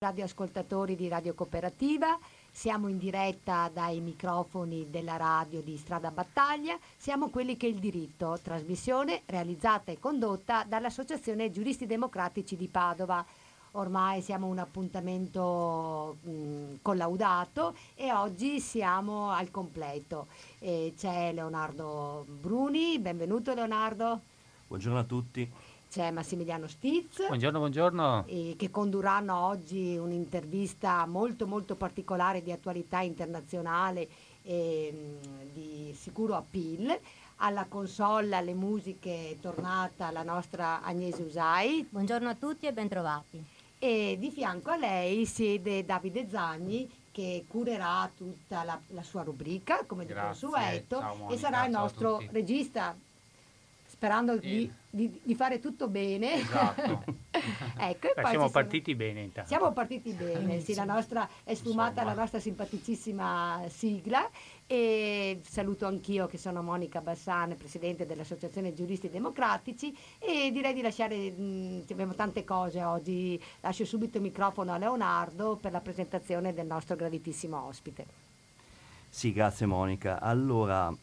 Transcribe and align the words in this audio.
radioascoltatori 0.00 0.94
di 0.94 1.08
Radio 1.08 1.34
Cooperativa, 1.34 2.16
siamo 2.52 2.86
in 2.86 2.98
diretta 2.98 3.68
dai 3.72 3.98
microfoni 3.98 4.86
della 4.90 5.16
radio 5.16 5.60
di 5.60 5.76
Strada 5.76 6.12
Battaglia, 6.12 6.78
siamo 6.96 7.30
quelli 7.30 7.56
che 7.56 7.66
il 7.66 7.80
diritto, 7.80 8.38
trasmissione 8.40 9.22
realizzata 9.26 9.90
e 9.90 9.98
condotta 9.98 10.62
dall'Associazione 10.62 11.50
Giuristi 11.50 11.86
Democratici 11.86 12.56
di 12.56 12.68
Padova. 12.68 13.26
Ormai 13.72 14.22
siamo 14.22 14.46
un 14.46 14.58
appuntamento 14.58 16.16
mh, 16.22 16.74
collaudato 16.80 17.74
e 17.96 18.12
oggi 18.12 18.60
siamo 18.60 19.30
al 19.30 19.50
completo. 19.50 20.28
E 20.60 20.94
c'è 20.96 21.32
Leonardo 21.32 22.24
Bruni, 22.28 23.00
benvenuto 23.00 23.52
Leonardo. 23.52 24.20
Buongiorno 24.68 24.98
a 25.00 25.04
tutti 25.04 25.50
c'è 25.90 26.10
Massimiliano 26.10 26.68
Stiz. 26.68 27.26
Buongiorno, 27.26 27.58
buongiorno. 27.58 28.24
Eh, 28.26 28.54
che 28.58 28.70
condurranno 28.70 29.36
oggi 29.46 29.96
un'intervista 29.96 31.06
molto 31.06 31.46
molto 31.46 31.76
particolare 31.76 32.42
di 32.42 32.52
attualità 32.52 33.00
internazionale 33.00 34.08
e 34.42 34.92
mm, 34.92 35.52
di 35.52 35.96
sicuro 35.98 36.36
appeal. 36.36 36.98
Alla 37.40 37.66
console, 37.68 38.36
alle 38.36 38.54
musiche 38.54 39.30
è 39.30 39.40
tornata 39.40 40.10
la 40.10 40.22
nostra 40.22 40.82
Agnese 40.82 41.22
Usai. 41.22 41.86
Buongiorno 41.88 42.28
a 42.28 42.34
tutti 42.34 42.66
e 42.66 42.72
bentrovati. 42.72 43.42
E 43.78 44.16
di 44.18 44.30
fianco 44.30 44.70
a 44.70 44.76
lei 44.76 45.24
siede 45.24 45.84
Davide 45.84 46.28
Zagni 46.28 46.90
che 47.12 47.44
curerà 47.48 48.10
tutta 48.14 48.64
la, 48.64 48.78
la 48.88 49.02
sua 49.02 49.22
rubrica 49.22 49.84
come 49.86 50.04
di 50.04 50.12
consueto 50.12 51.28
e 51.30 51.36
sarà 51.38 51.64
il 51.64 51.70
nostro 51.70 52.22
regista 52.30 52.94
sperando 53.86 54.36
di, 54.36 54.70
di, 54.90 55.20
di, 55.22 55.34
fare 55.34 55.60
tutto 55.60 55.88
bene. 55.88 56.34
Esatto. 56.34 57.04
ecco, 57.78 58.08
Beh, 58.14 58.26
siamo 58.28 58.48
partiti 58.48 58.94
bene 58.94 59.22
intanto. 59.22 59.48
Siamo 59.48 59.72
partiti 59.72 60.12
bene, 60.12 60.60
sì, 60.60 60.74
la 60.74 60.84
nostra 60.84 61.28
è 61.44 61.54
sfumata 61.54 61.90
Insomma. 61.90 62.14
la 62.14 62.20
nostra 62.20 62.40
simpaticissima 62.40 63.64
sigla 63.68 64.28
e 64.66 65.40
saluto 65.42 65.86
anch'io 65.86 66.26
che 66.26 66.38
sono 66.38 66.62
Monica 66.62 67.00
Bassane, 67.00 67.54
presidente 67.54 68.06
dell'Associazione 68.06 68.74
Giuristi 68.74 69.08
Democratici 69.08 69.96
e 70.18 70.50
direi 70.52 70.72
di 70.72 70.82
lasciare, 70.82 71.30
mh, 71.30 71.84
abbiamo 71.90 72.14
tante 72.14 72.44
cose 72.44 72.82
oggi, 72.82 73.40
lascio 73.60 73.84
subito 73.84 74.16
il 74.16 74.22
microfono 74.22 74.72
a 74.72 74.78
Leonardo 74.78 75.56
per 75.60 75.72
la 75.72 75.80
presentazione 75.80 76.54
del 76.54 76.66
nostro 76.66 76.96
graditissimo 76.96 77.62
ospite. 77.66 78.26
Sì, 79.08 79.32
grazie 79.32 79.66
Monica. 79.66 80.20
Allora, 80.20 80.94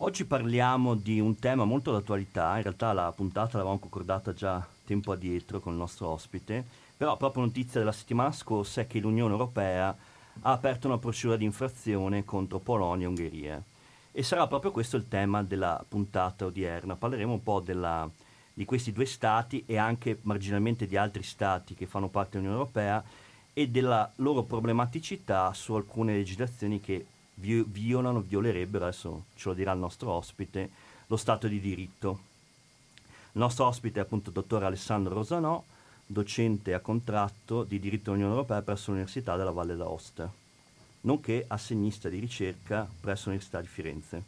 Oggi 0.00 0.26
parliamo 0.26 0.94
di 0.94 1.18
un 1.18 1.40
tema 1.40 1.64
molto 1.64 1.90
d'attualità, 1.90 2.54
in 2.56 2.62
realtà 2.62 2.92
la 2.92 3.10
puntata 3.10 3.56
l'avevamo 3.56 3.80
concordata 3.80 4.32
già 4.32 4.64
tempo 4.84 5.10
addietro 5.10 5.58
con 5.58 5.72
il 5.72 5.78
nostro 5.80 6.06
ospite, 6.06 6.64
però 6.96 7.16
proprio 7.16 7.42
notizia 7.42 7.80
della 7.80 7.90
settimana 7.90 8.30
scorsa 8.30 8.82
è 8.82 8.86
che 8.86 9.00
l'Unione 9.00 9.32
Europea 9.32 9.88
ha 9.88 10.52
aperto 10.52 10.86
una 10.86 10.98
procedura 10.98 11.36
di 11.36 11.44
infrazione 11.44 12.24
contro 12.24 12.60
Polonia 12.60 13.06
e 13.06 13.08
Ungheria. 13.08 13.60
E 14.12 14.22
sarà 14.22 14.46
proprio 14.46 14.70
questo 14.70 14.96
il 14.96 15.08
tema 15.08 15.42
della 15.42 15.84
puntata 15.86 16.44
odierna. 16.44 16.94
Parleremo 16.94 17.32
un 17.32 17.42
po' 17.42 17.58
della, 17.58 18.08
di 18.54 18.64
questi 18.64 18.92
due 18.92 19.04
stati 19.04 19.64
e 19.66 19.78
anche 19.78 20.20
marginalmente 20.22 20.86
di 20.86 20.96
altri 20.96 21.24
stati 21.24 21.74
che 21.74 21.86
fanno 21.86 22.06
parte 22.06 22.38
dell'Unione 22.38 22.60
Europea 22.60 23.02
e 23.52 23.68
della 23.68 24.08
loro 24.16 24.44
problematicità 24.44 25.52
su 25.54 25.74
alcune 25.74 26.14
legislazioni 26.14 26.80
che 26.80 27.04
vi- 27.40 27.64
violano, 27.66 28.20
violerebbero, 28.20 28.84
adesso 28.84 29.24
ce 29.34 29.48
lo 29.48 29.54
dirà 29.54 29.72
il 29.72 29.78
nostro 29.78 30.10
ospite, 30.12 30.70
lo 31.06 31.16
Stato 31.16 31.48
di 31.48 31.60
diritto. 31.60 32.26
Il 33.32 33.40
nostro 33.40 33.66
ospite 33.66 34.00
è 34.00 34.02
appunto 34.02 34.28
il 34.28 34.34
dottor 34.34 34.64
Alessandro 34.64 35.14
Rosanò, 35.14 35.62
docente 36.06 36.74
a 36.74 36.80
contratto 36.80 37.62
di 37.64 37.78
diritto 37.78 38.10
dell'Unione 38.10 38.34
Europea 38.34 38.62
presso 38.62 38.90
l'Università 38.90 39.36
della 39.36 39.50
Valle 39.50 39.76
d'Aosta, 39.76 40.30
nonché 41.02 41.44
assegnista 41.46 42.08
di 42.08 42.18
ricerca 42.18 42.88
presso 43.00 43.24
l'Università 43.26 43.60
di 43.60 43.66
Firenze. 43.66 44.22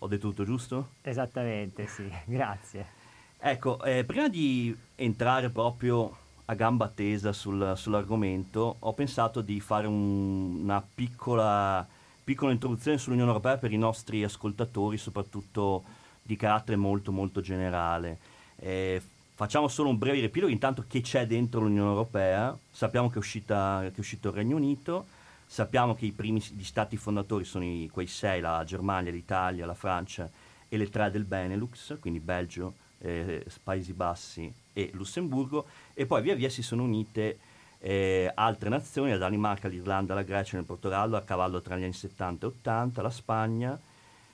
Ho 0.00 0.06
detto 0.06 0.28
tutto 0.28 0.44
giusto? 0.44 0.88
Esattamente, 1.02 1.86
sì, 1.86 2.10
grazie. 2.24 2.96
Ecco, 3.38 3.82
eh, 3.84 4.04
prima 4.04 4.28
di 4.28 4.76
entrare 4.96 5.50
proprio 5.50 6.16
a 6.46 6.54
gamba 6.54 6.88
tesa 6.88 7.32
sul, 7.32 7.74
sull'argomento, 7.76 8.76
ho 8.78 8.92
pensato 8.94 9.42
di 9.42 9.60
fare 9.60 9.86
un, 9.86 10.62
una 10.62 10.82
piccola 10.82 11.86
piccola 12.28 12.52
introduzione 12.52 12.98
sull'Unione 12.98 13.30
Europea 13.30 13.56
per 13.56 13.72
i 13.72 13.78
nostri 13.78 14.22
ascoltatori, 14.22 14.98
soprattutto 14.98 15.82
di 16.20 16.36
carattere 16.36 16.76
molto 16.76 17.10
molto 17.10 17.40
generale. 17.40 18.18
Eh, 18.56 19.00
facciamo 19.34 19.66
solo 19.66 19.88
un 19.88 19.96
breve 19.96 20.18
riepilogo, 20.18 20.52
intanto 20.52 20.84
che 20.86 21.00
c'è 21.00 21.26
dentro 21.26 21.62
l'Unione 21.62 21.88
Europea, 21.88 22.54
sappiamo 22.70 23.08
che 23.08 23.14
è, 23.14 23.18
uscita, 23.18 23.80
che 23.80 23.96
è 23.96 24.00
uscito 24.00 24.28
il 24.28 24.34
Regno 24.34 24.56
Unito, 24.56 25.06
sappiamo 25.46 25.94
che 25.94 26.04
i 26.04 26.12
primi 26.12 26.38
gli 26.54 26.64
stati 26.64 26.98
fondatori 26.98 27.44
sono 27.44 27.64
i, 27.64 27.88
quei 27.90 28.06
sei, 28.06 28.42
la 28.42 28.62
Germania, 28.62 29.10
l'Italia, 29.10 29.64
la 29.64 29.72
Francia 29.72 30.30
e 30.68 30.76
le 30.76 30.90
tre 30.90 31.10
del 31.10 31.24
Benelux, 31.24 31.98
quindi 31.98 32.20
Belgio, 32.20 32.74
eh, 32.98 33.42
Paesi 33.62 33.94
Bassi 33.94 34.52
e 34.74 34.90
Lussemburgo, 34.92 35.64
e 35.94 36.04
poi 36.04 36.20
via 36.20 36.34
via 36.34 36.50
si 36.50 36.62
sono 36.62 36.82
unite 36.82 37.38
eh, 37.80 38.30
altre 38.34 38.68
nazioni, 38.68 39.10
la 39.10 39.18
Danimarca, 39.18 39.68
l'Irlanda, 39.68 40.14
la 40.14 40.22
Grecia 40.22 40.56
e 40.56 40.60
il 40.60 40.66
Portogallo 40.66 41.16
a 41.16 41.22
cavallo 41.22 41.60
tra 41.60 41.76
gli 41.76 41.84
anni 41.84 41.92
70 41.92 42.46
e 42.46 42.48
80, 42.48 43.02
la 43.02 43.10
Spagna, 43.10 43.80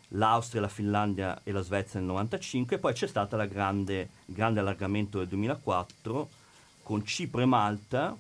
l'Austria, 0.09 0.61
la 0.61 0.69
Finlandia 0.69 1.41
e 1.43 1.53
la 1.53 1.61
Svezia 1.61 2.01
nel 2.01 2.09
95 2.09 2.77
e 2.77 2.79
poi 2.79 2.93
c'è 2.93 3.07
stato 3.07 3.37
il 3.37 3.49
grande, 3.49 4.09
grande 4.25 4.61
allargamento 4.61 5.19
del 5.19 5.29
2004 5.29 6.29
con 6.83 7.05
Cipro 7.05 7.41
e 7.41 7.47
Malta, 7.47 8.17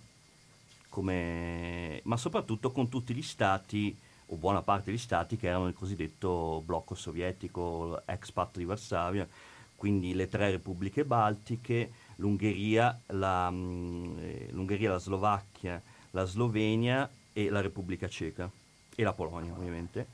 come, 0.89 2.01
ma 2.05 2.17
soprattutto 2.17 2.71
con 2.71 2.89
tutti 2.89 3.15
gli 3.15 3.23
stati 3.23 3.97
o 4.29 4.37
buona 4.37 4.63
parte 4.63 4.91
degli 4.91 4.99
stati 4.99 5.37
che 5.37 5.49
erano 5.49 5.69
il 5.69 5.75
cosiddetto 5.75 6.63
blocco 6.65 6.95
sovietico, 6.95 8.03
ex 8.07 8.31
patto 8.31 8.59
di 8.59 8.65
Varsavia, 8.65 9.29
quindi 9.77 10.15
le 10.15 10.29
tre 10.29 10.51
repubbliche 10.51 11.05
baltiche, 11.05 11.93
l'Ungheria, 12.17 12.99
la, 13.07 13.51
mm, 13.51 14.19
eh, 14.19 14.49
l'Ungheria, 14.51 14.91
la 14.91 14.99
Slovacchia, 14.99 15.83
la 16.11 16.25
Slovenia 16.25 17.11
e 17.33 17.51
la 17.51 17.61
Repubblica 17.61 18.09
Ceca 18.09 18.51
e 18.95 19.03
la 19.03 19.13
Polonia 19.13 19.53
ovviamente. 19.53 20.07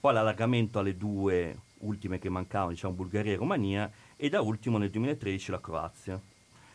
Poi 0.00 0.12
l'allargamento 0.12 0.78
alle 0.78 0.96
due 0.96 1.56
ultime 1.78 2.18
che 2.18 2.28
mancavano, 2.28 2.72
diciamo 2.72 2.94
Bulgaria 2.94 3.32
e 3.32 3.36
Romania 3.36 3.90
e 4.16 4.28
da 4.28 4.40
ultimo 4.40 4.78
nel 4.78 4.90
2013 4.90 5.50
la 5.50 5.60
Croazia. 5.60 6.20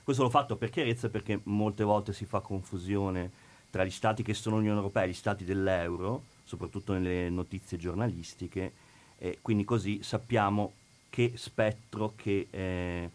Questo 0.03 0.23
l'ho 0.23 0.29
fatto 0.29 0.56
per 0.56 0.69
chiarezza 0.69 1.09
perché 1.09 1.39
molte 1.44 1.84
volte 1.84 2.13
si 2.13 2.25
fa 2.25 2.39
confusione 2.39 3.29
tra 3.69 3.84
gli 3.84 3.91
stati 3.91 4.23
che 4.23 4.34
sono 4.34 4.56
l'Unione 4.56 4.78
Europea 4.78 5.03
e 5.03 5.09
gli 5.09 5.13
stati 5.13 5.45
dell'euro, 5.45 6.23
soprattutto 6.44 6.94
nelle 6.94 7.29
notizie 7.29 7.78
giornalistiche, 7.78 8.73
e 9.18 9.38
quindi 9.41 9.63
così 9.66 10.01
sappiamo 10.01 10.73
che 11.09 11.34
spettro, 11.35 12.13
che 12.16 12.47
eh, 12.50 13.09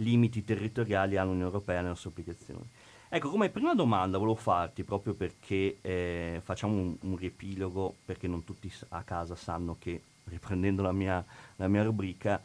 limiti 0.00 0.44
territoriali 0.44 1.16
ha 1.16 1.24
l'Unione 1.24 1.44
Europea 1.44 1.80
nella 1.80 1.94
sua 1.94 2.10
applicazione. 2.10 2.66
Ecco, 3.08 3.30
come 3.30 3.48
prima 3.48 3.74
domanda 3.74 4.18
volevo 4.18 4.36
farti, 4.36 4.84
proprio 4.84 5.14
perché 5.14 5.78
eh, 5.80 6.40
facciamo 6.44 6.74
un, 6.74 6.96
un, 7.00 7.16
riepilogo, 7.16 7.96
perché 8.04 8.28
non 8.28 8.44
tutti 8.44 8.72
a 8.90 9.02
casa 9.02 9.34
sanno 9.34 9.76
che, 9.80 10.00
riprendendo 10.24 10.82
la 10.82 10.92
mia, 10.92 11.24
la 11.56 11.66
mia 11.66 11.82
rubrica, 11.82 12.40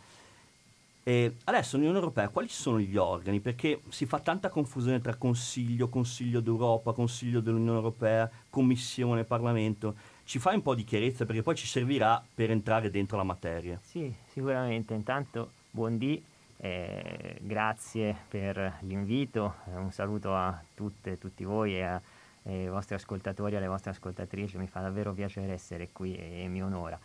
eh, 1.07 1.35
adesso 1.43 1.77
l'Unione 1.77 1.99
Europea 1.99 2.29
quali 2.29 2.47
sono 2.47 2.79
gli 2.79 2.97
organi? 2.97 3.39
Perché 3.41 3.81
si 3.89 4.07
fa 4.07 4.19
tanta 4.19 4.49
confusione 4.49 4.99
tra 5.01 5.13
Consiglio, 5.13 5.87
Consiglio 5.87 6.39
d'Europa, 6.39 6.93
Consiglio 6.93 7.41
dell'Unione 7.41 7.77
Europea, 7.77 8.27
Commissione, 8.49 9.23
Parlamento. 9.23 9.93
Ci 10.23 10.39
fai 10.39 10.55
un 10.55 10.63
po' 10.63 10.73
di 10.73 10.83
chiarezza 10.83 11.27
perché 11.27 11.43
poi 11.43 11.53
ci 11.53 11.67
servirà 11.67 12.25
per 12.33 12.49
entrare 12.49 12.89
dentro 12.89 13.17
la 13.17 13.23
materia. 13.23 13.79
Sì, 13.83 14.11
sicuramente. 14.31 14.95
Intanto, 14.95 15.51
buon 15.69 15.99
dì 15.99 16.19
eh, 16.65 17.37
grazie 17.41 18.15
per 18.27 18.77
l'invito, 18.81 19.55
un 19.65 19.91
saluto 19.91 20.35
a 20.35 20.59
tutte 20.73 21.11
e 21.11 21.17
tutti 21.19 21.43
voi 21.43 21.77
e 21.77 22.01
ai 22.43 22.67
vostri 22.69 22.95
ascoltatori 22.95 23.53
e 23.53 23.57
alle 23.57 23.67
vostre 23.67 23.91
ascoltatrici, 23.91 24.57
mi 24.57 24.67
fa 24.67 24.79
davvero 24.79 25.13
piacere 25.13 25.53
essere 25.53 25.89
qui 25.91 26.15
e, 26.15 26.43
e 26.43 26.47
mi 26.47 26.63
onora. 26.63 26.97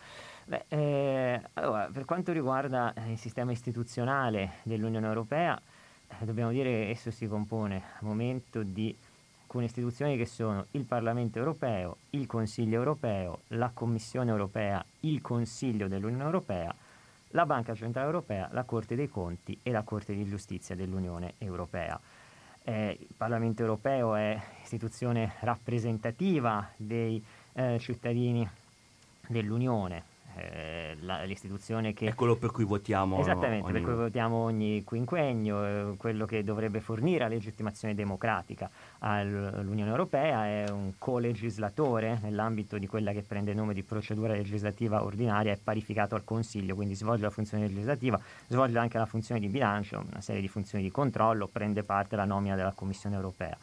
Beh, 0.45 0.65
eh, 0.67 1.41
allora, 1.53 1.89
per 1.91 2.05
quanto 2.05 2.31
riguarda 2.31 2.93
il 3.07 3.17
sistema 3.17 3.51
istituzionale 3.51 4.53
dell'Unione 4.63 5.05
Europea, 5.05 5.59
eh, 6.07 6.25
dobbiamo 6.25 6.51
dire 6.51 6.69
che 6.69 6.89
esso 6.89 7.11
si 7.11 7.27
compone 7.27 7.75
al 7.99 8.07
momento 8.07 8.63
di 8.63 8.95
alcune 9.41 9.65
istituzioni 9.65 10.17
che 10.17 10.25
sono 10.25 10.65
il 10.71 10.85
Parlamento 10.85 11.37
europeo, 11.37 11.97
il 12.11 12.25
Consiglio 12.25 12.77
europeo, 12.77 13.41
la 13.49 13.69
Commissione 13.71 14.31
europea, 14.31 14.83
il 15.01 15.21
Consiglio 15.21 15.87
dell'Unione 15.87 16.23
europea 16.23 16.73
la 17.31 17.45
Banca 17.45 17.73
Centrale 17.75 18.07
Europea, 18.07 18.49
la 18.51 18.63
Corte 18.63 18.95
dei 18.95 19.07
Conti 19.07 19.57
e 19.61 19.71
la 19.71 19.83
Corte 19.83 20.13
di 20.13 20.25
Giustizia 20.25 20.75
dell'Unione 20.75 21.33
Europea. 21.37 21.99
Eh, 22.63 22.97
il 22.99 23.13
Parlamento 23.15 23.61
Europeo 23.61 24.15
è 24.15 24.39
istituzione 24.61 25.33
rappresentativa 25.39 26.69
dei 26.77 27.23
eh, 27.53 27.77
cittadini 27.79 28.47
dell'Unione, 29.27 30.03
eh, 30.35 30.97
la, 31.01 31.23
l'istituzione 31.23 31.93
che... 31.93 32.07
È 32.07 32.13
quello 32.13 32.35
per 32.35 32.51
cui 32.51 32.63
votiamo. 32.63 33.19
Esattamente, 33.19 33.65
ogni... 33.65 33.73
per 33.73 33.81
cui 33.83 33.93
votiamo 33.93 34.37
ogni 34.37 34.83
quinquennio, 34.83 35.65
eh, 35.65 35.97
quello 35.97 36.25
che 36.25 36.43
dovrebbe 36.43 36.79
fornire 36.79 37.19
la 37.19 37.27
legittimazione 37.27 37.95
democratica 37.95 38.69
all'Unione 38.99 39.89
Europea, 39.89 40.45
è 40.45 40.69
un 40.69 40.93
co-legislatore 40.97 42.19
nell'ambito 42.21 42.77
di 42.77 42.87
quella 42.87 43.11
che 43.11 43.21
prende 43.21 43.51
il 43.51 43.57
nome 43.57 43.73
di 43.73 43.83
procedura 43.83 44.33
legislativa 44.33 45.03
ordinaria, 45.03 45.51
è 45.51 45.57
parificato 45.57 46.15
al 46.15 46.23
Consiglio, 46.23 46.75
quindi 46.75 46.95
svolge 46.95 47.23
la 47.23 47.29
funzione 47.29 47.67
legislativa, 47.67 48.19
svolge 48.47 48.77
anche 48.77 48.97
la 48.97 49.05
funzione 49.05 49.39
di 49.39 49.47
bilancio, 49.47 50.03
una 50.09 50.21
serie 50.21 50.41
di 50.41 50.47
funzioni 50.47 50.83
di 50.83 50.91
controllo, 50.91 51.47
prende 51.47 51.83
parte 51.83 52.15
alla 52.15 52.25
nomina 52.25 52.55
della 52.55 52.73
Commissione 52.73 53.15
Europea. 53.15 53.57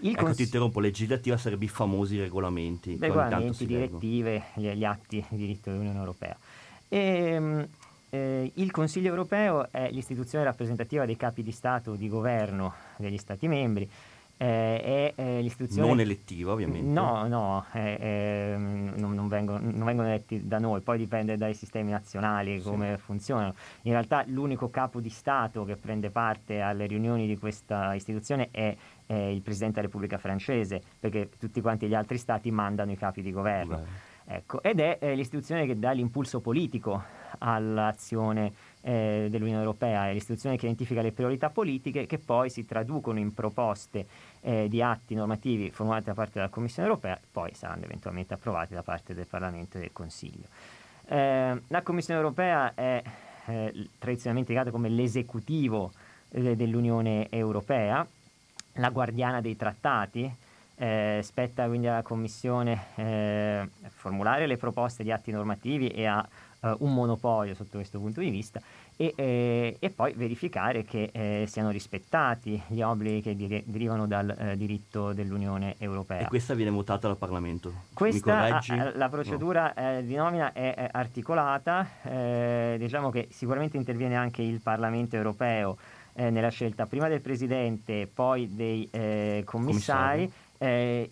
Il 0.00 0.12
ecco, 0.12 0.24
cons- 0.24 0.36
ti 0.36 0.42
interrompo, 0.44 0.80
legislativa 0.80 1.36
sarebbe 1.36 1.64
i 1.64 1.68
famosi 1.68 2.18
regolamenti. 2.18 2.96
Regolamenti, 2.98 3.66
direttive, 3.66 4.44
gli, 4.54 4.68
gli, 4.68 4.84
atti 4.84 5.24
di 5.28 5.36
diritto 5.36 5.70
dell'Unione 5.70 5.98
Europea. 5.98 6.36
E, 6.88 6.98
ehm, 6.98 7.68
eh, 8.10 8.50
il 8.54 8.70
Consiglio 8.70 9.08
Europeo 9.08 9.70
è 9.70 9.90
l'istituzione 9.90 10.44
rappresentativa 10.44 11.04
dei 11.04 11.16
capi 11.16 11.42
di 11.42 11.52
Stato 11.52 11.92
o 11.92 11.94
di 11.96 12.08
governo 12.08 12.74
degli 12.96 13.18
Stati 13.18 13.48
membri 13.48 13.88
eh, 14.40 14.80
è 14.80 15.12
eh, 15.16 15.42
l'istituzione... 15.42 15.88
Non 15.88 16.00
elettiva 16.00 16.52
ovviamente. 16.52 16.88
No, 16.88 17.26
no, 17.26 17.66
eh, 17.72 18.54
non, 18.56 19.12
non, 19.12 19.26
vengono, 19.26 19.58
non, 19.60 19.84
vengono, 19.84 20.08
eletti 20.08 20.46
da 20.46 20.58
noi, 20.58 20.80
poi 20.80 20.96
dipende 20.96 21.36
dai 21.36 21.54
sistemi 21.54 21.90
nazionali 21.90 22.62
come 22.62 22.94
sì. 22.96 23.02
funzionano. 23.02 23.54
In 23.82 23.92
realtà 23.92 24.22
l'unico 24.26 24.70
capo 24.70 25.00
di 25.00 25.10
Stato 25.10 25.64
che 25.64 25.76
prende 25.76 26.10
parte 26.10 26.60
alle 26.60 26.86
riunioni 26.86 27.26
di 27.26 27.36
questa 27.36 27.94
istituzione 27.94 28.48
è, 28.52 28.74
è 29.08 29.14
il 29.14 29.40
Presidente 29.40 29.76
della 29.76 29.86
Repubblica 29.86 30.18
francese, 30.18 30.82
perché 31.00 31.30
tutti 31.38 31.62
quanti 31.62 31.88
gli 31.88 31.94
altri 31.94 32.18
Stati 32.18 32.50
mandano 32.50 32.92
i 32.92 32.96
capi 32.96 33.22
di 33.22 33.32
governo. 33.32 33.82
Ecco, 34.30 34.62
ed 34.62 34.78
è 34.78 34.98
eh, 35.00 35.14
l'istituzione 35.14 35.64
che 35.64 35.78
dà 35.78 35.92
l'impulso 35.92 36.40
politico 36.40 37.02
all'azione 37.38 38.52
eh, 38.82 39.28
dell'Unione 39.30 39.60
Europea, 39.60 40.10
è 40.10 40.12
l'istituzione 40.12 40.58
che 40.58 40.66
identifica 40.66 41.00
le 41.00 41.12
priorità 41.12 41.48
politiche 41.48 42.04
che 42.04 42.18
poi 42.18 42.50
si 42.50 42.66
traducono 42.66 43.18
in 43.18 43.32
proposte 43.32 44.06
eh, 44.42 44.68
di 44.68 44.82
atti 44.82 45.14
normativi 45.14 45.70
formulati 45.70 46.04
da 46.04 46.14
parte 46.14 46.32
della 46.34 46.50
Commissione 46.50 46.88
europea 46.88 47.16
e 47.16 47.22
poi 47.32 47.54
saranno 47.54 47.84
eventualmente 47.84 48.34
approvati 48.34 48.74
da 48.74 48.82
parte 48.82 49.14
del 49.14 49.26
Parlamento 49.26 49.78
e 49.78 49.80
del 49.80 49.92
Consiglio. 49.94 50.44
Eh, 51.06 51.62
la 51.66 51.82
Commissione 51.82 52.20
europea 52.20 52.74
è 52.74 53.02
eh, 53.46 53.88
tradizionalmente 53.98 54.52
indicata 54.52 54.70
come 54.70 54.90
l'esecutivo 54.90 55.90
eh, 56.28 56.54
dell'Unione 56.54 57.28
Europea, 57.30 58.06
la 58.78 58.90
guardiana 58.90 59.40
dei 59.40 59.56
trattati, 59.56 60.32
eh, 60.76 61.20
spetta 61.22 61.66
quindi 61.66 61.88
alla 61.88 62.02
Commissione 62.02 62.86
eh, 62.94 63.68
formulare 63.88 64.46
le 64.46 64.56
proposte 64.56 65.02
di 65.02 65.10
atti 65.10 65.32
normativi 65.32 65.88
e 65.88 66.06
ha 66.06 66.26
eh, 66.60 66.74
un 66.78 66.94
monopolio 66.94 67.54
sotto 67.54 67.78
questo 67.78 67.98
punto 67.98 68.20
di 68.20 68.30
vista 68.30 68.60
e, 68.96 69.12
eh, 69.16 69.76
e 69.78 69.90
poi 69.90 70.12
verificare 70.14 70.84
che 70.84 71.10
eh, 71.12 71.44
siano 71.48 71.70
rispettati 71.70 72.60
gli 72.68 72.80
obblighi 72.80 73.22
che 73.22 73.34
dir- 73.34 73.64
derivano 73.64 74.06
dal 74.06 74.28
eh, 74.36 74.56
diritto 74.56 75.12
dell'Unione 75.12 75.74
Europea. 75.78 76.18
E 76.20 76.26
questa 76.26 76.54
viene 76.54 76.70
votata 76.70 77.08
dal 77.08 77.16
Parlamento? 77.16 77.72
Questa, 77.92 78.58
a, 78.58 78.92
la 78.94 79.08
procedura 79.08 79.72
no. 79.76 80.02
Di 80.02 80.14
nomina 80.14 80.52
è, 80.52 80.74
è 80.74 80.88
articolata, 80.92 81.86
diciamo 82.76 83.10
che 83.10 83.28
sicuramente 83.30 83.76
interviene 83.76 84.16
anche 84.16 84.42
il 84.42 84.60
Parlamento 84.60 85.16
Europeo 85.16 85.76
eh, 86.18 86.30
nella 86.30 86.48
scelta 86.48 86.86
prima 86.86 87.06
del 87.06 87.20
Presidente, 87.20 88.08
poi 88.12 88.54
dei 88.54 88.88
commissari. 89.44 89.44
commissari 89.44 91.10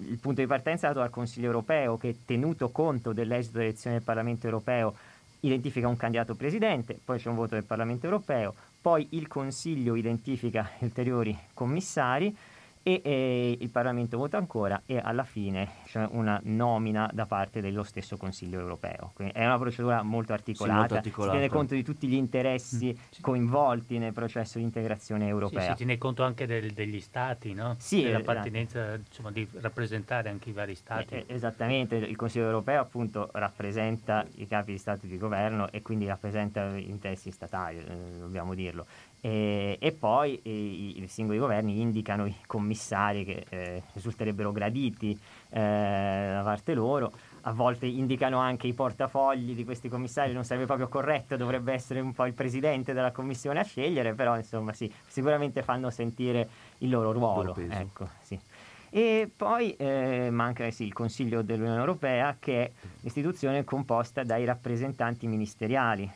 il 0.00 0.18
punto 0.18 0.40
di 0.40 0.46
partenza 0.46 0.86
è 0.86 0.88
dato 0.90 1.00
dal 1.00 1.10
Consiglio 1.10 1.46
europeo 1.46 1.96
che 1.96 2.18
tenuto 2.24 2.68
conto 2.68 3.12
dell'esito 3.12 3.58
dell'elezione 3.58 3.96
del 3.96 4.04
Parlamento 4.04 4.46
europeo 4.46 4.94
identifica 5.40 5.88
un 5.88 5.96
candidato 5.96 6.34
presidente, 6.34 6.98
poi 7.02 7.18
c'è 7.18 7.28
un 7.28 7.36
voto 7.36 7.54
del 7.54 7.64
Parlamento 7.64 8.06
europeo, 8.06 8.54
poi 8.80 9.06
il 9.10 9.26
Consiglio 9.28 9.94
identifica 9.96 10.70
ulteriori 10.80 11.36
commissari 11.54 12.36
e, 12.82 13.00
e, 13.04 13.56
il 13.58 13.70
Parlamento 13.70 14.16
vota 14.18 14.36
ancora 14.36 14.82
e 14.86 14.98
alla 15.02 15.24
fine 15.24 15.68
c'è 15.86 16.06
una 16.10 16.40
nomina 16.44 17.10
da 17.12 17.26
parte 17.26 17.60
dello 17.60 17.82
stesso 17.82 18.16
Consiglio 18.16 18.58
europeo. 18.58 19.12
Quindi 19.14 19.34
è 19.34 19.44
una 19.44 19.58
procedura 19.58 20.02
molto 20.02 20.32
articolata, 20.32 20.72
sì, 20.72 20.78
molto 20.78 20.94
articolata. 20.94 21.32
si 21.32 21.38
tiene 21.38 21.52
conto 21.52 21.74
di 21.74 21.82
tutti 21.82 22.06
gli 22.06 22.14
interessi 22.14 22.94
mm, 22.96 23.02
sì. 23.10 23.20
coinvolti 23.20 23.98
nel 23.98 24.12
processo 24.12 24.58
di 24.58 24.64
integrazione 24.64 25.26
europea. 25.26 25.60
Sì, 25.60 25.68
si 25.68 25.74
tiene 25.76 25.98
conto 25.98 26.22
anche 26.22 26.46
del, 26.46 26.72
degli 26.72 27.00
stati, 27.00 27.52
no? 27.54 27.74
sì, 27.78 28.02
dell'appartenenza 28.02 28.94
esatto. 28.94 29.02
insomma, 29.08 29.30
di 29.30 29.48
rappresentare 29.60 30.28
anche 30.28 30.50
i 30.50 30.52
vari 30.52 30.74
stati. 30.74 31.14
Eh, 31.14 31.24
esattamente, 31.28 31.96
il 31.96 32.16
Consiglio 32.16 32.46
europeo 32.46 32.80
appunto 32.80 33.30
rappresenta 33.32 34.26
i 34.36 34.46
capi 34.46 34.72
di 34.72 34.78
Stato 34.78 35.06
e 35.06 35.08
di 35.08 35.18
governo 35.18 35.70
e 35.70 35.82
quindi 35.82 36.06
rappresenta 36.06 36.70
gli 36.70 36.88
interessi 36.88 37.30
statali, 37.30 37.78
eh, 37.78 38.18
dobbiamo 38.18 38.54
dirlo. 38.54 38.86
E, 39.20 39.78
e 39.80 39.92
poi 39.92 40.40
i, 40.44 41.02
i, 41.02 41.08
singoli 41.08 41.38
governi 41.38 41.80
indicano 41.80 42.26
i 42.26 42.34
commissari 42.46 43.24
che 43.24 43.44
eh, 43.48 43.82
risulterebbero 43.92 44.52
graditi 44.52 45.18
eh, 45.50 46.30
da 46.34 46.42
parte 46.44 46.74
loro, 46.74 47.12
a 47.42 47.52
volte 47.52 47.86
indicano 47.86 48.38
anche 48.38 48.68
i 48.68 48.74
portafogli 48.74 49.54
di 49.54 49.64
questi 49.64 49.88
commissari, 49.88 50.32
non 50.32 50.44
sarebbe 50.44 50.66
proprio 50.66 50.88
corretto, 50.88 51.36
dovrebbe 51.36 51.72
essere 51.72 52.00
un 52.00 52.12
po' 52.12 52.26
il 52.26 52.34
presidente 52.34 52.92
della 52.92 53.10
commissione 53.10 53.58
a 53.58 53.64
scegliere, 53.64 54.14
però 54.14 54.36
insomma 54.36 54.72
sì, 54.72 54.92
sicuramente 55.08 55.62
fanno 55.62 55.90
sentire 55.90 56.48
il 56.78 56.90
loro 56.90 57.10
ruolo. 57.10 57.56
Ecco, 57.56 58.08
sì. 58.20 58.38
E 58.90 59.30
poi 59.34 59.74
eh, 59.76 60.28
manca 60.30 60.70
sì, 60.70 60.84
il 60.84 60.92
Consiglio 60.92 61.42
dell'Unione 61.42 61.78
Europea 61.78 62.36
che 62.38 62.64
è 62.64 62.70
l'istituzione 63.00 63.64
composta 63.64 64.22
dai 64.22 64.44
rappresentanti 64.44 65.26
ministeriali 65.26 66.10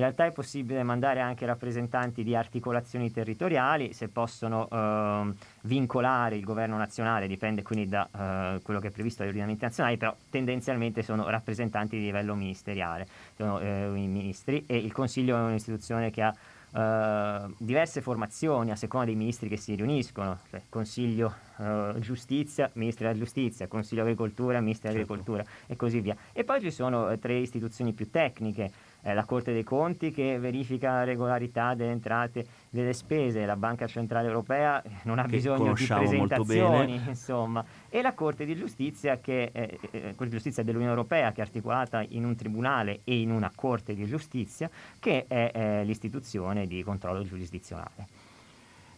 in 0.00 0.06
realtà 0.06 0.24
è 0.24 0.32
possibile 0.32 0.82
mandare 0.82 1.20
anche 1.20 1.44
rappresentanti 1.44 2.24
di 2.24 2.34
articolazioni 2.34 3.12
territoriali, 3.12 3.92
se 3.92 4.08
possono 4.08 4.66
eh, 4.66 5.34
vincolare 5.62 6.36
il 6.36 6.42
governo 6.42 6.78
nazionale, 6.78 7.26
dipende 7.26 7.62
quindi 7.62 7.86
da 7.86 8.08
eh, 8.10 8.62
quello 8.62 8.80
che 8.80 8.88
è 8.88 8.90
previsto 8.90 9.18
dagli 9.18 9.28
ordinamenti 9.28 9.64
nazionali, 9.64 9.98
però 9.98 10.16
tendenzialmente 10.30 11.02
sono 11.02 11.28
rappresentanti 11.28 11.98
di 11.98 12.04
livello 12.04 12.34
ministeriale, 12.34 13.06
sono 13.36 13.60
eh, 13.60 13.88
i 13.94 14.06
ministri 14.06 14.64
e 14.66 14.78
il 14.78 14.90
Consiglio 14.90 15.36
è 15.36 15.40
un'istituzione 15.40 16.10
che 16.10 16.22
ha 16.22 16.34
Uh, 16.72 17.52
diverse 17.58 18.00
formazioni 18.00 18.70
a 18.70 18.76
seconda 18.76 19.06
dei 19.06 19.16
ministri 19.16 19.48
che 19.48 19.56
si 19.56 19.74
riuniscono, 19.74 20.38
cioè 20.50 20.62
Consiglio 20.68 21.34
uh, 21.56 21.98
Giustizia, 21.98 22.70
Ministri 22.74 23.06
della 23.06 23.18
Giustizia, 23.18 23.66
Consiglio 23.66 24.02
Agricoltura, 24.02 24.60
Ministri 24.60 24.88
certo. 24.88 25.04
dell'Agricoltura 25.04 25.44
e 25.66 25.74
così 25.74 25.98
via. 26.00 26.14
E 26.32 26.44
poi 26.44 26.60
ci 26.60 26.70
sono 26.70 27.10
uh, 27.10 27.18
tre 27.18 27.38
istituzioni 27.38 27.92
più 27.92 28.08
tecniche, 28.08 28.70
eh, 29.02 29.14
la 29.14 29.24
Corte 29.24 29.52
dei 29.52 29.64
Conti 29.64 30.10
che 30.10 30.38
verifica 30.38 30.92
la 30.92 31.04
regolarità 31.04 31.74
delle 31.74 31.92
entrate 31.92 32.40
e 32.40 32.46
delle 32.70 32.92
spese, 32.92 33.46
la 33.46 33.56
Banca 33.56 33.86
Centrale 33.86 34.26
Europea 34.26 34.82
non 35.04 35.18
ha 35.18 35.22
che 35.24 35.36
bisogno 35.36 35.72
di 35.72 35.86
presentazioni, 35.86 37.00
insomma, 37.06 37.64
e 37.88 38.02
la 38.02 38.14
Corte 38.14 38.44
di 38.44 38.54
Giustizia, 38.56 39.18
che, 39.18 39.50
eh, 39.52 39.78
eh, 39.90 40.00
Corte 40.14 40.24
di 40.24 40.30
Giustizia 40.30 40.62
dell'Unione 40.62 40.92
Europea 40.92 41.32
che 41.32 41.40
è 41.40 41.44
articolata 41.44 42.04
in 42.08 42.24
un 42.24 42.36
tribunale 42.36 43.00
e 43.04 43.20
in 43.20 43.30
una 43.30 43.50
Corte 43.54 43.94
di 43.94 44.06
Giustizia 44.06 44.70
che 44.98 45.24
è 45.26 45.50
eh, 45.54 45.84
l'istituzione 45.84 46.66
di 46.66 46.82
controllo 46.82 47.22
giurisdizionale. 47.22 48.19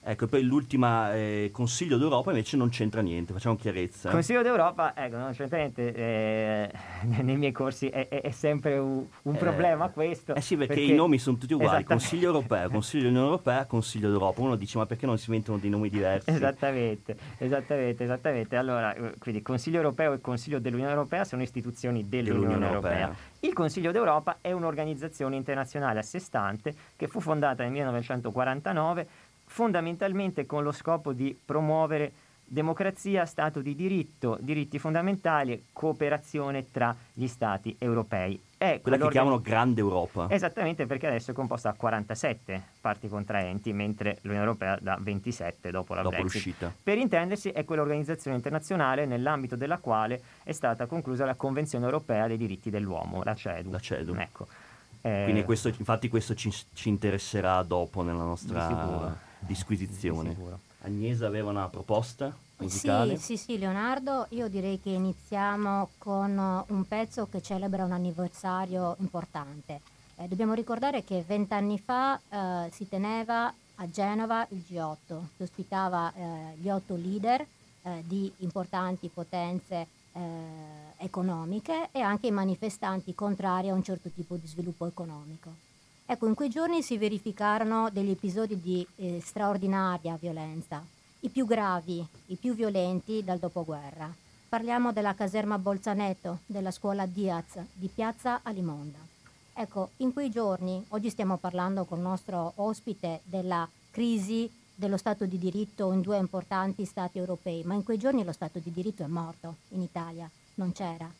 Ecco, 0.04 0.26
poi 0.26 0.42
l'ultima 0.42 1.14
eh, 1.14 1.50
Consiglio 1.52 1.96
d'Europa 1.96 2.30
invece 2.30 2.56
non 2.56 2.70
c'entra 2.70 3.00
niente, 3.02 3.32
facciamo 3.32 3.54
chiarezza. 3.54 4.10
Consiglio 4.10 4.42
d'Europa, 4.42 4.94
ecco, 4.96 5.16
non 5.16 5.32
c'entra 5.32 5.58
niente, 5.58 5.94
eh, 5.94 6.70
nei 7.22 7.36
miei 7.36 7.52
corsi 7.52 7.86
è, 7.86 8.08
è, 8.08 8.20
è 8.20 8.30
sempre 8.30 8.78
un, 8.78 9.06
un 9.22 9.34
eh, 9.34 9.38
problema 9.38 9.90
questo. 9.90 10.34
Eh 10.34 10.40
sì, 10.40 10.56
perché, 10.56 10.74
perché, 10.74 10.92
i 10.92 10.96
nomi 10.96 11.18
sono 11.18 11.36
tutti 11.36 11.54
uguali, 11.54 11.84
Consiglio 11.84 12.26
Europeo, 12.26 12.68
Consiglio 12.68 13.02
dell'Unione 13.04 13.26
Europea, 13.28 13.64
Consiglio 13.66 14.08
d'Europa. 14.08 14.40
Uno 14.40 14.56
dice 14.56 14.76
ma 14.78 14.86
perché 14.86 15.06
non 15.06 15.18
si 15.18 15.30
mettono 15.30 15.58
dei 15.58 15.70
nomi 15.70 15.88
diversi? 15.88 16.30
Esattamente, 16.30 17.16
esattamente, 17.38 18.02
esattamente. 18.02 18.56
Allora, 18.56 18.94
eh, 18.94 19.14
quindi 19.18 19.40
Consiglio 19.40 19.76
Europeo 19.76 20.14
e 20.14 20.20
Consiglio 20.20 20.58
dell'Unione 20.58 20.90
Europea 20.90 21.22
sono 21.22 21.42
istituzioni 21.42 22.08
dell'Unione, 22.08 22.38
dell'Unione 22.40 22.66
Europea. 22.66 23.00
Europea. 23.02 23.30
Il 23.44 23.52
Consiglio 23.52 23.92
d'Europa 23.92 24.38
è 24.40 24.50
un'organizzazione 24.50 25.36
internazionale 25.36 26.00
a 26.00 26.02
sé 26.02 26.18
stante 26.18 26.74
che 26.96 27.06
fu 27.06 27.20
fondata 27.20 27.62
nel 27.62 27.72
1949 27.72 29.06
fondamentalmente 29.52 30.46
con 30.46 30.62
lo 30.62 30.72
scopo 30.72 31.12
di 31.12 31.38
promuovere 31.44 32.12
democrazia, 32.42 33.26
Stato 33.26 33.60
di 33.60 33.74
diritto, 33.74 34.38
diritti 34.40 34.78
fondamentali 34.78 35.52
e 35.52 35.62
cooperazione 35.72 36.70
tra 36.70 36.94
gli 37.12 37.26
Stati 37.26 37.76
europei. 37.78 38.40
È 38.56 38.80
quella 38.80 38.96
che 38.96 39.08
chiamano 39.10 39.40
Grande 39.40 39.80
Europa. 39.80 40.26
Esattamente, 40.30 40.86
perché 40.86 41.06
adesso 41.06 41.32
è 41.32 41.34
composta 41.34 41.70
da 41.70 41.76
47 41.76 42.62
parti 42.80 43.08
contraenti, 43.08 43.72
mentre 43.72 44.18
l'Unione 44.22 44.44
Europea 44.46 44.78
da 44.80 44.96
27 44.98 45.70
dopo 45.70 45.94
la 45.94 46.02
dopo 46.02 46.16
Brexit. 46.16 46.44
l'uscita. 46.44 46.74
Per 46.82 46.96
intendersi, 46.96 47.50
è 47.50 47.64
quell'organizzazione 47.64 48.36
internazionale 48.36 49.04
nell'ambito 49.04 49.56
della 49.56 49.78
quale 49.78 50.22
è 50.44 50.52
stata 50.52 50.86
conclusa 50.86 51.26
la 51.26 51.34
Convenzione 51.34 51.84
Europea 51.84 52.26
dei 52.26 52.38
diritti 52.38 52.70
dell'uomo, 52.70 53.22
la 53.22 53.34
CEDU. 53.34 53.70
La 53.70 53.80
CEDU. 53.80 54.14
Ecco. 54.14 54.46
Eh, 55.02 55.42
questo, 55.44 55.68
infatti 55.68 56.08
questo 56.08 56.34
ci, 56.34 56.50
ci 56.72 56.88
interesserà 56.88 57.62
dopo 57.62 58.02
nella 58.02 58.22
nostra 58.22 59.30
disquisizione. 59.46 60.34
Di 60.34 60.42
Agnese 60.82 61.24
aveva 61.24 61.50
una 61.50 61.68
proposta 61.68 62.36
musicale. 62.56 63.16
Sì, 63.16 63.36
sì, 63.36 63.44
sì, 63.44 63.58
Leonardo, 63.58 64.26
io 64.30 64.48
direi 64.48 64.80
che 64.80 64.90
iniziamo 64.90 65.90
con 65.98 66.64
un 66.66 66.88
pezzo 66.88 67.28
che 67.28 67.42
celebra 67.42 67.84
un 67.84 67.92
anniversario 67.92 68.96
importante. 68.98 69.80
Eh, 70.16 70.28
dobbiamo 70.28 70.54
ricordare 70.54 71.04
che 71.04 71.24
vent'anni 71.26 71.78
fa 71.78 72.18
eh, 72.28 72.70
si 72.72 72.88
teneva 72.88 73.52
a 73.76 73.90
Genova 73.90 74.46
il 74.50 74.62
G8, 74.68 75.20
che 75.36 75.42
ospitava 75.42 76.12
eh, 76.14 76.56
gli 76.56 76.68
otto 76.68 76.94
leader 76.94 77.44
eh, 77.82 78.04
di 78.06 78.30
importanti 78.38 79.08
potenze 79.08 79.86
eh, 80.12 80.20
economiche 80.98 81.88
e 81.90 82.00
anche 82.00 82.28
i 82.28 82.32
manifestanti 82.32 83.14
contrari 83.14 83.70
a 83.70 83.74
un 83.74 83.82
certo 83.82 84.10
tipo 84.10 84.36
di 84.36 84.46
sviluppo 84.46 84.86
economico. 84.86 85.71
Ecco, 86.04 86.26
in 86.26 86.34
quei 86.34 86.48
giorni 86.48 86.82
si 86.82 86.98
verificarono 86.98 87.88
degli 87.90 88.10
episodi 88.10 88.60
di 88.60 88.86
eh, 88.96 89.20
straordinaria 89.24 90.16
violenza, 90.20 90.84
i 91.20 91.28
più 91.28 91.46
gravi, 91.46 92.04
i 92.26 92.36
più 92.36 92.54
violenti 92.54 93.22
dal 93.24 93.38
dopoguerra. 93.38 94.12
Parliamo 94.48 94.92
della 94.92 95.14
caserma 95.14 95.58
Bolzaneto, 95.58 96.40
della 96.44 96.70
scuola 96.70 97.06
Diaz 97.06 97.58
di 97.72 97.88
Piazza 97.88 98.40
Alimonda. 98.42 98.98
Ecco, 99.54 99.90
in 99.98 100.12
quei 100.12 100.30
giorni, 100.30 100.84
oggi 100.88 101.08
stiamo 101.08 101.36
parlando 101.36 101.84
con 101.84 101.98
il 101.98 102.04
nostro 102.04 102.52
ospite 102.56 103.20
della 103.24 103.66
crisi 103.90 104.50
dello 104.74 104.96
Stato 104.96 105.24
di 105.26 105.38
diritto 105.38 105.92
in 105.92 106.00
due 106.00 106.18
importanti 106.18 106.84
Stati 106.84 107.18
europei, 107.18 107.62
ma 107.64 107.74
in 107.74 107.84
quei 107.84 107.98
giorni 107.98 108.24
lo 108.24 108.32
Stato 108.32 108.58
di 108.58 108.72
diritto 108.72 109.02
è 109.02 109.06
morto 109.06 109.56
in 109.68 109.82
Italia, 109.82 110.28
non 110.54 110.72
c'era. 110.72 111.10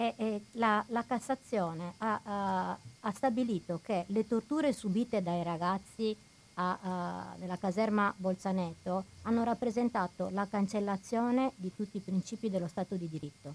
E, 0.00 0.14
e 0.16 0.40
la, 0.52 0.82
la, 0.88 1.04
Cassazione 1.04 1.92
ha, 1.98 2.20
ha, 2.22 2.78
ha, 3.00 3.12
stabilito 3.12 3.80
che 3.84 4.04
le 4.06 4.26
torture 4.26 4.72
subite 4.72 5.22
dai 5.22 5.42
ragazzi 5.42 6.16
a, 6.54 6.78
a, 6.80 7.34
nella 7.36 7.58
caserma 7.58 8.10
Bolzaneto 8.16 9.04
hanno 9.24 9.44
rappresentato 9.44 10.30
la 10.32 10.46
cancellazione 10.48 11.52
di 11.56 11.70
tutti 11.76 11.98
i 11.98 12.00
principi 12.00 12.48
dello 12.48 12.66
Stato 12.66 12.94
di 12.94 13.10
diritto. 13.10 13.54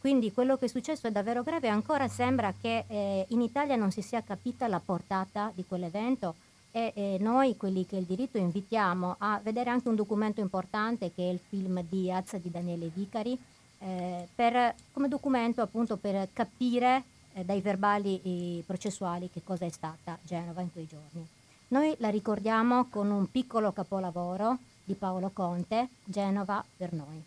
Quindi 0.00 0.32
quello 0.32 0.56
che 0.56 0.64
è 0.64 0.68
successo 0.68 1.06
è 1.06 1.12
davvero 1.12 1.44
grave 1.44 1.68
e 1.68 1.70
ancora 1.70 2.08
sembra 2.08 2.52
che 2.60 2.84
eh, 2.88 3.24
in 3.28 3.40
Italia 3.40 3.76
non 3.76 3.92
si 3.92 4.02
sia 4.02 4.24
capita 4.24 4.66
la 4.66 4.80
portata 4.84 5.52
di 5.54 5.64
quell'evento 5.64 6.34
e 6.72 6.92
eh, 6.96 7.16
noi, 7.20 7.56
quelli 7.56 7.86
che 7.86 7.96
il 7.96 8.04
diritto, 8.06 8.38
invitiamo 8.38 9.14
a 9.18 9.40
vedere 9.40 9.70
anche 9.70 9.88
un 9.88 9.94
documento 9.94 10.40
importante 10.40 11.12
che 11.14 11.28
è 11.28 11.32
il 11.32 11.38
film 11.38 11.80
Diaz 11.88 12.34
di 12.38 12.50
Daniele 12.50 12.90
Vicari, 12.92 13.38
eh, 13.78 14.28
per, 14.34 14.74
come 14.92 15.08
documento 15.08 15.62
appunto 15.62 15.96
per 15.96 16.28
capire 16.32 17.04
eh, 17.34 17.44
dai 17.44 17.60
verbali 17.60 18.62
processuali 18.66 19.30
che 19.30 19.42
cosa 19.44 19.64
è 19.64 19.70
stata 19.70 20.18
Genova 20.22 20.60
in 20.60 20.72
quei 20.72 20.86
giorni. 20.86 21.26
Noi 21.68 21.94
la 21.98 22.10
ricordiamo 22.10 22.88
con 22.88 23.10
un 23.10 23.30
piccolo 23.30 23.72
capolavoro 23.72 24.58
di 24.84 24.94
Paolo 24.94 25.30
Conte, 25.32 25.88
Genova 26.04 26.64
per 26.76 26.92
noi. 26.92 27.22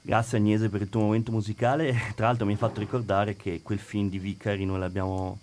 Grazie 0.00 0.38
Agnese 0.38 0.68
per 0.68 0.82
il 0.82 0.88
tuo 0.88 1.00
momento 1.00 1.32
musicale. 1.32 1.94
Tra 2.14 2.26
l'altro 2.26 2.44
mi 2.46 2.52
hai 2.52 2.58
fatto 2.58 2.80
ricordare 2.80 3.36
che 3.36 3.62
quel 3.62 3.78
film 3.78 4.08
di 4.08 4.18
Vicari 4.18 4.64
noi 4.64 4.78
l'abbiamo 4.78 5.38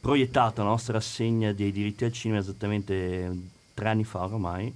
proiettato 0.00 0.62
la 0.62 0.68
nostra 0.68 0.94
rassegna 0.94 1.52
dei 1.52 1.72
diritti 1.72 2.04
al 2.04 2.12
cinema 2.12 2.40
esattamente 2.40 3.32
tre 3.72 3.88
anni 3.88 4.04
fa 4.04 4.24
ormai 4.24 4.72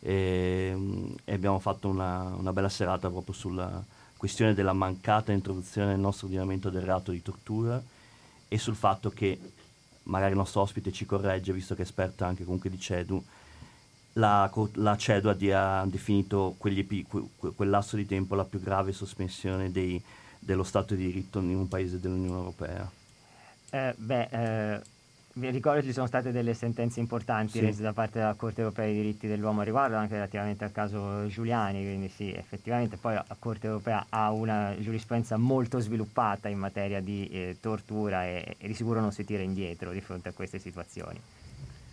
e, 0.00 0.76
e 1.24 1.32
abbiamo 1.32 1.58
fatto 1.58 1.88
una, 1.88 2.34
una, 2.36 2.52
bella 2.52 2.68
serata 2.68 3.08
proprio 3.08 3.34
sulla 3.34 3.82
questione 4.16 4.54
della 4.54 4.72
mancata 4.72 5.32
introduzione 5.32 5.88
nel 5.88 6.00
nostro 6.00 6.26
ordinamento 6.26 6.70
del 6.70 6.82
reato 6.82 7.10
di 7.10 7.22
tortura 7.22 7.82
e 8.48 8.58
sul 8.58 8.74
fatto 8.74 9.10
che 9.10 9.38
magari 10.04 10.32
il 10.32 10.38
nostro 10.38 10.60
ospite 10.62 10.92
ci 10.92 11.06
corregge 11.06 11.52
visto 11.52 11.74
che 11.74 11.82
è 11.82 11.84
esperta 11.84 12.26
anche 12.26 12.44
comunque 12.44 12.70
di 12.70 12.78
CEDU 12.78 13.24
la, 14.14 14.50
la 14.74 14.96
CEDU 14.96 15.28
ha 15.28 15.84
definito 15.86 16.54
quegli, 16.58 16.86
que, 16.86 17.24
quel 17.54 17.70
lasso 17.70 17.96
di 17.96 18.06
tempo 18.06 18.34
la 18.34 18.44
più 18.44 18.60
grave 18.60 18.92
sospensione 18.92 19.70
dei, 19.70 20.02
dello 20.38 20.64
Stato 20.64 20.94
di 20.94 21.06
diritto 21.06 21.38
in 21.38 21.54
un 21.54 21.68
paese 21.68 22.00
dell'Unione 22.00 22.36
Europea. 22.36 22.90
Eh, 23.70 23.94
beh, 23.96 24.28
eh, 24.30 24.80
vi 25.38 25.50
ricordo 25.50 25.80
che 25.80 25.86
ci 25.86 25.92
sono 25.92 26.06
state 26.08 26.32
delle 26.32 26.52
sentenze 26.52 26.98
importanti 26.98 27.52
sì. 27.52 27.60
rese 27.60 27.82
da 27.82 27.92
parte 27.92 28.18
della 28.18 28.34
Corte 28.34 28.62
Europea 28.62 28.86
dei 28.86 28.94
diritti 28.94 29.28
dell'uomo 29.28 29.60
a 29.60 29.64
riguardo, 29.64 29.96
anche 29.96 30.14
relativamente 30.14 30.64
al 30.64 30.72
caso 30.72 31.26
Giuliani, 31.28 31.82
quindi 31.82 32.08
sì, 32.08 32.32
effettivamente 32.32 32.96
poi 32.96 33.14
la 33.14 33.24
Corte 33.38 33.68
Europea 33.68 34.06
ha 34.08 34.32
una 34.32 34.74
giurisprudenza 34.78 35.36
molto 35.36 35.78
sviluppata 35.78 36.48
in 36.48 36.58
materia 36.58 37.00
di 37.00 37.28
eh, 37.28 37.56
tortura 37.60 38.24
e, 38.24 38.56
e 38.58 38.66
di 38.66 38.74
sicuro 38.74 39.00
non 39.00 39.12
si 39.12 39.24
tira 39.24 39.42
indietro 39.42 39.92
di 39.92 40.00
fronte 40.00 40.28
a 40.28 40.32
queste 40.32 40.58
situazioni. 40.58 41.20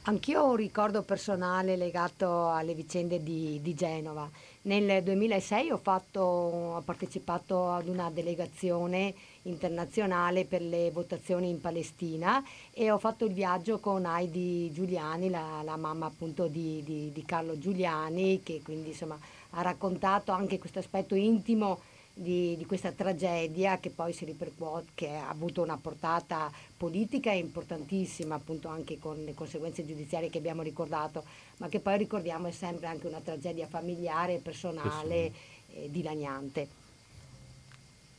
Anch'io 0.08 0.42
ho 0.42 0.50
un 0.52 0.56
ricordo 0.56 1.02
personale 1.02 1.76
legato 1.76 2.52
alle 2.52 2.76
vicende 2.76 3.24
di, 3.24 3.60
di 3.62 3.74
Genova. 3.74 4.30
Nel 4.64 5.02
2006 5.02 5.72
ho, 5.72 5.78
fatto, 5.78 6.20
ho, 6.20 6.82
partecipato 6.82 7.72
ad 7.72 7.88
una 7.88 8.12
delegazione 8.12 9.16
internazionale 9.46 10.46
per 10.46 10.62
le 10.62 10.92
votazioni 10.92 11.50
in 11.50 11.60
Palestina 11.60 12.44
e 12.72 12.92
ho 12.92 12.98
fatto 12.98 13.26
il 13.26 13.34
viaggio 13.34 13.80
con 13.80 14.06
Heidi 14.06 14.72
Giuliani, 14.72 15.30
la, 15.30 15.62
la 15.64 15.78
mamma 15.78 16.08
appunto 16.08 16.48
di, 16.48 16.84
di, 16.84 17.12
di 17.12 17.26
Carlo 17.26 17.58
Giuliani, 17.58 18.42
che 18.44 18.62
quindi 18.64 18.90
insomma 18.90 19.18
ha 19.52 19.62
raccontato 19.62 20.32
anche 20.32 20.60
questo 20.60 20.80
aspetto 20.80 21.16
intimo 21.16 21.80
di, 22.14 22.56
di, 22.56 22.66
questa 22.66 22.92
tragedia 22.92 23.78
che 23.78 23.90
poi 23.90 24.14
si 24.14 24.24
ripercuote, 24.26 24.92
che 24.96 25.16
ha 25.16 25.30
avuto 25.30 25.62
una 25.62 25.78
portata 25.78 26.50
politica 26.78 27.32
importantissima, 27.32 28.36
appunto 28.36 28.70
anche 28.70 28.98
con 28.98 29.22
le 29.24 29.34
conseguenze 29.34 29.86
giudiziarie 29.86 30.30
che 30.30 30.38
abbiamo 30.38 30.62
ricordato, 30.62 31.24
ma 31.58 31.68
che 31.68 31.80
poi 31.80 31.98
ricordiamo 31.98 32.48
è 32.48 32.52
sempre 32.52 32.88
anche 32.88 33.08
una 33.08 33.20
tragedia 33.20 33.68
familiare, 33.68 34.38
personale, 34.38 35.32
eh, 35.74 35.90
dilaniante. 35.90 36.84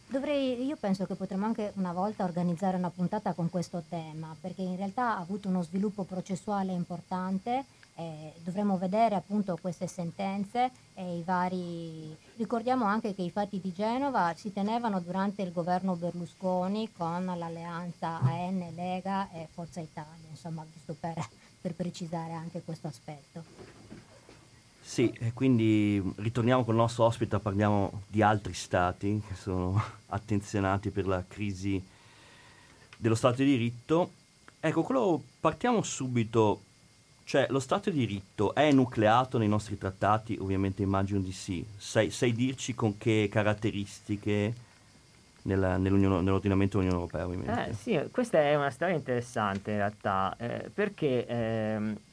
Dovrei, 0.08 0.64
io 0.64 0.76
penso 0.76 1.04
che 1.04 1.14
potremmo 1.14 1.46
anche 1.46 1.72
una 1.76 1.92
volta 1.92 2.25
organizzare 2.25 2.76
una 2.76 2.90
puntata 2.90 3.32
con 3.32 3.50
questo 3.50 3.82
tema, 3.88 4.34
perché 4.40 4.62
in 4.62 4.76
realtà 4.76 5.16
ha 5.16 5.20
avuto 5.20 5.48
uno 5.48 5.62
sviluppo 5.62 6.04
processuale 6.04 6.72
importante 6.72 7.64
eh, 7.96 8.34
dovremmo 8.44 8.76
vedere 8.76 9.14
appunto 9.14 9.58
queste 9.60 9.86
sentenze 9.86 10.70
e 10.94 11.18
i 11.18 11.22
vari... 11.22 12.14
Ricordiamo 12.36 12.84
anche 12.84 13.14
che 13.14 13.22
i 13.22 13.30
fatti 13.30 13.60
di 13.60 13.72
Genova 13.72 14.34
si 14.36 14.52
tenevano 14.52 15.00
durante 15.00 15.42
il 15.42 15.52
governo 15.52 15.96
Berlusconi 15.96 16.92
con 16.92 17.25
l'alleanza 17.25 18.20
AN, 18.20 18.72
Lega 18.75 19.30
e 19.32 19.48
Forza 19.50 19.80
Italia, 19.80 20.28
insomma, 20.28 20.64
giusto 20.70 20.94
per, 20.98 21.14
per 21.60 21.75
precisare 21.75 22.34
anche 22.34 22.62
questo 22.62 22.86
aspetto. 22.86 23.75
Sì, 24.87 25.12
e 25.19 25.33
quindi 25.33 26.00
ritorniamo 26.19 26.64
con 26.64 26.75
il 26.75 26.81
nostro 26.81 27.05
ospite, 27.05 27.40
parliamo 27.40 28.05
di 28.07 28.23
altri 28.23 28.55
stati 28.55 29.21
che 29.26 29.35
sono 29.35 29.83
attenzionati 30.07 30.90
per 30.90 31.09
la 31.09 31.25
crisi 31.26 31.85
dello 32.97 33.16
Stato 33.16 33.43
di 33.43 33.47
diritto. 33.47 34.12
Ecco, 34.61 34.85
quello 34.85 35.21
partiamo 35.40 35.83
subito 35.83 36.62
cioè, 37.25 37.49
lo 37.50 37.59
Stato 37.59 37.90
di 37.90 37.99
diritto 37.99 38.55
è 38.55 38.71
nucleato 38.71 39.38
nei 39.38 39.49
nostri 39.49 39.76
trattati? 39.76 40.38
Ovviamente 40.40 40.83
immagino 40.83 41.19
di 41.19 41.33
sì. 41.33 41.66
Sai, 41.76 42.11
sai 42.11 42.33
dirci 42.33 42.73
con 42.73 42.97
che 42.97 43.28
caratteristiche 43.28 44.55
nella, 45.43 45.76
nell'ordinamento 45.78 46.78
dell'Unione 46.78 47.02
Europea, 47.02 47.26
ovviamente? 47.26 47.71
Eh, 47.71 47.75
sì, 47.75 48.00
questa 48.12 48.38
è 48.38 48.55
una 48.55 48.71
storia 48.71 48.95
interessante 48.95 49.73
in 49.73 49.78
realtà, 49.78 50.37
eh, 50.38 50.71
perché 50.73 51.26
ehm, 51.26 51.90
eh, 51.90 52.05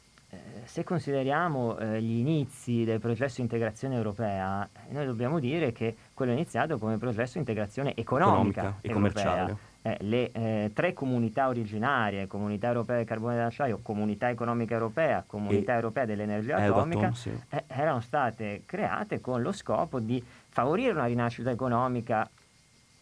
se 0.66 0.84
consideriamo 0.84 1.78
eh, 1.78 2.02
gli 2.02 2.20
inizi 2.20 2.84
del 2.84 3.00
processo 3.00 3.36
di 3.38 3.42
integrazione 3.44 3.96
europea, 3.96 4.68
noi 4.90 5.06
dobbiamo 5.06 5.40
dire 5.40 5.72
che 5.72 5.96
quello 6.14 6.32
è 6.32 6.36
iniziato 6.36 6.78
come 6.78 6.98
processo 6.98 7.34
di 7.34 7.40
integrazione 7.40 7.94
economica, 7.96 8.62
economica 8.62 8.78
e 8.82 8.92
commerciale. 8.92 9.58
Eh, 9.86 9.98
le 10.00 10.32
eh, 10.32 10.72
tre 10.74 10.94
comunità 10.94 11.50
originarie, 11.50 12.26
Comunità 12.26 12.68
Europea 12.68 12.96
del 12.98 13.06
Carbone 13.06 13.36
dell'Acciaio, 13.36 13.80
Comunità 13.82 14.30
Economica 14.30 14.74
Europea, 14.76 15.24
Comunità 15.28 15.74
e 15.74 15.76
Europea 15.76 16.06
dell'Energia 16.06 16.56
Atomica, 16.56 17.12
sì. 17.12 17.32
eh, 17.50 17.64
erano 17.68 18.00
state 18.00 18.62
create 18.66 19.20
con 19.20 19.42
lo 19.42 19.52
scopo 19.52 20.00
di 20.00 20.24
favorire 20.48 20.92
una 20.92 21.06
rinascita 21.06 21.52
economica 21.52 22.30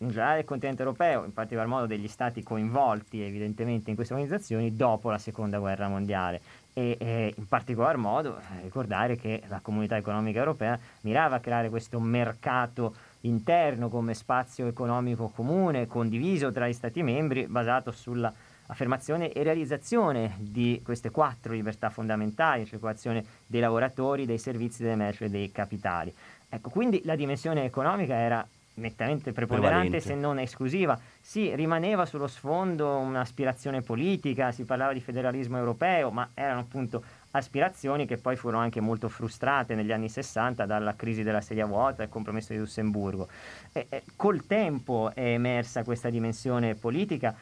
in 0.01 0.09
generale 0.09 0.37
del 0.37 0.45
continente 0.45 0.81
europeo, 0.81 1.23
in 1.23 1.33
particolar 1.33 1.67
modo 1.67 1.85
degli 1.85 2.07
stati 2.07 2.41
coinvolti 2.41 3.21
evidentemente 3.21 3.89
in 3.91 3.95
queste 3.95 4.15
organizzazioni 4.15 4.75
dopo 4.75 5.11
la 5.11 5.19
seconda 5.19 5.59
guerra 5.59 5.87
mondiale 5.87 6.41
e 6.73 6.97
eh, 6.99 7.33
in 7.35 7.47
particolar 7.47 7.97
modo 7.97 8.37
eh, 8.37 8.61
ricordare 8.63 9.17
che 9.17 9.43
la 9.47 9.59
comunità 9.61 9.97
economica 9.97 10.39
europea 10.39 10.79
mirava 11.01 11.37
a 11.37 11.39
creare 11.39 11.69
questo 11.69 11.99
mercato 11.99 12.95
interno 13.21 13.89
come 13.89 14.13
spazio 14.13 14.67
economico 14.67 15.29
comune 15.29 15.87
condiviso 15.87 16.51
tra 16.51 16.67
gli 16.67 16.73
Stati 16.73 17.03
membri 17.03 17.47
basato 17.47 17.91
sulla 17.91 18.33
affermazione 18.67 19.31
e 19.33 19.43
realizzazione 19.43 20.37
di 20.39 20.81
queste 20.83 21.11
quattro 21.11 21.53
libertà 21.53 21.89
fondamentali, 21.89 22.65
circolazione 22.65 23.23
dei 23.45 23.59
lavoratori, 23.59 24.25
dei 24.25 24.37
servizi, 24.37 24.81
delle 24.81 24.95
merci 24.95 25.25
e 25.25 25.29
dei 25.29 25.51
capitali. 25.51 26.13
Ecco, 26.47 26.69
quindi 26.69 27.01
la 27.03 27.15
dimensione 27.15 27.65
economica 27.65 28.15
era 28.15 28.47
nettamente 28.75 29.31
preponderante 29.31 29.99
se 29.99 30.15
non 30.15 30.39
esclusiva. 30.39 30.99
Sì, 31.19 31.53
rimaneva 31.55 32.05
sullo 32.05 32.27
sfondo 32.27 32.97
un'aspirazione 32.97 33.81
politica, 33.81 34.51
si 34.51 34.63
parlava 34.63 34.93
di 34.93 35.01
federalismo 35.01 35.57
europeo, 35.57 36.11
ma 36.11 36.29
erano 36.33 36.61
appunto 36.61 37.03
aspirazioni 37.31 38.05
che 38.05 38.17
poi 38.17 38.35
furono 38.35 38.61
anche 38.61 38.81
molto 38.81 39.09
frustrate 39.09 39.75
negli 39.75 39.91
anni 39.91 40.09
60 40.09 40.65
dalla 40.65 40.95
crisi 40.95 41.23
della 41.23 41.41
sedia 41.41 41.65
vuota 41.65 42.01
e 42.01 42.05
il 42.05 42.11
compromesso 42.11 42.53
di 42.53 42.59
Lussemburgo. 42.59 43.27
E, 43.71 43.87
e, 43.89 44.03
col 44.15 44.45
tempo 44.45 45.11
è 45.13 45.33
emersa 45.33 45.83
questa 45.83 46.09
dimensione 46.09 46.75
politica, 46.75 47.35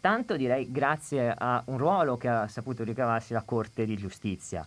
tanto 0.00 0.36
direi 0.36 0.70
grazie 0.70 1.32
a 1.36 1.62
un 1.66 1.78
ruolo 1.78 2.16
che 2.16 2.28
ha 2.28 2.48
saputo 2.48 2.84
ricavarsi 2.84 3.32
la 3.32 3.42
Corte 3.42 3.84
di 3.84 3.96
Giustizia 3.96 4.66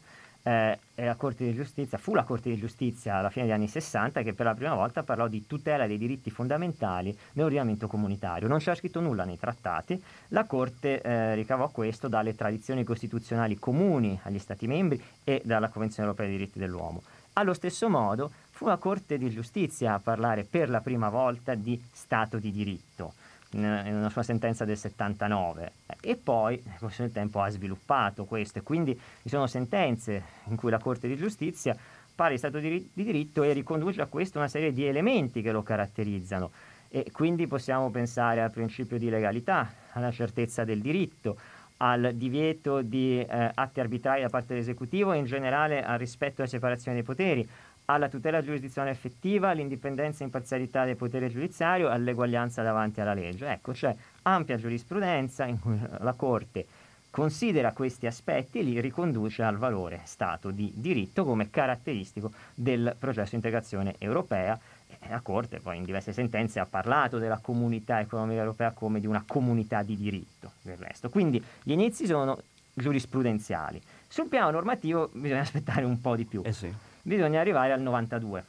eh, 0.49 0.79
la 0.95 1.15
Corte 1.15 1.45
di 1.45 1.53
Giustizia, 1.53 1.99
fu 1.99 2.15
la 2.15 2.23
Corte 2.23 2.49
di 2.49 2.57
Giustizia 2.57 3.15
alla 3.15 3.29
fine 3.29 3.45
degli 3.45 3.53
anni 3.53 3.67
60 3.67 4.23
che 4.23 4.33
per 4.33 4.47
la 4.47 4.55
prima 4.55 4.73
volta 4.73 5.03
parlò 5.03 5.27
di 5.27 5.45
tutela 5.45 5.85
dei 5.85 5.99
diritti 5.99 6.31
fondamentali 6.31 7.15
nell'ordinamento 7.33 7.87
comunitario. 7.87 8.47
Non 8.47 8.57
c'era 8.57 8.75
scritto 8.75 8.99
nulla 8.99 9.25
nei 9.25 9.37
trattati, 9.37 10.01
la 10.29 10.45
Corte 10.45 11.01
eh, 11.01 11.35
ricavò 11.35 11.69
questo 11.69 12.07
dalle 12.07 12.35
tradizioni 12.35 12.83
costituzionali 12.83 13.59
comuni 13.59 14.19
agli 14.23 14.39
Stati 14.39 14.65
membri 14.65 15.01
e 15.23 15.41
dalla 15.45 15.69
Convenzione 15.69 16.07
europea 16.09 16.27
dei 16.27 16.37
diritti 16.37 16.57
dell'uomo. 16.57 17.03
Allo 17.33 17.53
stesso 17.53 17.87
modo 17.87 18.31
fu 18.49 18.65
la 18.65 18.77
Corte 18.77 19.19
di 19.19 19.29
Giustizia 19.29 19.93
a 19.93 19.99
parlare 19.99 20.43
per 20.43 20.69
la 20.69 20.81
prima 20.81 21.09
volta 21.09 21.53
di 21.53 21.79
Stato 21.93 22.39
di 22.39 22.51
diritto 22.51 23.13
in 23.51 23.95
una 23.95 24.09
sua 24.09 24.23
sentenza 24.23 24.63
del 24.63 24.77
79 24.77 25.71
e 26.01 26.15
poi 26.15 26.61
nel 26.65 26.77
corso 26.77 27.01
del 27.01 27.11
tempo 27.11 27.41
ha 27.41 27.49
sviluppato 27.49 28.25
questo. 28.25 28.59
E 28.59 28.61
quindi 28.61 28.93
ci 29.21 29.29
sono 29.29 29.47
sentenze 29.47 30.23
in 30.45 30.55
cui 30.55 30.69
la 30.69 30.79
Corte 30.79 31.07
di 31.07 31.15
Giustizia 31.15 31.75
parla 32.13 32.33
di 32.33 32.37
Stato 32.37 32.59
di, 32.59 32.89
di 32.93 33.03
diritto 33.03 33.43
e 33.43 33.53
riconduce 33.53 34.01
a 34.01 34.05
questo 34.05 34.37
una 34.37 34.47
serie 34.47 34.73
di 34.73 34.85
elementi 34.85 35.41
che 35.41 35.51
lo 35.51 35.63
caratterizzano. 35.63 36.51
E 36.89 37.11
quindi 37.11 37.47
possiamo 37.47 37.89
pensare 37.91 38.41
al 38.41 38.51
principio 38.51 38.97
di 38.97 39.09
legalità, 39.09 39.71
alla 39.93 40.11
certezza 40.11 40.63
del 40.63 40.81
diritto, 40.81 41.37
al 41.77 42.11
divieto 42.15 42.81
di 42.81 43.19
eh, 43.19 43.51
atti 43.53 43.79
arbitrari 43.79 44.21
da 44.21 44.29
parte 44.29 44.53
dell'esecutivo 44.53 45.13
e 45.13 45.17
in 45.17 45.25
generale 45.25 45.83
al 45.83 45.97
rispetto 45.97 46.35
della 46.37 46.49
separazione 46.49 46.97
dei 46.97 47.05
poteri, 47.05 47.47
alla 47.89 48.07
tutela 48.07 48.43
giurisdizionale 48.43 48.93
effettiva, 48.93 49.49
all'indipendenza 49.49 50.21
e 50.21 50.25
imparzialità 50.25 50.85
del 50.85 50.95
potere 50.95 51.29
giudiziario, 51.29 51.89
all'eguaglianza 51.89 52.61
davanti 52.61 53.01
alla 53.01 53.13
legge. 53.13 53.47
Ecco, 53.47 53.71
c'è 53.71 53.95
ampia 54.23 54.57
giurisprudenza 54.57 55.45
in 55.45 55.59
cui 55.59 55.79
la 55.99 56.13
Corte 56.13 56.67
considera 57.09 57.71
questi 57.71 58.05
aspetti 58.05 58.59
e 58.59 58.61
li 58.61 58.79
riconduce 58.79 59.41
al 59.41 59.57
valore 59.57 60.01
Stato 60.03 60.51
di 60.51 60.71
diritto 60.75 61.25
come 61.25 61.49
caratteristico 61.49 62.31
del 62.53 62.95
processo 62.97 63.31
di 63.31 63.35
integrazione 63.37 63.95
europea. 63.97 64.59
La 65.07 65.21
Corte 65.21 65.59
poi 65.59 65.77
in 65.77 65.85
diverse 65.85 66.13
sentenze 66.13 66.59
ha 66.59 66.67
parlato 66.67 67.17
della 67.17 67.39
comunità 67.41 67.99
economica 67.99 68.41
europea 68.41 68.71
come 68.71 68.99
di 68.99 69.07
una 69.07 69.23
comunità 69.25 69.81
di 69.81 69.97
diritto 69.97 70.51
del 70.61 70.77
resto. 70.77 71.09
Quindi 71.09 71.43
gli 71.63 71.71
inizi 71.71 72.05
sono 72.05 72.37
giurisprudenziali. 72.71 73.81
Sul 74.07 74.27
piano 74.27 74.51
normativo 74.51 75.09
bisogna 75.13 75.41
aspettare 75.41 75.85
un 75.85 75.99
po' 75.99 76.15
di 76.15 76.25
più. 76.25 76.43
Eh 76.45 76.53
sì 76.53 76.87
bisogna 77.09 77.39
arrivare 77.39 77.73
al 77.73 77.81
92, 77.81 78.43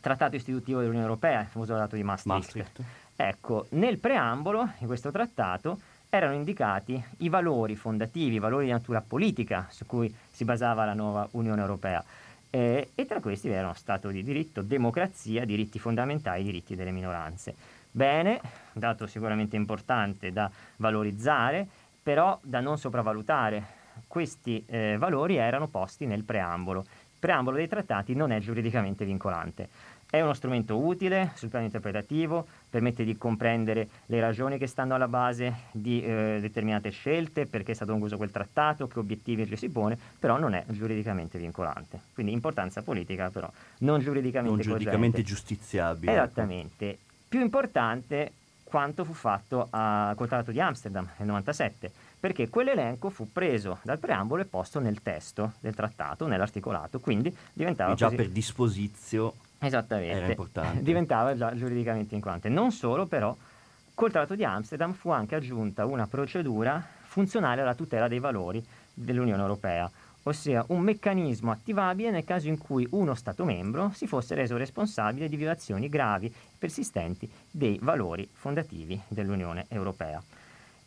trattato 0.00 0.36
istitutivo 0.36 0.78
dell'Unione 0.78 1.06
Europea, 1.06 1.40
il 1.40 1.48
famoso 1.48 1.72
trattato 1.72 1.96
di 1.96 2.04
Maastricht. 2.04 2.54
Maastricht. 2.54 2.82
Ecco, 3.16 3.66
nel 3.70 3.98
preambolo 3.98 4.70
di 4.78 4.86
questo 4.86 5.10
trattato 5.10 5.80
erano 6.08 6.34
indicati 6.34 7.02
i 7.18 7.28
valori 7.28 7.74
fondativi, 7.74 8.36
i 8.36 8.38
valori 8.38 8.66
di 8.66 8.70
natura 8.70 9.00
politica 9.00 9.66
su 9.70 9.86
cui 9.86 10.14
si 10.30 10.44
basava 10.44 10.84
la 10.84 10.94
nuova 10.94 11.26
Unione 11.32 11.60
Europea. 11.60 12.02
Eh, 12.48 12.90
e 12.94 13.06
tra 13.06 13.20
questi 13.20 13.48
erano 13.48 13.74
Stato 13.74 14.08
di 14.10 14.22
diritto, 14.22 14.62
democrazia, 14.62 15.44
diritti 15.44 15.80
fondamentali, 15.80 16.44
diritti 16.44 16.76
delle 16.76 16.92
minoranze. 16.92 17.54
Bene, 17.90 18.40
dato 18.72 19.08
sicuramente 19.08 19.56
importante 19.56 20.32
da 20.32 20.48
valorizzare, 20.76 21.66
però 22.00 22.38
da 22.40 22.60
non 22.60 22.78
sopravvalutare. 22.78 23.78
Questi 24.06 24.64
eh, 24.66 24.96
valori 24.96 25.36
erano 25.36 25.66
posti 25.66 26.06
nel 26.06 26.22
preambolo 26.22 26.84
preambolo 27.20 27.56
dei 27.56 27.68
trattati 27.68 28.14
non 28.14 28.32
è 28.32 28.40
giuridicamente 28.40 29.04
vincolante. 29.04 29.68
È 30.10 30.20
uno 30.20 30.32
strumento 30.32 30.76
utile 30.76 31.30
sul 31.36 31.50
piano 31.50 31.66
interpretativo, 31.66 32.44
permette 32.68 33.04
di 33.04 33.16
comprendere 33.16 33.88
le 34.06 34.18
ragioni 34.18 34.58
che 34.58 34.66
stanno 34.66 34.96
alla 34.96 35.06
base 35.06 35.66
di 35.70 36.02
eh, 36.02 36.38
determinate 36.40 36.90
scelte, 36.90 37.46
perché 37.46 37.70
è 37.70 37.74
stato 37.76 37.92
concluso 37.92 38.16
quel 38.16 38.32
trattato, 38.32 38.88
che 38.88 38.98
obiettivi 38.98 39.46
ci 39.46 39.54
si 39.54 39.68
pone, 39.68 39.96
però 40.18 40.36
non 40.36 40.54
è 40.54 40.64
giuridicamente 40.66 41.38
vincolante. 41.38 42.00
Quindi 42.12 42.32
importanza 42.32 42.82
politica, 42.82 43.30
però 43.30 43.48
non 43.80 44.00
giuridicamente 44.00 44.56
Non 44.56 44.66
giuridicamente 44.66 45.22
giustiziabile. 45.22 46.10
Esattamente. 46.10 46.98
Più 47.28 47.40
importante 47.40 48.32
quanto 48.64 49.04
fu 49.04 49.12
fatto 49.12 49.68
a, 49.70 50.12
col 50.16 50.26
Trattato 50.26 50.50
di 50.50 50.60
Amsterdam 50.60 51.08
nel 51.18 51.28
97 51.28 51.92
perché 52.20 52.50
quell'elenco 52.50 53.08
fu 53.08 53.32
preso 53.32 53.78
dal 53.82 53.98
preambolo 53.98 54.42
e 54.42 54.44
posto 54.44 54.78
nel 54.78 55.02
testo 55.02 55.54
del 55.60 55.74
trattato, 55.74 56.26
nell'articolato, 56.26 57.00
quindi 57.00 57.34
diventava... 57.52 57.92
E 57.92 57.96
già 57.96 58.04
così... 58.04 58.16
per 58.16 58.28
disposizio 58.28 59.34
Esattamente, 59.62 60.36
diventava 60.80 61.36
già 61.36 61.54
giuridicamente 61.54 62.10
vincolante. 62.12 62.48
Non 62.48 62.72
solo 62.72 63.06
però, 63.06 63.36
col 63.94 64.10
Trattato 64.10 64.34
di 64.34 64.44
Amsterdam 64.44 64.94
fu 64.94 65.10
anche 65.10 65.34
aggiunta 65.34 65.84
una 65.84 66.06
procedura 66.06 66.82
funzionale 67.02 67.60
alla 67.60 67.74
tutela 67.74 68.08
dei 68.08 68.20
valori 68.20 68.64
dell'Unione 68.94 69.42
Europea, 69.42 69.90
ossia 70.22 70.64
un 70.68 70.80
meccanismo 70.80 71.50
attivabile 71.50 72.10
nel 72.10 72.24
caso 72.24 72.48
in 72.48 72.56
cui 72.56 72.86
uno 72.90 73.14
Stato 73.14 73.44
membro 73.44 73.90
si 73.94 74.06
fosse 74.06 74.34
reso 74.34 74.56
responsabile 74.56 75.28
di 75.28 75.36
violazioni 75.36 75.88
gravi 75.88 76.26
e 76.26 76.32
persistenti 76.58 77.30
dei 77.50 77.78
valori 77.82 78.28
fondativi 78.32 78.98
dell'Unione 79.08 79.66
Europea. 79.68 80.22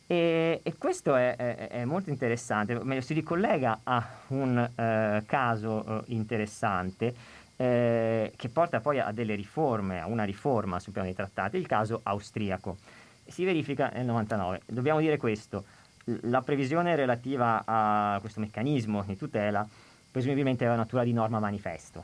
E, 0.06 0.60
e 0.62 0.78
questo 0.78 1.16
è, 1.16 1.36
è, 1.36 1.68
è, 1.70 1.86
molto 1.86 2.10
interessante, 2.10 2.78
meglio 2.84 3.02
si 3.02 3.14
ricollega 3.14 3.80
a 3.84 4.06
un 4.28 4.58
eh, 4.58 5.24
caso 5.26 5.86
eh, 5.86 6.04
interessante 6.08 7.16
eh, 7.56 8.34
che 8.36 8.50
porta 8.50 8.82
poi 8.82 9.00
a 9.00 9.12
delle 9.12 9.36
riforme, 9.36 10.02
a 10.02 10.08
una 10.08 10.24
riforma 10.24 10.80
sul 10.80 10.92
piano 10.92 11.08
dei 11.08 11.16
trattati, 11.16 11.58
il 11.58 11.68
caso 11.68 12.02
austriaco. 12.04 12.78
Si 13.26 13.46
verifica 13.46 13.90
nel 13.94 14.06
99. 14.06 14.62
Dobbiamo 14.66 15.00
dire 15.00 15.18
questo, 15.18 15.64
la 16.04 16.42
previsione 16.42 16.96
relativa 16.96 17.64
a 17.66 18.18
questo 18.20 18.42
meccanismo 18.42 19.04
di 19.04 19.16
tutela 19.16 19.66
presumibilmente 20.12 20.64
aveva 20.66 20.80
natura 20.80 21.04
di 21.04 21.14
norma 21.14 21.40
manifesto. 21.40 22.04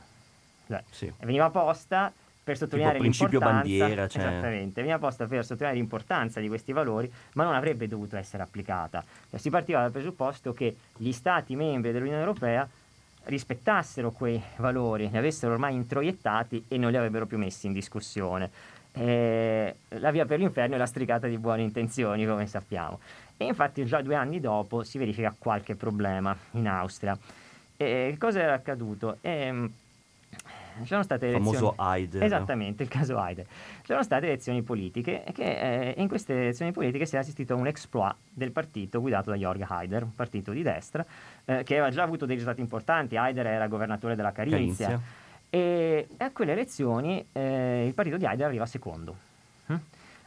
Cioè, 0.66 0.82
sì. 0.90 1.12
Veniva 1.20 1.50
posta 1.50 2.12
per 2.42 2.56
sottolineare 2.56 2.98
l'importanza 2.98 3.50
bandiera, 3.50 4.08
cioè... 4.08 4.22
esattamente, 4.22 4.80
veniva 4.80 4.98
posta 4.98 5.26
per 5.26 5.42
sottolineare 5.44 5.76
l'importanza 5.76 6.40
di 6.40 6.48
questi 6.48 6.72
valori, 6.72 7.10
ma 7.34 7.44
non 7.44 7.54
avrebbe 7.54 7.86
dovuto 7.86 8.16
essere 8.16 8.42
applicata. 8.42 9.04
Cioè, 9.28 9.38
si 9.38 9.50
partiva 9.50 9.80
dal 9.80 9.92
presupposto 9.92 10.52
che 10.52 10.76
gli 10.96 11.12
Stati 11.12 11.54
membri 11.54 11.92
dell'Unione 11.92 12.20
Europea 12.20 12.68
rispettassero 13.24 14.10
quei 14.10 14.42
valori, 14.56 15.08
li 15.08 15.16
avessero 15.16 15.52
ormai 15.52 15.74
introiettati 15.74 16.64
e 16.68 16.78
non 16.78 16.90
li 16.90 16.96
avrebbero 16.96 17.26
più 17.26 17.38
messi 17.38 17.66
in 17.66 17.72
discussione. 17.72 18.50
Eh, 18.92 19.74
la 19.88 20.10
via 20.10 20.24
per 20.24 20.38
l'inferno 20.40 20.74
è 20.74 20.78
lastricata 20.78 21.28
di 21.28 21.38
buone 21.38 21.62
intenzioni, 21.62 22.26
come 22.26 22.46
sappiamo. 22.46 22.98
E 23.36 23.44
infatti 23.44 23.84
già 23.84 24.02
due 24.02 24.14
anni 24.16 24.40
dopo 24.40 24.82
si 24.82 24.98
verifica 24.98 25.34
qualche 25.38 25.74
problema 25.74 26.36
in 26.52 26.66
Austria. 26.66 27.16
E 27.76 28.16
cosa 28.18 28.40
era 28.40 28.54
accaduto? 28.54 29.18
Eh, 29.20 29.70
c'erano 30.84 31.02
state 31.02 31.26
il 31.26 31.34
elezioni... 31.34 31.56
famoso 31.56 31.74
Haider. 31.76 32.22
Esattamente, 32.22 32.82
il 32.82 32.88
caso 32.88 33.18
Haider. 33.18 33.46
C'erano 33.82 34.04
state 34.04 34.26
elezioni 34.26 34.62
politiche 34.62 35.24
e 35.24 35.32
che 35.32 35.44
eh, 35.44 35.94
in 35.96 36.08
queste 36.08 36.34
elezioni 36.34 36.72
politiche 36.72 37.06
si 37.06 37.16
è 37.16 37.18
assistito 37.18 37.54
a 37.54 37.56
un 37.56 37.66
exploit 37.66 38.16
del 38.32 38.52
partito 38.52 39.00
guidato 39.00 39.30
da 39.30 39.36
Jörg 39.36 39.64
Haider, 39.66 40.02
un 40.02 40.14
partito 40.14 40.52
di 40.52 40.62
destra, 40.62 41.04
eh, 41.44 41.62
che 41.62 41.74
aveva 41.74 41.90
già 41.90 42.02
avuto 42.02 42.26
dei 42.26 42.36
risultati 42.36 42.60
importanti. 42.60 43.16
Haider 43.16 43.46
era 43.46 43.66
governatore 43.68 44.14
della 44.14 44.32
Carinzia. 44.32 44.86
Carinzia. 44.86 45.28
E 45.50 46.08
a 46.18 46.30
quelle 46.30 46.52
elezioni 46.52 47.24
eh, 47.32 47.86
il 47.86 47.94
partito 47.94 48.16
di 48.16 48.26
Haider 48.26 48.46
arriva 48.46 48.66
secondo. 48.66 49.16
Hm? 49.66 49.74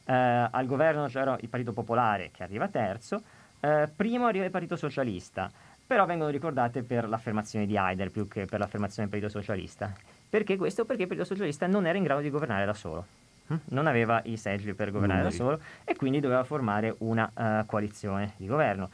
Eh, 0.06 0.14
al 0.52 0.66
governo 0.66 1.08
c'era 1.08 1.38
il 1.40 1.48
Partito 1.48 1.72
Popolare 1.72 2.30
che 2.32 2.44
arriva 2.44 2.68
terzo, 2.68 3.22
eh, 3.62 3.90
primo 3.96 4.26
arriva 4.26 4.44
il 4.44 4.52
Partito 4.52 4.76
Socialista 4.76 5.50
però 5.86 6.06
vengono 6.06 6.30
ricordate 6.30 6.82
per 6.82 7.08
l'affermazione 7.08 7.66
di 7.66 7.78
Haider 7.78 8.10
più 8.10 8.28
che 8.28 8.46
per 8.46 8.60
l'affermazione 8.60 9.10
del 9.10 9.20
Partito 9.20 9.40
Socialista. 9.40 9.94
Perché 10.34 10.58
questo? 10.58 10.84
Perché 10.84 11.04
il 11.04 11.08
Partito 11.08 11.28
Socialista 11.28 11.68
non 11.68 11.86
era 11.86 11.96
in 11.96 12.04
grado 12.04 12.20
di 12.20 12.32
governare 12.32 12.66
da 12.66 12.74
solo. 12.74 13.06
Hm? 13.46 13.56
Non 13.66 13.86
aveva 13.86 14.20
i 14.26 14.36
seggi 14.36 14.74
per 14.74 14.90
governare 14.90 15.22
da 15.22 15.30
solo 15.30 15.60
e 15.84 15.96
quindi 15.96 16.20
doveva 16.20 16.44
formare 16.44 16.96
una 17.00 17.32
uh, 17.32 17.68
coalizione 17.68 18.34
di 18.38 18.48
governo. 18.48 18.90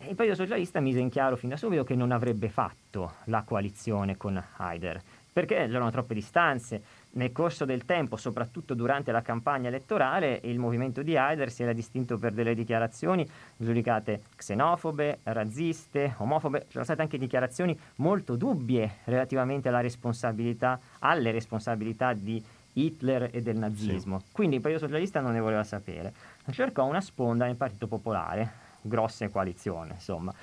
Il 0.00 0.14
Partito 0.14 0.34
Socialista 0.36 0.80
mise 0.80 0.98
in 0.98 1.08
chiaro 1.08 1.36
fin 1.36 1.48
da 1.48 1.56
subito 1.56 1.84
che 1.84 1.94
non 1.94 2.12
avrebbe 2.12 2.50
fatto 2.50 3.14
la 3.24 3.42
coalizione 3.46 4.18
con 4.18 4.38
Haider 4.58 5.00
perché 5.32 5.56
c'erano 5.56 5.90
troppe 5.90 6.12
distanze. 6.12 6.82
Nel 7.16 7.30
corso 7.30 7.64
del 7.64 7.84
tempo, 7.84 8.16
soprattutto 8.16 8.74
durante 8.74 9.12
la 9.12 9.22
campagna 9.22 9.68
elettorale, 9.68 10.40
il 10.44 10.58
movimento 10.58 11.02
di 11.02 11.16
Haider 11.16 11.50
si 11.50 11.62
era 11.62 11.72
distinto 11.72 12.18
per 12.18 12.32
delle 12.32 12.54
dichiarazioni 12.54 13.28
giudicate 13.56 14.22
xenofobe, 14.34 15.20
razziste, 15.22 16.14
omofobe. 16.18 16.66
C'erano 16.66 16.84
state 16.84 17.02
anche 17.02 17.16
dichiarazioni 17.16 17.78
molto 17.96 18.34
dubbie 18.34 18.96
relativamente 19.04 19.68
alla 19.68 19.80
responsabilità, 19.80 20.80
alle 21.00 21.30
responsabilità 21.30 22.14
di 22.14 22.42
Hitler 22.72 23.30
e 23.32 23.42
del 23.42 23.58
nazismo. 23.58 24.18
Sì. 24.18 24.32
Quindi 24.32 24.56
il 24.56 24.62
Partito 24.62 24.84
Socialista 24.84 25.20
non 25.20 25.34
ne 25.34 25.40
voleva 25.40 25.62
sapere. 25.62 26.12
Cercò 26.50 26.84
una 26.84 27.00
sponda 27.00 27.46
nel 27.46 27.54
Partito 27.54 27.86
Popolare, 27.86 28.50
grosse 28.80 29.30
coalizione, 29.30 29.92
insomma. 29.92 30.34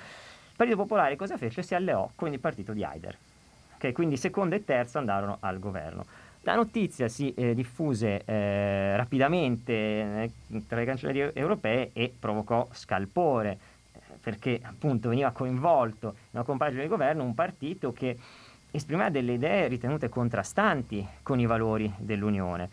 Partito 0.56 0.78
Popolare 0.78 1.16
cosa 1.16 1.36
fece? 1.36 1.62
Si 1.62 1.74
alleò 1.74 2.10
con 2.14 2.32
il 2.32 2.40
partito 2.40 2.72
di 2.72 2.82
Haider, 2.82 3.18
okay? 3.74 3.92
quindi 3.92 4.16
secondo 4.16 4.54
e 4.54 4.64
terzo 4.64 4.96
andarono 4.96 5.36
al 5.40 5.58
governo. 5.58 6.06
La 6.44 6.56
notizia 6.56 7.06
si 7.06 7.32
eh, 7.34 7.54
diffuse 7.54 8.24
eh, 8.24 8.96
rapidamente 8.96 9.72
eh, 9.72 10.30
tra 10.66 10.76
le 10.76 10.84
cancellerie 10.84 11.32
europee 11.34 11.90
e 11.92 12.12
provocò 12.18 12.68
scalpore, 12.72 13.58
eh, 13.92 14.00
perché 14.20 14.58
appunto 14.60 15.08
veniva 15.08 15.30
coinvolto 15.30 16.06
in 16.08 16.30
una 16.32 16.42
compagine 16.42 16.82
di 16.82 16.88
governo 16.88 17.22
un 17.22 17.34
partito 17.34 17.92
che 17.92 18.18
esprimeva 18.72 19.08
delle 19.08 19.34
idee 19.34 19.68
ritenute 19.68 20.08
contrastanti 20.08 21.06
con 21.22 21.38
i 21.38 21.46
valori 21.46 21.92
dell'Unione. 21.98 22.68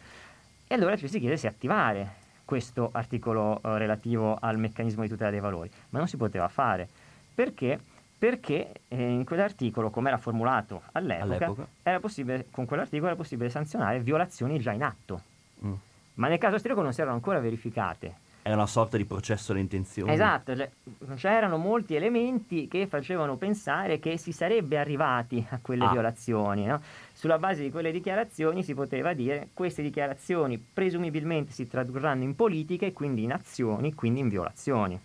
E 0.67 0.73
allora 0.73 0.97
ci 0.97 1.07
si 1.07 1.19
chiede 1.19 1.37
se 1.37 1.45
attivare 1.45 2.15
questo 2.45 2.89
articolo 2.91 3.61
eh, 3.61 3.77
relativo 3.77 4.35
al 4.41 4.57
meccanismo 4.57 5.03
di 5.03 5.09
tutela 5.09 5.29
dei 5.29 5.39
valori, 5.39 5.69
ma 5.89 5.99
non 5.99 6.07
si 6.07 6.17
poteva 6.17 6.47
fare. 6.47 6.87
Perché? 7.35 7.79
Perché 8.19 8.81
eh, 8.89 9.01
in 9.01 9.23
quell'articolo, 9.23 9.89
come 9.89 10.09
era 10.09 10.17
formulato 10.17 10.81
all'epoca, 10.91 11.67
all'epoca. 11.83 12.43
con 12.51 12.65
quell'articolo 12.65 13.07
era 13.07 13.15
possibile 13.15 13.49
sanzionare 13.49 14.01
violazioni 14.01 14.59
già 14.59 14.73
in 14.73 14.83
atto. 14.83 15.21
Mm. 15.65 15.73
Ma 16.15 16.27
nel 16.27 16.37
caso 16.37 16.55
austriaco 16.55 16.81
non 16.81 16.91
si 16.91 16.99
erano 16.99 17.15
ancora 17.15 17.39
verificate. 17.39 18.27
È 18.41 18.51
una 18.51 18.67
sorta 18.67 18.97
di 18.97 19.05
processo 19.05 19.51
alle 19.51 19.61
intenzioni. 19.61 20.11
Esatto, 20.11 20.55
cioè, 20.55 20.69
c'erano 21.15 21.57
molti 21.57 21.95
elementi 21.95 22.67
che 22.67 22.87
facevano 22.87 23.37
pensare 23.37 23.99
che 23.99 24.17
si 24.17 24.31
sarebbe 24.31 24.77
arrivati 24.77 25.45
a 25.49 25.59
quelle 25.61 25.85
ah. 25.85 25.91
violazioni. 25.91 26.65
No? 26.65 26.81
Sulla 27.13 27.37
base 27.37 27.61
di 27.61 27.71
quelle 27.71 27.91
dichiarazioni 27.91 28.63
si 28.63 28.73
poteva 28.73 29.13
dire 29.13 29.39
che 29.39 29.47
queste 29.53 29.81
dichiarazioni 29.81 30.57
presumibilmente 30.57 31.53
si 31.53 31.67
tradurranno 31.67 32.23
in 32.23 32.35
politiche, 32.35 32.91
quindi 32.91 33.23
in 33.23 33.31
azioni, 33.31 33.93
quindi 33.93 34.19
in 34.19 34.29
violazioni. 34.29 34.99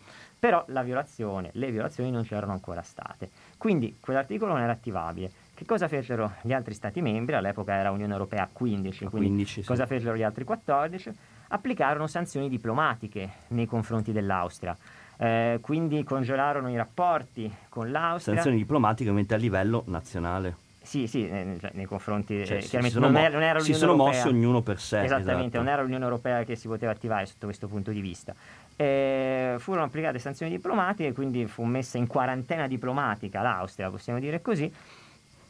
Però 0.45 0.63
la 0.69 0.83
violazione, 0.83 1.49
le 1.55 1.71
violazioni 1.71 2.11
non 2.11 2.23
c'erano 2.23 2.53
ancora 2.53 2.83
state. 2.83 3.31
Quindi 3.57 3.97
quell'articolo 3.99 4.53
non 4.53 4.61
era 4.61 4.73
attivabile. 4.73 5.31
Che 5.55 5.65
cosa 5.65 5.89
fecero 5.89 6.33
gli 6.43 6.53
altri 6.53 6.75
Stati 6.75 7.01
membri? 7.01 7.35
All'epoca 7.35 7.73
era 7.73 7.91
Unione 7.91 8.13
Europea 8.13 8.47
15, 8.53 9.07
15 9.07 9.65
cosa 9.65 9.87
sì. 9.87 9.95
fecero 9.95 10.15
gli 10.15 10.23
altri 10.23 10.45
14? 10.45 11.11
Applicarono 11.49 12.07
sanzioni 12.07 12.51
diplomatiche 12.51 13.31
nei 13.49 13.65
confronti 13.65 14.13
dell'Austria. 14.13 14.77
Eh, 15.17 15.61
quindi 15.63 16.05
congelarono 16.05 16.69
i 16.69 16.77
rapporti 16.77 17.51
con 17.71 17.91
l'Austria. 17.91 18.35
Sanzioni 18.35 18.59
diplomatiche 18.59 19.05
ovviamente 19.05 19.33
a 19.33 19.39
livello 19.39 19.85
nazionale. 19.87 20.57
Sì, 20.85 21.07
sì, 21.07 21.27
eh, 21.27 21.57
cioè, 21.59 21.71
nei 21.73 21.87
confronti... 21.87 22.45
Cioè, 22.45 22.59
eh, 22.59 22.61
chiaramente 22.61 22.99
non, 22.99 23.17
era, 23.17 23.33
non 23.33 23.43
era 23.43 23.59
si 23.61 23.73
sono 23.73 23.93
Europea. 23.93 24.13
mossi 24.13 24.29
ognuno 24.29 24.61
per 24.61 24.79
sé. 24.79 25.03
Esattamente, 25.03 25.57
esatto. 25.57 25.63
non 25.63 25.69
era 25.69 25.81
l'Unione 25.81 26.05
Europea 26.05 26.45
che 26.45 26.57
si 26.57 26.69
poteva 26.69 26.93
attivare 26.93 27.25
sotto 27.25 27.47
questo 27.47 27.69
punto 27.69 27.91
di 27.91 28.03
vista. 28.03 28.35
Eh, 28.77 29.57
furono 29.59 29.85
applicate 29.85 30.19
sanzioni 30.19 30.51
diplomatiche, 30.51 31.13
quindi 31.13 31.47
fu 31.47 31.63
messa 31.65 31.99
in 31.99 32.07
quarantena 32.07 32.67
diplomatica 32.67 33.41
l'Austria, 33.41 33.91
possiamo 33.91 34.19
dire 34.19 34.43
così. 34.43 34.73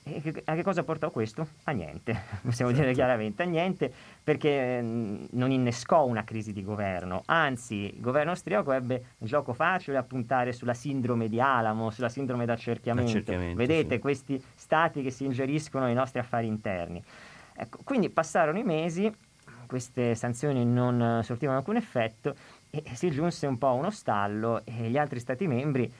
E 0.06 0.42
a 0.44 0.54
che 0.54 0.62
cosa 0.62 0.82
portò 0.82 1.10
questo? 1.10 1.48
A 1.64 1.72
niente, 1.72 2.12
possiamo 2.44 2.70
certo. 2.70 2.86
dire 2.86 2.92
chiaramente, 2.92 3.42
a 3.42 3.46
niente, 3.46 3.90
perché 4.22 4.82
mm, 4.82 5.24
non 5.30 5.50
innescò 5.50 6.04
una 6.04 6.24
crisi 6.24 6.52
di 6.52 6.62
governo, 6.62 7.22
anzi 7.24 7.94
il 7.94 8.00
governo 8.02 8.32
austriaco 8.32 8.72
ebbe 8.72 9.04
un 9.18 9.26
gioco 9.26 9.54
facile 9.54 9.96
a 9.96 10.02
puntare 10.02 10.52
sulla 10.52 10.74
sindrome 10.74 11.30
di 11.30 11.40
Alamo, 11.40 11.88
sulla 11.90 12.10
sindrome 12.10 12.44
d'accerchiamento. 12.44 13.32
Vedete 13.54 13.94
sì. 13.94 13.98
questi 13.98 14.44
stati 14.54 15.02
che 15.02 15.10
si 15.10 15.24
ingeriscono 15.24 15.86
nei 15.86 15.94
nostri 15.94 16.18
affari 16.18 16.48
interni. 16.48 17.02
Ecco, 17.56 17.78
quindi 17.82 18.10
passarono 18.10 18.58
i 18.58 18.64
mesi, 18.64 19.10
queste 19.66 20.14
sanzioni 20.14 20.66
non 20.66 21.20
sortivano 21.22 21.56
alcun 21.56 21.76
effetto 21.76 22.34
e 22.82 22.94
si 22.94 23.10
giunse 23.10 23.46
un 23.46 23.58
po' 23.58 23.68
a 23.68 23.72
uno 23.72 23.90
stallo 23.90 24.62
e 24.64 24.88
gli 24.88 24.96
altri 24.96 25.20
Stati 25.20 25.46
membri 25.46 25.92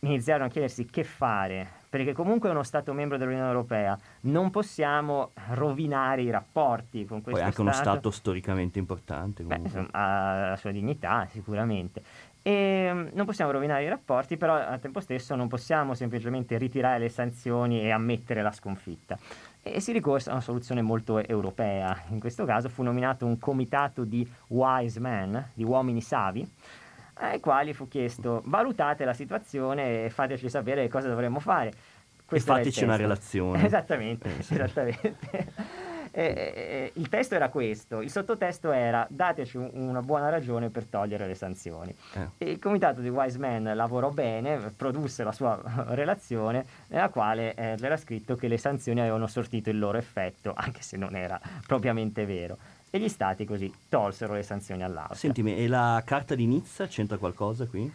iniziarono 0.00 0.46
a 0.46 0.50
chiedersi 0.50 0.86
che 0.86 1.04
fare, 1.04 1.68
perché 1.88 2.12
comunque 2.12 2.48
è 2.48 2.52
uno 2.52 2.64
Stato 2.64 2.92
membro 2.92 3.16
dell'Unione 3.18 3.46
Europea, 3.46 3.96
non 4.22 4.50
possiamo 4.50 5.30
rovinare 5.50 6.22
i 6.22 6.30
rapporti 6.30 7.04
con 7.04 7.22
questo 7.22 7.40
Poi 7.40 7.42
anche 7.42 7.62
Stato. 7.62 7.62
uno 7.62 7.72
Stato 7.72 8.10
storicamente 8.10 8.78
importante. 8.78 9.44
Beh, 9.44 9.60
ha 9.92 10.48
la 10.50 10.56
sua 10.56 10.72
dignità 10.72 11.28
sicuramente. 11.30 12.02
E 12.42 12.90
mm, 12.92 13.08
non 13.12 13.24
possiamo 13.24 13.52
rovinare 13.52 13.84
i 13.84 13.88
rapporti, 13.88 14.36
però 14.36 14.54
al 14.54 14.80
tempo 14.80 14.98
stesso 14.98 15.36
non 15.36 15.46
possiamo 15.46 15.94
semplicemente 15.94 16.58
ritirare 16.58 16.98
le 16.98 17.08
sanzioni 17.08 17.82
e 17.82 17.90
ammettere 17.90 18.42
la 18.42 18.50
sconfitta 18.50 19.16
e 19.62 19.80
si 19.80 19.92
ricorse 19.92 20.28
a 20.28 20.32
una 20.32 20.42
soluzione 20.42 20.82
molto 20.82 21.24
europea. 21.24 22.02
In 22.08 22.18
questo 22.18 22.44
caso 22.44 22.68
fu 22.68 22.82
nominato 22.82 23.24
un 23.24 23.38
comitato 23.38 24.04
di 24.04 24.28
wise 24.48 24.98
men, 24.98 25.50
di 25.54 25.62
uomini 25.62 26.00
savi, 26.00 26.46
ai 27.14 27.38
quali 27.38 27.72
fu 27.72 27.86
chiesto 27.86 28.42
valutate 28.46 29.04
la 29.04 29.14
situazione 29.14 30.04
e 30.04 30.10
fateci 30.10 30.48
sapere 30.48 30.88
cosa 30.88 31.08
dovremmo 31.08 31.38
fare. 31.38 31.72
Questo 32.24 32.52
e 32.52 32.56
fateci 32.56 32.84
una 32.84 32.96
relazione. 32.96 33.62
Esattamente, 33.66 34.36
eh, 34.38 34.42
sì. 34.42 34.54
esattamente. 34.54 35.52
Eh, 36.14 36.52
eh, 36.54 36.90
il 36.94 37.08
testo 37.08 37.34
era 37.34 37.48
questo, 37.48 38.02
il 38.02 38.10
sottotesto 38.10 38.70
era 38.70 39.06
dateci 39.08 39.56
un, 39.56 39.70
una 39.72 40.02
buona 40.02 40.28
ragione 40.28 40.68
per 40.68 40.84
togliere 40.84 41.26
le 41.26 41.34
sanzioni. 41.34 41.94
Eh. 42.14 42.50
Il 42.50 42.58
comitato 42.58 43.00
di 43.00 43.08
Wise 43.08 43.38
Men 43.38 43.72
lavorò 43.74 44.10
bene, 44.10 44.72
produsse 44.76 45.24
la 45.24 45.32
sua 45.32 45.58
relazione 45.94 46.66
nella 46.88 47.08
quale 47.08 47.54
eh, 47.54 47.76
era 47.80 47.96
scritto 47.96 48.36
che 48.36 48.46
le 48.46 48.58
sanzioni 48.58 49.00
avevano 49.00 49.26
sortito 49.26 49.70
il 49.70 49.78
loro 49.78 49.96
effetto, 49.96 50.52
anche 50.56 50.82
se 50.82 50.98
non 50.98 51.16
era 51.16 51.40
propriamente 51.66 52.26
vero. 52.26 52.58
E 52.90 52.98
gli 52.98 53.08
stati 53.08 53.46
così 53.46 53.72
tolsero 53.88 54.34
le 54.34 54.42
sanzioni 54.42 54.82
all'Austria. 54.82 55.18
Sentimi, 55.18 55.56
e 55.56 55.66
la 55.66 56.02
carta 56.04 56.34
di 56.34 56.46
Nizza 56.46 56.86
c'entra 56.86 57.16
qualcosa 57.16 57.66
qui? 57.66 57.90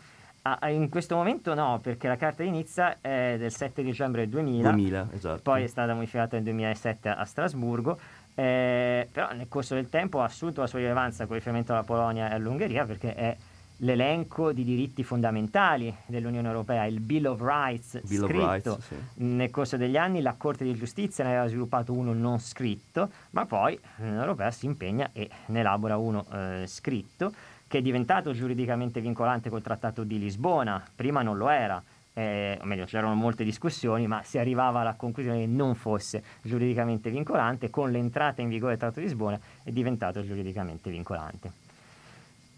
Ah, 0.59 0.69
in 0.69 0.87
questo 0.89 1.15
momento 1.15 1.53
no, 1.53 1.79
perché 1.81 2.07
la 2.07 2.15
carta 2.15 2.41
di 2.41 2.49
Nizza 2.49 3.01
è 3.01 3.35
del 3.37 3.51
7 3.51 3.83
dicembre 3.83 4.29
2000, 4.29 4.69
2000 4.69 5.07
esatto. 5.11 5.41
poi 5.41 5.63
è 5.63 5.67
stata 5.67 5.93
modificata 5.93 6.35
nel 6.37 6.45
2007 6.45 7.09
a 7.09 7.25
Strasburgo, 7.25 7.99
eh, 8.33 9.09
però 9.11 9.33
nel 9.33 9.47
corso 9.49 9.73
del 9.73 9.89
tempo 9.89 10.21
ha 10.21 10.25
assunto 10.25 10.61
la 10.61 10.67
sua 10.67 10.79
rilevanza 10.79 11.25
con 11.25 11.35
riferimento 11.35 11.73
alla 11.73 11.83
Polonia 11.83 12.29
e 12.29 12.35
all'Ungheria 12.35 12.85
perché 12.85 13.13
è 13.13 13.35
l'elenco 13.81 14.53
di 14.53 14.63
diritti 14.63 15.03
fondamentali 15.03 15.93
dell'Unione 16.05 16.47
Europea, 16.47 16.85
il 16.85 16.99
Bill 16.99 17.25
of 17.25 17.41
Rights 17.41 18.01
Bill 18.07 18.25
scritto. 18.25 18.71
Of 18.71 18.79
Rights, 18.79 18.87
sì. 18.87 18.95
Nel 19.15 19.49
corso 19.51 19.75
degli 19.75 19.97
anni 19.97 20.21
la 20.21 20.35
Corte 20.37 20.63
di 20.63 20.73
Giustizia 20.75 21.23
ne 21.25 21.31
aveva 21.31 21.47
sviluppato 21.47 21.91
uno 21.91 22.13
non 22.13 22.39
scritto, 22.39 23.09
ma 23.31 23.45
poi 23.45 23.77
l'Unione 23.97 24.21
Europea 24.21 24.49
si 24.51 24.65
impegna 24.65 25.09
e 25.11 25.29
ne 25.47 25.59
elabora 25.59 25.97
uno 25.97 26.25
eh, 26.31 26.63
scritto 26.67 27.33
che 27.67 27.79
è 27.79 27.81
diventato 27.81 28.31
giuridicamente 28.31 29.01
vincolante 29.01 29.49
col 29.49 29.61
Trattato 29.61 30.03
di 30.03 30.17
Lisbona, 30.17 30.83
prima 30.95 31.21
non 31.21 31.37
lo 31.37 31.49
era. 31.49 31.81
Eh, 32.13 32.57
o 32.59 32.65
meglio, 32.65 32.85
c'erano 32.85 33.13
molte 33.13 33.43
discussioni, 33.43 34.07
ma 34.07 34.23
si 34.23 34.39
arrivava 34.39 34.79
alla 34.79 34.95
conclusione 34.95 35.41
che 35.41 35.45
non 35.45 35.75
fosse 35.75 36.23
giuridicamente 36.41 37.11
vincolante. 37.11 37.69
Con 37.69 37.91
l'entrata 37.91 38.41
in 38.41 38.49
vigore 38.49 38.71
del 38.71 38.79
Trattato 38.79 39.01
di 39.01 39.07
Lisbona 39.07 39.39
è 39.61 39.71
diventato 39.71 40.23
giuridicamente 40.23 40.89
vincolante. 40.89 41.51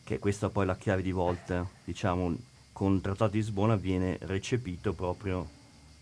Che 0.03 0.19
questa 0.19 0.49
poi 0.49 0.63
è 0.63 0.67
la 0.67 0.77
chiave 0.77 1.01
di 1.01 1.11
volta, 1.11 1.67
diciamo, 1.83 2.35
con 2.71 2.93
il 2.93 3.01
Trattato 3.01 3.31
di 3.31 3.39
Lisbona 3.39 3.75
viene 3.75 4.17
recepito 4.21 4.93
proprio 4.93 5.57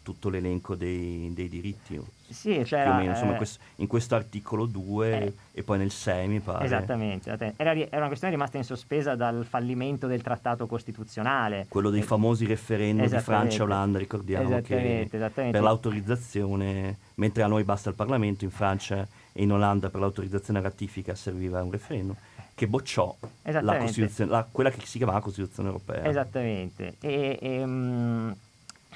tutto 0.08 0.30
l'elenco 0.30 0.76
dei, 0.76 1.30
dei 1.34 1.50
diritti. 1.50 2.02
Sì, 2.30 2.64
cioè, 2.66 2.88
meno, 2.94 3.12
insomma, 3.12 3.38
eh, 3.38 3.48
in 3.78 3.88
questo 3.88 4.16
articolo 4.16 4.66
2 4.66 5.12
eh, 5.12 5.34
e 5.52 5.64
poi 5.64 5.78
nel 5.78 5.92
6 5.92 6.28
mi 6.30 6.40
pare. 6.40 6.64
Esattamente, 6.64 7.30
era, 7.58 7.74
era, 7.74 7.98
una 7.98 8.08
questione 8.08 8.34
rimasta 8.34 8.56
in 8.56 8.64
sospesa 8.64 9.16
dal 9.16 9.46
fallimento 9.46 10.08
del 10.08 10.22
trattato 10.22 10.66
costituzionale. 10.66 11.66
Quello 11.68 11.90
dei 11.90 12.00
eh, 12.00 12.06
famosi 12.06 12.46
referendum 12.46 13.06
di 13.06 13.20
Francia 13.20 13.60
e 13.60 13.64
Olanda, 13.64 14.00
ricordiamo 14.00 14.48
esattamente, 14.48 15.10
che 15.10 15.16
esattamente. 15.18 15.58
per 15.58 15.68
l'autorizzazione, 15.68 16.98
mentre 17.16 17.44
a 17.44 17.48
noi 17.48 17.66
basta 17.66 17.90
il 17.90 17.96
Parlamento, 17.96 18.46
in 18.46 18.52
Francia 18.52 19.06
e 19.34 19.44
in 19.44 19.52
Olanda 19.52 19.90
per 19.90 20.00
l'autorizzazione 20.00 20.60
a 20.60 20.62
ratifica 20.62 21.16
serviva 21.16 21.62
un 21.62 21.72
referendum 21.72 22.16
che 22.56 22.68
bocciò 22.68 23.16
la 23.44 23.62
la, 23.62 24.48
quella 24.52 24.72
che 24.72 24.84
si 24.84 24.98
chiamava 24.98 25.20
Costituzione 25.22 25.70
europea. 25.70 26.04
Esattamente. 26.06 26.96
E, 27.00 27.38
e, 27.40 27.64
um, 27.64 28.36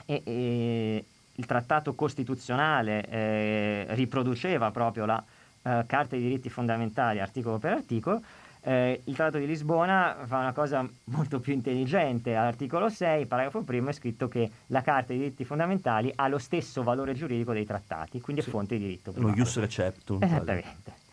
e, 0.06 0.22
e 0.24 1.06
il 1.36 1.46
trattato 1.46 1.94
costituzionale 1.94 3.06
eh, 3.08 3.86
riproduceva 3.90 4.72
proprio 4.72 5.06
la 5.06 5.24
eh, 5.64 5.84
Carta 5.86 6.16
dei 6.16 6.22
diritti 6.22 6.50
fondamentali 6.50 7.20
articolo 7.20 7.58
per 7.58 7.74
articolo, 7.74 8.22
eh, 8.64 9.02
il 9.06 9.16
Trattato 9.16 9.40
di 9.40 9.48
Lisbona 9.48 10.18
fa 10.26 10.38
una 10.38 10.54
cosa 10.54 10.88
molto 11.06 11.40
più 11.40 11.54
intelligente. 11.54 12.36
All'articolo 12.36 12.90
6, 12.90 13.26
paragrafo 13.26 13.64
primo, 13.64 13.90
è 13.90 13.94
scritto 13.94 14.28
che 14.28 14.50
la 14.68 14.82
Carta 14.82 15.08
dei 15.08 15.18
diritti 15.18 15.46
fondamentali 15.46 16.12
ha 16.16 16.28
lo 16.28 16.38
stesso 16.38 16.84
valore 16.84 17.14
giuridico 17.14 17.54
dei 17.54 17.66
trattati, 17.66 18.22
quindi 18.22 18.44
è 18.44 18.46
fonte 18.46 18.78
di 18.78 18.84
diritto. 18.84 19.14
Lo 19.16 19.30
ius 19.30 19.58
receptum. 19.58 20.22
Esattamente. 20.22 21.10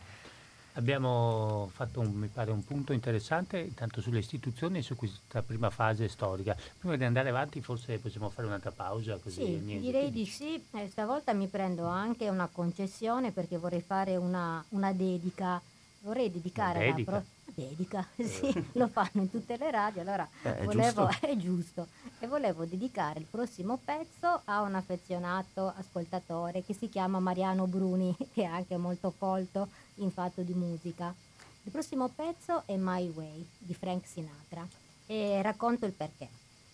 Abbiamo 0.78 1.68
fatto 1.74 1.98
un, 1.98 2.12
mi 2.12 2.28
pare, 2.28 2.52
un 2.52 2.64
punto 2.64 2.92
interessante 2.92 3.58
intanto 3.58 4.00
sulle 4.00 4.20
istituzioni 4.20 4.78
e 4.78 4.82
su 4.82 4.94
questa 4.94 5.42
prima 5.42 5.70
fase 5.70 6.06
storica. 6.06 6.56
Prima 6.78 6.94
di 6.94 7.02
andare 7.02 7.30
avanti 7.30 7.60
forse 7.60 7.98
possiamo 7.98 8.30
fare 8.30 8.46
un'altra 8.46 8.70
pausa. 8.70 9.18
Così 9.18 9.42
sì, 9.42 9.58
niente, 9.58 9.80
direi 9.80 10.12
di 10.12 10.24
sì. 10.24 10.64
Eh, 10.70 10.86
stavolta 10.88 11.32
mi 11.32 11.48
prendo 11.48 11.86
anche 11.86 12.28
una 12.28 12.48
concessione 12.50 13.32
perché 13.32 13.58
vorrei 13.58 13.80
fare 13.80 14.14
una, 14.14 14.64
una 14.68 14.92
dedica. 14.92 15.60
Vorrei 16.02 16.30
dedicare 16.30 16.78
dedica. 16.78 17.10
Pro- 17.10 17.24
dedica, 17.52 18.06
sì, 18.14 18.64
lo 18.74 18.86
fanno 18.86 19.10
in 19.14 19.30
tutte 19.30 19.56
le 19.56 19.72
radio, 19.72 20.02
allora 20.02 20.28
Eh, 20.42 20.64
volevo, 20.64 21.06
giusto. 21.08 21.26
è 21.26 21.36
giusto, 21.36 21.86
e 22.20 22.28
volevo 22.28 22.64
dedicare 22.64 23.18
il 23.18 23.26
prossimo 23.28 23.80
pezzo 23.84 24.42
a 24.44 24.60
un 24.60 24.76
affezionato 24.76 25.72
ascoltatore 25.76 26.62
che 26.62 26.72
si 26.72 26.88
chiama 26.88 27.18
Mariano 27.18 27.66
Bruni, 27.66 28.14
che 28.32 28.42
è 28.42 28.44
anche 28.44 28.76
molto 28.76 29.12
colto 29.18 29.68
in 29.98 30.10
fatto 30.10 30.42
di 30.42 30.54
musica. 30.54 31.14
Il 31.62 31.70
prossimo 31.70 32.08
pezzo 32.08 32.62
è 32.66 32.76
My 32.76 33.10
Way 33.14 33.46
di 33.58 33.74
Frank 33.74 34.06
Sinatra 34.06 34.66
e 35.06 35.42
racconto 35.42 35.86
il 35.86 35.92
perché. 35.92 36.28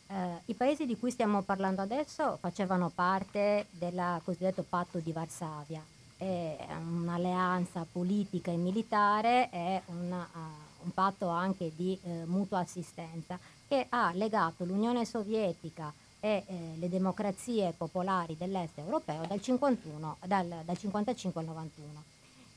Eh, 0.07 0.41
I 0.47 0.55
paesi 0.55 0.87
di 0.87 0.99
cui 0.99 1.11
stiamo 1.11 1.43
parlando 1.43 1.83
adesso 1.83 2.37
facevano 2.41 2.91
parte 2.95 3.67
del 3.71 4.21
cosiddetto 4.25 4.63
patto 4.63 4.99
di 4.99 5.13
Varsavia, 5.13 5.83
è 6.17 6.57
un'alleanza 6.79 7.87
politica 7.91 8.51
e 8.51 8.57
militare 8.57 9.51
e 9.51 9.83
uh, 9.87 9.93
un 9.93 10.93
patto 10.93 11.29
anche 11.29 11.73
di 11.75 11.99
eh, 12.03 12.25
mutua 12.27 12.61
assistenza 12.61 13.39
che 13.67 13.87
ha 13.89 14.13
legato 14.13 14.65
l'Unione 14.65 15.05
Sovietica 15.05 15.93
e 16.21 16.45
eh, 16.47 16.75
le 16.77 16.89
democrazie 16.89 17.73
popolari 17.77 18.37
dell'est 18.37 18.79
europeo 18.79 19.25
dal, 19.27 19.41
51, 19.41 20.17
dal, 20.27 20.63
dal 20.65 20.79
55 20.79 21.41
al 21.41 21.47
91. 21.47 22.14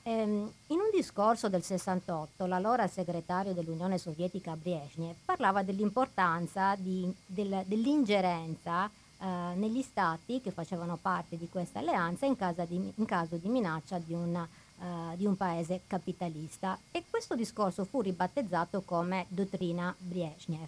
Ehm, 0.07 0.49
in 0.67 0.77
un 0.79 0.89
discorso 0.93 1.49
del 1.49 1.63
68, 1.63 2.45
l'allora 2.45 2.87
segretario 2.87 3.51
dell'Unione 3.51 3.97
Sovietica 3.97 4.55
Brezhnev 4.55 5.15
parlava 5.25 5.63
dell'importanza 5.63 6.75
di, 6.77 7.13
del, 7.25 7.63
dell'ingerenza 7.65 8.85
eh, 8.85 9.25
negli 9.55 9.81
stati 9.81 10.39
che 10.39 10.51
facevano 10.51 10.97
parte 11.01 11.37
di 11.37 11.49
questa 11.49 11.79
alleanza 11.79 12.25
in, 12.25 12.37
di, 12.69 12.93
in 12.95 13.03
caso 13.05 13.35
di 13.35 13.49
minaccia 13.49 13.97
di, 13.97 14.13
una, 14.13 14.47
eh, 14.79 15.17
di, 15.17 15.25
un 15.25 15.35
paese 15.35 15.81
capitalista 15.87 16.79
e 16.89 17.03
questo 17.09 17.35
discorso 17.35 17.83
fu 17.83 17.99
ribattezzato 17.99 18.83
come 18.85 19.25
dottrina 19.27 19.93
Brezhnev. 19.97 20.67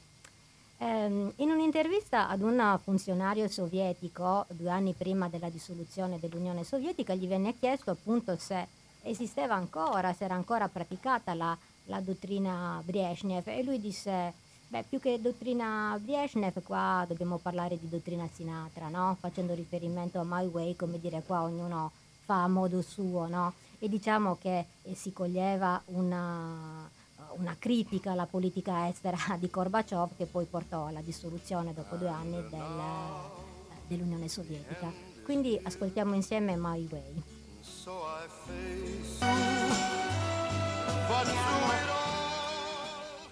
Ehm, 0.80 1.32
in 1.38 1.50
un'intervista 1.50 2.28
ad 2.28 2.42
un 2.42 2.78
funzionario 2.84 3.48
sovietico 3.48 4.46
due 4.50 4.70
anni 4.70 4.92
prima 4.92 5.30
della 5.30 5.50
dissoluzione 5.50 6.20
dell'Unione 6.20 6.66
Sovietica 6.66 7.14
gli 7.14 7.28
venne 7.28 7.58
chiesto 7.58 7.92
appunto 7.92 8.36
se 8.36 8.68
esisteva 9.10 9.56
ancora, 9.56 10.14
se 10.14 10.26
era 10.26 10.36
ancora 10.36 10.68
praticata 10.68 11.34
la, 11.34 11.58
la 11.86 12.00
dottrina 12.00 12.82
Brezhnev 12.84 13.48
e 13.48 13.64
lui 13.64 13.80
disse 13.80 14.48
Beh, 14.70 14.84
più 14.88 15.00
che 15.00 15.20
dottrina 15.20 16.00
Brezhnev, 16.00 16.62
qua 16.62 17.04
dobbiamo 17.08 17.38
parlare 17.38 17.80
di 17.80 17.90
dottrina 17.90 18.30
Sinatra, 18.32 18.88
no? 18.88 19.18
Facendo 19.20 19.56
riferimento 19.56 20.20
a 20.20 20.24
My 20.24 20.46
Way, 20.46 20.76
come 20.76 21.00
dire, 21.00 21.24
qua 21.26 21.42
ognuno 21.42 21.92
fa 22.24 22.44
a 22.44 22.48
modo 22.48 22.84
suo, 22.84 23.26
no? 23.28 23.54
E 23.80 23.90
diciamo 23.90 24.38
che 24.40 24.66
eh, 24.84 24.94
si 24.94 25.12
coglieva 25.12 25.82
una, 25.86 26.88
una, 27.38 27.56
critica 27.58 28.12
alla 28.12 28.28
politica 28.28 28.88
estera 28.88 29.18
di 29.40 29.50
Gorbaciov 29.50 30.16
che 30.16 30.28
poi 30.28 30.46
portò 30.46 30.86
alla 30.86 31.02
dissoluzione 31.02 31.74
dopo 31.74 31.96
due 31.96 32.10
anni 32.10 32.40
del, 32.50 32.82
dell'Unione 33.88 34.28
Sovietica. 34.28 34.92
Quindi 35.24 35.60
ascoltiamo 35.64 36.14
insieme 36.14 36.56
My 36.56 36.88
Way. 36.92 37.39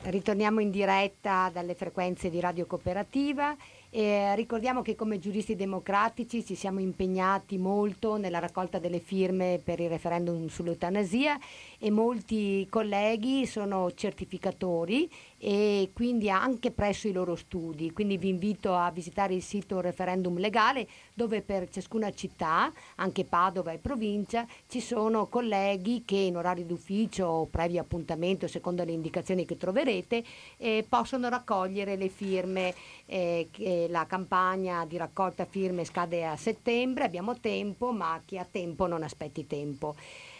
Ritorniamo 0.10 0.62
in 0.62 0.72
diretta 0.72 1.50
dalle 1.52 1.76
frequenze 1.76 2.30
di 2.30 2.40
Radio 2.40 2.66
Cooperativa 2.66 3.56
e 3.90 4.36
ricordiamo 4.36 4.82
che 4.82 4.96
come 4.96 5.20
giuristi 5.20 5.56
democratici 5.56 6.46
ci 6.46 6.56
siamo 6.56 6.80
impegnati 6.80 7.58
molto 7.58 8.16
nella 8.16 8.40
raccolta 8.40 8.80
delle 8.80 9.00
firme 9.00 9.60
per 9.62 9.80
il 9.80 9.90
referendum 9.90 10.48
sull'eutanasia 10.48 11.38
e 11.80 11.92
molti 11.92 12.68
colleghi 12.70 13.46
sono 13.46 13.92
certificatori 13.94 15.10
e 15.38 15.92
quindi 15.94 16.30
anche 16.30 16.72
presso 16.72 17.08
i 17.08 17.12
loro 17.12 17.36
studi. 17.36 17.92
Quindi 17.92 18.18
vi 18.18 18.30
invito 18.30 18.74
a 18.74 18.90
visitare 18.90 19.36
il 19.36 19.44
sito 19.44 19.80
Referendum 19.80 20.38
Legale 20.38 20.88
dove 21.14 21.42
per 21.42 21.70
ciascuna 21.70 22.12
città, 22.12 22.72
anche 22.96 23.24
Padova 23.24 23.72
e 23.72 23.78
provincia, 23.78 24.48
ci 24.68 24.80
sono 24.80 25.28
colleghi 25.28 26.04
che 26.06 26.16
in 26.16 26.38
orario 26.38 26.66
d'ufficio 26.66 27.26
o 27.26 27.46
previo 27.46 27.82
appuntamento, 27.82 28.48
secondo 28.48 28.84
le 28.84 28.92
indicazioni 28.92 29.46
che 29.46 29.58
troverete, 29.58 30.24
eh, 30.58 30.86
possono 30.88 31.30
raccogliere 31.30 31.96
le 31.96 32.10
firme. 32.10 32.74
Eh, 33.06 33.48
la 33.90 34.06
campagna 34.06 34.86
di 34.86 34.98
raccolta 34.98 35.46
firme 35.46 35.86
scade 35.86 36.26
a 36.26 36.36
settembre, 36.36 37.06
abbiamo 37.06 37.40
tempo, 37.40 37.92
ma 37.92 38.22
chi 38.26 38.38
ha 38.38 38.48
tempo 38.50 38.88
non 38.88 39.04
aspetti 39.04 39.48
tempo. 39.48 39.96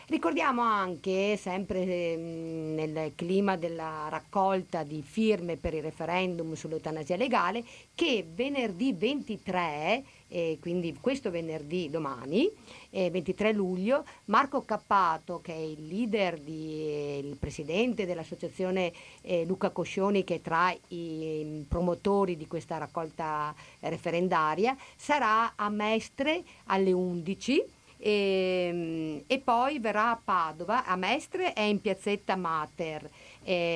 Ricordiamo 0.10 0.62
anche, 0.62 1.36
sempre 1.36 1.84
ehm, 1.84 2.76
nel 2.76 3.12
clima 3.14 3.58
della 3.58 4.08
raccolta 4.10 4.84
di 4.84 5.02
firme 5.02 5.58
per 5.58 5.74
il 5.74 5.82
referendum 5.82 6.54
sull'eutanasia 6.54 7.18
legale, 7.18 7.62
che 7.94 8.26
venerdì 8.34 8.94
23, 8.94 10.04
eh, 10.30 10.60
quindi 10.62 10.96
questo 11.02 11.30
venerdì 11.30 11.90
domani, 11.90 12.50
eh, 12.90 13.10
23 13.10 13.52
luglio, 13.52 14.06
Marco 14.26 14.62
Cappato, 14.62 15.42
che 15.42 15.54
è 15.54 15.58
il 15.58 15.86
leader, 15.86 16.40
di, 16.40 16.86
eh, 16.88 17.22
il 17.26 17.36
presidente 17.36 18.06
dell'associazione 18.06 18.94
eh, 19.24 19.44
Luca 19.44 19.72
Coscioni, 19.72 20.24
che 20.24 20.36
è 20.36 20.42
tra 20.42 20.74
i 20.88 21.66
promotori 21.68 22.38
di 22.38 22.48
questa 22.48 22.78
raccolta 22.78 23.54
referendaria, 23.82 24.74
sarà 24.96 25.52
a 25.58 25.68
Mestre 25.68 26.46
alle 26.68 26.94
11 26.94 27.76
e, 27.98 28.68
ehm, 28.70 29.24
e, 29.28 29.40
poi 29.40 29.80
verrà 29.80 30.12
a 30.12 30.22
Padova, 30.24 30.86
a 30.86 30.96
Mestre 30.96 31.54
è 31.54 31.62
in 31.62 31.82
piazzetta 31.82 32.36
Mater, 32.36 33.10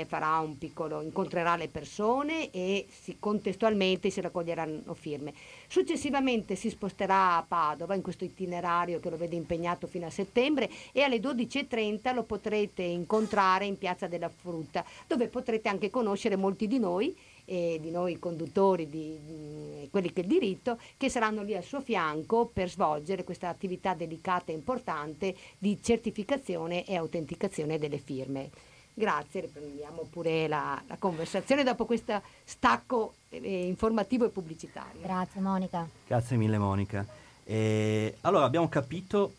farà 0.07 0.39
un 0.39 0.57
piccolo, 0.57 1.01
incontrerà 1.01 1.55
le 1.55 1.69
persone 1.69 2.51
e 2.51 2.88
si, 2.89 3.15
contestualmente 3.19 4.10
si 4.10 4.19
raccoglieranno 4.19 4.93
firme. 4.93 5.34
Successivamente 5.67 6.55
si 6.55 6.69
sposterà 6.69 7.38
a 7.38 7.45
Padova 7.47 7.95
in 7.95 8.01
questo 8.01 8.25
itinerario 8.25 8.99
che 8.99 9.10
lo 9.10 9.15
vede 9.15 9.38
impegnato 9.38 9.88
fino 9.88 10.07
a 10.07 10.10
settembre 10.10 10.69
e 10.91 11.03
alle 11.03 11.19
12.30 11.19 12.13
lo 12.13 12.23
potrete 12.23 12.84
incontrare 12.84 13.65
in 13.65 13.77
Piazza 13.77 14.07
della 14.07 14.29
Frutta, 14.29 14.84
dove 15.07 15.27
potrete 15.27 15.69
anche 15.69 15.89
conoscere 15.89 16.36
molti 16.36 16.67
di 16.67 16.77
noi 16.77 17.15
e 17.45 17.80
di 17.82 17.91
noi 17.91 18.19
conduttori, 18.19 18.89
di, 18.89 19.19
di, 19.25 19.88
quelli 19.89 20.12
che 20.13 20.21
il 20.21 20.27
diritto, 20.27 20.77
che 20.97 21.10
saranno 21.10 21.41
lì 21.41 21.56
al 21.56 21.63
suo 21.63 21.82
fianco 21.82 22.49
per 22.51 22.69
svolgere 22.69 23.23
questa 23.23 23.49
attività 23.49 23.93
delicata 23.93 24.51
e 24.51 24.56
importante 24.56 25.36
di 25.58 25.80
certificazione 25.82 26.86
e 26.86 26.95
autenticazione 26.95 27.77
delle 27.77 27.97
firme. 27.97 28.49
Grazie, 28.93 29.41
riprendiamo 29.41 30.06
pure 30.10 30.47
la, 30.47 30.82
la 30.88 30.97
conversazione 30.97 31.63
dopo 31.63 31.86
questo 31.86 32.21
stacco 32.43 33.13
eh, 33.30 33.65
informativo 33.65 34.25
e 34.25 34.30
pubblicitario. 34.30 35.01
Grazie 35.01 35.41
Monica. 35.41 35.88
Grazie 36.06 36.38
mille 36.38 36.58
Monica. 36.58 37.06
Eh, 37.43 38.17
allora 38.21 38.45
abbiamo 38.45 38.69
capito 38.69 39.34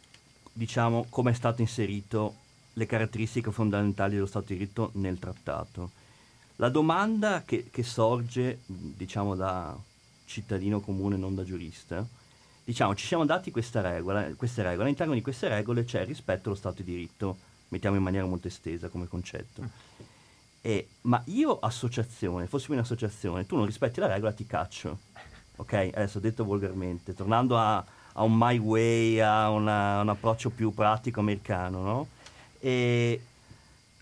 diciamo, 0.53 1.07
come 1.09 1.31
è 1.31 1.35
stato 1.35 1.61
inserito 1.61 2.37
le 2.75 2.87
caratteristiche 2.87 3.51
fondamentali 3.51 4.15
dello 4.15 4.27
Stato 4.27 4.47
di 4.49 4.59
diritto 4.59 4.91
nel 4.95 5.19
trattato. 5.19 5.91
La 6.63 6.69
domanda 6.69 7.43
che, 7.45 7.71
che 7.73 7.83
sorge, 7.83 8.61
diciamo, 8.67 9.35
da 9.35 9.77
cittadino 10.25 10.79
comune, 10.79 11.17
non 11.17 11.35
da 11.35 11.43
giurista, 11.43 12.07
diciamo, 12.63 12.95
ci 12.95 13.05
siamo 13.05 13.25
dati 13.25 13.51
questa 13.51 13.81
regola, 13.81 14.33
queste 14.37 14.63
regole, 14.63 14.85
all'interno 14.85 15.15
di 15.15 15.23
queste 15.23 15.49
regole 15.49 15.83
c'è 15.83 16.03
il 16.03 16.07
rispetto 16.07 16.51
allo 16.51 16.57
Stato 16.57 16.85
di 16.85 16.93
diritto, 16.93 17.37
mettiamo 17.71 17.97
in 17.97 18.05
maniera 18.05 18.27
molto 18.27 18.47
estesa 18.47 18.89
come 18.91 19.09
concetto. 19.09 19.69
E, 20.61 20.87
ma 21.01 21.21
io 21.27 21.59
associazione, 21.59 22.47
fossi 22.47 22.71
un'associazione, 22.71 23.45
tu 23.45 23.57
non 23.57 23.67
rispetti 23.67 23.99
la 23.99 24.07
regola, 24.07 24.31
ti 24.31 24.47
caccio. 24.47 24.99
Ok? 25.57 25.73
Adesso 25.73 26.21
detto 26.21 26.45
volgarmente, 26.45 27.13
tornando 27.13 27.59
a, 27.59 27.85
a 28.13 28.23
un 28.23 28.37
my 28.37 28.59
way, 28.59 29.19
a 29.19 29.51
una, 29.51 30.01
un 30.01 30.11
approccio 30.11 30.51
più 30.51 30.73
pratico 30.73 31.19
americano, 31.19 31.83
no? 31.83 32.07
E 32.61 33.21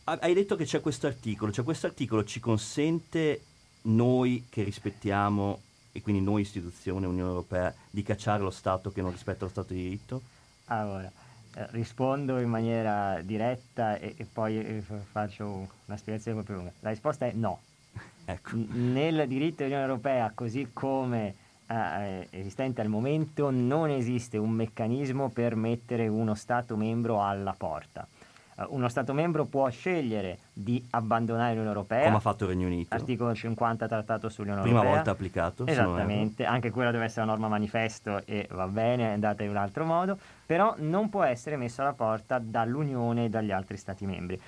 hai 0.05 0.35
detto 0.35 0.57
che 0.57 0.65
c'è 0.65 0.81
questo 0.81 1.07
articolo, 1.07 1.53
cioè 1.53 1.65
questo 1.65 1.87
articolo 1.87 2.25
ci 2.25 2.41
consente 2.41 3.43
noi 3.83 4.47
che 4.49 4.63
rispettiamo 4.63 5.61
e 5.93 6.03
quindi 6.03 6.23
noi 6.23 6.43
istituzione, 6.43 7.07
Unione 7.07 7.29
Europea, 7.29 7.75
di 7.91 8.03
cacciare 8.03 8.43
lo 8.43 8.51
Stato 8.51 8.91
che 8.93 9.03
non 9.03 9.11
rispetta 9.11 9.45
lo 9.45 9.51
Stato 9.51 9.73
di 9.73 9.83
diritto? 9.83 10.23
Allora, 10.67 11.11
eh, 11.55 11.67
rispondo 11.71 12.39
in 12.39 12.49
maniera 12.49 13.21
diretta 13.23 13.99
e, 13.99 14.15
e 14.17 14.25
poi 14.25 14.59
eh, 14.59 14.83
faccio 15.11 15.69
una 15.87 15.97
spiegazione 15.97 16.43
più 16.43 16.55
lunga. 16.55 16.73
La 16.81 16.91
risposta 16.91 17.27
è 17.27 17.33
no. 17.33 17.61
ecco. 18.25 18.57
N- 18.57 18.93
nel 18.93 19.27
diritto 19.27 19.63
dell'Unione 19.63 19.87
Europea, 19.87 20.31
così 20.33 20.71
come 20.73 21.35
eh, 21.67 22.29
esistente 22.31 22.81
al 22.81 22.89
momento, 22.89 23.51
non 23.51 23.91
esiste 23.91 24.39
un 24.39 24.51
meccanismo 24.51 25.29
per 25.31 25.57
mettere 25.57 26.07
uno 26.07 26.35
Stato 26.35 26.77
membro 26.77 27.23
alla 27.23 27.55
porta. 27.57 28.07
Eh, 28.61 28.67
uno 28.69 28.89
Stato 28.89 29.13
membro 29.15 29.45
può 29.47 29.69
scegliere 29.71 30.39
di 30.53 30.85
abbandonare 30.91 31.51
l'Unione 31.51 31.69
Europea. 31.69 32.05
Come 32.05 32.17
ha 32.17 32.21
fatto 32.21 32.45
il 32.45 32.51
Regno 32.51 32.67
Unito. 32.67 32.95
Articolo 32.95 33.35
50 33.35 33.89
Trattato 33.89 34.29
sull'Unione 34.29 34.63
Prima 34.63 34.77
Europea. 34.77 34.97
volta 34.97 35.11
applicato. 35.13 35.67
Esattamente, 35.67 36.45
anche 36.45 36.71
quella 36.71 36.91
deve 36.91 37.05
essere 37.05 37.23
una 37.23 37.33
norma 37.33 37.49
manifesto 37.49 38.23
e 38.27 38.47
va 38.51 38.67
bene, 38.67 39.09
è 39.09 39.13
andata 39.13 39.43
in 39.43 39.51
un 39.51 39.57
altro 39.57 39.85
modo, 39.85 40.19
però 40.45 40.75
non 40.79 41.09
può 41.09 41.23
essere 41.23 41.57
messo 41.57 41.81
alla 41.81 41.95
porta 41.95 42.39
dall'Unione 42.39 43.27
e 43.27 43.29
dagli 43.31 43.51
altri 43.51 43.77
Stati 43.77 44.05
membri. 44.05 44.41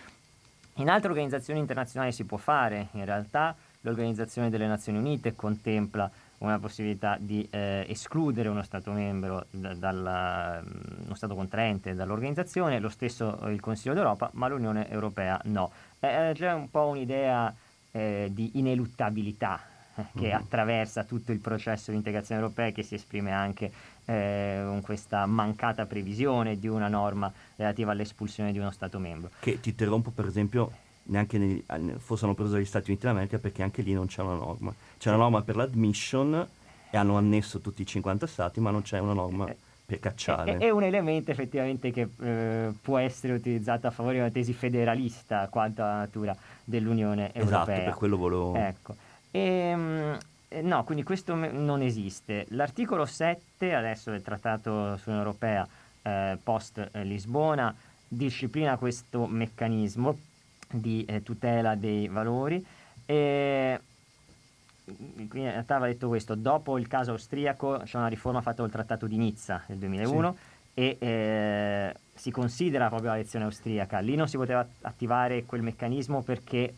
In 0.77 0.89
altre 0.89 1.11
organizzazioni 1.11 1.61
internazionali 1.61 2.13
si 2.13 2.25
può 2.25 2.39
fare, 2.39 2.89
in 2.93 3.05
realtà 3.05 3.55
l'Organizzazione 3.83 4.49
delle 4.49 4.67
Nazioni 4.67 4.99
Unite 4.99 5.35
contempla 5.35 6.11
una 6.43 6.59
possibilità 6.59 7.17
di 7.21 7.47
eh, 7.51 7.87
escludere 7.89 8.49
uno 8.49 8.63
Stato 8.63 8.91
membro 8.93 9.47
da, 9.51 9.75
dalla, 9.75 10.63
mm, 10.63 11.05
uno 11.05 11.15
Stato 11.15 11.35
contraente 11.35 11.95
dall'organizzazione, 11.95 12.79
lo 12.81 12.89
stesso 12.89 13.39
il 13.49 13.61
Consiglio 13.61 13.95
d'Europa, 13.95 14.31
ma 14.35 14.49
l'Unione 14.49 14.89
Europea 14.91 15.41
no. 15.45 15.71
Eh, 16.01 16.31
eh 16.31 16.33
c'è 16.35 16.53
un 16.53 16.71
po' 16.71 16.87
un'idea 16.89 17.55
eh, 17.93 18.29
di 18.33 18.53
ineluttabilità 18.55 19.61
eh, 19.95 20.05
che 20.17 20.27
mm-hmm. 20.27 20.37
attraversa 20.37 21.05
tutto 21.05 21.33
il 21.33 21.39
processo 21.39 21.91
di 21.91 21.97
integrazione 21.97 22.41
europea 22.41 22.67
e 22.67 22.73
che 22.73 22.83
si 22.83 22.95
esprime 22.95 23.33
anche 23.33 23.71
eh, 24.05 24.63
con 24.65 24.81
questa 24.81 25.25
mancata 25.27 25.87
previsione 25.87 26.59
di 26.59 26.67
una 26.67 26.89
norma 26.89 27.33
relativa 27.57 27.93
all'espulsione 27.93 28.51
di 28.51 28.59
uno 28.59 28.73
Stato 28.73 28.99
membro. 28.99 29.31
Che 29.39 29.61
ti 29.61 29.71
interrompo 29.71 30.11
per 30.11 30.27
esempio 30.27 30.73
neanche 31.05 31.39
nei, 31.39 31.65
forse 31.99 32.25
hanno 32.25 32.35
preso 32.35 32.53
dagli 32.53 32.65
Stati 32.65 32.91
Uniti 32.91 33.07
d'America 33.07 33.39
perché 33.39 33.63
anche 33.63 33.83
lì 33.83 33.93
non 33.93 34.07
c'è 34.07 34.23
una 34.23 34.35
norma. 34.35 34.75
C'è 34.99 35.09
una 35.09 35.19
norma 35.19 35.43
per 35.43 35.57
l'admission 35.57 36.47
e 36.91 36.97
hanno 36.97 37.17
annesso 37.17 37.61
tutti 37.61 37.83
i 37.83 37.87
50 37.87 38.27
stati, 38.27 38.61
ma 38.61 38.71
non 38.71 38.83
c'è 38.83 38.99
una 38.99 39.15
norma 39.15 39.49
eh, 39.49 39.57
per 39.85 39.99
cacciare. 39.99 40.59
È, 40.59 40.67
è 40.67 40.71
un 40.71 40.83
elemento 40.83 41.31
effettivamente 41.31 41.91
che 41.91 42.09
eh, 42.21 42.73
può 42.81 42.99
essere 42.99 43.33
utilizzato 43.33 43.87
a 43.87 43.91
favore 43.91 44.15
di 44.15 44.21
una 44.21 44.31
tesi 44.31 44.53
federalista 44.53 45.49
quanto 45.49 45.83
alla 45.83 45.97
natura 45.97 46.37
dell'Unione 46.65 47.33
Europea. 47.33 47.63
Esatto, 47.63 47.85
per 47.85 47.95
quello 47.95 48.17
volevo... 48.17 48.55
Ecco. 48.55 48.95
E, 49.31 49.41
ehm, 49.41 50.19
eh, 50.49 50.61
no, 50.61 50.85
quindi 50.85 51.03
questo 51.03 51.35
non 51.35 51.81
esiste. 51.81 52.45
L'articolo 52.51 53.07
7 53.07 53.75
adesso 53.75 54.11
del 54.11 54.23
Trattato 54.23 54.97
sull'Unione 54.99 55.27
Europea 55.27 55.67
eh, 56.03 56.39
post 56.43 56.91
Lisbona 57.03 57.75
disciplina 58.07 58.77
questo 58.77 59.27
meccanismo 59.27 60.19
di 60.73 61.05
eh, 61.05 61.23
tutela 61.23 61.75
dei 61.75 62.09
valori. 62.09 62.65
E, 63.07 63.81
quindi 64.85 65.41
in 65.43 65.51
realtà 65.51 65.79
va 65.79 65.87
detto 65.87 66.09
questo, 66.09 66.35
dopo 66.35 66.79
il 66.79 66.89
caso 66.89 67.13
austriaco 67.13 67.83
c'è 67.85 67.97
una 67.97 68.09
riforma 68.09 68.41
fatta 68.41 68.63
col 68.63 68.71
Trattato 68.71 69.07
di 69.07 69.17
Nizza 69.17 69.63
nel 69.67 69.79
2001 69.79 70.33
sì. 70.33 70.81
e 70.81 70.97
eh, 70.99 71.95
si 72.15 72.31
considera 72.31 72.89
proprio 72.89 73.11
la 73.11 73.17
lezione 73.17 73.45
austriaca. 73.45 74.01
Lì 74.01 74.17
non 74.17 74.29
si 74.29 74.37
poteva 74.37 74.67
attivare 74.83 75.45
quel 75.45 75.63
meccanismo 75.63 76.23
perché 76.23 76.75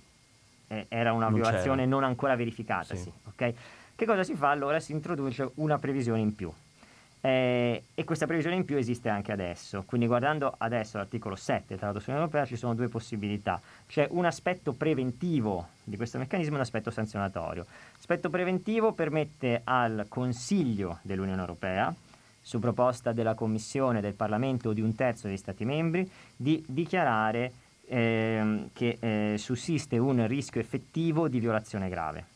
eh, 0.68 0.86
era 0.88 1.12
una 1.12 1.26
non 1.26 1.34
violazione 1.34 1.82
c'era. 1.82 1.88
non 1.88 2.04
ancora 2.04 2.36
verificata. 2.36 2.94
Sì. 2.94 3.02
Sì, 3.02 3.12
okay? 3.28 3.54
Che 3.96 4.06
cosa 4.06 4.24
si 4.24 4.34
fa? 4.34 4.50
Allora 4.50 4.80
si 4.80 4.92
introduce 4.92 5.50
una 5.54 5.78
previsione 5.78 6.20
in 6.20 6.34
più. 6.34 6.52
Eh, 7.26 7.84
e 7.94 8.04
questa 8.04 8.26
previsione 8.26 8.56
in 8.56 8.66
più 8.66 8.76
esiste 8.76 9.08
anche 9.08 9.32
adesso. 9.32 9.84
Quindi 9.86 10.06
guardando 10.06 10.54
adesso 10.58 10.98
l'articolo 10.98 11.36
7 11.36 11.64
del 11.68 11.78
Trattato 11.78 11.98
sull'Unione 11.98 12.26
Europea 12.26 12.44
ci 12.44 12.56
sono 12.56 12.74
due 12.74 12.88
possibilità. 12.88 13.58
C'è 13.86 14.06
un 14.10 14.26
aspetto 14.26 14.74
preventivo 14.74 15.68
di 15.82 15.96
questo 15.96 16.18
meccanismo 16.18 16.52
e 16.52 16.56
un 16.56 16.60
aspetto 16.60 16.90
sanzionatorio. 16.90 17.64
L'aspetto 17.94 18.28
preventivo 18.28 18.92
permette 18.92 19.62
al 19.64 20.04
Consiglio 20.06 20.98
dell'Unione 21.00 21.40
Europea, 21.40 21.94
su 22.42 22.58
proposta 22.58 23.12
della 23.12 23.32
Commissione, 23.32 24.02
del 24.02 24.12
Parlamento 24.12 24.68
o 24.68 24.72
di 24.74 24.82
un 24.82 24.94
terzo 24.94 25.26
degli 25.26 25.38
Stati 25.38 25.64
membri, 25.64 26.06
di 26.36 26.62
dichiarare 26.68 27.52
eh, 27.86 28.68
che 28.74 28.98
eh, 29.00 29.38
sussiste 29.38 29.96
un 29.96 30.26
rischio 30.26 30.60
effettivo 30.60 31.28
di 31.28 31.40
violazione 31.40 31.88
grave. 31.88 32.26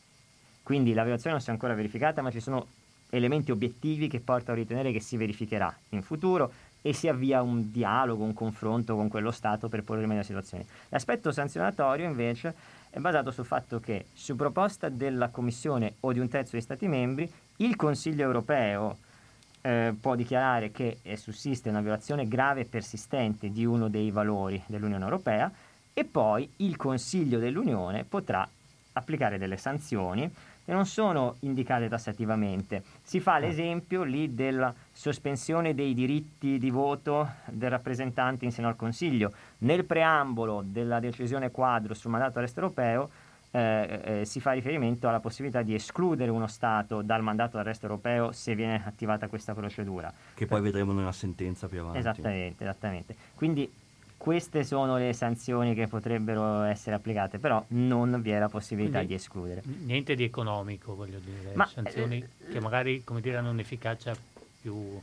Quindi 0.62 0.94
la 0.94 1.02
violazione 1.02 1.32
non 1.32 1.44
si 1.44 1.50
è 1.50 1.52
ancora 1.52 1.74
verificata, 1.74 2.22
ma 2.22 2.30
ci 2.30 2.40
sono 2.40 2.66
elementi 3.10 3.50
obiettivi 3.50 4.08
che 4.08 4.20
portano 4.20 4.58
a 4.58 4.60
ritenere 4.60 4.92
che 4.92 5.00
si 5.00 5.16
verificherà 5.16 5.74
in 5.90 6.02
futuro 6.02 6.52
e 6.80 6.92
si 6.92 7.08
avvia 7.08 7.42
un 7.42 7.70
dialogo, 7.70 8.24
un 8.24 8.34
confronto 8.34 8.94
con 8.94 9.08
quello 9.08 9.30
Stato 9.30 9.68
per 9.68 9.82
porre 9.82 10.00
rimedio 10.00 10.22
alla 10.22 10.26
situazione. 10.26 10.66
L'aspetto 10.90 11.32
sanzionatorio 11.32 12.06
invece 12.06 12.54
è 12.90 12.98
basato 12.98 13.30
sul 13.30 13.44
fatto 13.44 13.80
che 13.80 14.06
su 14.12 14.36
proposta 14.36 14.88
della 14.88 15.28
Commissione 15.28 15.94
o 16.00 16.12
di 16.12 16.18
un 16.18 16.28
terzo 16.28 16.52
degli 16.52 16.62
Stati 16.62 16.86
membri 16.86 17.30
il 17.56 17.76
Consiglio 17.76 18.22
europeo 18.22 18.98
eh, 19.60 19.94
può 20.00 20.14
dichiarare 20.14 20.70
che 20.70 20.98
eh, 21.02 21.16
sussiste 21.16 21.68
una 21.68 21.80
violazione 21.80 22.28
grave 22.28 22.60
e 22.60 22.64
persistente 22.64 23.50
di 23.50 23.64
uno 23.64 23.88
dei 23.88 24.10
valori 24.10 24.62
dell'Unione 24.66 25.04
Europea 25.04 25.50
e 25.92 26.04
poi 26.04 26.48
il 26.56 26.76
Consiglio 26.76 27.38
dell'Unione 27.38 28.04
potrà 28.04 28.48
applicare 28.92 29.38
delle 29.38 29.56
sanzioni 29.56 30.32
che 30.68 30.74
non 30.74 30.84
sono 30.84 31.36
indicate 31.40 31.88
tassativamente. 31.88 32.82
Si 33.00 33.20
fa 33.20 33.36
ah. 33.36 33.38
l'esempio 33.38 34.02
lì 34.02 34.34
della 34.34 34.74
sospensione 34.92 35.74
dei 35.74 35.94
diritti 35.94 36.58
di 36.58 36.68
voto 36.68 37.26
del 37.46 37.70
rappresentante 37.70 38.44
in 38.44 38.52
seno 38.52 38.68
al 38.68 38.76
Consiglio. 38.76 39.32
Nel 39.60 39.86
preambolo 39.86 40.62
della 40.62 41.00
decisione 41.00 41.50
quadro 41.50 41.94
sul 41.94 42.10
mandato 42.10 42.38
all'est 42.38 42.54
europeo 42.58 43.08
eh, 43.50 44.00
eh, 44.20 44.24
si 44.26 44.40
fa 44.40 44.52
riferimento 44.52 45.08
alla 45.08 45.20
possibilità 45.20 45.62
di 45.62 45.72
escludere 45.72 46.30
uno 46.30 46.46
Stato 46.46 47.00
dal 47.00 47.22
mandato 47.22 47.56
d'arresto 47.56 47.86
europeo 47.86 48.32
se 48.32 48.54
viene 48.54 48.82
attivata 48.84 49.26
questa 49.26 49.54
procedura. 49.54 50.12
Che 50.34 50.44
poi 50.44 50.60
vedremo 50.60 50.92
nella 50.92 51.12
sentenza 51.12 51.66
più 51.66 51.80
avanti. 51.80 52.00
Esattamente, 52.00 52.64
esattamente. 52.64 53.16
Quindi 53.34 53.72
queste 54.18 54.64
sono 54.64 54.98
le 54.98 55.12
sanzioni 55.14 55.74
che 55.74 55.86
potrebbero 55.86 56.62
essere 56.62 56.96
applicate, 56.96 57.38
però 57.38 57.64
non 57.68 58.20
vi 58.20 58.30
è 58.30 58.38
la 58.38 58.48
possibilità 58.48 58.98
Quindi, 58.98 59.14
di 59.14 59.14
escludere. 59.14 59.62
Niente 59.84 60.14
di 60.14 60.24
economico, 60.24 60.94
voglio 60.94 61.20
dire, 61.20 61.54
Ma, 61.54 61.66
sanzioni 61.66 62.18
eh, 62.18 62.52
che 62.52 62.60
magari 62.60 63.02
come 63.04 63.20
dire, 63.20 63.36
hanno 63.36 63.50
un'efficacia 63.50 64.14
più, 64.60 65.00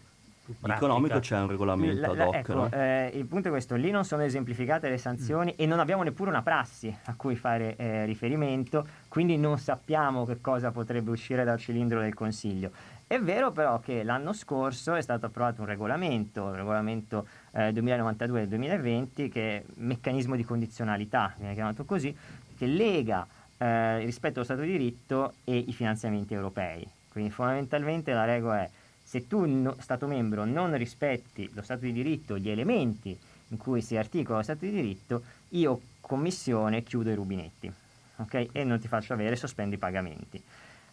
economico 0.68 1.20
c'è 1.20 1.40
un 1.40 1.48
regolamento 1.48 2.12
ad 2.12 2.20
hoc. 2.20 2.36
Ecco, 2.36 2.54
no? 2.54 2.70
eh, 2.72 3.12
il 3.14 3.26
punto 3.26 3.48
è 3.48 3.52
questo: 3.52 3.76
lì 3.76 3.90
non 3.90 4.06
sono 4.06 4.24
esemplificate 4.24 4.90
le 4.90 4.98
sanzioni 4.98 5.52
mm. 5.54 5.62
e 5.62 5.66
non 5.66 5.80
abbiamo 5.80 6.04
neppure 6.04 6.30
una 6.30 6.44
prassi 6.44 6.96
a 7.06 7.16
cui 7.16 7.36
fare 7.36 7.76
eh, 7.78 8.06
riferimento, 8.06 8.86
quindi 9.08 9.38
non 9.38 9.58
sappiamo 9.58 10.26
che 10.26 10.42
cosa 10.42 10.72
potrebbe 10.72 11.10
uscire 11.10 11.44
dal 11.44 11.58
cilindro 11.58 12.02
del 12.02 12.14
Consiglio. 12.14 12.72
È 13.08 13.20
vero 13.20 13.52
però 13.52 13.80
che 13.80 14.02
l'anno 14.02 14.34
scorso 14.34 14.96
è 14.96 15.02
stato 15.02 15.28
approvato 15.28 15.62
un 15.62 15.68
regolamento, 15.68 16.50
il 16.50 16.56
regolamento 16.56 17.28
eh, 17.56 17.72
2092 17.72 18.40
del 18.42 18.50
2020, 18.50 19.30
che 19.30 19.58
è 19.58 19.64
meccanismo 19.76 20.36
di 20.36 20.44
condizionalità, 20.44 21.34
viene 21.38 21.54
chiamato 21.54 21.86
così, 21.86 22.16
che 22.58 22.66
lega 22.66 23.26
eh, 23.58 24.00
il 24.00 24.06
rispetto 24.06 24.36
allo 24.36 24.44
Stato 24.44 24.62
di 24.62 24.72
diritto 24.72 25.36
e 25.44 25.58
i 25.58 25.74
finanziamenti 25.74 26.34
europei. 26.34 26.88
Quindi 27.10 27.32
fondamentalmente 27.32 28.12
la 28.12 28.26
regola 28.26 28.64
è 28.64 28.70
se 29.02 29.28
tu, 29.28 29.46
no, 29.46 29.76
Stato 29.80 30.08
membro, 30.08 30.46
non 30.46 30.76
rispetti 30.78 31.50
lo 31.54 31.62
Stato 31.62 31.82
di 31.82 31.94
diritto, 31.94 32.38
gli 32.38 32.50
elementi 32.50 33.18
in 33.50 33.58
cui 33.58 33.82
si 33.82 33.96
articola 33.96 34.38
lo 34.38 34.44
Stato 34.44 34.66
di 34.66 34.72
diritto, 34.72 35.24
io, 35.50 35.80
Commissione, 36.02 36.84
chiudo 36.84 37.10
i 37.10 37.16
rubinetti 37.16 37.72
okay? 38.18 38.50
e 38.52 38.64
non 38.64 38.80
ti 38.80 38.88
faccio 38.88 39.14
avere, 39.14 39.36
sospendo 39.36 39.76
i 39.76 39.78
pagamenti. 39.78 40.42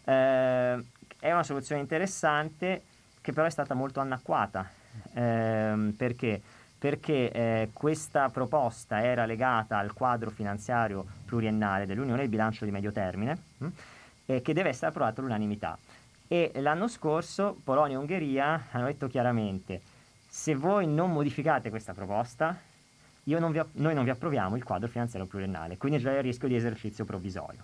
Eh, 0.05 0.83
è 1.19 1.31
una 1.31 1.43
soluzione 1.43 1.81
interessante 1.81 2.83
che 3.21 3.31
però 3.31 3.47
è 3.47 3.49
stata 3.49 3.73
molto 3.73 3.99
anacquata. 3.99 4.69
Eh, 5.13 5.93
perché? 5.95 6.41
Perché 6.77 7.31
eh, 7.31 7.69
questa 7.71 8.29
proposta 8.29 9.01
era 9.01 9.25
legata 9.25 9.77
al 9.77 9.93
quadro 9.93 10.29
finanziario 10.29 11.05
pluriennale 11.25 11.85
dell'Unione, 11.85 12.23
il 12.23 12.29
bilancio 12.29 12.65
di 12.65 12.71
medio 12.71 12.91
termine, 12.91 13.37
mh, 13.57 13.67
hm, 14.25 14.41
che 14.41 14.53
deve 14.53 14.69
essere 14.69 14.87
approvato 14.87 15.21
all'unanimità. 15.21 15.77
E 16.27 16.51
l'anno 16.55 16.87
scorso 16.87 17.57
Polonia 17.63 17.95
e 17.95 17.99
Ungheria 17.99 18.67
hanno 18.71 18.85
detto 18.85 19.07
chiaramente, 19.07 19.81
se 20.27 20.55
voi 20.55 20.87
non 20.87 21.11
modificate 21.11 21.69
questa 21.69 21.93
proposta, 21.93 22.57
non 23.25 23.51
vi, 23.51 23.61
noi 23.73 23.93
non 23.93 24.03
vi 24.03 24.09
approviamo 24.09 24.55
il 24.55 24.63
quadro 24.63 24.89
finanziario 24.89 25.27
pluriennale, 25.27 25.77
quindi 25.77 26.01
c'è 26.01 26.17
il 26.17 26.23
rischio 26.23 26.47
di 26.47 26.55
esercizio 26.55 27.05
provvisorio 27.05 27.63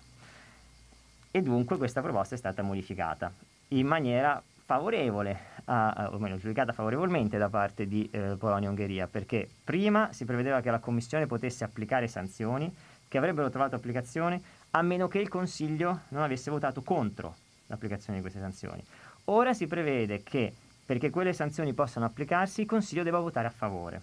e 1.31 1.41
dunque 1.41 1.77
questa 1.77 2.01
proposta 2.01 2.35
è 2.35 2.37
stata 2.37 2.61
modificata 2.61 3.31
in 3.69 3.85
maniera 3.85 4.41
favorevole, 4.69 5.39
a, 5.65 6.11
o 6.11 6.19
meglio 6.19 6.37
giudicata 6.37 6.73
favorevolmente 6.73 7.39
da 7.39 7.49
parte 7.49 7.87
di 7.87 8.07
eh, 8.11 8.35
Polonia 8.37 8.67
e 8.67 8.69
Ungheria, 8.69 9.07
perché 9.07 9.49
prima 9.63 10.13
si 10.13 10.25
prevedeva 10.25 10.61
che 10.61 10.69
la 10.69 10.77
Commissione 10.77 11.25
potesse 11.25 11.63
applicare 11.63 12.07
sanzioni 12.07 12.71
che 13.07 13.17
avrebbero 13.17 13.49
trovato 13.49 13.73
applicazione 13.73 14.39
a 14.69 14.83
meno 14.83 15.07
che 15.07 15.17
il 15.17 15.27
Consiglio 15.27 16.01
non 16.09 16.21
avesse 16.21 16.51
votato 16.51 16.83
contro 16.83 17.33
l'applicazione 17.65 18.17
di 18.17 18.21
queste 18.21 18.39
sanzioni. 18.39 18.83
Ora 19.25 19.55
si 19.55 19.65
prevede 19.65 20.21
che 20.21 20.53
perché 20.85 21.09
quelle 21.09 21.33
sanzioni 21.33 21.73
possano 21.73 22.05
applicarsi 22.05 22.61
il 22.61 22.67
Consiglio 22.67 23.01
debba 23.01 23.17
votare 23.17 23.47
a 23.47 23.51
favore. 23.51 23.99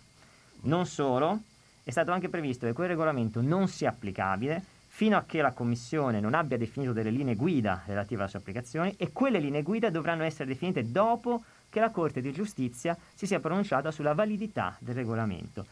Non 0.63 0.85
solo, 0.85 1.43
è 1.85 1.91
stato 1.93 2.11
anche 2.11 2.29
previsto 2.29 2.67
che 2.67 2.73
quel 2.73 2.89
regolamento 2.89 3.41
non 3.41 3.69
sia 3.69 3.91
applicabile 3.91 4.65
fino 4.97 5.19
a 5.19 5.25
che 5.27 5.43
la 5.43 5.53
Commissione 5.53 6.21
non 6.21 6.33
abbia 6.33 6.57
definito 6.57 6.95
delle 6.95 7.11
linee 7.11 7.35
guida 7.35 7.83
relative 7.85 8.23
alla 8.23 8.31
sua 8.31 8.39
applicazione 8.39 8.95
e 8.97 9.13
quelle 9.13 9.41
linee 9.41 9.61
guida 9.61 9.91
dovranno 9.91 10.23
essere 10.23 10.47
definite 10.47 10.91
dopo 10.91 11.45
che 11.69 11.81
la 11.81 11.91
Corte 11.91 12.23
di 12.23 12.33
Giustizia 12.33 12.97
si 13.15 13.27
sia 13.27 13.39
pronunciata 13.39 13.91
sulla 13.91 14.15
validità 14.15 14.75
del 14.79 14.95
regolamento. 14.95 15.67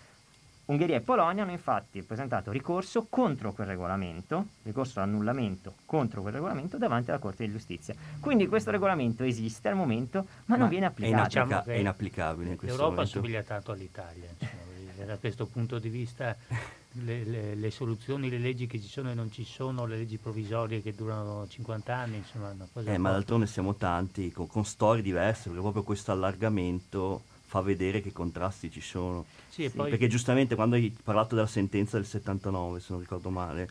Ungheria 0.66 0.96
e 0.96 1.00
Polonia 1.00 1.42
hanno 1.42 1.52
infatti 1.52 2.02
presentato 2.02 2.50
ricorso 2.50 3.06
contro 3.08 3.54
quel 3.54 3.66
regolamento, 3.66 4.48
ricorso 4.62 5.00
all'annullamento 5.00 5.72
contro 5.86 6.20
quel 6.20 6.34
regolamento 6.34 6.76
davanti 6.76 7.08
alla 7.08 7.18
Corte 7.18 7.46
di 7.46 7.52
Giustizia. 7.52 7.94
Quindi 8.20 8.46
questo 8.46 8.72
regolamento 8.72 9.24
esiste 9.24 9.68
al 9.68 9.74
momento, 9.74 10.26
ma, 10.44 10.56
ma 10.56 10.56
non 10.56 10.68
viene 10.68 10.84
applicato. 10.84 11.38
È, 11.38 11.42
inapplica- 11.42 11.72
è 11.72 11.76
inapplicabile 11.76 12.50
in 12.50 12.56
questo 12.58 12.76
L'Europa 12.76 12.96
momento. 12.96 13.18
assomiglia 13.18 13.42
tanto 13.42 13.72
all'Italia, 13.72 14.28
insomma, 14.38 15.04
da 15.08 15.16
questo 15.16 15.46
punto 15.46 15.78
di 15.78 15.88
vista 15.88 16.36
le, 17.02 17.24
le, 17.24 17.54
le, 17.54 17.70
soluzioni, 17.70 18.28
le 18.28 18.38
leggi 18.38 18.66
che 18.66 18.80
ci 18.80 18.88
sono 18.88 19.10
e 19.10 19.14
non 19.14 19.30
ci 19.32 19.44
sono, 19.44 19.86
le 19.86 19.96
leggi 19.96 20.18
provvisorie 20.18 20.82
che 20.82 20.94
durano 20.94 21.46
50 21.48 21.94
anni, 21.94 22.16
insomma, 22.16 22.50
una 22.50 22.68
cosa... 22.72 22.92
Eh, 22.92 22.98
ma 22.98 23.10
d'altronde 23.10 23.46
siamo 23.46 23.74
tanti, 23.74 24.30
con, 24.30 24.46
con 24.46 24.64
storie 24.64 25.02
diverse, 25.02 25.44
perché 25.44 25.60
proprio 25.60 25.82
questo 25.82 26.12
allargamento 26.12 27.22
fa 27.46 27.60
vedere 27.60 28.00
che 28.00 28.12
contrasti 28.12 28.70
ci 28.70 28.80
sono. 28.80 29.24
Sì, 29.48 29.68
poi... 29.70 29.90
Perché 29.90 30.08
giustamente 30.08 30.54
quando 30.54 30.76
hai 30.76 30.94
parlato 31.02 31.34
della 31.34 31.46
sentenza 31.46 31.96
del 31.96 32.06
79, 32.06 32.80
se 32.80 32.86
non 32.90 33.00
ricordo 33.00 33.30
male, 33.30 33.68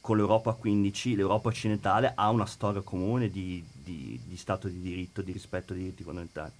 con 0.00 0.16
l'Europa 0.16 0.52
15, 0.52 1.14
l'Europa 1.14 1.48
occidentale 1.48 2.12
ha 2.14 2.28
una 2.30 2.46
storia 2.46 2.80
comune 2.80 3.30
di, 3.30 3.64
di, 3.72 4.18
di 4.24 4.36
Stato 4.36 4.68
di 4.68 4.80
diritto, 4.80 5.22
di 5.22 5.32
rispetto 5.32 5.72
dei 5.72 5.82
diritti 5.82 6.02
fondamentali 6.02 6.52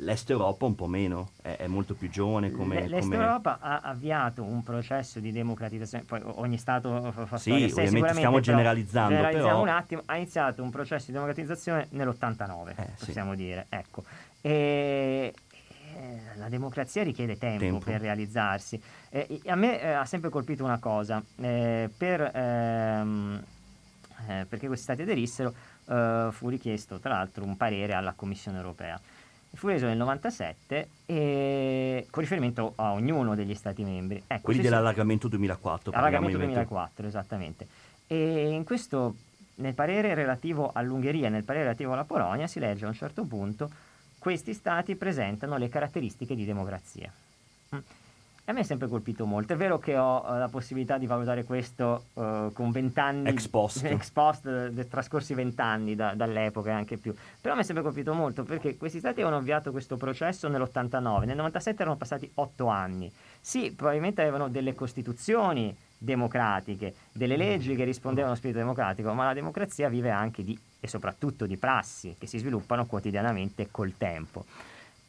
L'Est 0.00 0.30
Europa 0.30 0.64
un 0.64 0.74
po' 0.74 0.86
meno, 0.86 1.30
è, 1.42 1.56
è 1.56 1.66
molto 1.66 1.94
più 1.94 2.08
giovane 2.08 2.50
come... 2.50 2.86
L'Est 2.86 3.02
come... 3.02 3.16
Europa 3.16 3.58
ha 3.60 3.80
avviato 3.80 4.42
un 4.42 4.62
processo 4.62 5.18
di 5.18 5.32
democratizzazione, 5.32 6.04
poi 6.04 6.20
ogni 6.24 6.58
Stato 6.58 7.12
fa 7.12 7.36
Sì, 7.36 7.50
storia, 7.50 7.66
ovviamente 7.66 8.14
stiamo 8.14 8.40
generalizzando, 8.40 9.10
generalizziamo 9.10 9.60
però... 9.60 9.62
un 9.62 9.68
attimo, 9.68 10.02
ha 10.06 10.16
iniziato 10.16 10.62
un 10.62 10.70
processo 10.70 11.06
di 11.06 11.12
democratizzazione 11.12 11.88
nell'89, 11.90 12.68
eh, 12.76 12.88
possiamo 12.98 13.32
sì. 13.32 13.36
dire, 13.36 13.66
ecco. 13.68 14.04
E, 14.40 15.32
la 16.36 16.48
democrazia 16.48 17.02
richiede 17.02 17.36
tempo, 17.38 17.58
tempo. 17.58 17.84
per 17.84 18.00
realizzarsi. 18.00 18.80
Eh, 19.10 19.40
a 19.46 19.56
me 19.56 19.80
eh, 19.80 19.92
ha 19.92 20.04
sempre 20.04 20.30
colpito 20.30 20.64
una 20.64 20.78
cosa, 20.78 21.22
eh, 21.36 21.90
per, 21.96 22.20
ehm, 22.20 23.42
eh, 24.28 24.46
perché 24.48 24.66
questi 24.66 24.84
stati 24.84 25.02
aderissero 25.02 25.52
eh, 25.88 26.28
fu 26.30 26.48
richiesto 26.48 26.98
tra 26.98 27.14
l'altro 27.14 27.44
un 27.44 27.56
parere 27.56 27.94
alla 27.94 28.12
Commissione 28.12 28.58
europea 28.58 29.00
fu 29.54 29.68
reso 29.68 29.86
nel 29.86 29.96
97 29.96 30.88
e, 31.06 32.06
con 32.10 32.22
riferimento 32.22 32.72
a 32.76 32.92
ognuno 32.92 33.34
degli 33.34 33.54
Stati 33.54 33.82
membri. 33.82 34.22
Ecco, 34.26 34.42
Quelli 34.42 34.60
dell'allargamento 34.60 35.28
2004. 35.28 35.92
Allargamento 35.92 36.38
2004, 36.38 37.06
esattamente. 37.06 37.66
E 38.06 38.48
in 38.50 38.64
questo, 38.64 39.14
nel 39.56 39.74
parere 39.74 40.14
relativo 40.14 40.70
all'Ungheria 40.72 41.26
e 41.26 41.30
nel 41.30 41.44
parere 41.44 41.64
relativo 41.64 41.92
alla 41.92 42.04
Polonia, 42.04 42.46
si 42.46 42.58
legge 42.58 42.84
a 42.84 42.88
un 42.88 42.94
certo 42.94 43.24
punto 43.24 43.70
questi 44.18 44.52
Stati 44.52 44.96
presentano 44.96 45.56
le 45.56 45.68
caratteristiche 45.68 46.34
di 46.34 46.44
democrazia. 46.44 47.12
Mm. 47.74 47.78
A 48.48 48.52
me 48.54 48.60
è 48.60 48.62
sempre 48.62 48.88
colpito 48.88 49.26
molto. 49.26 49.52
È 49.52 49.56
vero 49.56 49.78
che 49.78 49.98
ho 49.98 50.24
uh, 50.24 50.38
la 50.38 50.48
possibilità 50.48 50.96
di 50.96 51.06
valutare 51.06 51.44
questo 51.44 52.04
uh, 52.14 52.50
con 52.54 52.70
vent'anni 52.70 53.28
ex 53.28 53.46
post, 53.46 53.84
ex 53.84 54.08
post 54.10 54.46
uh, 54.46 54.88
trascorsi 54.88 55.34
vent'anni 55.34 55.94
da, 55.94 56.14
dall'epoca 56.14 56.70
e 56.70 56.72
anche 56.72 56.96
più. 56.96 57.14
Però 57.42 57.54
mi 57.54 57.60
è 57.60 57.62
sempre 57.62 57.84
colpito 57.84 58.14
molto 58.14 58.44
perché 58.44 58.78
questi 58.78 59.00
stati 59.00 59.20
avevano 59.20 59.36
avviato 59.36 59.70
questo 59.70 59.98
processo 59.98 60.48
nell'89, 60.48 61.26
nel 61.26 61.36
97 61.36 61.82
erano 61.82 61.96
passati 61.98 62.30
otto 62.36 62.68
anni. 62.68 63.12
Sì, 63.38 63.70
probabilmente 63.72 64.22
avevano 64.22 64.48
delle 64.48 64.74
costituzioni 64.74 65.76
democratiche, 65.98 66.94
delle 67.12 67.36
leggi 67.36 67.76
che 67.76 67.84
rispondevano 67.84 68.28
allo 68.28 68.38
spirito 68.38 68.60
democratico, 68.60 69.12
ma 69.12 69.26
la 69.26 69.34
democrazia 69.34 69.90
vive 69.90 70.10
anche 70.10 70.42
di 70.42 70.58
e 70.80 70.88
soprattutto 70.88 71.44
di 71.44 71.56
prassi 71.58 72.16
che 72.18 72.26
si 72.26 72.38
sviluppano 72.38 72.86
quotidianamente 72.86 73.68
col 73.70 73.94
tempo. 73.98 74.46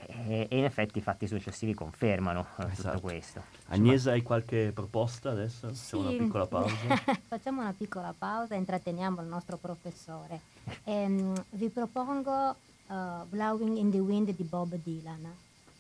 E, 0.06 0.48
e 0.50 0.58
in 0.58 0.64
effetti 0.64 1.00
i 1.00 1.02
fatti 1.02 1.28
successivi 1.28 1.74
confermano 1.74 2.48
eh, 2.58 2.66
esatto. 2.72 2.98
tutto 2.98 3.00
questo. 3.02 3.44
Agnesa, 3.68 4.12
hai 4.12 4.22
qualche 4.22 4.72
proposta 4.74 5.32
adesso? 5.32 5.74
Sì. 5.74 5.98
Facciamo 5.98 6.10
una 6.10 6.18
piccola 6.18 6.46
pausa. 6.48 6.76
Facciamo 7.28 7.62
una 7.62 7.74
piccola 7.78 8.14
pausa 8.18 8.56
e 8.56 8.58
intratteniamo 8.58 9.22
il 9.22 9.28
nostro 9.28 9.58
professore. 9.58 10.40
Ehm, 10.84 11.34
vi 11.52 11.70
propongo 11.70 12.56
uh, 12.88 12.96
Blowing 13.28 13.78
in 13.78 13.92
the 13.92 14.00
Wind 14.00 14.36
di 14.36 14.44
Bob 14.44 14.76
Dylan. 14.84 15.34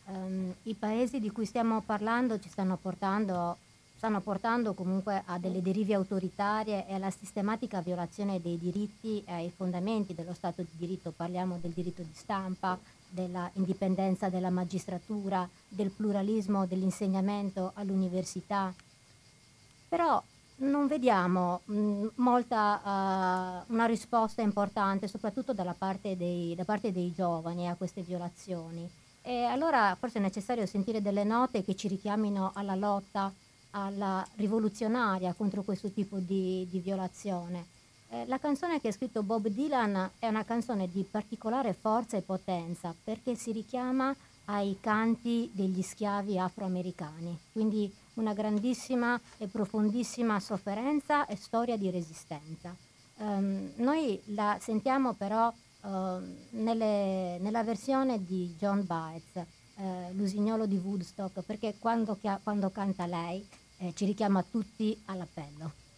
Um, 0.06 0.54
I 0.64 0.74
paesi 0.74 1.20
di 1.20 1.32
cui 1.32 1.46
stiamo 1.46 1.82
parlando 1.82 2.40
ci 2.40 2.50
stanno 2.50 2.78
portando 2.78 3.58
stanno 4.00 4.22
portando 4.22 4.74
comunque 4.74 5.24
a 5.26 5.38
delle 5.38 5.62
derive 5.62 5.94
autoritarie 5.94 6.88
e 6.88 6.94
alla 6.94 7.12
sistematica 7.12 7.82
violazione 7.82 8.42
dei 8.42 8.58
diritti 8.58 9.22
e 9.26 9.34
ai 9.34 9.52
fondamenti 9.54 10.16
dello 10.16 10.34
Stato 10.34 10.62
di 10.62 10.72
diritto. 10.78 11.12
Parliamo 11.12 11.58
del 11.62 11.72
diritto 11.72 12.02
di 12.02 12.14
stampa, 12.14 12.80
della 13.10 13.50
indipendenza 13.54 14.30
della 14.30 14.50
magistratura, 14.50 15.48
del 15.68 15.90
pluralismo 15.90 16.66
dell'insegnamento 16.66 17.72
all'università. 17.76 18.74
Però 19.88 20.22
non 20.58 20.88
vediamo 20.88 21.62
mh, 21.66 22.08
molta, 22.16 23.66
uh, 23.68 23.74
una 23.74 23.86
risposta 23.86 24.42
importante, 24.42 25.08
soprattutto 25.08 25.54
parte 25.74 26.16
dei, 26.16 26.54
da 26.56 26.66
parte 26.66 26.92
dei 26.92 27.12
giovani 27.14 27.68
a 27.68 27.76
queste 27.76 28.02
violazioni. 28.02 28.90
E 29.22 29.44
allora 29.44 29.96
forse 30.00 30.20
è 30.20 30.22
necessario 30.22 30.66
sentire 30.66 31.02
delle 31.02 31.24
note 31.24 31.64
che 31.64 31.76
ci 31.76 31.88
richiamino 31.88 32.52
alla 32.54 32.76
lotta 32.76 33.34
alla 33.72 34.26
rivoluzionaria 34.36 35.34
contro 35.34 35.62
questo 35.62 35.92
tipo 35.92 36.18
di, 36.18 36.68
di 36.70 36.80
violazione. 36.80 37.78
Eh, 38.12 38.26
la 38.26 38.40
canzone 38.40 38.82
che 38.82 38.88
ha 38.88 38.92
scritto 38.92 39.22
Bob 39.22 39.48
Dylan 39.48 40.12
è 40.18 40.28
una 40.28 40.44
canzone 40.44 40.90
di 40.90 41.04
particolare 41.04 41.74
forza 41.74 42.18
e 42.18 42.22
potenza 42.22 42.96
perché 43.04 43.36
si 43.36 43.52
richiama 43.52 44.16
ai 44.46 44.78
canti 44.82 45.52
degli 45.54 45.84
schiavi 45.84 46.40
afroamericani, 46.40 47.38
quindi 47.52 47.94
una 48.16 48.34
grandissima 48.34 49.20
e 49.38 49.46
profondissima 49.46 50.40
sofferenza 50.40 51.28
e 51.28 51.36
storia 51.36 51.78
di 51.78 51.92
resistenza. 51.92 52.76
Um, 53.18 53.74
noi 53.76 54.20
la 54.34 54.58
sentiamo 54.60 55.14
però 55.14 55.54
uh, 55.82 55.90
nelle, 56.52 57.38
nella 57.40 57.64
versione 57.64 58.24
di 58.26 58.56
John 58.58 58.86
Baez, 58.88 59.36
eh, 59.36 60.12
l'usignolo 60.14 60.66
di 60.66 60.78
Woodstock, 60.78 61.42
perché 61.42 61.76
quando, 61.78 62.18
quando 62.44 62.70
canta 62.72 63.06
lei 63.06 63.48
eh, 63.78 63.94
ci 63.94 64.06
richiama 64.06 64.44
tutti 64.44 65.00
all'appello. 65.06 65.89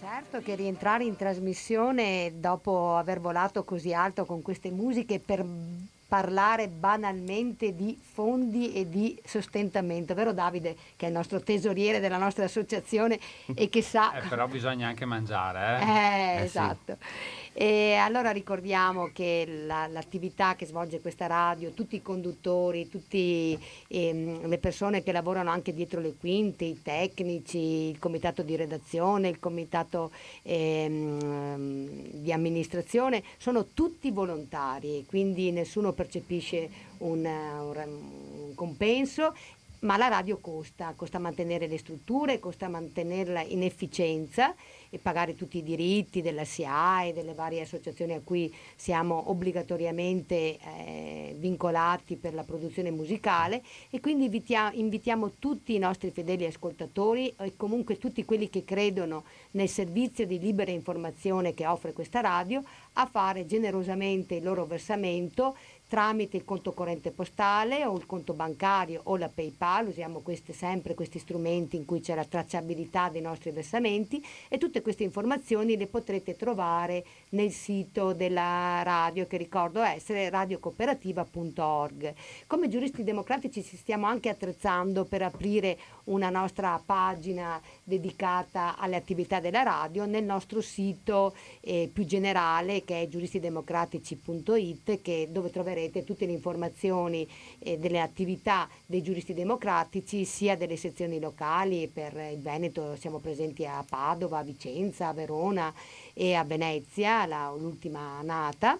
Certo 0.00 0.40
che 0.40 0.54
rientrare 0.54 1.02
in 1.02 1.16
trasmissione 1.16 2.34
dopo 2.36 2.96
aver 2.96 3.18
volato 3.18 3.64
così 3.64 3.92
alto 3.92 4.24
con 4.24 4.42
queste 4.42 4.70
musiche 4.70 5.18
per 5.18 5.44
parlare 6.06 6.68
banalmente 6.68 7.74
di 7.74 7.98
fondi 8.00 8.72
e 8.72 8.88
di 8.88 9.20
sostentamento, 9.24 10.14
vero 10.14 10.32
Davide, 10.32 10.76
che 10.94 11.06
è 11.06 11.08
il 11.08 11.14
nostro 11.14 11.40
tesoriere 11.40 11.98
della 11.98 12.16
nostra 12.16 12.44
associazione 12.44 13.18
e 13.54 13.68
che 13.68 13.82
sa... 13.82 14.12
Eh, 14.12 14.28
però 14.28 14.46
bisogna 14.46 14.86
anche 14.86 15.04
mangiare, 15.04 15.82
eh? 15.82 15.86
eh, 15.86 16.38
eh 16.38 16.42
esatto. 16.44 16.96
Sì. 16.98 17.47
E 17.60 17.94
allora 17.94 18.30
ricordiamo 18.30 19.10
che 19.12 19.64
la, 19.66 19.88
l'attività 19.88 20.54
che 20.54 20.64
svolge 20.64 21.00
questa 21.00 21.26
radio, 21.26 21.72
tutti 21.72 21.96
i 21.96 22.02
conduttori, 22.02 22.88
tutte 22.88 23.58
ehm, 23.88 24.46
le 24.46 24.58
persone 24.58 25.02
che 25.02 25.10
lavorano 25.10 25.50
anche 25.50 25.74
dietro 25.74 25.98
le 26.00 26.14
quinte, 26.14 26.64
i 26.64 26.80
tecnici, 26.80 27.58
il 27.58 27.98
comitato 27.98 28.42
di 28.42 28.54
redazione, 28.54 29.26
il 29.26 29.40
comitato 29.40 30.12
ehm, 30.42 32.10
di 32.12 32.32
amministrazione, 32.32 33.24
sono 33.38 33.66
tutti 33.74 34.12
volontari, 34.12 35.04
quindi 35.08 35.50
nessuno 35.50 35.90
percepisce 35.90 36.70
un, 36.98 37.24
un, 37.24 37.88
un 38.46 38.54
compenso 38.54 39.34
ma 39.80 39.96
la 39.96 40.08
radio 40.08 40.38
costa, 40.38 40.92
costa 40.96 41.18
mantenere 41.18 41.68
le 41.68 41.78
strutture, 41.78 42.40
costa 42.40 42.68
mantenerla 42.68 43.42
in 43.42 43.62
efficienza 43.62 44.54
e 44.90 44.98
pagare 44.98 45.34
tutti 45.34 45.58
i 45.58 45.62
diritti 45.62 46.22
della 46.22 46.44
SIAE, 46.44 47.12
delle 47.12 47.34
varie 47.34 47.62
associazioni 47.62 48.14
a 48.14 48.20
cui 48.22 48.52
siamo 48.76 49.30
obbligatoriamente 49.30 50.58
eh, 50.58 51.36
vincolati 51.38 52.16
per 52.16 52.34
la 52.34 52.42
produzione 52.42 52.90
musicale. 52.90 53.62
E 53.90 54.00
quindi 54.00 54.24
invitia- 54.24 54.72
invitiamo 54.72 55.32
tutti 55.38 55.74
i 55.74 55.78
nostri 55.78 56.10
fedeli 56.10 56.44
ascoltatori 56.46 57.34
e 57.38 57.54
comunque 57.56 57.98
tutti 57.98 58.24
quelli 58.24 58.48
che 58.48 58.64
credono 58.64 59.24
nel 59.52 59.68
servizio 59.68 60.26
di 60.26 60.38
libera 60.38 60.70
informazione 60.70 61.54
che 61.54 61.66
offre 61.66 61.92
questa 61.92 62.20
radio 62.20 62.62
a 62.94 63.06
fare 63.06 63.46
generosamente 63.46 64.36
il 64.36 64.44
loro 64.44 64.64
versamento 64.64 65.56
tramite 65.88 66.36
il 66.36 66.44
conto 66.44 66.72
corrente 66.72 67.10
postale 67.10 67.86
o 67.86 67.96
il 67.96 68.04
conto 68.04 68.34
bancario 68.34 69.00
o 69.04 69.16
la 69.16 69.30
PayPal, 69.30 69.88
usiamo 69.88 70.20
queste, 70.20 70.52
sempre 70.52 70.94
questi 70.94 71.18
strumenti 71.18 71.76
in 71.76 71.86
cui 71.86 72.00
c'è 72.00 72.14
la 72.14 72.26
tracciabilità 72.26 73.08
dei 73.08 73.22
nostri 73.22 73.50
versamenti 73.50 74.22
e 74.48 74.58
tutte 74.58 74.82
queste 74.82 75.02
informazioni 75.02 75.78
le 75.78 75.86
potrete 75.86 76.36
trovare 76.36 77.04
nel 77.30 77.50
sito 77.50 78.12
della 78.12 78.82
radio 78.82 79.26
che 79.26 79.38
ricordo 79.38 79.80
essere 79.80 80.28
radiocooperativa.org. 80.28 82.14
Come 82.46 82.68
giuristi 82.68 83.02
democratici 83.02 83.62
ci 83.64 83.76
stiamo 83.76 84.06
anche 84.06 84.28
attrezzando 84.28 85.06
per 85.06 85.22
aprire 85.22 85.78
una 86.04 86.28
nostra 86.28 86.80
pagina 86.84 87.58
dedicata 87.82 88.76
alle 88.76 88.96
attività 88.96 89.40
della 89.40 89.62
radio 89.62 90.04
nel 90.04 90.24
nostro 90.24 90.60
sito 90.60 91.34
eh, 91.60 91.88
più 91.90 92.04
generale 92.04 92.84
che 92.84 93.00
è 93.00 93.08
giuristidemocratici.it 93.08 95.00
che, 95.00 95.28
dove 95.30 95.50
troverete 95.50 95.77
tutte 96.04 96.26
le 96.26 96.32
informazioni 96.32 97.28
eh, 97.58 97.78
delle 97.78 98.00
attività 98.00 98.68
dei 98.86 99.02
giuristi 99.02 99.34
democratici 99.34 100.24
sia 100.24 100.56
delle 100.56 100.76
sezioni 100.76 101.20
locali 101.20 101.88
per 101.88 102.14
il 102.32 102.40
Veneto 102.40 102.96
siamo 102.96 103.18
presenti 103.18 103.64
a 103.66 103.84
Padova, 103.88 104.38
a 104.38 104.42
Vicenza, 104.42 105.08
a 105.08 105.12
Verona 105.12 105.72
e 106.12 106.34
a 106.34 106.44
Venezia, 106.44 107.26
la, 107.26 107.52
l'ultima 107.56 108.20
nata 108.22 108.78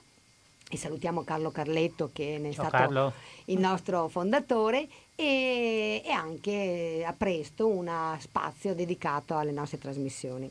e 0.70 0.76
salutiamo 0.76 1.22
Carlo 1.22 1.50
Carletto 1.50 2.10
che 2.12 2.36
è 2.36 2.40
Ciao 2.52 2.52
stato 2.52 2.70
Carlo. 2.70 3.12
il 3.46 3.58
nostro 3.58 4.08
fondatore 4.08 4.86
e, 5.14 6.02
e 6.04 6.10
anche 6.10 7.04
a 7.06 7.12
presto 7.12 7.68
uno 7.68 8.16
spazio 8.20 8.74
dedicato 8.74 9.36
alle 9.36 9.52
nostre 9.52 9.78
trasmissioni. 9.78 10.50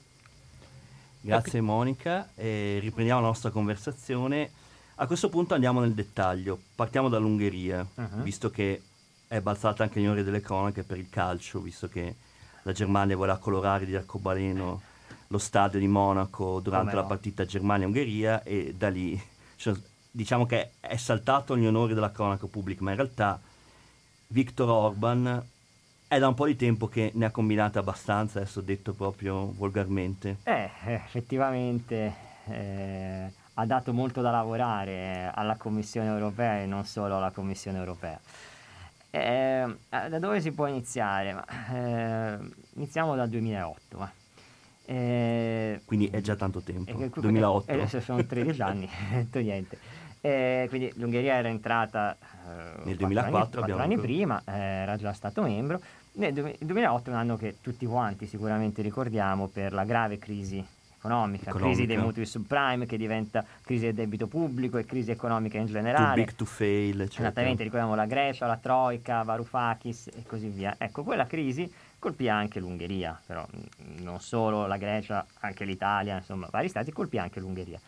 Grazie 1.19 1.61
Monica, 1.61 2.29
e 2.35 2.77
riprendiamo 2.79 3.19
la 3.19 3.27
nostra 3.27 3.49
conversazione. 3.49 4.51
A 4.99 5.05
questo 5.05 5.29
punto 5.29 5.53
andiamo 5.53 5.79
nel 5.79 5.93
dettaglio, 5.93 6.59
partiamo 6.73 7.07
dall'Ungheria, 7.07 7.85
uh-huh. 7.93 8.23
visto 8.23 8.49
che 8.49 8.81
è 9.27 9.39
balzata 9.41 9.83
anche 9.83 9.99
in 9.99 10.09
ore 10.09 10.23
delle 10.23 10.41
cronache 10.41 10.83
per 10.83 10.97
il 10.97 11.07
calcio, 11.07 11.59
visto 11.59 11.87
che 11.87 12.15
la 12.63 12.71
Germania 12.71 13.15
voleva 13.15 13.37
colorare 13.37 13.85
di 13.85 13.95
arcobaleno 13.95 14.81
lo 15.27 15.37
stadio 15.37 15.77
di 15.77 15.87
Monaco 15.87 16.59
durante 16.61 16.91
Come 16.91 17.01
la 17.01 17.07
partita 17.07 17.45
Germania-Ungheria 17.45 18.41
e 18.41 18.73
da 18.75 18.89
lì 18.89 19.21
cioè, 19.57 19.75
diciamo 20.09 20.47
che 20.47 20.71
è 20.79 20.97
saltato 20.97 21.55
gli 21.55 21.67
onori 21.67 21.93
della 21.93 22.11
cronaca 22.11 22.47
pubblica, 22.47 22.83
ma 22.83 22.89
in 22.89 22.95
realtà 22.95 23.39
Viktor 24.27 24.67
Orban 24.67 25.45
è 26.07 26.17
da 26.17 26.27
un 26.27 26.33
po' 26.33 26.47
di 26.47 26.55
tempo 26.55 26.87
che 26.87 27.11
ne 27.13 27.25
ha 27.25 27.31
combinate 27.31 27.77
abbastanza, 27.77 28.39
adesso 28.39 28.61
detto 28.61 28.93
proprio 28.93 29.51
volgarmente. 29.51 30.37
Eh, 30.43 30.71
effettivamente 30.85 32.15
eh, 32.45 33.31
ha 33.59 33.65
dato 33.65 33.91
molto 33.93 34.21
da 34.21 34.29
lavorare 34.29 35.31
alla 35.33 35.55
Commissione 35.55 36.07
europea 36.07 36.61
e 36.61 36.65
non 36.65 36.85
solo 36.85 37.17
alla 37.17 37.31
Commissione 37.31 37.77
europea. 37.77 38.19
Eh, 39.09 39.65
da 39.89 40.19
dove 40.19 40.41
si 40.41 40.51
può 40.51 40.67
iniziare? 40.67 41.43
Eh, 41.73 42.37
iniziamo 42.75 43.15
dal 43.15 43.29
2008. 43.29 43.97
Ma. 43.97 44.11
Eh, 44.85 45.81
quindi 45.85 46.07
è 46.09 46.21
già 46.21 46.35
tanto 46.35 46.61
tempo. 46.61 46.91
2008. 47.19 47.71
Adesso 47.71 47.99
sono 47.99 48.23
13 48.23 48.61
anni, 48.61 48.89
niente. 49.33 49.77
Eh, 50.21 50.67
quindi 50.69 50.91
l'Ungheria 50.95 51.35
era 51.35 51.47
entrata 51.47 52.15
eh, 52.15 52.83
nel 52.83 52.95
2004, 52.95 53.61
anni, 53.63 53.71
anni 53.71 53.97
prima, 53.97 54.41
eh, 54.45 54.51
era 54.51 54.97
già 54.97 55.13
stato 55.13 55.41
membro. 55.41 55.81
Nel 56.13 56.57
2008 56.59 57.09
è 57.09 57.13
un 57.13 57.19
anno 57.19 57.37
che 57.37 57.57
tutti 57.61 57.85
quanti 57.87 58.27
sicuramente 58.27 58.81
ricordiamo 58.81 59.47
per 59.47 59.73
la 59.73 59.83
grave 59.83 60.17
crisi 60.17 60.63
economica, 61.07 61.49
economica. 61.49 61.75
crisi 61.75 61.85
dei 61.85 61.97
mutui 61.97 62.25
subprime 62.25 62.85
che 62.85 62.97
diventa 62.97 63.43
crisi 63.61 63.85
del 63.85 63.93
debito 63.93 64.27
pubblico 64.27 64.77
e 64.77 64.85
crisi 64.85 65.11
economica 65.11 65.57
in 65.57 65.65
generale. 65.65 66.15
Too 66.15 66.25
big 66.25 66.35
to 66.35 66.45
fail. 66.45 67.01
Eccetera. 67.01 67.27
Esattamente, 67.29 67.63
ricordiamo 67.63 67.95
la 67.95 68.05
Grecia, 68.05 68.45
la 68.45 68.57
Troica, 68.57 69.23
Varoufakis 69.23 70.07
e 70.07 70.23
così 70.27 70.49
via. 70.49 70.75
Ecco, 70.77 71.03
quella 71.03 71.25
crisi 71.25 71.71
colpì 71.97 72.29
anche 72.29 72.59
l'Ungheria, 72.59 73.19
però 73.25 73.45
non 73.99 74.19
solo 74.19 74.67
la 74.67 74.77
Grecia, 74.77 75.25
anche 75.39 75.65
l'Italia, 75.65 76.17
insomma, 76.17 76.47
vari 76.51 76.69
stati, 76.69 76.91
colpì 76.91 77.17
anche 77.17 77.39
l'Ungheria. 77.39 77.79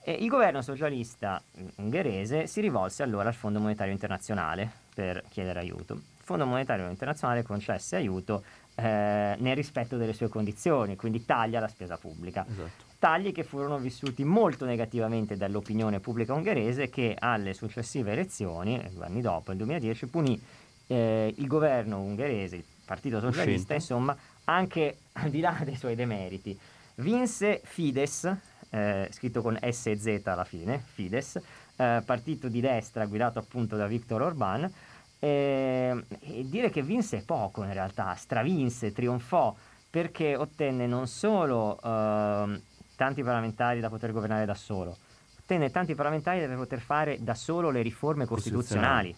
E 0.00 0.12
il 0.12 0.28
governo 0.28 0.62
socialista 0.62 1.42
ungherese 1.76 2.46
si 2.46 2.60
rivolse 2.60 3.02
allora 3.02 3.28
al 3.28 3.34
Fondo 3.34 3.60
Monetario 3.60 3.92
Internazionale 3.92 4.70
per 4.94 5.22
chiedere 5.28 5.60
aiuto. 5.60 5.94
Il 5.94 6.24
Fondo 6.24 6.46
Monetario 6.46 6.88
Internazionale 6.88 7.42
concesse 7.42 7.96
aiuto 7.96 8.42
eh, 8.78 9.34
nel 9.38 9.56
rispetto 9.56 9.96
delle 9.96 10.12
sue 10.12 10.28
condizioni, 10.28 10.94
quindi 10.94 11.24
taglia 11.24 11.58
la 11.58 11.68
spesa 11.68 11.96
pubblica. 11.96 12.46
Esatto. 12.48 12.86
Tagli 12.98 13.32
che 13.32 13.42
furono 13.42 13.78
vissuti 13.78 14.22
molto 14.22 14.64
negativamente 14.64 15.36
dall'opinione 15.36 15.98
pubblica 15.98 16.32
ungherese 16.34 16.88
che 16.88 17.16
alle 17.18 17.54
successive 17.54 18.12
elezioni, 18.12 18.80
due 18.92 19.06
anni 19.06 19.20
dopo, 19.20 19.50
nel 19.50 19.58
2010, 19.58 20.06
punì 20.06 20.40
eh, 20.86 21.34
il 21.36 21.46
governo 21.46 22.00
ungherese, 22.00 22.56
il 22.56 22.64
Partito 22.84 23.20
Socialista, 23.20 23.74
insomma, 23.74 24.16
anche 24.44 24.98
al 25.12 25.30
di 25.30 25.40
là 25.40 25.60
dei 25.64 25.76
suoi 25.76 25.94
demeriti. 25.94 26.56
Vinse 26.96 27.60
Fides, 27.64 28.32
eh, 28.70 29.08
scritto 29.12 29.42
con 29.42 29.58
S 29.60 29.86
e 29.86 29.96
Z 29.96 30.20
alla 30.24 30.44
fine, 30.44 30.82
Fides, 30.94 31.40
eh, 31.76 32.02
partito 32.04 32.48
di 32.48 32.60
destra 32.60 33.06
guidato 33.06 33.38
appunto 33.38 33.76
da 33.76 33.86
Viktor 33.86 34.22
Orban, 34.22 34.70
e, 35.18 36.04
e 36.20 36.48
dire 36.48 36.70
che 36.70 36.82
vinse 36.82 37.22
poco 37.24 37.64
in 37.64 37.72
realtà, 37.72 38.14
stravinse, 38.14 38.92
trionfò, 38.92 39.54
perché 39.90 40.36
ottenne 40.36 40.86
non 40.86 41.06
solo 41.06 41.78
eh, 41.82 42.62
tanti 42.96 43.22
parlamentari 43.22 43.80
da 43.80 43.88
poter 43.88 44.12
governare 44.12 44.44
da 44.44 44.54
solo, 44.54 44.96
ottenne 45.40 45.70
tanti 45.70 45.94
parlamentari 45.94 46.46
da 46.46 46.54
poter 46.54 46.80
fare 46.80 47.22
da 47.22 47.34
solo 47.34 47.70
le 47.70 47.82
riforme 47.82 48.26
costituzionali, 48.26 49.14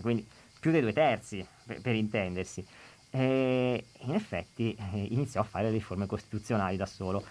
quindi 0.00 0.26
più 0.58 0.70
dei 0.70 0.80
due 0.80 0.92
terzi 0.92 1.46
per, 1.66 1.80
per 1.80 1.94
intendersi. 1.94 2.66
E 3.10 3.84
in 4.00 4.14
effetti 4.14 4.74
eh, 4.74 5.06
iniziò 5.10 5.40
a 5.40 5.44
fare 5.44 5.66
le 5.66 5.72
riforme 5.72 6.06
costituzionali 6.06 6.76
da 6.76 6.86
solo. 6.86 7.24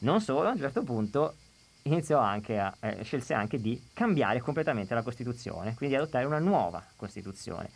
Non 0.00 0.20
solo, 0.20 0.48
a 0.48 0.52
un 0.52 0.58
certo 0.58 0.82
punto 0.82 1.36
iniziò 1.84 2.18
anche 2.18 2.58
a, 2.58 2.72
eh, 2.80 3.02
scelse 3.02 3.34
anche 3.34 3.60
di 3.60 3.80
cambiare 3.92 4.40
completamente 4.40 4.94
la 4.94 5.02
Costituzione, 5.02 5.74
quindi 5.74 5.96
adottare 5.96 6.24
una 6.24 6.38
nuova 6.38 6.82
Costituzione. 6.96 7.70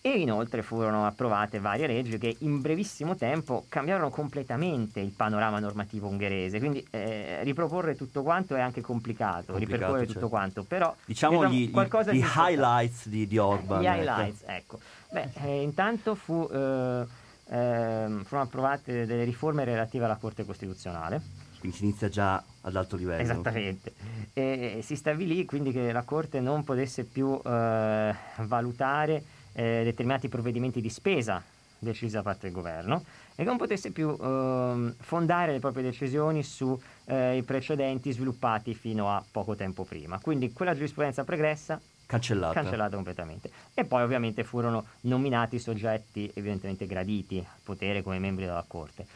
E 0.00 0.20
inoltre 0.20 0.62
furono 0.62 1.04
approvate 1.04 1.58
varie 1.58 1.88
leggi 1.88 2.16
che 2.16 2.36
in 2.40 2.60
brevissimo 2.60 3.16
tempo 3.16 3.64
cambiarono 3.68 4.08
completamente 4.08 5.00
il 5.00 5.10
panorama 5.10 5.58
normativo 5.58 6.06
ungherese, 6.06 6.60
quindi 6.60 6.86
eh, 6.90 7.42
riproporre 7.42 7.96
tutto 7.96 8.22
quanto 8.22 8.54
è 8.54 8.60
anche 8.60 8.82
complicato, 8.82 9.46
complicato 9.46 9.58
ripercorrere 9.58 10.04
certo. 10.04 10.12
tutto 10.12 10.28
quanto, 10.28 10.62
però 10.62 10.94
diciamo, 11.04 11.48
gli, 11.48 11.72
gli, 11.72 12.24
highlights 12.36 13.08
di, 13.08 13.26
di, 13.26 13.36
Orban. 13.36 13.80
Gli 13.80 13.86
ecco. 13.86 13.96
highlights, 13.96 14.42
ecco. 14.46 14.78
Beh, 15.10 15.28
eh, 15.42 15.62
intanto 15.62 16.14
fu, 16.14 16.48
eh, 16.52 17.04
ehm, 17.48 18.22
furono 18.22 18.44
approvate 18.44 19.06
delle 19.06 19.24
riforme 19.24 19.64
relative 19.64 20.04
alla 20.04 20.16
Corte 20.16 20.44
Costituzionale 20.44 21.45
quindi 21.58 21.76
si 21.76 21.84
inizia 21.84 22.08
già 22.08 22.42
ad 22.62 22.76
alto 22.76 22.96
livello. 22.96 23.22
Esattamente. 23.22 23.92
E 24.32 24.80
si 24.82 24.96
stabilì 24.96 25.44
quindi 25.44 25.72
che 25.72 25.92
la 25.92 26.02
Corte 26.02 26.40
non 26.40 26.64
potesse 26.64 27.04
più 27.04 27.40
eh, 27.44 28.14
valutare 28.38 29.22
eh, 29.52 29.82
determinati 29.84 30.28
provvedimenti 30.28 30.80
di 30.80 30.90
spesa 30.90 31.42
decisi 31.78 32.14
da 32.14 32.22
parte 32.22 32.46
del 32.46 32.52
governo 32.52 33.04
e 33.34 33.44
non 33.44 33.56
potesse 33.56 33.90
più 33.90 34.10
eh, 34.10 34.94
fondare 34.98 35.52
le 35.52 35.58
proprie 35.58 35.84
decisioni 35.84 36.42
sui 36.42 36.76
eh, 37.06 37.42
precedenti 37.44 38.12
sviluppati 38.12 38.74
fino 38.74 39.10
a 39.10 39.22
poco 39.30 39.54
tempo 39.54 39.84
prima. 39.84 40.18
Quindi 40.18 40.52
quella 40.52 40.72
giurisprudenza 40.72 41.24
pregressa 41.24 41.80
cancellata. 42.06 42.54
cancellata 42.54 42.94
completamente. 42.94 43.50
E 43.74 43.84
poi 43.84 44.02
ovviamente 44.02 44.44
furono 44.44 44.86
nominati 45.02 45.58
soggetti 45.58 46.30
evidentemente 46.34 46.86
graditi 46.86 47.38
al 47.38 47.60
potere 47.62 48.02
come 48.02 48.18
membri 48.18 48.44
della 48.44 48.64
Corte. 48.66 49.06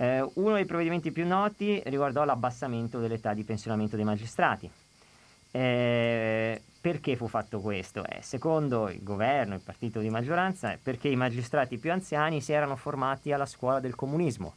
Eh, 0.00 0.24
uno 0.34 0.54
dei 0.54 0.64
provvedimenti 0.64 1.10
più 1.10 1.26
noti 1.26 1.82
riguardò 1.86 2.24
l'abbassamento 2.24 3.00
dell'età 3.00 3.34
di 3.34 3.42
pensionamento 3.42 3.96
dei 3.96 4.04
magistrati. 4.04 4.70
Eh, 5.50 6.62
perché 6.80 7.16
fu 7.16 7.26
fatto 7.26 7.58
questo? 7.58 8.06
Eh, 8.06 8.22
secondo 8.22 8.88
il 8.90 9.02
governo, 9.02 9.54
il 9.54 9.60
partito 9.60 9.98
di 9.98 10.08
maggioranza, 10.08 10.78
perché 10.80 11.08
i 11.08 11.16
magistrati 11.16 11.78
più 11.78 11.90
anziani 11.90 12.40
si 12.40 12.52
erano 12.52 12.76
formati 12.76 13.32
alla 13.32 13.44
scuola 13.44 13.80
del 13.80 13.96
comunismo, 13.96 14.54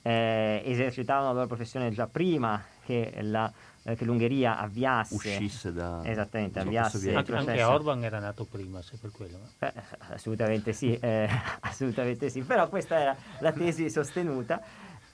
eh, 0.00 0.62
esercitavano 0.64 1.26
la 1.26 1.32
loro 1.34 1.46
professione 1.48 1.90
già 1.90 2.06
prima 2.06 2.64
che 2.82 3.12
la 3.20 3.52
eh, 3.84 3.96
che 3.96 4.04
l'Ungheria 4.04 4.58
avviasse. 4.58 5.14
Uscisse 5.14 5.72
da 5.72 6.02
esattamente 6.04 6.60
avviasse 6.60 7.14
anche, 7.14 7.34
anche 7.34 7.62
Orban 7.62 8.04
era 8.04 8.18
nato 8.18 8.44
prima 8.44 8.80
se 8.82 8.96
per 9.00 9.10
quello 9.10 9.38
eh, 9.58 9.72
assolutamente 10.10 10.72
sì 10.72 10.94
eh, 10.94 11.28
assolutamente 11.60 12.28
sì. 12.28 12.42
Però 12.42 12.68
questa 12.68 12.98
era 13.00 13.16
la 13.40 13.52
tesi 13.52 13.90
sostenuta. 13.90 14.60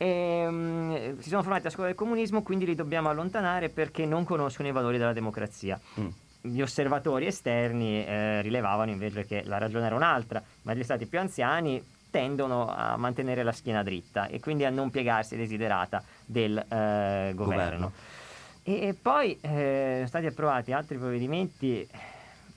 E, 0.00 0.46
um, 0.46 1.18
si 1.18 1.28
sono 1.28 1.42
formati 1.42 1.66
a 1.66 1.70
scuola 1.70 1.88
del 1.88 1.96
comunismo 1.96 2.42
quindi 2.42 2.64
li 2.66 2.76
dobbiamo 2.76 3.08
allontanare 3.08 3.68
perché 3.68 4.06
non 4.06 4.22
conoscono 4.24 4.68
i 4.68 4.72
valori 4.72 4.98
della 4.98 5.12
democrazia. 5.12 5.80
Mm. 5.98 6.08
Gli 6.40 6.60
osservatori 6.60 7.26
esterni 7.26 8.04
eh, 8.04 8.40
rilevavano 8.42 8.92
invece 8.92 9.26
che 9.26 9.42
la 9.44 9.58
ragione 9.58 9.86
era 9.86 9.96
un'altra, 9.96 10.40
ma 10.62 10.72
gli 10.72 10.84
stati 10.84 11.06
più 11.06 11.18
anziani 11.18 11.82
tendono 12.10 12.68
a 12.68 12.96
mantenere 12.96 13.42
la 13.42 13.52
schiena 13.52 13.82
dritta 13.82 14.26
e 14.26 14.40
quindi 14.40 14.64
a 14.64 14.70
non 14.70 14.90
piegarsi 14.90 15.36
desiderata 15.36 16.02
del 16.24 16.56
eh, 16.56 17.32
governo. 17.34 17.34
governo. 17.34 17.92
E 18.70 18.94
poi 19.00 19.38
eh, 19.40 19.92
sono 19.94 20.06
stati 20.08 20.26
approvati 20.26 20.72
altri 20.72 20.98
provvedimenti 20.98 21.88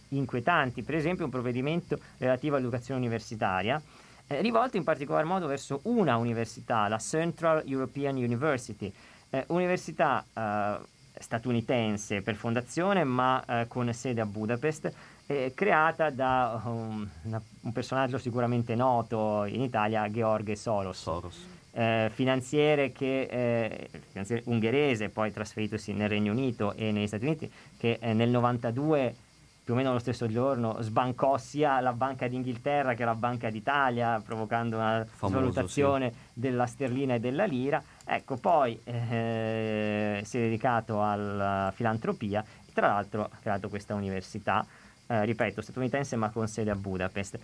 inquietanti, 0.10 0.84
per 0.84 0.96
esempio 0.96 1.24
un 1.24 1.32
provvedimento 1.32 1.98
relativo 2.18 2.58
all'educazione 2.58 3.00
universitaria, 3.00 3.82
eh, 4.28 4.42
rivolto 4.42 4.76
in 4.76 4.84
particolar 4.84 5.24
modo 5.24 5.48
verso 5.48 5.80
una 5.84 6.18
università, 6.18 6.90
la 6.90 6.98
Central 6.98 7.64
European 7.66 8.18
University, 8.18 8.92
eh, 9.30 9.46
università 9.48 10.26
eh, 10.34 10.80
statunitense 11.18 12.22
per 12.22 12.36
fondazione 12.36 13.06
ma 13.06 13.42
eh, 13.46 13.68
con 13.70 13.94
sede 13.94 14.20
a 14.20 14.26
Budapest, 14.26 14.94
eh, 15.28 15.54
creata 15.56 16.10
da 16.10 16.62
um, 16.66 17.10
una, 17.22 17.42
un 17.62 17.72
personaggio 17.72 18.18
sicuramente 18.18 18.76
noto 18.76 19.46
in 19.46 19.62
Italia, 19.62 20.10
George 20.10 20.58
Soros. 20.58 21.00
Soros 21.00 21.60
eh, 21.74 22.10
finanziere, 22.14 22.92
che, 22.92 23.22
eh, 23.24 23.90
finanziere 24.10 24.44
ungherese, 24.46 25.10
poi 25.10 25.32
trasferitosi 25.32 25.94
nel 25.94 26.10
Regno 26.10 26.32
Unito 26.32 26.74
e 26.74 26.92
negli 26.92 27.08
Stati 27.08 27.26
Uniti, 27.26 27.52
che 27.78 27.98
eh, 28.02 28.14
nel 28.14 28.30
92 28.30 29.16
più 29.64 29.74
o 29.74 29.78
meno 29.78 29.94
lo 29.94 30.00
stesso 30.00 30.28
giorno 30.28 30.82
sbancò 30.82 31.38
sia 31.38 31.80
la 31.80 31.94
Banca 31.94 32.28
d'Inghilterra 32.28 32.96
che 32.96 33.06
la 33.06 33.16
Banca 33.16 33.50
d'Italia, 33.50 34.22
provocando 34.26 34.78
una 34.78 35.06
Famoso, 35.06 35.40
svalutazione 35.40 36.10
sì. 36.10 36.16
della 36.34 36.66
sterlina 36.66 37.16
e 37.16 37.20
della 37.20 37.46
lira. 37.46 37.82
Ecco, 38.04 38.38
poi 38.38 38.80
eh, 38.84 40.22
si 40.26 40.38
è 40.38 40.42
dedicato 40.42 41.04
alla 41.04 41.72
filantropia 41.76 42.44
e 42.66 42.72
tra 42.74 42.88
l'altro 42.88 43.24
ha 43.24 43.38
creato 43.40 43.70
questa 43.70 43.94
università 43.94 44.66
eh, 45.12 45.26
ripeto, 45.26 45.62
statunitense 45.62 46.16
ma 46.16 46.30
con 46.30 46.48
sede 46.48 46.72
a 46.72 46.76
Budapest. 46.76 47.38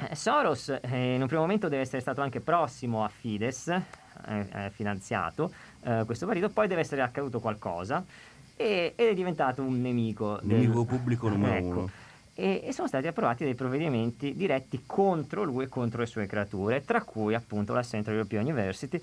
Eh, 0.00 0.14
Soros 0.14 0.78
eh, 0.80 1.14
in 1.14 1.20
un 1.20 1.26
primo 1.26 1.42
momento 1.42 1.68
deve 1.68 1.82
essere 1.82 2.00
stato 2.00 2.20
anche 2.20 2.40
prossimo 2.40 3.02
a 3.02 3.08
Fides, 3.08 3.66
eh, 4.26 4.70
finanziato 4.72 5.52
questo 6.04 6.26
partito, 6.26 6.50
poi 6.50 6.68
deve 6.68 6.82
essere 6.82 7.00
accaduto 7.00 7.40
qualcosa 7.40 8.04
e, 8.54 8.92
ed 8.94 9.08
è 9.08 9.14
diventato 9.14 9.62
un 9.62 9.80
nemico. 9.80 10.38
Nemico 10.42 10.82
del, 10.82 10.86
pubblico 10.86 11.28
numero 11.28 11.54
ecco. 11.54 11.66
uno. 11.66 11.90
E, 12.34 12.62
e, 12.64 12.72
sono 12.72 12.86
stati 12.86 13.06
approvati 13.06 13.44
dei 13.44 13.54
provvedimenti 13.54 14.34
diretti 14.34 14.82
contro 14.84 15.44
lui 15.44 15.64
e 15.64 15.68
contro 15.68 16.00
le 16.00 16.06
sue 16.06 16.26
creature, 16.26 16.84
tra 16.84 17.02
cui 17.02 17.34
appunto 17.34 17.72
la 17.72 17.82
Central 17.82 18.16
European 18.16 18.44
University. 18.44 19.00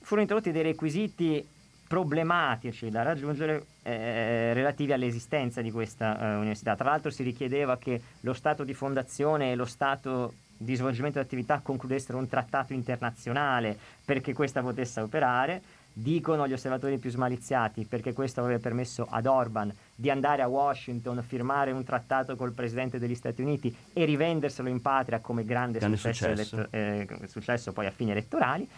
Furono 0.00 0.22
introdotti 0.22 0.50
dei 0.50 0.62
requisiti 0.62 1.46
problematici 1.94 2.90
da 2.90 3.02
raggiungere 3.02 3.66
eh, 3.84 4.52
relativi 4.52 4.92
all'esistenza 4.92 5.60
di 5.62 5.70
questa 5.70 6.18
eh, 6.18 6.34
università. 6.34 6.74
Tra 6.74 6.90
l'altro 6.90 7.08
si 7.12 7.22
richiedeva 7.22 7.78
che 7.78 8.02
lo 8.22 8.32
Stato 8.32 8.64
di 8.64 8.74
fondazione 8.74 9.52
e 9.52 9.54
lo 9.54 9.64
Stato 9.64 10.32
di 10.56 10.74
svolgimento 10.74 11.20
di 11.20 11.24
attività 11.24 11.60
concludessero 11.62 12.18
un 12.18 12.28
trattato 12.28 12.72
internazionale 12.72 13.78
perché 14.04 14.32
questa 14.32 14.60
potesse 14.60 15.02
operare. 15.02 15.62
Dicono 15.92 16.48
gli 16.48 16.52
osservatori 16.52 16.98
più 16.98 17.10
smaliziati 17.10 17.84
perché 17.84 18.12
questo 18.12 18.40
avrebbe 18.40 18.60
permesso 18.60 19.06
ad 19.08 19.26
Orban 19.26 19.72
di 19.94 20.10
andare 20.10 20.42
a 20.42 20.48
Washington, 20.48 21.22
firmare 21.24 21.70
un 21.70 21.84
trattato 21.84 22.34
col 22.34 22.50
presidente 22.50 22.98
degli 22.98 23.14
Stati 23.14 23.40
Uniti 23.40 23.72
e 23.92 24.04
rivenderselo 24.04 24.68
in 24.68 24.82
patria 24.82 25.20
come 25.20 25.44
grande, 25.44 25.78
grande 25.78 25.96
successo, 25.96 26.34
successo. 26.34 26.68
Eletto- 26.72 27.22
eh, 27.22 27.28
successo 27.28 27.72
poi 27.72 27.86
a 27.86 27.92
fini 27.92 28.10
elettorali. 28.10 28.68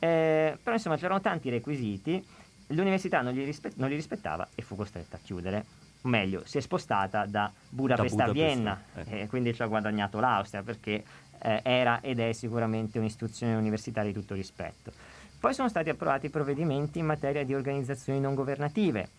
Eh, 0.00 0.58
però 0.60 0.74
insomma 0.74 0.96
c'erano 0.96 1.20
tanti 1.20 1.48
requisiti 1.48 2.42
l'università 2.68 3.20
non 3.20 3.34
li, 3.34 3.44
rispe- 3.44 3.72
non 3.76 3.88
li, 3.88 3.94
rispettava 3.94 4.48
e 4.54 4.62
fu 4.62 4.76
costretta 4.76 5.16
a 5.16 5.20
chiudere. 5.22 5.64
O 6.02 6.08
meglio, 6.08 6.42
si 6.44 6.58
è 6.58 6.60
spostata 6.60 7.24
da 7.26 7.50
Budapest, 7.68 8.14
da 8.14 8.24
Budapest 8.24 8.28
a 8.28 8.46
Vienna 8.46 8.82
eh. 8.94 9.20
e 9.22 9.26
quindi 9.26 9.54
ci 9.54 9.62
ha 9.62 9.66
guadagnato 9.66 10.20
l'Austria 10.20 10.62
perché 10.62 11.02
eh, 11.38 11.60
era 11.62 12.00
ed 12.00 12.18
è 12.18 12.32
sicuramente 12.32 12.98
un'istituzione 12.98 13.54
universitaria 13.54 14.12
di 14.12 14.18
tutto 14.18 14.34
rispetto. 14.34 14.92
Poi 15.38 15.52
sono 15.52 15.68
stati 15.68 15.90
approvati 15.90 16.30
provvedimenti 16.30 16.98
in 16.98 17.06
materia 17.06 17.44
di 17.44 17.54
organizzazioni 17.54 18.18
non 18.18 18.34
governative 18.34 19.10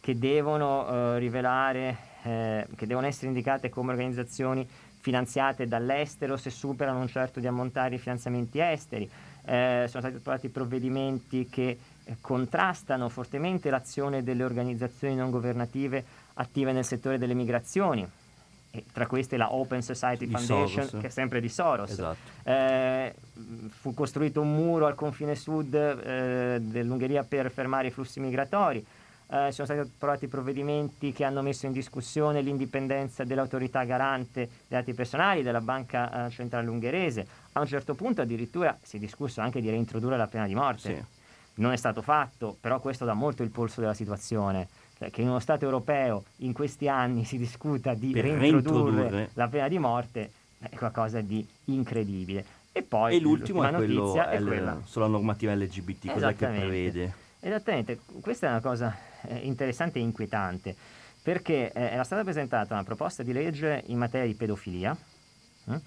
che 0.00 0.18
devono 0.18 0.88
eh, 0.88 1.18
rivelare, 1.18 1.96
eh, 2.22 2.66
che 2.76 2.86
devono 2.86 3.06
essere 3.06 3.28
indicate 3.28 3.68
come 3.68 3.92
organizzazioni 3.92 4.66
finanziate 5.00 5.66
dall'estero 5.66 6.36
se 6.36 6.50
superano 6.50 7.00
un 7.00 7.08
certo 7.08 7.40
di 7.40 7.46
ammontare 7.46 7.90
di 7.90 7.98
finanziamenti 7.98 8.58
esteri. 8.60 9.08
Eh, 9.44 9.86
sono 9.88 10.02
stati 10.02 10.16
approvati 10.16 10.48
provvedimenti 10.48 11.48
che 11.48 11.78
contrastano 12.20 13.08
fortemente 13.08 13.70
l'azione 13.70 14.22
delle 14.22 14.44
organizzazioni 14.44 15.14
non 15.14 15.30
governative 15.30 16.04
attive 16.34 16.72
nel 16.72 16.84
settore 16.84 17.18
delle 17.18 17.34
migrazioni. 17.34 18.06
E 18.70 18.84
tra 18.92 19.06
queste 19.06 19.36
la 19.36 19.54
Open 19.54 19.82
Society 19.82 20.26
di 20.26 20.32
Foundation, 20.32 20.84
Soros. 20.84 21.00
che 21.00 21.06
è 21.06 21.10
sempre 21.10 21.40
di 21.40 21.48
Soros. 21.48 21.90
Esatto. 21.90 22.16
Eh, 22.42 23.14
fu 23.68 23.94
costruito 23.94 24.42
un 24.42 24.54
muro 24.54 24.86
al 24.86 24.94
confine 24.94 25.34
sud 25.34 25.74
eh, 25.74 26.58
dell'Ungheria 26.60 27.24
per 27.24 27.50
fermare 27.50 27.88
i 27.88 27.90
flussi 27.90 28.20
migratori. 28.20 28.84
Eh, 29.30 29.52
sono 29.52 29.66
stati 29.66 29.80
approvati 29.80 30.26
provvedimenti 30.26 31.12
che 31.12 31.24
hanno 31.24 31.42
messo 31.42 31.66
in 31.66 31.72
discussione 31.72 32.40
l'indipendenza 32.40 33.24
dell'autorità 33.24 33.84
garante 33.84 34.40
dei 34.40 34.78
dati 34.78 34.94
personali 34.94 35.42
della 35.42 35.60
Banca 35.60 36.26
eh, 36.26 36.30
Centrale 36.30 36.68
Ungherese. 36.68 37.26
A 37.52 37.60
un 37.60 37.66
certo 37.66 37.94
punto 37.94 38.20
addirittura 38.20 38.76
si 38.82 38.96
è 38.96 39.00
discusso 39.00 39.40
anche 39.40 39.60
di 39.60 39.70
reintrodurre 39.70 40.16
la 40.16 40.26
pena 40.26 40.46
di 40.46 40.54
morte. 40.54 40.94
Sì 40.94 41.16
non 41.58 41.72
è 41.72 41.76
stato 41.76 42.02
fatto, 42.02 42.56
però 42.60 42.80
questo 42.80 43.04
dà 43.04 43.14
molto 43.14 43.42
il 43.42 43.50
polso 43.50 43.80
della 43.80 43.94
situazione. 43.94 44.68
Cioè 44.98 45.10
che 45.10 45.22
in 45.22 45.28
uno 45.28 45.38
Stato 45.38 45.64
europeo 45.64 46.24
in 46.38 46.52
questi 46.52 46.88
anni 46.88 47.24
si 47.24 47.38
discuta 47.38 47.94
di 47.94 48.10
per 48.10 48.24
reintrodurre 48.24 49.30
la 49.34 49.46
pena 49.46 49.68
di 49.68 49.78
morte 49.78 50.32
è 50.58 50.74
qualcosa 50.76 51.20
di 51.20 51.46
incredibile. 51.66 52.56
E 52.72 52.82
poi 52.82 53.16
e 53.16 53.20
l'ultimo 53.20 53.64
è, 53.64 53.72
quello, 53.72 54.14
è, 54.20 54.42
quella 54.42 54.80
sulla 54.84 55.06
normativa 55.06 55.54
LGBT, 55.54 56.12
cosa 56.12 56.32
che 56.32 56.46
prevede? 56.46 57.14
Esattamente, 57.40 58.00
questa 58.20 58.48
è 58.48 58.50
una 58.50 58.60
cosa 58.60 58.96
eh, 59.22 59.36
interessante 59.38 59.98
e 59.98 60.02
inquietante, 60.02 60.74
perché 61.22 61.72
eh, 61.72 61.82
era 61.82 62.04
stata 62.04 62.22
presentata 62.24 62.74
una 62.74 62.84
proposta 62.84 63.22
di 63.22 63.32
legge 63.32 63.84
in 63.86 63.98
materia 63.98 64.26
di 64.26 64.34
pedofilia. 64.34 64.96
Eh? 65.68 65.80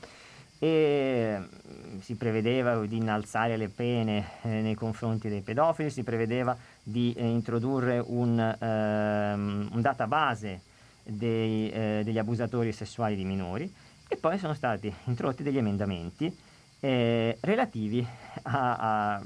E 0.64 1.40
mm, 1.40 1.98
si 2.02 2.14
prevedeva 2.14 2.86
di 2.86 2.98
innalzare 2.98 3.58
le 3.58 3.68
pene 3.68 4.30
eh, 4.44 4.62
nei 4.62 4.76
confronti 4.76 5.28
dei 5.28 5.42
pedofili, 5.42 5.90
si 5.90 6.04
prevedeva 6.04 6.56
di 6.84 7.14
eh, 7.18 7.28
introdurre 7.28 7.98
un, 8.06 8.38
ehm, 8.40 9.70
un 9.72 9.82
database 9.82 10.62
dei, 11.02 11.68
eh, 11.72 12.02
degli 12.04 12.20
abusatori 12.20 12.72
sessuali 12.72 13.16
di 13.16 13.26
minori 13.26 13.74
e 14.08 14.18
poi 14.18 14.38
sono 14.38 14.54
stati 14.54 14.94
introdotti 15.06 15.42
degli 15.42 15.58
emendamenti 15.58 16.32
eh, 16.80 17.38
relativi 17.42 18.06
a, 18.44 19.16
a 19.16 19.24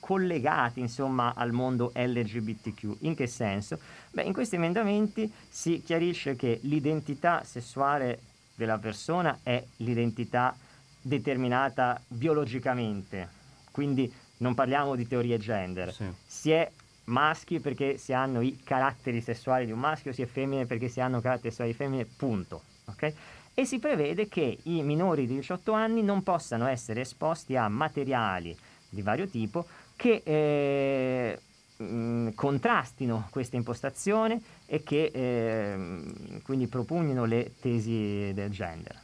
collegati 0.00 0.80
insomma 0.80 1.34
al 1.36 1.52
mondo 1.52 1.92
LGBTQ. 1.94 2.96
In 3.02 3.14
che 3.14 3.28
senso? 3.28 3.78
Beh, 4.10 4.24
in 4.24 4.32
questi 4.32 4.56
emendamenti 4.56 5.32
si 5.48 5.80
chiarisce 5.80 6.34
che 6.34 6.58
l'identità 6.62 7.44
sessuale 7.44 8.18
della 8.54 8.78
persona 8.78 9.38
è 9.42 9.62
l'identità 9.78 10.56
determinata 11.00 12.00
biologicamente, 12.06 13.28
quindi 13.70 14.12
non 14.38 14.54
parliamo 14.54 14.94
di 14.94 15.06
teorie 15.06 15.38
gender. 15.38 15.92
Sì. 15.92 16.04
Si 16.24 16.50
è 16.50 16.70
maschi 17.04 17.60
perché 17.60 17.98
si 17.98 18.12
hanno 18.12 18.40
i 18.40 18.60
caratteri 18.62 19.20
sessuali 19.20 19.66
di 19.66 19.72
un 19.72 19.78
maschio, 19.78 20.12
si 20.12 20.22
è 20.22 20.26
femmine 20.26 20.66
perché 20.66 20.88
si 20.88 21.00
hanno 21.00 21.20
caratteri 21.20 21.50
sessuali 21.50 21.70
di 21.72 21.76
femmine, 21.76 22.04
punto. 22.04 22.62
Okay? 22.86 23.14
E 23.54 23.64
si 23.64 23.78
prevede 23.78 24.28
che 24.28 24.58
i 24.64 24.82
minori 24.82 25.26
di 25.26 25.36
18 25.36 25.72
anni 25.72 26.02
non 26.02 26.22
possano 26.22 26.66
essere 26.66 27.02
esposti 27.02 27.56
a 27.56 27.68
materiali 27.68 28.56
di 28.88 29.02
vario 29.02 29.28
tipo 29.28 29.66
che 29.96 30.22
eh, 30.24 31.40
mh, 31.84 32.34
contrastino 32.34 33.28
questa 33.30 33.56
impostazione 33.56 34.40
e 34.66 34.82
che 34.82 35.10
eh, 35.12 36.40
quindi 36.42 36.66
propugnino 36.66 37.24
le 37.24 37.54
tesi 37.60 38.32
del 38.34 38.50
gender. 38.50 39.00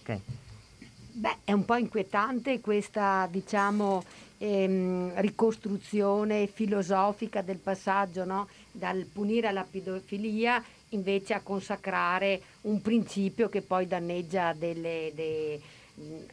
Okay. 0.00 0.20
Beh, 1.14 1.38
è 1.44 1.52
un 1.52 1.64
po' 1.64 1.76
inquietante 1.76 2.60
questa, 2.60 3.28
diciamo, 3.30 4.02
ehm, 4.38 5.12
ricostruzione 5.20 6.46
filosofica 6.46 7.42
del 7.42 7.58
passaggio 7.58 8.24
no? 8.24 8.48
dal 8.70 9.04
punire 9.04 9.52
la 9.52 9.66
pedofilia 9.68 10.62
invece 10.90 11.34
a 11.34 11.40
consacrare 11.40 12.40
un 12.62 12.80
principio 12.80 13.48
che 13.48 13.62
poi 13.62 13.86
danneggia 13.86 14.52
delle, 14.52 15.12
de, 15.14 15.60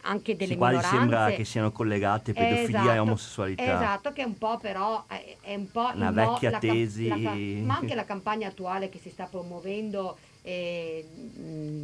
anche 0.02 0.36
delle 0.36 0.54
sì, 0.54 0.58
minoranze. 0.58 0.88
Quasi 0.88 0.98
sembra 0.98 1.30
che 1.32 1.46
siano 1.46 1.72
collegate 1.72 2.34
pedofilia 2.34 2.80
esatto, 2.80 2.92
e 2.92 3.00
omosessualità. 3.00 3.64
Esatto, 3.64 4.14
che 4.14 4.22
è 4.22 4.26
un 4.26 4.38
po' 4.38 4.58
però 4.58 5.06
è, 5.08 5.38
è 5.42 5.56
un 5.56 5.70
po' 5.70 5.92
una 5.94 6.12
vecchia 6.12 6.52
mo, 6.52 6.60
tesi. 6.60 7.08
La, 7.08 7.18
la, 7.18 7.32
ma 7.66 7.78
anche 7.78 7.96
la 7.96 8.06
campagna 8.06 8.48
attuale 8.48 8.90
che 8.90 9.00
si 9.00 9.10
sta 9.10 9.26
promuovendo 9.26 10.18
eh, 10.42 11.06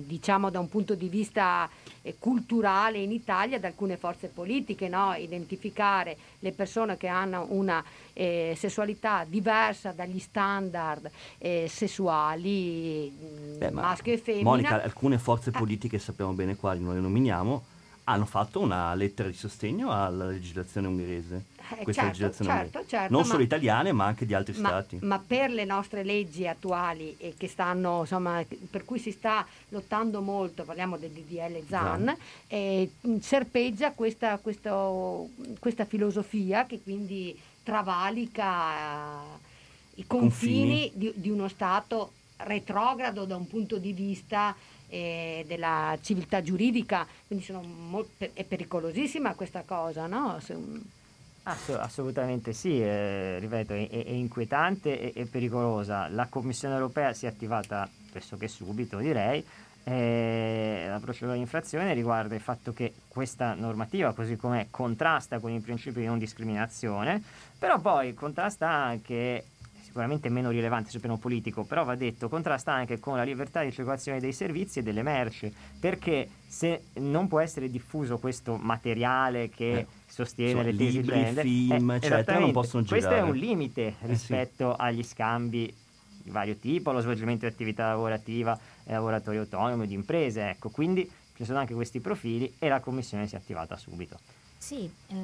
diciamo 0.05 0.49
da 0.49 0.59
un 0.59 0.69
punto 0.69 0.95
di 0.95 1.09
vista 1.09 1.69
eh, 2.01 2.15
culturale 2.19 2.99
in 2.99 3.11
Italia 3.11 3.59
da 3.59 3.67
alcune 3.67 3.97
forze 3.97 4.27
politiche, 4.27 4.87
no? 4.87 5.13
identificare 5.13 6.17
le 6.39 6.51
persone 6.51 6.97
che 6.97 7.07
hanno 7.07 7.47
una 7.49 7.83
eh, 8.13 8.53
sessualità 8.57 9.25
diversa 9.27 9.91
dagli 9.91 10.19
standard 10.19 11.09
eh, 11.37 11.67
sessuali 11.69 13.11
Beh, 13.57 13.71
maschio 13.71 14.13
e 14.13 14.17
femmina. 14.17 14.49
Monica, 14.49 14.83
alcune 14.83 15.17
forze 15.17 15.49
ah. 15.49 15.57
politiche, 15.57 15.99
sappiamo 15.99 16.33
bene 16.33 16.55
quali, 16.55 16.81
non 16.81 16.93
le 16.93 17.01
nominiamo, 17.01 17.63
hanno 18.05 18.25
fatto 18.25 18.59
una 18.59 18.93
lettera 18.93 19.29
di 19.29 19.35
sostegno 19.35 19.91
alla 19.91 20.25
legislazione 20.25 20.87
ungherese. 20.87 21.45
Eh, 21.57 21.83
questa 21.83 22.03
certo, 22.03 22.05
legislazione 22.05 22.51
certo, 22.51 22.85
certo, 22.85 23.13
non 23.13 23.25
solo 23.25 23.41
italiane 23.41 23.91
ma 23.91 24.05
anche 24.05 24.25
di 24.25 24.35
altri 24.35 24.55
ma, 24.59 24.67
stati. 24.69 24.99
Ma 25.01 25.19
per 25.19 25.49
le 25.49 25.65
nostre 25.65 26.03
leggi 26.03 26.47
attuali 26.47 27.15
e 27.17 27.33
che 27.35 27.47
stanno, 27.47 28.01
insomma, 28.01 28.43
per 28.69 28.85
cui 28.85 28.99
si 28.99 29.11
sta 29.11 29.45
lottando 29.69 30.21
molto, 30.21 30.63
parliamo 30.63 30.97
del 30.97 31.09
DDL 31.09 31.63
ZAN, 31.67 32.15
eh, 32.47 32.91
serpeggia 33.19 33.91
questa, 33.93 34.37
questo, 34.37 35.29
questa, 35.59 35.85
filosofia 35.85 36.65
che 36.65 36.81
quindi 36.81 37.37
travalica 37.63 39.23
eh, 39.23 40.01
i 40.01 40.05
confini, 40.05 40.91
confini. 40.91 40.91
Di, 40.93 41.11
di 41.15 41.29
uno 41.31 41.47
Stato 41.47 42.11
retrogrado 42.37 43.25
da 43.25 43.35
un 43.35 43.47
punto 43.47 43.77
di 43.77 43.93
vista 43.93 44.55
eh, 44.89 45.43
della 45.47 45.97
civiltà 46.01 46.41
giuridica, 46.41 47.05
quindi 47.27 47.45
molto, 47.51 48.29
è 48.33 48.43
pericolosissima 48.43 49.33
questa 49.35 49.63
cosa, 49.65 50.07
no? 50.07 50.39
Se, 50.39 50.55
Ass- 51.47 51.69
assolutamente 51.69 52.53
sì, 52.53 52.81
eh, 52.81 53.37
ripeto, 53.37 53.73
è, 53.73 53.87
è 53.87 54.09
inquietante 54.09 55.13
e, 55.13 55.21
e, 55.21 55.25
pericolosa. 55.27 56.07
La 56.07 56.25
Commissione 56.25 56.73
europea 56.73 57.13
si 57.13 57.27
è 57.27 57.29
attivata 57.29 57.87
pressoché 58.11 58.47
subito, 58.47 58.97
direi. 58.97 59.45
Eh, 59.83 60.85
la 60.89 60.97
procedura 60.97 61.35
di 61.35 61.41
infrazione 61.41 61.93
riguarda 61.93 62.33
il 62.33 62.41
fatto 62.41 62.73
che 62.73 62.93
questa 63.07 63.53
normativa, 63.53 64.13
così 64.13 64.35
com'è, 64.35 64.67
contrasta 64.71 65.37
con 65.37 65.51
il 65.51 65.61
principio 65.61 66.01
di 66.01 66.07
non 66.07 66.17
discriminazione, 66.17 67.21
però 67.59 67.79
poi 67.79 68.15
contrasta 68.15 68.67
anche 68.67 69.43
sicuramente 69.95 70.27
meno 70.27 70.49
rilevante 70.49 70.89
sul 70.89 70.99
piano 70.99 71.17
politico, 71.17 71.63
però 71.63 71.85
va 71.85 71.95
detto, 71.95 72.27
contrasta 72.27 72.73
anche 72.73 72.99
con 72.99 73.15
la 73.15 73.23
libertà 73.23 73.63
di 73.63 73.71
circolazione 73.71 74.19
dei 74.19 74.33
servizi 74.33 74.79
e 74.79 74.83
delle 74.83 75.01
merci, 75.01 75.49
perché 75.79 76.27
se 76.45 76.87
non 76.95 77.29
può 77.29 77.39
essere 77.39 77.69
diffuso 77.69 78.17
questo 78.17 78.57
materiale 78.57 79.47
che 79.47 79.77
eh, 79.77 79.87
sostiene 80.05 80.63
le 80.63 80.75
tesi 80.75 80.97
libri, 80.97 81.15
gender, 81.15 81.45
film, 81.45 81.91
eh, 81.91 81.95
eccetera, 81.95 82.39
non 82.39 82.51
possono 82.51 82.83
questo 82.83 83.07
girare. 83.07 83.25
è 83.25 83.29
un 83.31 83.37
limite 83.37 83.95
rispetto 84.01 84.73
eh 84.73 84.75
sì. 84.75 84.81
agli 84.81 85.03
scambi 85.03 85.73
di 86.23 86.29
vario 86.29 86.57
tipo, 86.57 86.89
allo 86.89 86.99
svolgimento 86.99 87.47
di 87.47 87.53
attività 87.53 87.87
lavorativa 87.87 88.59
e 88.83 88.91
lavoratori 88.91 89.37
autonomi, 89.37 89.87
di 89.87 89.93
imprese, 89.93 90.49
ecco, 90.49 90.71
quindi 90.71 91.09
ci 91.37 91.45
sono 91.45 91.59
anche 91.59 91.73
questi 91.73 92.01
profili 92.01 92.53
e 92.59 92.67
la 92.67 92.81
commissione 92.81 93.27
si 93.27 93.35
è 93.35 93.37
attivata 93.37 93.77
subito. 93.77 94.19
Sì, 94.57 94.89
eh, 95.09 95.15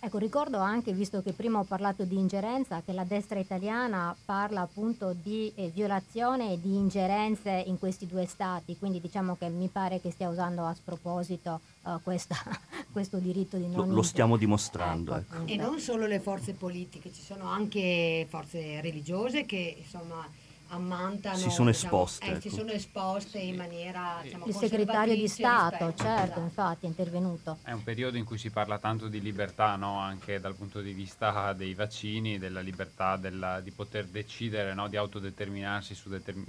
ecco, 0.00 0.16
ricordo 0.18 0.58
anche, 0.58 0.92
visto 0.92 1.20
che 1.22 1.32
prima 1.32 1.58
ho 1.58 1.64
parlato 1.64 2.04
di 2.04 2.16
ingerenza, 2.16 2.82
che 2.82 2.92
la 2.92 3.04
destra 3.04 3.38
italiana 3.38 4.16
parla 4.24 4.62
appunto 4.62 5.12
di 5.12 5.52
eh, 5.54 5.68
violazione 5.68 6.52
e 6.52 6.60
di 6.60 6.74
ingerenze 6.74 7.50
in 7.66 7.78
questi 7.78 8.06
due 8.06 8.24
stati, 8.26 8.78
quindi 8.78 9.00
diciamo 9.00 9.36
che 9.36 9.48
mi 9.48 9.68
pare 9.68 10.00
che 10.00 10.10
stia 10.10 10.30
usando 10.30 10.64
a 10.64 10.72
sproposito 10.72 11.60
uh, 11.82 12.00
questa, 12.02 12.36
questo 12.90 13.18
diritto 13.18 13.58
di 13.58 13.66
non... 13.66 13.88
Lo, 13.88 13.96
lo 13.96 14.02
stiamo 14.02 14.36
dimostrando. 14.38 15.14
Ecco, 15.14 15.34
ecco. 15.36 15.52
E 15.52 15.56
non 15.56 15.78
solo 15.78 16.06
le 16.06 16.20
forze 16.20 16.54
politiche, 16.54 17.12
ci 17.12 17.22
sono 17.22 17.48
anche 17.50 18.26
forze 18.30 18.80
religiose 18.80 19.44
che 19.44 19.76
insomma 19.78 20.26
ammantano 20.68 21.36
Si 21.36 21.50
sono 21.50 21.70
diciamo, 21.70 21.70
esposte, 21.70 22.24
eh, 22.26 22.40
si 22.40 22.48
ecco. 22.48 22.56
sono 22.56 22.70
esposte 22.72 23.38
in 23.38 23.56
maniera 23.56 24.18
diciamo, 24.22 24.46
Il 24.46 24.54
segretario 24.54 25.14
di 25.14 25.28
Stato, 25.28 25.86
rispetto- 25.86 26.02
certo, 26.02 26.22
esatto. 26.24 26.40
infatti 26.40 26.84
è 26.86 26.88
intervenuto. 26.88 27.58
È 27.62 27.72
un 27.72 27.82
periodo 27.82 28.16
in 28.16 28.24
cui 28.24 28.38
si 28.38 28.50
parla 28.50 28.78
tanto 28.78 29.08
di 29.08 29.20
libertà, 29.20 29.76
no? 29.76 29.98
anche 29.98 30.40
dal 30.40 30.54
punto 30.54 30.80
di 30.80 30.92
vista 30.92 31.52
dei 31.52 31.74
vaccini, 31.74 32.38
della 32.38 32.60
libertà 32.60 33.16
della- 33.16 33.60
di 33.60 33.70
poter 33.70 34.06
decidere, 34.06 34.74
no? 34.74 34.88
di 34.88 34.96
autodeterminarsi 34.96 35.94
su, 35.94 36.08
determin- 36.08 36.46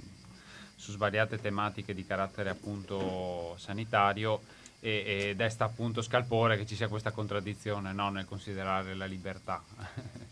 su 0.74 0.90
svariate 0.92 1.40
tematiche 1.40 1.94
di 1.94 2.04
carattere 2.04 2.50
appunto 2.50 3.56
sanitario 3.58 4.40
e, 4.80 5.28
e 5.30 5.34
desta 5.36 5.64
appunto 5.64 6.02
scalpore 6.02 6.56
che 6.56 6.64
ci 6.66 6.76
sia 6.76 6.86
questa 6.88 7.10
contraddizione 7.10 7.92
no? 7.92 8.10
nel 8.10 8.26
considerare 8.26 8.94
la 8.94 9.06
libertà. 9.06 9.62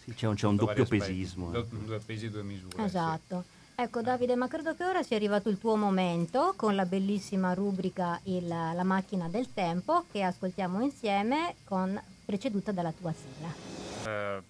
Sì, 0.05 0.15
c'è 0.15 0.27
un, 0.29 0.35
c'è 0.35 0.47
un 0.47 0.57
doppio 0.57 0.85
pesismo. 0.87 1.51
Do- 1.51 1.61
ecco. 1.61 1.77
due 1.77 1.99
pesi, 1.99 2.31
due 2.31 2.43
misure. 2.45 2.89
sì. 2.89 3.56
Ecco 3.79 4.01
Davide, 4.01 4.37
ma 4.37 4.49
credo 4.49 4.75
che 4.75 4.85
ora 4.85 5.03
sia 5.03 5.17
arrivato 5.17 5.51
il 5.51 5.59
tuo 5.59 5.77
momento 5.77 6.55
con 6.57 6.75
la 6.75 6.87
bellissima 6.87 7.53
rubrica 7.53 8.19
il- 8.25 8.49
La 8.49 8.83
macchina 8.85 9.29
del 9.29 9.53
tempo 9.53 10.07
che 10.11 10.23
ascoltiamo 10.23 10.81
insieme 10.83 11.57
con, 11.65 12.01
preceduta 12.25 12.73
dalla 12.73 12.93
tua 12.93 13.13
sigla. 13.13 13.55
Eh, 14.07 14.43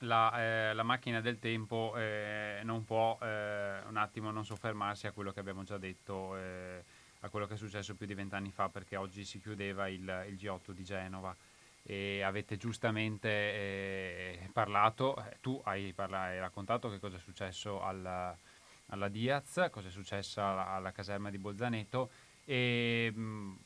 la, 0.00 0.40
eh, 0.42 0.74
la 0.74 0.82
macchina 0.82 1.22
del 1.22 1.38
tempo 1.38 1.94
eh, 1.96 2.60
non 2.64 2.84
può 2.84 3.16
eh, 3.22 3.80
un 3.88 3.96
attimo 3.96 4.30
non 4.30 4.44
soffermarsi 4.44 5.06
a 5.06 5.12
quello 5.12 5.32
che 5.32 5.40
abbiamo 5.40 5.64
già 5.64 5.78
detto, 5.78 6.36
eh, 6.36 6.84
a 7.20 7.28
quello 7.30 7.46
che 7.46 7.54
è 7.54 7.56
successo 7.56 7.94
più 7.94 8.06
di 8.06 8.12
vent'anni 8.14 8.50
fa, 8.50 8.68
perché 8.68 8.96
oggi 8.96 9.24
si 9.24 9.40
chiudeva 9.40 9.88
il, 9.88 10.02
il 10.28 10.34
G8 10.34 10.72
di 10.72 10.84
Genova 10.84 11.34
e 11.82 12.22
avete 12.22 12.56
giustamente 12.56 13.28
eh, 13.28 14.50
parlato, 14.52 15.22
tu 15.40 15.60
hai, 15.64 15.92
parla- 15.92 16.22
hai 16.22 16.38
raccontato 16.38 16.90
che 16.90 16.98
cosa 16.98 17.16
è 17.16 17.20
successo 17.20 17.82
alla, 17.82 18.36
alla 18.86 19.08
Diaz, 19.08 19.68
cosa 19.70 19.88
è 19.88 19.90
successo 19.90 20.40
alla, 20.40 20.68
alla 20.68 20.92
caserma 20.92 21.30
di 21.30 21.38
Bolzaneto 21.38 22.10
e 22.44 23.10
mh, 23.14 23.56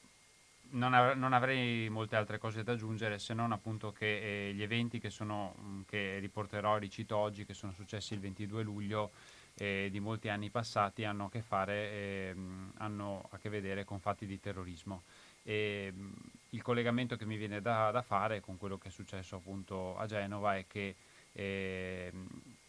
non, 0.70 0.94
av- 0.94 1.16
non 1.16 1.32
avrei 1.32 1.88
molte 1.88 2.16
altre 2.16 2.38
cose 2.38 2.62
da 2.62 2.72
aggiungere 2.72 3.18
se 3.18 3.34
non 3.34 3.52
appunto 3.52 3.92
che 3.92 4.48
eh, 4.48 4.54
gli 4.54 4.62
eventi 4.62 4.98
che, 4.98 5.10
sono, 5.10 5.54
mh, 5.56 5.80
che 5.86 6.18
riporterò 6.18 6.76
e 6.76 6.80
ricito 6.80 7.16
oggi, 7.16 7.44
che 7.44 7.54
sono 7.54 7.72
successi 7.72 8.14
il 8.14 8.20
22 8.20 8.62
luglio 8.62 9.10
eh, 9.54 9.88
di 9.90 10.00
molti 10.00 10.28
anni 10.28 10.50
passati, 10.50 11.04
hanno 11.04 11.26
a 11.26 11.30
che 11.30 11.42
fare, 11.42 11.74
eh, 11.90 12.34
hanno 12.78 13.28
a 13.30 13.38
che 13.38 13.48
vedere 13.48 13.84
con 13.84 14.00
fatti 14.00 14.26
di 14.26 14.40
terrorismo. 14.40 15.02
E, 15.42 15.92
mh, 15.94 16.10
il 16.52 16.62
collegamento 16.62 17.16
che 17.16 17.24
mi 17.24 17.36
viene 17.36 17.60
da, 17.60 17.90
da 17.90 18.02
fare 18.02 18.40
con 18.40 18.58
quello 18.58 18.78
che 18.78 18.88
è 18.88 18.90
successo 18.90 19.36
appunto 19.36 19.96
a 19.96 20.06
Genova 20.06 20.56
è 20.56 20.66
che 20.66 20.94
ehm, 21.32 22.26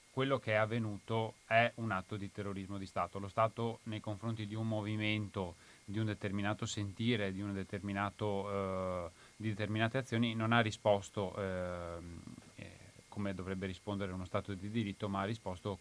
quello 0.09 0.37
che 0.37 0.51
è 0.51 0.55
avvenuto 0.55 1.35
è 1.47 1.71
un 1.75 1.91
atto 1.91 2.17
di 2.17 2.31
terrorismo 2.31 2.77
di 2.77 2.85
Stato. 2.85 3.17
Lo 3.17 3.27
Stato 3.27 3.79
nei 3.83 3.99
confronti 3.99 4.45
di 4.45 4.53
un 4.53 4.67
movimento, 4.67 5.55
di 5.83 5.97
un 5.97 6.05
determinato 6.05 6.65
sentire, 6.65 7.33
di, 7.33 7.41
un 7.41 7.51
determinato, 7.51 8.51
eh, 8.51 9.09
di 9.35 9.49
determinate 9.49 9.97
azioni, 9.97 10.35
non 10.35 10.51
ha 10.51 10.59
risposto 10.59 11.35
ehm, 11.35 12.21
eh, 12.55 12.69
come 13.09 13.33
dovrebbe 13.33 13.65
rispondere 13.65 14.11
uno 14.11 14.25
Stato 14.25 14.53
di 14.53 14.69
diritto, 14.69 15.09
ma 15.09 15.21
ha 15.21 15.25
risposto 15.25 15.79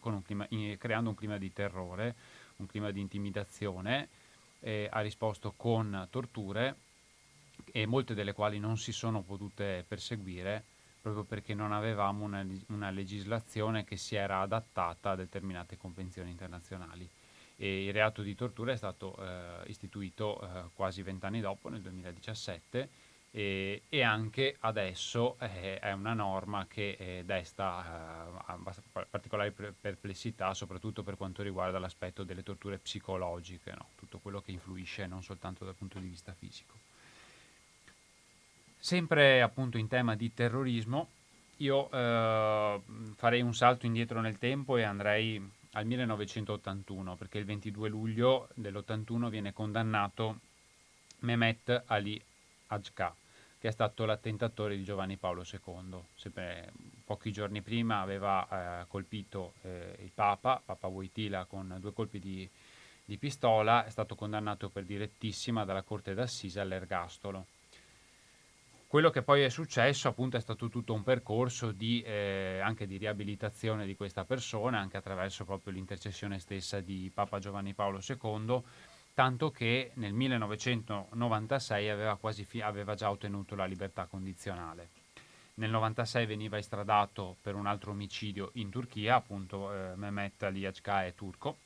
un 0.00 0.22
clima- 0.22 0.48
creando 0.78 1.10
un 1.10 1.14
clima 1.14 1.36
di 1.36 1.52
terrore, 1.52 2.14
un 2.56 2.66
clima 2.66 2.90
di 2.90 3.00
intimidazione, 3.00 4.08
eh, 4.60 4.88
ha 4.90 5.00
risposto 5.00 5.52
con 5.56 6.06
torture 6.10 6.74
e 7.76 7.86
molte 7.86 8.14
delle 8.14 8.32
quali 8.32 8.60
non 8.60 8.78
si 8.78 8.92
sono 8.92 9.22
potute 9.22 9.84
perseguire 9.88 10.62
proprio 11.00 11.24
perché 11.24 11.54
non 11.54 11.72
avevamo 11.72 12.24
una, 12.24 12.46
una 12.68 12.90
legislazione 12.90 13.82
che 13.82 13.96
si 13.96 14.14
era 14.14 14.38
adattata 14.40 15.10
a 15.10 15.16
determinate 15.16 15.76
convenzioni 15.76 16.30
internazionali. 16.30 17.06
E 17.56 17.86
il 17.86 17.92
reato 17.92 18.22
di 18.22 18.36
tortura 18.36 18.70
è 18.72 18.76
stato 18.76 19.16
eh, 19.18 19.64
istituito 19.66 20.40
eh, 20.40 20.70
quasi 20.72 21.02
vent'anni 21.02 21.40
dopo, 21.40 21.68
nel 21.68 21.80
2017, 21.80 22.88
e, 23.32 23.82
e 23.88 24.02
anche 24.02 24.56
adesso 24.60 25.36
eh, 25.40 25.80
è 25.80 25.90
una 25.90 26.14
norma 26.14 26.66
che 26.68 26.96
eh, 26.96 27.22
desta 27.24 28.30
eh, 28.48 29.04
particolari 29.10 29.50
perplessità, 29.50 30.54
soprattutto 30.54 31.02
per 31.02 31.16
quanto 31.16 31.42
riguarda 31.42 31.80
l'aspetto 31.80 32.22
delle 32.22 32.44
torture 32.44 32.78
psicologiche, 32.78 33.72
no? 33.72 33.88
tutto 33.96 34.20
quello 34.20 34.40
che 34.40 34.52
influisce 34.52 35.08
non 35.08 35.24
soltanto 35.24 35.64
dal 35.64 35.74
punto 35.74 35.98
di 35.98 36.06
vista 36.06 36.32
fisico. 36.32 36.92
Sempre 38.84 39.40
appunto 39.40 39.78
in 39.78 39.88
tema 39.88 40.14
di 40.14 40.34
terrorismo, 40.34 41.08
io 41.56 41.90
eh, 41.90 42.82
farei 43.14 43.40
un 43.40 43.54
salto 43.54 43.86
indietro 43.86 44.20
nel 44.20 44.36
tempo 44.36 44.76
e 44.76 44.82
andrei 44.82 45.42
al 45.72 45.86
1981, 45.86 47.16
perché 47.16 47.38
il 47.38 47.46
22 47.46 47.88
luglio 47.88 48.50
dell'81 48.52 49.30
viene 49.30 49.54
condannato 49.54 50.40
Mehmet 51.20 51.84
Ali 51.86 52.22
Ajka, 52.66 53.16
che 53.58 53.68
è 53.68 53.70
stato 53.70 54.04
l'attentatore 54.04 54.76
di 54.76 54.84
Giovanni 54.84 55.16
Paolo 55.16 55.46
II. 55.50 55.98
Sempre 56.14 56.70
pochi 57.06 57.32
giorni 57.32 57.62
prima 57.62 58.00
aveva 58.00 58.82
eh, 58.82 58.86
colpito 58.88 59.54
eh, 59.62 59.96
il 60.00 60.10
Papa, 60.12 60.60
Papa 60.62 60.88
Wojtyla, 60.88 61.46
con 61.46 61.74
due 61.80 61.94
colpi 61.94 62.18
di, 62.18 62.46
di 63.02 63.16
pistola, 63.16 63.86
è 63.86 63.88
stato 63.88 64.14
condannato 64.14 64.68
per 64.68 64.84
direttissima 64.84 65.64
dalla 65.64 65.80
Corte 65.80 66.12
d'Assise 66.12 66.60
all'ergastolo. 66.60 67.46
Quello 68.94 69.10
che 69.10 69.22
poi 69.22 69.42
è 69.42 69.48
successo 69.48 70.06
appunto 70.06 70.36
è 70.36 70.40
stato 70.40 70.68
tutto 70.68 70.92
un 70.92 71.02
percorso 71.02 71.72
di, 71.72 72.00
eh, 72.02 72.60
anche 72.62 72.86
di 72.86 72.96
riabilitazione 72.96 73.86
di 73.86 73.96
questa 73.96 74.24
persona, 74.24 74.78
anche 74.78 74.96
attraverso 74.96 75.44
proprio 75.44 75.72
l'intercessione 75.72 76.38
stessa 76.38 76.78
di 76.78 77.10
Papa 77.12 77.40
Giovanni 77.40 77.74
Paolo 77.74 77.98
II, 78.00 78.62
tanto 79.12 79.50
che 79.50 79.90
nel 79.94 80.12
1996 80.12 81.90
aveva, 81.90 82.16
fi- 82.46 82.60
aveva 82.60 82.94
già 82.94 83.10
ottenuto 83.10 83.56
la 83.56 83.64
libertà 83.64 84.06
condizionale. 84.06 84.90
Nel 85.54 85.70
96 85.70 86.26
veniva 86.26 86.56
estradato 86.56 87.34
per 87.42 87.56
un 87.56 87.66
altro 87.66 87.90
omicidio 87.90 88.50
in 88.54 88.70
Turchia, 88.70 89.16
appunto 89.16 89.72
eh, 89.74 89.96
Mehmet 89.96 90.40
Ali 90.44 90.66
Ajka 90.66 91.04
è 91.04 91.14
turco, 91.14 91.56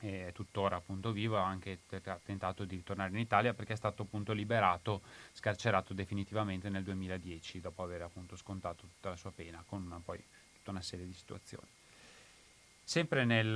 è 0.00 0.32
tuttora 0.32 0.76
appunto 0.76 1.12
vivo, 1.12 1.38
ha 1.38 1.46
anche 1.46 1.80
te- 1.86 2.00
tentato 2.24 2.64
di 2.64 2.76
ritornare 2.76 3.10
in 3.10 3.18
Italia 3.18 3.52
perché 3.54 3.74
è 3.74 3.76
stato 3.76 4.02
appunto 4.02 4.32
liberato, 4.32 5.02
scarcerato 5.32 5.92
definitivamente 5.92 6.68
nel 6.68 6.82
2010 6.82 7.60
dopo 7.60 7.82
aver 7.82 8.02
appunto 8.02 8.36
scontato 8.36 8.86
tutta 8.86 9.10
la 9.10 9.16
sua 9.16 9.30
pena 9.30 9.62
con 9.66 9.82
una, 9.84 10.00
poi 10.02 10.22
tutta 10.54 10.70
una 10.70 10.82
serie 10.82 11.06
di 11.06 11.12
situazioni. 11.12 11.68
Sempre 12.82 13.24
nel, 13.24 13.46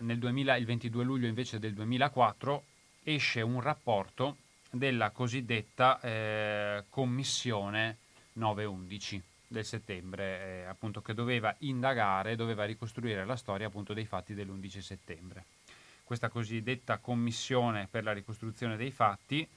nel 0.00 0.18
2000, 0.18 0.56
il 0.56 0.66
22 0.66 1.04
luglio 1.04 1.26
invece 1.26 1.58
del 1.58 1.72
2004 1.72 2.64
esce 3.04 3.40
un 3.40 3.60
rapporto 3.60 4.36
della 4.70 5.10
cosiddetta 5.10 6.00
eh, 6.00 6.84
commissione 6.90 7.98
911 8.34 9.22
del 9.52 9.64
settembre, 9.64 10.62
eh, 10.62 10.64
appunto 10.64 11.00
che 11.00 11.14
doveva 11.14 11.54
indagare, 11.58 12.34
doveva 12.34 12.64
ricostruire 12.64 13.24
la 13.24 13.36
storia 13.36 13.68
appunto 13.68 13.92
dei 13.92 14.06
fatti 14.06 14.34
dell'11 14.34 14.80
settembre. 14.80 15.44
Questa 16.02 16.28
cosiddetta 16.28 16.98
commissione 16.98 17.86
per 17.88 18.02
la 18.02 18.12
ricostruzione 18.12 18.76
dei 18.76 18.90
fatti 18.90 19.48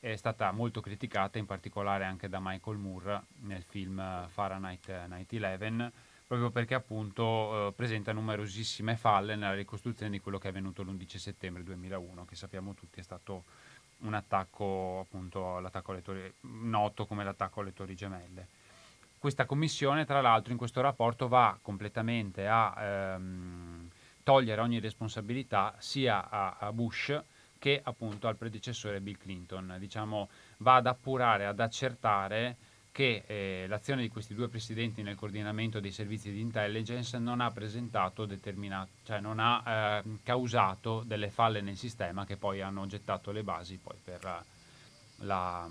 è 0.00 0.14
stata 0.14 0.52
molto 0.52 0.80
criticata, 0.80 1.38
in 1.38 1.46
particolare 1.46 2.04
anche 2.04 2.28
da 2.28 2.38
Michael 2.40 2.76
Moore 2.76 3.22
nel 3.40 3.62
film 3.62 4.28
Fahrenheit 4.28 4.88
9/11, 4.88 5.90
proprio 6.26 6.50
perché 6.50 6.74
appunto 6.74 7.68
eh, 7.68 7.72
presenta 7.72 8.12
numerosissime 8.12 8.96
falle 8.96 9.34
nella 9.34 9.54
ricostruzione 9.54 10.12
di 10.12 10.20
quello 10.20 10.38
che 10.38 10.46
è 10.46 10.50
avvenuto 10.50 10.82
l'11 10.82 11.16
settembre 11.16 11.64
2001, 11.64 12.24
che 12.26 12.36
sappiamo 12.36 12.74
tutti 12.74 13.00
è 13.00 13.02
stato 13.02 13.44
un 14.00 14.14
attacco 14.14 15.00
appunto 15.00 15.56
all'attacco 15.56 15.90
alle 15.90 16.02
torri, 16.02 16.32
noto 16.42 17.06
come 17.06 17.24
l'attacco 17.24 17.60
alle 17.60 17.72
torri 17.72 17.96
gemelle. 17.96 18.57
Questa 19.18 19.46
commissione, 19.46 20.04
tra 20.04 20.20
l'altro, 20.20 20.52
in 20.52 20.58
questo 20.58 20.80
rapporto 20.80 21.28
va 21.28 21.58
completamente 21.60 22.46
a 22.46 22.74
ehm, 22.78 23.90
togliere 24.22 24.60
ogni 24.60 24.80
responsabilità 24.80 25.74
sia 25.78 26.28
a, 26.28 26.56
a, 26.58 26.72
Bush 26.72 27.18
che 27.58 27.80
appunto 27.82 28.28
al 28.28 28.36
predecessore 28.36 29.00
Bill 29.00 29.18
Clinton. 29.18 29.76
Diciamo, 29.78 30.28
va 30.58 30.76
ad 30.76 30.86
appurare, 30.86 31.46
ad 31.46 31.58
accertare 31.60 32.56
che 32.92 33.22
eh, 33.26 33.66
l'azione 33.68 34.02
di 34.02 34.08
questi 34.08 34.34
due 34.34 34.48
presidenti 34.48 35.02
nel 35.02 35.14
coordinamento 35.14 35.78
dei 35.78 35.92
servizi 35.92 36.32
di 36.32 36.40
intelligence 36.40 37.16
non 37.18 37.40
ha 37.40 37.50
presentato 37.50 38.24
determinato, 38.24 38.90
cioè 39.04 39.20
non 39.20 39.38
ha 39.38 39.62
eh, 39.66 40.02
causato 40.22 41.04
delle 41.06 41.30
falle 41.30 41.60
nel 41.60 41.76
sistema 41.76 42.24
che 42.24 42.36
poi 42.36 42.60
hanno 42.60 42.86
gettato 42.86 43.30
le 43.30 43.42
basi 43.42 43.78
per 43.78 44.44
la, 45.20 45.68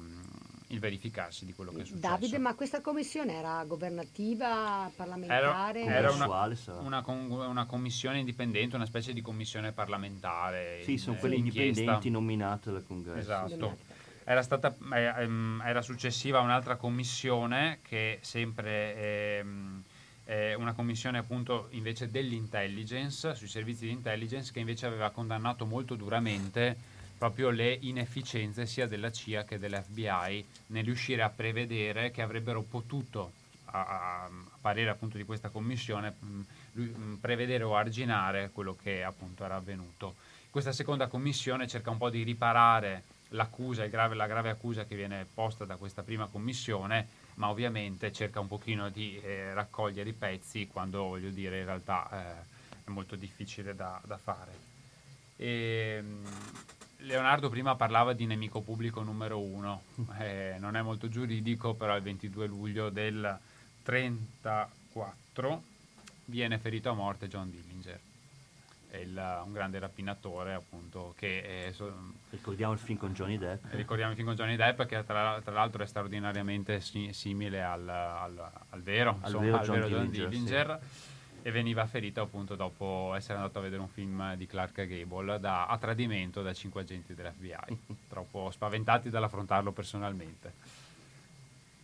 il 0.68 0.80
verificarsi 0.80 1.46
di 1.46 1.54
quello 1.54 1.72
che 1.72 1.82
è 1.82 1.86
successo. 1.86 2.08
Davide, 2.08 2.38
ma 2.38 2.54
questa 2.56 2.82
commissione 2.82 3.34
era 3.34 3.64
governativa, 3.66 4.92
parlamentare? 4.96 5.82
Era, 5.82 5.98
era 5.98 6.12
una, 6.12 7.04
una, 7.04 7.04
una, 7.48 7.66
commissione 7.66 8.20
indipendente, 8.20 8.76
una 8.76 8.86
specie 8.86 9.14
di 9.14 9.22
commissione 9.22 9.72
parlamentare. 9.72 10.82
Sì, 10.84 10.94
in, 10.94 11.00
sono 11.00 11.18
quelli 11.18 11.38
indipendenti 11.38 12.10
nominati 12.10 12.72
dal 12.72 12.86
congresso. 12.86 13.20
Esatto 13.20 13.96
era, 14.30 14.42
stata, 14.42 14.76
eh, 14.94 15.24
ehm, 15.24 15.64
era 15.66 15.82
successiva 15.82 16.40
a 16.40 16.42
un'altra 16.42 16.76
commissione 16.76 17.80
che 17.82 18.20
sempre 18.22 19.38
ehm, 19.38 19.84
è 20.26 20.54
una 20.54 20.74
commissione 20.74 21.18
appunto 21.18 21.68
invece 21.70 22.12
dell'intelligence, 22.12 23.34
sui 23.36 23.48
servizi 23.48 23.86
di 23.86 23.92
intelligence, 23.92 24.52
che 24.52 24.60
invece 24.60 24.86
aveva 24.86 25.12
condannato 25.12 25.66
molto 25.66 25.96
duramente 25.96 26.76
proprio 27.18 27.50
le 27.50 27.78
inefficienze 27.82 28.66
sia 28.66 28.88
della 28.88 29.12
CIA 29.12 29.44
che 29.44 29.58
dell'FBI 29.58 30.46
nel 30.68 30.84
riuscire 30.84 31.24
a 31.24 31.30
prevedere 31.30 32.12
che 32.12 32.22
avrebbero 32.22 32.62
potuto, 32.62 33.32
a, 33.66 34.24
a, 34.24 34.30
parere 34.62 34.90
appunto 34.90 35.18
di 35.18 35.24
questa 35.24 35.50
commissione, 35.50 36.16
mh, 36.20 36.82
mh, 36.82 37.18
prevedere 37.20 37.64
o 37.64 37.76
arginare 37.76 38.52
quello 38.52 38.76
che 38.76 39.04
appunto 39.04 39.44
era 39.44 39.56
avvenuto. 39.56 40.16
Questa 40.50 40.72
seconda 40.72 41.08
commissione 41.08 41.68
cerca 41.68 41.90
un 41.90 41.98
po' 41.98 42.10
di 42.10 42.24
riparare 42.24 43.04
l'accusa, 43.30 43.86
grave, 43.88 44.16
la 44.16 44.28
grave 44.28 44.50
accusa 44.50 44.86
che 44.86 44.96
viene 44.96 45.26
posta 45.32 45.66
da 45.66 45.76
questa 45.76 46.04
prima 46.04 46.28
commissione, 46.28 47.08
ma 47.36 47.50
ovviamente 47.50 48.12
cerca 48.12 48.40
un 48.40 48.48
pochino 48.48 48.90
di 48.90 49.20
eh, 49.20 49.54
raccogliere 49.54 50.10
i 50.10 50.14
pezzi 50.14 50.68
quando 50.68 51.04
voglio 51.04 51.30
dire 51.30 51.60
in 51.60 51.66
realtà 51.66 52.10
eh, 52.12 52.56
è 52.86 52.90
molto 52.90 53.16
difficile 53.16 53.76
da, 53.76 54.00
da 54.06 54.18
fare. 54.18 54.76
E, 55.36 55.96
ehm, 56.00 56.26
Leonardo 57.02 57.50
prima 57.50 57.76
parlava 57.76 58.14
di 58.14 58.26
nemico 58.26 58.62
pubblico 58.62 59.04
numero 59.04 59.40
uno, 59.40 59.84
eh, 60.20 60.56
non 60.60 60.76
è 60.76 60.82
molto 60.82 61.10
giuridico, 61.10 61.74
però 61.74 61.96
il 61.96 62.02
22 62.02 62.48
luglio 62.48 62.90
del 62.90 63.38
34 63.84 65.64
viene 66.26 66.58
ferito 66.58 66.90
a 66.90 66.94
morte 66.94 67.28
John 67.28 67.50
Dillinger. 67.50 68.00
Il, 69.02 69.42
un 69.46 69.52
grande 69.52 69.80
rapinatore 69.80 70.54
appunto 70.54 71.14
che 71.18 71.68
è, 71.68 71.74
ricordiamo 72.30 72.72
il 72.74 72.80
film 72.80 72.98
con 72.98 73.14
Johnny 73.14 73.38
Depp. 73.38 73.66
Ricordiamo 73.72 74.12
il 74.12 74.18
film 74.18 74.30
con 74.30 74.38
Johnny 74.38 74.56
Depp 74.56 74.84
che 74.84 75.04
tra, 75.06 75.40
tra 75.44 75.54
l'altro 75.54 75.84
è 75.84 75.86
straordinariamente 75.86 76.80
si, 76.80 77.12
simile 77.12 77.62
al, 77.62 77.88
al, 77.88 78.52
al 78.70 78.82
vero, 78.82 79.20
al 79.22 79.32
insomma, 79.32 79.44
vero 79.44 79.58
John 79.60 79.76
vero 79.76 79.88
Dillinger, 79.88 80.30
Dillinger 80.30 80.80
sì. 80.82 81.07
E 81.48 81.52
veniva 81.52 81.86
ferito 81.86 82.20
appunto 82.20 82.56
dopo 82.56 83.14
essere 83.16 83.36
andato 83.36 83.60
a 83.60 83.62
vedere 83.62 83.82
un 83.82 83.88
film 83.88 84.36
di 84.36 84.46
Clark 84.46 84.86
Gable 84.86 85.40
da, 85.40 85.68
a 85.68 85.78
tradimento 85.78 86.42
da 86.42 86.52
cinque 86.54 86.82
agenti 86.82 87.16
dell'FBI 87.16 87.96
troppo 88.10 88.52
spaventati 88.52 89.10
dall'affrontarlo 89.10 89.72
personalmente. 89.72 90.52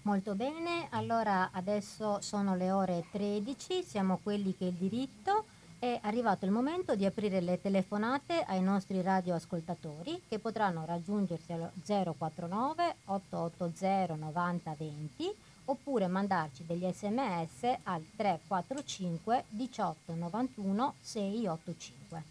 Molto 0.01 0.35
bene, 0.35 0.87
allora 0.89 1.51
adesso 1.53 2.19
sono 2.19 2.57
le 2.57 2.71
ore 2.71 3.05
13, 3.09 3.83
siamo 3.83 4.19
quelli 4.21 4.53
che 4.53 4.65
il 4.65 4.73
diritto 4.73 5.45
è 5.79 5.97
arrivato 6.01 6.43
il 6.43 6.51
momento 6.51 6.97
di 6.97 7.05
aprire 7.05 7.39
le 7.39 7.61
telefonate 7.61 8.43
ai 8.45 8.61
nostri 8.61 9.01
radioascoltatori 9.01 10.23
che 10.27 10.39
potranno 10.39 10.83
raggiungersi 10.85 11.53
allo 11.53 11.71
049 11.85 12.95
880 13.05 14.15
90 14.15 14.75
20 14.77 15.35
oppure 15.65 16.07
mandarci 16.07 16.65
degli 16.65 16.85
sms 16.91 17.79
al 17.83 18.05
345 18.15 19.45
18 19.49 20.13
91 20.15 20.95
685. 20.99 22.23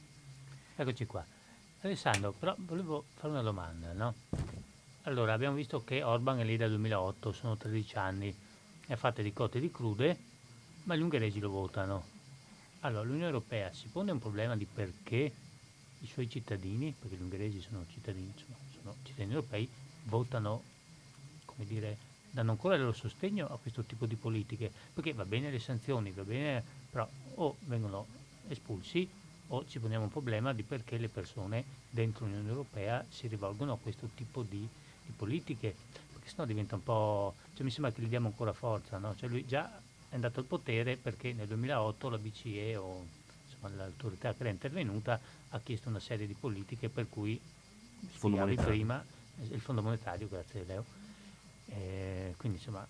Eccoci 0.76 1.06
qua. 1.06 1.24
Alessandro, 1.82 2.32
però 2.32 2.54
volevo 2.58 3.04
fare 3.14 3.32
una 3.32 3.42
domanda, 3.42 3.92
no? 3.92 4.14
Allora, 5.02 5.32
abbiamo 5.32 5.56
visto 5.56 5.82
che 5.82 6.02
Orban 6.02 6.38
è 6.38 6.44
lì 6.44 6.56
dal 6.56 6.70
2008, 6.70 7.32
sono 7.32 7.56
13 7.56 7.96
anni, 7.96 8.34
è 8.86 8.94
fatta 8.94 9.20
di 9.20 9.32
cotte 9.32 9.58
e 9.58 9.60
di 9.60 9.70
crude, 9.70 10.16
ma 10.84 10.94
gli 10.94 11.00
ungheresi 11.00 11.40
lo 11.40 11.50
votano. 11.50 12.04
Allora, 12.80 13.02
l'Unione 13.02 13.26
Europea 13.26 13.72
si 13.72 13.88
pone 13.88 14.12
un 14.12 14.20
problema 14.20 14.56
di 14.56 14.64
perché 14.64 15.32
i 16.00 16.06
suoi 16.06 16.28
cittadini, 16.28 16.94
perché 16.96 17.16
gli 17.16 17.22
ungheresi 17.22 17.60
sono 17.60 17.84
cittadini, 17.88 18.32
insomma, 18.32 18.56
sono 18.80 18.94
cittadini 19.02 19.34
europei, 19.34 19.68
votano, 20.04 20.62
come 21.44 21.64
dire, 21.64 21.96
danno 22.32 22.52
ancora 22.52 22.74
il 22.74 22.80
loro 22.80 22.94
sostegno 22.94 23.46
a 23.46 23.58
questo 23.58 23.82
tipo 23.82 24.06
di 24.06 24.16
politiche, 24.16 24.70
perché 24.92 25.12
va 25.12 25.24
bene 25.24 25.50
le 25.50 25.58
sanzioni, 25.58 26.10
va 26.10 26.22
bene, 26.22 26.64
però 26.90 27.08
o 27.34 27.56
vengono 27.60 28.06
espulsi 28.48 29.08
o 29.48 29.66
ci 29.66 29.78
poniamo 29.78 30.04
un 30.04 30.10
problema 30.10 30.54
di 30.54 30.62
perché 30.62 30.96
le 30.96 31.08
persone 31.08 31.62
dentro 31.90 32.24
l'Unione 32.24 32.48
Europea 32.48 33.04
si 33.10 33.26
rivolgono 33.26 33.74
a 33.74 33.78
questo 33.78 34.08
tipo 34.14 34.42
di, 34.42 34.66
di 35.04 35.12
politiche, 35.14 35.74
perché 36.10 36.30
sennò 36.30 36.46
diventa 36.46 36.74
un 36.74 36.82
po', 36.82 37.34
cioè 37.54 37.64
mi 37.64 37.70
sembra 37.70 37.92
che 37.92 38.00
gli 38.00 38.08
diamo 38.08 38.28
ancora 38.28 38.54
forza, 38.54 38.96
no? 38.96 39.14
Cioè 39.14 39.28
lui 39.28 39.44
già 39.46 39.70
è 40.08 40.14
andato 40.14 40.40
al 40.40 40.46
potere 40.46 40.96
perché 40.96 41.34
nel 41.34 41.46
2008 41.46 42.08
la 42.08 42.18
BCE 42.18 42.76
o 42.76 43.04
insomma, 43.44 43.68
l'autorità 43.74 44.32
che 44.32 44.40
era 44.40 44.50
intervenuta 44.50 45.20
ha 45.50 45.60
chiesto 45.60 45.90
una 45.90 46.00
serie 46.00 46.26
di 46.26 46.34
politiche 46.34 46.88
per 46.88 47.08
cui 47.10 47.38
spiegavi 48.14 48.56
prima 48.56 49.04
il 49.50 49.60
Fondo 49.60 49.82
Monetario, 49.82 50.28
grazie 50.28 50.64
Leo, 50.64 50.84
eh, 51.74 52.34
quindi 52.36 52.58
insomma 52.58 52.86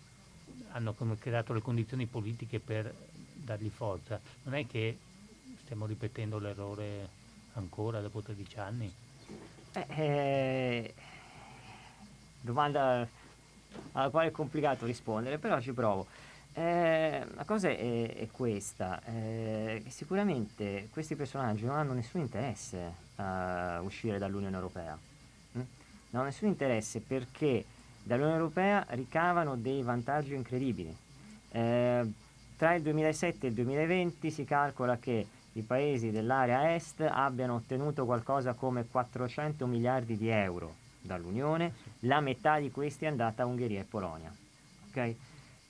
hanno 0.73 0.95
creato 1.19 1.53
le 1.53 1.61
condizioni 1.61 2.07
politiche 2.07 2.59
per 2.59 2.93
dargli 3.33 3.69
forza. 3.69 4.21
Non 4.45 4.55
è 4.55 4.67
che 4.67 4.99
stiamo 5.63 5.87
ripetendo 5.87 6.39
l'errore 6.39 7.09
ancora 7.55 8.01
dopo 8.01 8.21
13 8.23 8.59
anni? 8.59 8.93
Eh, 9.75 9.87
eh, 9.89 10.95
domanda 12.41 13.07
alla 13.93 14.11
quale 14.11 14.29
è 14.29 14.31
complicato 14.31 14.87
rispondere, 14.87 15.39
però 15.39 15.61
ci 15.61 15.73
provo. 15.73 16.07
Eh, 16.55 17.27
la 17.35 17.45
cosa 17.45 17.69
è, 17.69 18.15
è 18.15 18.29
questa, 18.31 19.03
eh, 19.05 19.83
sicuramente 19.89 20.89
questi 20.93 21.17
personaggi 21.17 21.65
non 21.65 21.77
hanno 21.77 21.95
nessun 21.95 22.21
interesse 22.21 22.93
a 23.17 23.81
uscire 23.81 24.19
dall'Unione 24.19 24.55
Europea, 24.55 24.99
hm? 25.53 25.57
non 25.57 25.67
hanno 26.11 26.25
nessun 26.25 26.49
interesse 26.49 27.01
perché 27.01 27.65
dall'Unione 28.03 28.37
Europea 28.37 28.85
ricavano 28.91 29.57
dei 29.57 29.83
vantaggi 29.83 30.35
incredibili. 30.35 30.95
Eh, 31.51 32.13
tra 32.57 32.75
il 32.75 32.83
2007 32.83 33.47
e 33.47 33.49
il 33.51 33.55
2020 33.55 34.31
si 34.31 34.45
calcola 34.45 34.99
che 34.99 35.27
i 35.55 35.63
paesi 35.63 36.11
dell'area 36.11 36.75
est 36.75 37.01
abbiano 37.01 37.57
ottenuto 37.57 38.05
qualcosa 38.05 38.55
come 38.55 38.87
400 38.87 39.67
miliardi 39.67 40.17
di 40.17 40.29
euro 40.29 40.77
dall'Unione, 41.01 41.75
la 42.01 42.21
metà 42.21 42.59
di 42.59 42.71
questi 42.71 43.05
è 43.05 43.09
andata 43.09 43.43
a 43.43 43.47
Ungheria 43.47 43.81
e 43.81 43.85
Polonia. 43.85 44.33
Okay? 44.89 45.17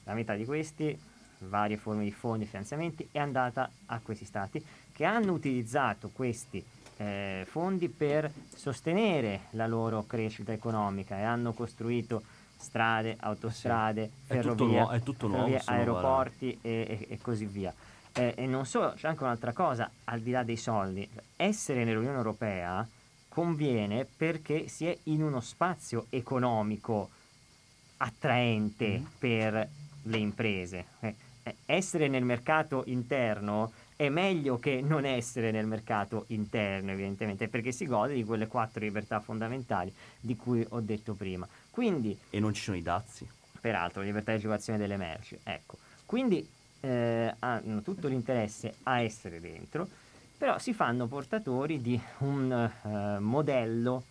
La 0.05 0.15
metà 0.15 0.35
di 0.35 0.45
questi, 0.45 0.97
varie 1.39 1.77
forme 1.77 2.05
di 2.05 2.13
fondi 2.13 2.45
e 2.45 2.47
finanziamenti, 2.47 3.09
è 3.11 3.19
andata 3.19 3.71
a 3.87 3.99
questi 4.01 4.25
stati 4.25 4.65
che 4.93 5.05
hanno 5.05 5.33
utilizzato 5.33 6.11
questi 6.13 6.65
eh, 6.97 7.47
fondi 7.49 7.89
per 7.89 8.31
sostenere 8.55 9.43
la 9.51 9.67
loro 9.67 10.05
crescita 10.07 10.53
economica 10.53 11.19
e 11.19 11.23
hanno 11.23 11.53
costruito 11.53 12.23
strade, 12.57 13.17
autostrade, 13.19 14.07
sì. 14.07 14.27
ferrovie, 14.27 15.03
ferrovie 15.03 15.63
aeroporti 15.65 16.59
e, 16.63 16.71
e, 16.89 17.07
e, 17.09 17.19
così 17.21 17.47
via. 17.47 17.75
Eh, 18.13 18.35
e 18.37 18.47
non 18.47 18.67
solo, 18.67 18.93
c'è 18.95 19.09
anche 19.09 19.25
un'altra 19.25 19.53
cosa, 19.53 19.91
al 20.05 20.21
di 20.21 20.31
là 20.31 20.43
dei 20.43 20.57
soldi, 20.57 21.09
essere 21.37 21.85
nell'Unione 21.85 22.17
Europea 22.17 22.87
conviene 23.29 24.05
perché 24.05 24.69
si 24.69 24.87
è 24.87 24.97
in 25.05 25.23
uno 25.23 25.41
spazio 25.41 26.07
economico 26.11 27.09
attraente 27.97 28.99
mm. 28.99 29.05
per 29.19 29.69
le 30.03 30.17
imprese. 30.19 30.85
Eh, 31.01 31.15
eh, 31.43 31.57
essere 31.67 32.09
nel 32.09 32.25
mercato 32.25 32.85
interno 32.87 33.73
è 34.03 34.09
meglio 34.09 34.59
che 34.59 34.81
non 34.81 35.05
essere 35.05 35.53
nel 35.53 35.67
mercato 35.67 36.25
interno, 36.29 36.91
evidentemente, 36.91 37.47
perché 37.47 37.71
si 37.71 37.87
gode 37.87 38.15
di 38.15 38.25
quelle 38.25 38.49
quattro 38.49 38.81
libertà 38.81 39.21
fondamentali 39.21 39.95
di 40.19 40.35
cui 40.35 40.67
ho 40.71 40.81
detto 40.81 41.15
prima. 41.15 41.47
Quindi, 41.71 42.19
e 42.31 42.41
non 42.41 42.53
ci 42.53 42.63
sono 42.63 42.77
i 42.77 42.83
dazi. 42.83 43.29
Peraltro, 43.61 44.03
libertà 44.03 44.33
di 44.33 44.39
circolazione 44.39 44.77
delle 44.77 44.97
merci. 44.97 45.39
Ecco. 45.45 45.79
Quindi 46.05 46.45
eh, 46.81 47.33
hanno 47.39 47.81
tutto 47.83 48.09
l'interesse 48.09 48.75
a 48.83 49.01
essere 49.01 49.41
dentro, 49.41 49.87
però 50.37 50.59
si 50.59 50.75
fanno 50.75 51.07
portatori 51.07 51.81
di 51.81 52.01
un 52.19 52.71
uh, 52.83 53.23
modello, 53.23 54.03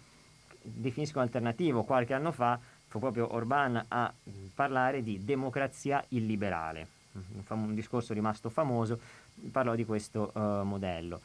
definisco 0.62 1.20
alternativo, 1.20 1.84
qualche 1.84 2.14
anno 2.14 2.32
fa 2.32 2.58
fu 2.88 3.00
proprio 3.00 3.34
Orban 3.34 3.84
a 3.90 4.14
parlare 4.56 5.04
di 5.04 5.26
democrazia 5.26 6.02
illiberale, 6.10 6.88
un, 7.12 7.44
fam- 7.44 7.68
un 7.68 7.76
discorso 7.76 8.14
rimasto 8.14 8.50
famoso, 8.50 9.00
parlò 9.52 9.76
di 9.76 9.86
questo 9.86 10.32
uh, 10.34 10.64
modello 10.64 11.20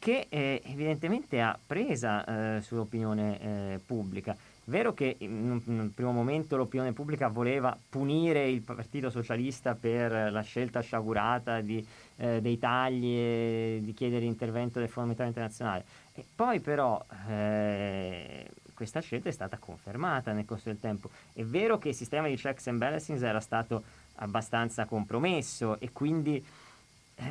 che 0.00 0.26
eh, 0.30 0.62
evidentemente 0.64 1.42
ha 1.42 1.56
presa 1.64 2.56
eh, 2.56 2.62
sull'opinione 2.62 3.40
eh, 3.40 3.80
pubblica. 3.84 4.34
Vero 4.64 4.94
che 4.94 5.16
in 5.18 5.60
un, 5.66 5.92
primo 5.92 6.12
momento 6.12 6.56
l'opinione 6.56 6.92
pubblica 6.92 7.28
voleva 7.28 7.76
punire 7.88 8.48
il 8.48 8.62
Partito 8.62 9.10
Socialista 9.10 9.74
per 9.74 10.32
la 10.32 10.40
scelta 10.40 10.80
sciagurata 10.80 11.60
di, 11.60 11.84
eh, 12.16 12.40
dei 12.40 12.58
tagli 12.58 13.14
e 13.14 13.80
di 13.82 13.92
chiedere 13.92 14.24
l'intervento 14.24 14.78
del 14.78 14.88
Fondo 14.88 15.10
Monetario 15.10 15.32
Internazionale. 15.32 15.84
E 16.14 16.24
poi 16.34 16.60
però 16.60 17.04
eh, 17.28 18.48
questa 18.72 19.00
scelta 19.00 19.28
è 19.28 19.32
stata 19.32 19.58
confermata 19.58 20.32
nel 20.32 20.46
corso 20.46 20.70
del 20.70 20.80
tempo. 20.80 21.10
È 21.34 21.42
vero 21.42 21.78
che 21.78 21.88
il 21.88 21.94
sistema 21.94 22.26
di 22.26 22.36
checks 22.36 22.68
and 22.68 22.78
balances 22.78 23.20
era 23.22 23.40
stato 23.40 23.82
abbastanza 24.14 24.86
compromesso 24.86 25.78
e 25.80 25.90
quindi 25.92 26.42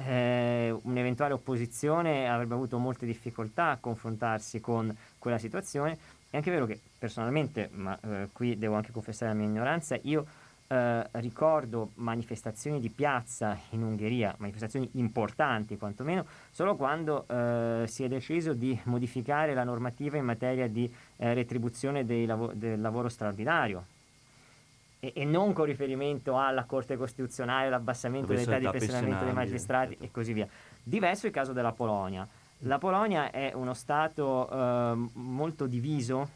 eh, 0.07 0.75
un'eventuale 0.83 1.33
opposizione 1.33 2.29
avrebbe 2.29 2.53
avuto 2.53 2.77
molte 2.77 3.05
difficoltà 3.05 3.71
a 3.71 3.77
confrontarsi 3.77 4.59
con 4.59 4.95
quella 5.17 5.37
situazione. 5.37 5.97
È 6.29 6.37
anche 6.37 6.51
vero 6.51 6.65
che 6.65 6.79
personalmente, 6.97 7.69
ma 7.73 7.97
eh, 7.99 8.29
qui 8.31 8.57
devo 8.57 8.75
anche 8.75 8.91
confessare 8.91 9.31
la 9.31 9.37
mia 9.37 9.47
ignoranza, 9.47 9.97
io 10.03 10.25
eh, 10.67 11.07
ricordo 11.13 11.91
manifestazioni 11.95 12.79
di 12.79 12.89
piazza 12.89 13.57
in 13.71 13.81
Ungheria, 13.81 14.35
manifestazioni 14.37 14.87
importanti 14.93 15.77
quantomeno, 15.77 16.25
solo 16.51 16.75
quando 16.75 17.25
eh, 17.27 17.85
si 17.87 18.03
è 18.03 18.07
deciso 18.07 18.53
di 18.53 18.79
modificare 18.83 19.53
la 19.53 19.63
normativa 19.63 20.17
in 20.17 20.25
materia 20.25 20.67
di 20.67 20.91
eh, 21.17 21.33
retribuzione 21.33 22.03
lav- 22.25 22.53
del 22.53 22.79
lavoro 22.79 23.09
straordinario 23.09 23.97
e, 24.99 25.13
e, 25.15 25.25
non 25.25 25.53
con 25.53 25.65
riferimento 25.65 26.37
alla 26.37 26.65
Corte 26.65 26.97
Costituzionale, 26.97 27.69
l'abbassamento 27.69 28.33
dell'età 28.33 28.59
di 28.59 28.67
pensionamento 28.69 29.23
dei 29.23 29.33
magistrati 29.33 29.89
certo. 29.91 30.03
e 30.03 30.11
così 30.11 30.33
via. 30.33 30.47
Diverso 30.83 31.27
il 31.27 31.31
caso 31.31 31.53
della 31.53 31.71
Polonia. 31.71 32.27
La 32.63 32.77
Polonia 32.77 33.31
è 33.31 33.51
uno 33.53 33.73
Stato 33.73 34.49
eh, 34.49 35.09
molto 35.13 35.65
diviso 35.65 36.29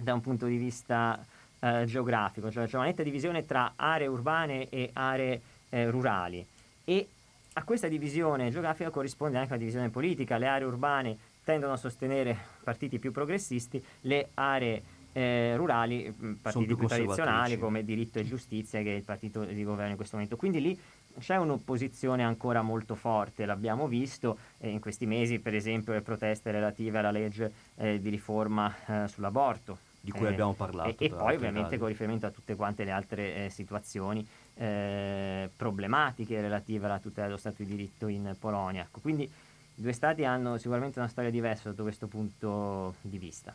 da 0.00 0.14
un 0.14 0.20
punto 0.20 0.46
di 0.46 0.56
vista 0.56 1.22
eh, 1.60 1.84
geografico, 1.84 2.50
cioè 2.50 2.66
c'è 2.66 2.76
una 2.76 2.86
netta 2.86 3.02
divisione 3.02 3.44
tra 3.44 3.74
aree 3.76 4.06
urbane 4.06 4.68
e 4.70 4.90
aree 4.94 5.40
eh, 5.68 5.90
rurali 5.90 6.44
e 6.84 7.08
a 7.54 7.64
questa 7.64 7.88
divisione 7.88 8.50
geografica 8.50 8.90
corrisponde 8.90 9.36
anche 9.36 9.50
una 9.50 9.58
divisione 9.58 9.90
politica. 9.90 10.38
Le 10.38 10.46
aree 10.46 10.66
urbane 10.66 11.18
tendono 11.44 11.74
a 11.74 11.76
sostenere 11.76 12.36
partiti 12.64 12.98
più 12.98 13.12
progressisti, 13.12 13.84
le 14.02 14.30
aree 14.34 14.82
eh, 15.12 15.54
rurali, 15.56 16.12
mm, 16.12 16.32
partiti 16.34 16.74
più 16.74 16.86
tradizionali 16.86 17.58
come 17.58 17.84
Diritto 17.84 18.18
e 18.18 18.24
Giustizia, 18.24 18.82
che 18.82 18.92
è 18.92 18.96
il 18.96 19.02
partito 19.02 19.44
di 19.44 19.62
governo 19.62 19.90
in 19.90 19.96
questo 19.96 20.16
momento. 20.16 20.36
Quindi 20.36 20.60
lì 20.60 20.78
c'è 21.18 21.36
un'opposizione 21.36 22.24
ancora 22.24 22.62
molto 22.62 22.94
forte, 22.94 23.44
l'abbiamo 23.44 23.86
visto 23.86 24.38
eh, 24.58 24.70
in 24.70 24.80
questi 24.80 25.06
mesi, 25.06 25.38
per 25.38 25.54
esempio, 25.54 25.92
le 25.92 26.00
proteste 26.00 26.50
relative 26.50 26.98
alla 26.98 27.10
legge 27.10 27.52
eh, 27.76 28.00
di 28.00 28.08
riforma 28.08 28.74
eh, 28.86 29.08
sull'aborto. 29.08 29.90
Di 30.00 30.10
cui 30.10 30.26
eh, 30.26 30.30
abbiamo 30.30 30.54
parlato. 30.54 30.96
E, 30.98 31.06
e 31.06 31.10
poi 31.10 31.36
ovviamente 31.36 31.78
con 31.78 31.86
riferimento 31.86 32.26
a 32.26 32.30
tutte 32.30 32.56
quante 32.56 32.82
le 32.82 32.90
altre 32.90 33.44
eh, 33.44 33.50
situazioni 33.50 34.26
problematiche 34.54 36.40
relative 36.40 36.84
alla 36.84 36.98
tutela 36.98 37.26
dello 37.26 37.38
Stato 37.38 37.62
di 37.62 37.70
diritto 37.70 38.06
in 38.06 38.36
Polonia. 38.38 38.82
Ecco, 38.82 39.00
quindi 39.00 39.22
i 39.22 39.80
due 39.80 39.92
Stati 39.92 40.24
hanno 40.24 40.58
sicuramente 40.58 40.98
una 40.98 41.08
storia 41.08 41.30
diversa 41.30 41.70
sotto 41.70 41.82
questo 41.82 42.06
punto 42.06 42.96
di 43.00 43.18
vista. 43.18 43.54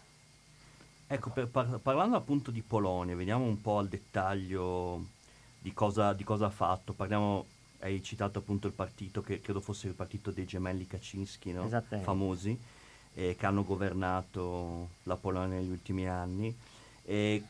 Ecco, 1.09 1.29
per, 1.29 1.47
par- 1.47 1.79
parlando 1.79 2.17
appunto 2.17 2.51
di 2.51 2.61
Polonia, 2.61 3.15
veniamo 3.15 3.45
un 3.45 3.61
po' 3.61 3.77
al 3.77 3.87
dettaglio 3.87 5.05
di 5.57 5.73
cosa, 5.73 6.11
di 6.11 6.25
cosa 6.25 6.47
ha 6.47 6.49
fatto. 6.49 6.91
Parliamo, 6.91 7.45
hai 7.79 8.03
citato 8.03 8.39
appunto 8.39 8.67
il 8.67 8.73
partito 8.73 9.21
che 9.21 9.39
credo 9.39 9.61
fosse 9.61 9.87
il 9.87 9.93
partito 9.93 10.31
dei 10.31 10.45
gemelli 10.45 10.85
Kaczynski, 10.85 11.53
no? 11.53 11.69
famosi, 12.01 12.59
eh, 13.13 13.37
che 13.37 13.45
hanno 13.45 13.63
governato 13.63 14.89
la 15.03 15.15
Polonia 15.15 15.57
negli 15.57 15.71
ultimi 15.71 16.09
anni. 16.09 16.53
E, 17.05 17.41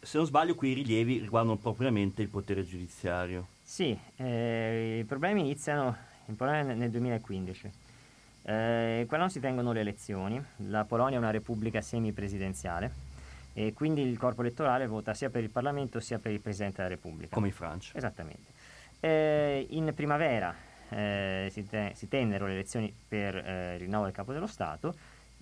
se 0.00 0.16
non 0.16 0.26
sbaglio, 0.26 0.54
qui 0.54 0.70
i 0.70 0.74
rilievi 0.74 1.18
riguardano 1.18 1.56
propriamente 1.56 2.22
il 2.22 2.28
potere 2.28 2.64
giudiziario. 2.64 3.48
Sì, 3.64 3.98
eh, 4.14 5.00
i 5.00 5.04
problemi 5.04 5.40
iniziano 5.40 5.96
in 6.26 6.36
Polonia 6.36 6.72
nel 6.72 6.90
2015 6.90 7.84
eh, 8.48 9.04
qua 9.08 9.18
non 9.18 9.28
si 9.28 9.40
tengono 9.40 9.72
le 9.72 9.80
elezioni, 9.80 10.40
la 10.68 10.84
Polonia 10.84 11.16
è 11.16 11.18
una 11.18 11.32
repubblica 11.32 11.80
semipresidenziale 11.80 12.92
e 13.52 13.72
quindi 13.72 14.02
il 14.02 14.16
corpo 14.18 14.42
elettorale 14.42 14.86
vota 14.86 15.14
sia 15.14 15.30
per 15.30 15.42
il 15.42 15.50
Parlamento 15.50 15.98
sia 15.98 16.20
per 16.20 16.30
il 16.30 16.40
Presidente 16.40 16.76
della 16.76 16.88
Repubblica. 16.88 17.34
Come 17.34 17.48
in 17.48 17.52
Francia. 17.52 17.96
Esattamente. 17.96 18.52
Eh, 19.00 19.66
in 19.70 19.92
primavera 19.94 20.54
eh, 20.90 21.48
si, 21.50 21.66
te- 21.66 21.90
si, 21.94 22.06
tennero 22.06 22.46
le 22.46 22.52
elezioni 22.52 22.94
per 23.08 23.34
eh, 23.34 23.74
il 23.74 23.80
rinnovo 23.80 24.04
del 24.04 24.12
Capo 24.12 24.32
dello 24.32 24.46
Stato, 24.46 24.94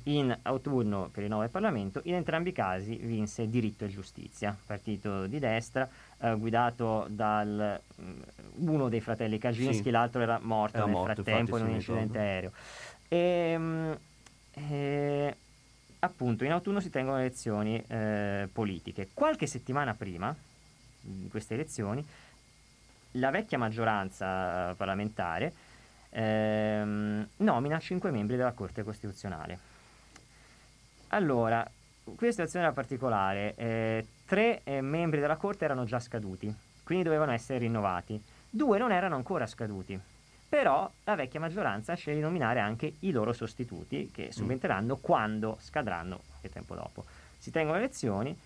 in 0.05 0.37
autunno 0.43 1.09
per 1.09 1.19
il 1.19 1.23
rinnovo 1.25 1.43
del 1.43 1.51
Parlamento, 1.51 2.01
in 2.05 2.15
entrambi 2.15 2.51
i 2.51 2.53
casi 2.53 2.97
vinse 2.97 3.49
Diritto 3.49 3.85
e 3.85 3.89
Giustizia, 3.89 4.57
partito 4.67 5.27
di 5.27 5.39
destra, 5.39 5.89
eh, 6.21 6.35
guidato 6.37 7.07
da 7.09 7.45
mm, 7.45 8.21
uno 8.67 8.89
dei 8.89 9.01
fratelli 9.01 9.39
Kaczynski, 9.39 9.83
sì. 9.85 9.91
l'altro 9.91 10.21
era 10.21 10.39
morto 10.43 10.77
era 10.77 10.87
nel 10.87 10.95
morto, 10.95 11.23
frattempo 11.23 11.59
in 11.59 11.65
un 11.65 11.71
incidente 11.71 12.19
aereo. 12.19 12.53
E, 13.15 13.17
ehm, 13.17 13.99
eh, 14.55 15.37
appunto 16.01 16.45
in 16.45 16.51
autunno 16.51 16.81
si 16.81 16.91
tengono 16.91 17.19
elezioni 17.19 17.83
eh, 17.87 18.49
politiche. 18.53 19.09
Qualche 19.15 19.47
settimana 19.47 19.95
prima 19.95 20.35
di 21.01 21.29
queste 21.29 21.55
elezioni 21.55 22.05
la 23.13 23.31
vecchia 23.31 23.59
maggioranza 23.59 24.75
parlamentare 24.77 25.53
ehm, 26.11 27.29
nomina 27.37 27.79
cinque 27.79 28.11
membri 28.11 28.37
della 28.37 28.53
Corte 28.53 28.83
Costituzionale. 28.83 29.59
Allora, 31.09 31.65
questa 32.03 32.43
situazione 32.43 32.65
era 32.65 32.75
particolare. 32.75 33.55
Eh, 33.55 34.07
tre 34.27 34.63
eh, 34.65 34.81
membri 34.81 35.21
della 35.21 35.37
Corte 35.37 35.65
erano 35.65 35.85
già 35.85 36.01
scaduti, 36.01 36.53
quindi 36.83 37.05
dovevano 37.05 37.31
essere 37.31 37.61
rinnovati. 37.61 38.21
Due 38.51 38.79
non 38.79 38.91
erano 38.91 39.15
ancora 39.15 39.47
scaduti. 39.47 40.01
Però 40.55 40.89
la 41.03 41.17
vecchia 41.17 41.41
maggioranza 41.41 41.95
sceglie 41.95 42.19
di 42.19 42.23
nominare 42.23 42.61
anche 42.61 42.95
i 43.01 43.11
loro 43.11 43.33
sostituti 43.33 44.13
che 44.13 44.27
mm. 44.27 44.31
subenteranno 44.31 44.95
mm. 44.95 45.01
quando 45.01 45.59
scadranno, 45.61 46.21
qualche 46.29 46.49
tempo 46.49 46.77
dopo. 46.77 47.05
Si 47.37 47.51
tengono 47.51 47.77
le 47.77 47.83
elezioni, 47.83 48.39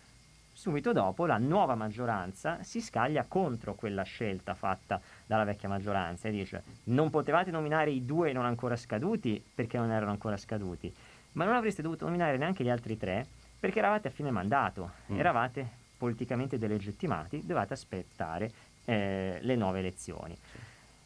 subito 0.50 0.94
dopo 0.94 1.26
la 1.26 1.36
nuova 1.36 1.74
maggioranza 1.74 2.62
si 2.62 2.80
scaglia 2.80 3.26
contro 3.28 3.74
quella 3.74 4.04
scelta 4.04 4.54
fatta 4.54 4.98
dalla 5.26 5.44
vecchia 5.44 5.68
maggioranza 5.68 6.28
e 6.28 6.30
dice 6.30 6.62
non 6.84 7.11
potevate 7.11 7.50
nominare 7.50 7.90
i 7.90 8.06
due 8.06 8.32
non 8.32 8.46
ancora 8.46 8.74
scaduti 8.74 9.44
perché 9.54 9.76
non 9.76 9.90
erano 9.90 10.11
ancora 10.11 10.38
scaduti, 10.38 10.90
ma 11.32 11.44
non 11.44 11.56
avreste 11.56 11.82
dovuto 11.82 12.06
nominare 12.06 12.38
neanche 12.38 12.64
gli 12.64 12.70
altri 12.70 12.96
tre 12.96 13.26
perché 13.61 13.80
eravate 13.80 14.09
a 14.09 14.12
fine 14.12 14.30
mandato, 14.30 14.92
mm. 15.12 15.18
eravate 15.18 15.68
politicamente 15.98 16.56
delegittimati, 16.56 17.42
dovevate 17.42 17.74
aspettare 17.74 18.50
eh, 18.86 19.40
le 19.42 19.56
nuove 19.56 19.80
elezioni. 19.80 20.34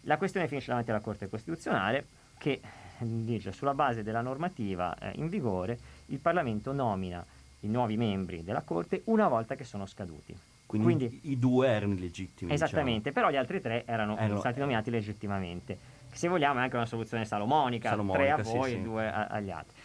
Sì. 0.03 0.07
La 0.07 0.17
questione 0.19 0.49
finisce 0.49 0.69
davanti 0.69 0.91
alla 0.91 1.01
Corte 1.01 1.29
Costituzionale 1.29 2.07
che 2.39 2.61
dice 2.99 3.53
sulla 3.53 3.75
base 3.75 4.03
della 4.03 4.21
normativa 4.21 4.97
eh, 4.99 5.13
in 5.17 5.29
vigore 5.29 5.79
il 6.07 6.19
Parlamento 6.19 6.73
nomina 6.73 7.25
i 7.61 7.69
nuovi 7.69 7.97
membri 7.97 8.43
della 8.43 8.63
Corte 8.63 9.03
una 9.05 9.29
volta 9.29 9.55
che 9.55 9.65
sono 9.65 9.87
scaduti. 9.87 10.37
Quindi, 10.67 11.07
Quindi 11.07 11.21
i 11.31 11.39
due 11.39 11.69
erano 11.69 11.93
illegittimi. 11.93 12.53
Esattamente, 12.53 13.11
diciamo. 13.11 13.15
però 13.15 13.31
gli 13.31 13.37
altri 13.37 13.61
tre 13.61 13.85
erano, 13.85 14.17
erano 14.17 14.39
stati 14.39 14.59
nominati 14.59 14.91
legittimamente. 14.91 15.79
Se 16.13 16.29
vogliamo 16.29 16.61
è 16.61 16.63
anche 16.63 16.77
una 16.77 16.87
soluzione 16.87 17.25
salomonica, 17.25 17.91
salomonica 17.91 18.35
tre 18.37 18.43
a 18.43 18.43
voi 18.43 18.73
e 18.73 18.77
sì. 18.77 18.83
due 18.83 19.11
a, 19.11 19.27
agli 19.27 19.51
altri. 19.51 19.77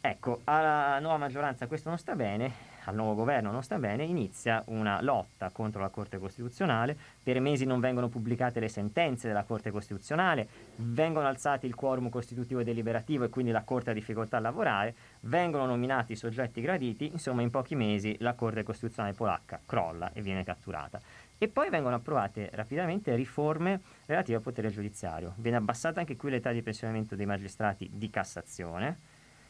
Ecco, 0.00 0.40
alla 0.44 0.98
nuova 0.98 1.16
maggioranza 1.16 1.66
questo 1.66 1.88
non 1.88 1.98
sta 1.98 2.14
bene, 2.14 2.52
al 2.86 2.94
nuovo 2.94 3.14
governo 3.14 3.50
non 3.50 3.62
sta 3.62 3.78
bene, 3.78 4.04
inizia 4.04 4.62
una 4.66 5.00
lotta 5.02 5.50
contro 5.50 5.80
la 5.80 5.88
Corte 5.88 6.18
Costituzionale, 6.18 6.96
per 7.22 7.40
mesi 7.40 7.64
non 7.64 7.80
vengono 7.80 8.08
pubblicate 8.08 8.60
le 8.60 8.68
sentenze 8.68 9.26
della 9.26 9.44
Corte 9.44 9.70
Costituzionale, 9.70 10.48
vengono 10.76 11.26
alzati 11.26 11.66
il 11.66 11.74
quorum 11.74 12.08
costitutivo 12.08 12.60
e 12.60 12.64
deliberativo 12.64 13.24
e 13.24 13.28
quindi 13.28 13.50
la 13.50 13.62
Corte 13.62 13.90
ha 13.90 13.92
difficoltà 13.92 14.36
a 14.36 14.40
lavorare, 14.40 14.94
vengono 15.20 15.66
nominati 15.66 16.12
i 16.12 16.16
soggetti 16.16 16.60
graditi, 16.60 17.10
insomma 17.10 17.42
in 17.42 17.50
pochi 17.50 17.74
mesi 17.74 18.16
la 18.20 18.34
Corte 18.34 18.62
Costituzionale 18.62 19.14
polacca 19.14 19.60
crolla 19.64 20.12
e 20.12 20.22
viene 20.22 20.44
catturata. 20.44 21.00
E 21.38 21.48
poi 21.48 21.68
vengono 21.68 21.96
approvate 21.96 22.50
rapidamente 22.54 23.14
riforme 23.14 23.80
relative 24.06 24.36
al 24.38 24.42
potere 24.42 24.70
giudiziario. 24.70 25.34
Viene 25.36 25.58
abbassata 25.58 26.00
anche 26.00 26.16
qui 26.16 26.30
l'età 26.30 26.50
di 26.50 26.62
pensionamento 26.62 27.14
dei 27.14 27.26
magistrati 27.26 27.90
di 27.92 28.08
Cassazione. 28.08 28.98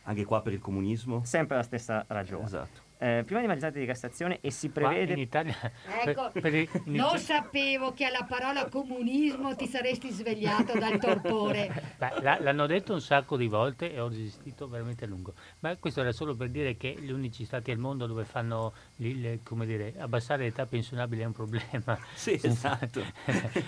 Anche 0.05 0.25
qua 0.25 0.41
per 0.41 0.53
il 0.53 0.59
comunismo? 0.59 1.23
Sempre 1.25 1.57
la 1.57 1.63
stessa 1.63 2.05
ragione. 2.09 2.45
Esatto 2.45 2.86
eh, 2.99 3.23
prima 3.25 3.41
di 3.41 3.47
magistrato 3.47 3.79
di 3.79 3.87
Cassazione 3.87 4.39
e 4.41 4.51
si 4.51 4.71
Qua 4.71 4.89
prevede... 4.89 5.13
in 5.13 5.19
Italia... 5.19 5.55
Ecco, 6.07 6.31
per- 6.33 6.43
per 6.43 6.55
i- 6.55 6.69
in 6.85 6.95
non 6.95 7.19
sapevo 7.19 7.93
che 7.93 8.05
alla 8.05 8.25
parola 8.29 8.69
comunismo 8.69 9.55
ti 9.57 9.67
saresti 9.67 10.11
svegliato 10.11 10.79
dal 10.79 10.99
torpore. 11.01 11.95
Beh, 11.99 12.21
la- 12.23 12.39
l'hanno 12.41 12.67
detto 12.67 12.93
un 12.93 13.01
sacco 13.01 13.37
di 13.37 13.49
volte 13.49 13.93
e 13.93 14.01
ho 14.01 14.09
resistito 14.09 14.69
veramente 14.69 15.05
a 15.05 15.09
lungo. 15.09 15.35
Ma 15.61 15.75
questo 15.77 16.01
era 16.01 16.13
solo 16.13 16.35
per 16.35 16.49
dire 16.51 16.77
che 16.77 16.95
gli 16.99 17.11
unici 17.11 17.45
stati 17.45 17.71
al 17.71 17.79
mondo 17.79 18.07
dove 18.07 18.25
fanno, 18.25 18.73
le- 18.97 19.41
come 19.43 19.67
dire, 19.67 19.95
abbassare 19.99 20.45
l'età 20.45 20.67
pensionabile 20.67 21.23
è 21.23 21.27
un 21.27 21.33
problema. 21.33 21.99
Sì, 22.15 22.39
esatto. 22.43 23.03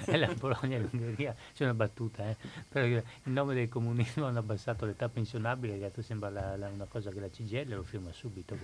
è 0.06 0.16
la 0.16 0.32
Polonia 0.38 0.76
e 0.78 0.80
l'Ungheria. 0.80 1.34
C'è 1.54 1.64
una 1.64 1.74
battuta, 1.74 2.28
eh. 2.28 2.36
Però 2.68 2.84
in 2.86 3.02
nome 3.24 3.54
del 3.54 3.68
comunismo 3.68 4.26
hanno 4.26 4.38
abbassato 4.38 4.84
l'età 4.86 5.08
pensionabile, 5.08 5.78
che 5.78 5.84
adesso 5.86 6.02
sembra 6.02 6.30
la- 6.30 6.56
la- 6.56 6.68
una 6.68 6.86
cosa 6.86 7.10
che 7.10 7.20
la 7.20 7.28
CGL 7.28 7.74
lo 7.74 7.82
firma 7.82 8.10
subito. 8.12 8.56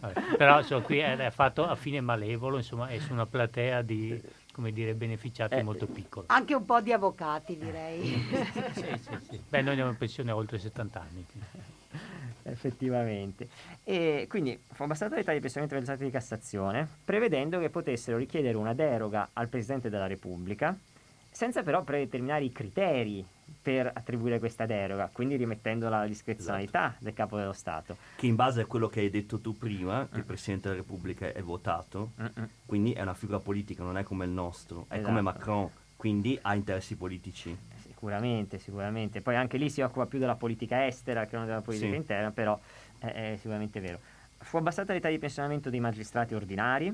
Vabbè, 0.00 0.36
Però 0.36 0.58
insomma, 0.60 0.82
qui 0.82 0.98
è, 0.98 1.16
è 1.16 1.30
fatto 1.30 1.66
a 1.66 1.74
fine 1.74 2.00
malevolo, 2.00 2.56
insomma, 2.56 2.88
è 2.88 2.98
su 2.98 3.12
una 3.12 3.26
platea 3.26 3.82
di 3.82 4.20
come 4.58 4.72
dire, 4.72 4.94
beneficiati 4.94 5.54
Eh, 5.54 5.62
molto 5.62 5.86
piccola. 5.86 6.26
Anche 6.28 6.52
un 6.52 6.64
po' 6.64 6.80
di 6.80 6.92
avvocati, 6.92 7.56
direi. 7.56 8.02
Sì, 8.72 8.84
sì, 8.98 9.18
sì. 9.30 9.40
Beh, 9.48 9.60
noi 9.60 9.70
andiamo 9.70 9.90
in 9.90 9.96
pensione 9.96 10.32
a 10.32 10.36
oltre 10.36 10.58
70 10.58 11.00
anni. 11.00 11.24
Effettivamente. 12.42 13.48
E 13.84 14.26
quindi 14.28 14.58
fu 14.72 14.82
abbassata 14.82 15.14
l'età 15.14 15.32
di 15.32 15.38
pensionamento 15.38 15.76
degli 15.78 15.86
magistrati 15.86 16.04
di 16.04 16.10
Cassazione, 16.10 16.88
prevedendo 17.04 17.60
che 17.60 17.70
potessero 17.70 18.16
richiedere 18.16 18.56
una 18.56 18.74
deroga 18.74 19.28
al 19.32 19.46
Presidente 19.46 19.88
della 19.90 20.08
Repubblica, 20.08 20.76
senza 21.38 21.62
però 21.62 21.84
predeterminare 21.84 22.42
i 22.42 22.50
criteri 22.50 23.24
per 23.62 23.88
attribuire 23.94 24.40
questa 24.40 24.66
deroga, 24.66 25.08
quindi 25.12 25.36
rimettendola 25.36 25.98
alla 25.98 26.06
discrezionalità 26.08 26.96
del 26.98 27.14
Capo 27.14 27.36
dello 27.36 27.52
Stato. 27.52 27.96
Che 28.16 28.26
in 28.26 28.34
base 28.34 28.62
a 28.62 28.66
quello 28.66 28.88
che 28.88 28.98
hai 28.98 29.08
detto 29.08 29.38
tu 29.38 29.56
prima, 29.56 30.08
che 30.10 30.18
il 30.18 30.24
Presidente 30.24 30.66
della 30.68 30.80
Repubblica 30.80 31.32
è 31.32 31.40
votato, 31.40 32.10
Mm-mm. 32.20 32.48
quindi 32.66 32.90
è 32.90 33.02
una 33.02 33.14
figura 33.14 33.38
politica, 33.38 33.84
non 33.84 33.96
è 33.96 34.02
come 34.02 34.24
il 34.24 34.32
nostro, 34.32 34.86
è 34.88 34.94
Esatto. 34.94 35.06
come 35.06 35.20
Macron, 35.20 35.70
quindi 35.94 36.36
ha 36.42 36.56
interessi 36.56 36.96
politici. 36.96 37.56
Sicuramente, 37.86 38.58
sicuramente. 38.58 39.20
Poi 39.20 39.36
anche 39.36 39.58
lì 39.58 39.70
si 39.70 39.80
occupa 39.80 40.06
più 40.06 40.18
della 40.18 40.34
politica 40.34 40.86
estera 40.88 41.24
che 41.26 41.36
non 41.36 41.46
della 41.46 41.60
politica 41.62 41.90
Sì. 41.92 41.96
interna, 41.98 42.32
però 42.32 42.58
è, 42.98 43.06
è 43.06 43.36
sicuramente 43.36 43.78
vero. 43.78 44.00
Fu 44.38 44.56
abbassata 44.56 44.92
l'età 44.92 45.08
di 45.08 45.20
pensionamento 45.20 45.70
dei 45.70 45.78
magistrati 45.78 46.34
ordinari 46.34 46.92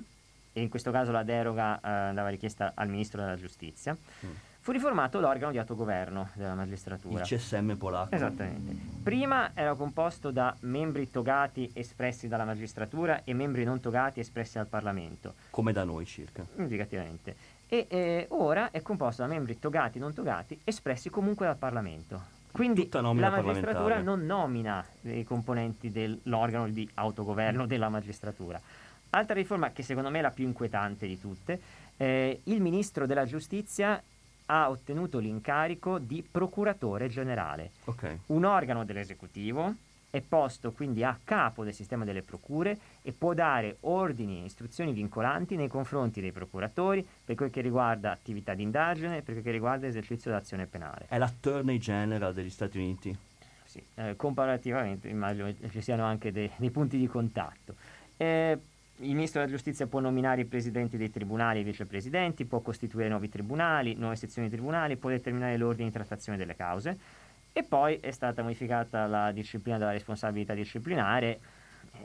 e 0.55 0.63
in 0.63 0.71
questo 0.71 0.91
caso 0.91 1.13
la 1.13 1.25
deroga 1.25 1.77
eh, 1.77 1.91
andava 1.91 2.29
richiesta 2.29 2.73
al 2.75 2.89
Ministro 2.89 3.21
della 3.21 3.37
Giustizia. 3.37 3.95
Mm. 4.25 4.31
Fu 4.61 4.73
riformato 4.73 5.21
l'organo 5.21 5.53
di 5.53 5.59
autogoverno 5.59 6.31
della 6.33 6.53
Il 6.53 6.57
magistratura. 6.57 7.23
CSM 7.23 7.75
polacco. 7.75 8.15
Esattamente. 8.15 8.75
Prima 9.03 9.51
era 9.53 9.75
composto 9.75 10.31
da 10.31 10.57
membri 10.61 11.11
togati 11.11 11.71
espressi 11.75 12.29
dalla 12.29 12.47
magistratura 12.47 13.25
e 13.25 13.35
membri 13.35 13.65
non 13.65 13.81
togati 13.81 14.21
espressi 14.21 14.57
dal 14.57 14.67
Parlamento 14.67 15.35
Come 15.51 15.73
da 15.73 15.85
noi 15.85 16.07
circa. 16.07 16.47
indicativamente. 16.57 17.37
E 17.69 17.87
eh, 17.91 18.27
ora 18.31 18.71
è 18.71 18.81
composto 18.81 19.21
da 19.21 19.29
membri 19.29 19.59
togati 19.59 19.99
e 19.99 20.01
non 20.01 20.15
togati 20.15 20.59
espressi 20.65 21.11
comunque 21.11 21.45
dal 21.45 21.59
Parlamento. 21.59 22.23
Quindi 22.55 22.89
la 22.91 23.03
magistratura 23.13 24.01
non 24.01 24.25
nomina 24.25 24.83
i 25.03 25.25
componenti 25.25 25.91
dell'organo 25.91 26.69
di 26.69 26.89
autogoverno 26.95 27.67
della 27.67 27.89
magistratura. 27.89 28.61
Altra 29.15 29.35
riforma 29.35 29.71
che 29.71 29.85
secondo 29.85 30.11
me 30.11 30.19
è 30.19 30.23
la 30.23 30.33
più 30.33 30.45
inquietante 30.45 31.07
di 31.07 31.21
tutte, 31.21 31.61
eh, 31.99 32.41
il 32.45 32.61
ministro 32.61 33.07
della 33.07 33.25
giustizia 33.25 34.03
ha 34.47 34.69
ottenuto 34.69 35.21
l'incarico 35.21 35.99
di 35.99 36.27
procuratore 36.29 37.09
generale 37.09 37.71
Ok. 37.85 38.19
un 38.27 38.45
organo 38.45 38.85
dell'esecutivo 38.85 39.73
è 40.11 40.21
posto 40.21 40.73
quindi 40.73 41.03
a 41.03 41.17
capo 41.25 41.65
del 41.65 41.73
sistema 41.73 42.05
delle 42.05 42.23
procure 42.23 42.77
e 43.03 43.13
può 43.13 43.35
dare 43.35 43.77
ordini 43.81 44.43
e 44.43 44.47
istruzioni 44.47 44.93
vincolanti 44.93 45.55
nei 45.57 45.69
confronti 45.69 46.21
dei 46.21 46.31
procuratori 46.33 47.07
per 47.25 47.37
quel 47.37 47.51
che 47.51 47.61
riguarda 47.61 48.11
attività 48.11 48.53
di 48.55 48.63
indagine 48.63 49.19
e 49.19 49.23
per 49.23 49.35
quel 49.35 49.45
che 49.45 49.51
riguarda 49.53 49.87
esercizio 49.87 50.31
d'azione 50.33 50.67
penale. 50.67 51.07
È 51.09 51.19
l'attorney 51.19 51.79
general 51.79 52.35
degli 52.35 52.51
Stati 52.51 52.79
Uniti. 52.79 53.17
Sì, 53.65 53.83
eh, 53.95 54.15
comparativamente 54.17 55.09
immagino 55.09 55.53
ci 55.71 55.81
siano 55.81 56.05
anche 56.05 56.31
dei, 56.33 56.51
dei 56.57 56.71
punti 56.71 56.99
di 56.99 57.07
contatto. 57.07 57.75
Eh, 58.17 58.59
il 58.99 59.15
ministro 59.15 59.41
della 59.41 59.53
giustizia 59.53 59.87
può 59.87 60.01
nominare 60.01 60.43
i 60.43 60.45
presidenti 60.45 60.97
dei 60.97 61.11
tribunali 61.11 61.59
e 61.59 61.61
i 61.63 61.65
vicepresidenti, 61.65 62.45
può 62.45 62.61
costituire 62.61 63.09
nuovi 63.09 63.29
tribunali, 63.29 63.95
nuove 63.95 64.17
sezioni 64.17 64.49
di 64.49 64.55
tribunali, 64.55 64.97
può 64.97 65.11
determinare 65.11 65.57
l'ordine 65.57 65.89
di 65.89 65.95
trattazione 65.95 66.39
delle 66.39 66.55
cause 66.55 66.99
e 67.53 67.63
poi 67.63 67.99
è 68.01 68.11
stata 68.11 68.43
modificata 68.43 69.07
la 69.07 69.33
disciplina 69.33 69.79
della 69.79 69.93
responsabilità 69.93 70.55
disciplinare. 70.55 71.41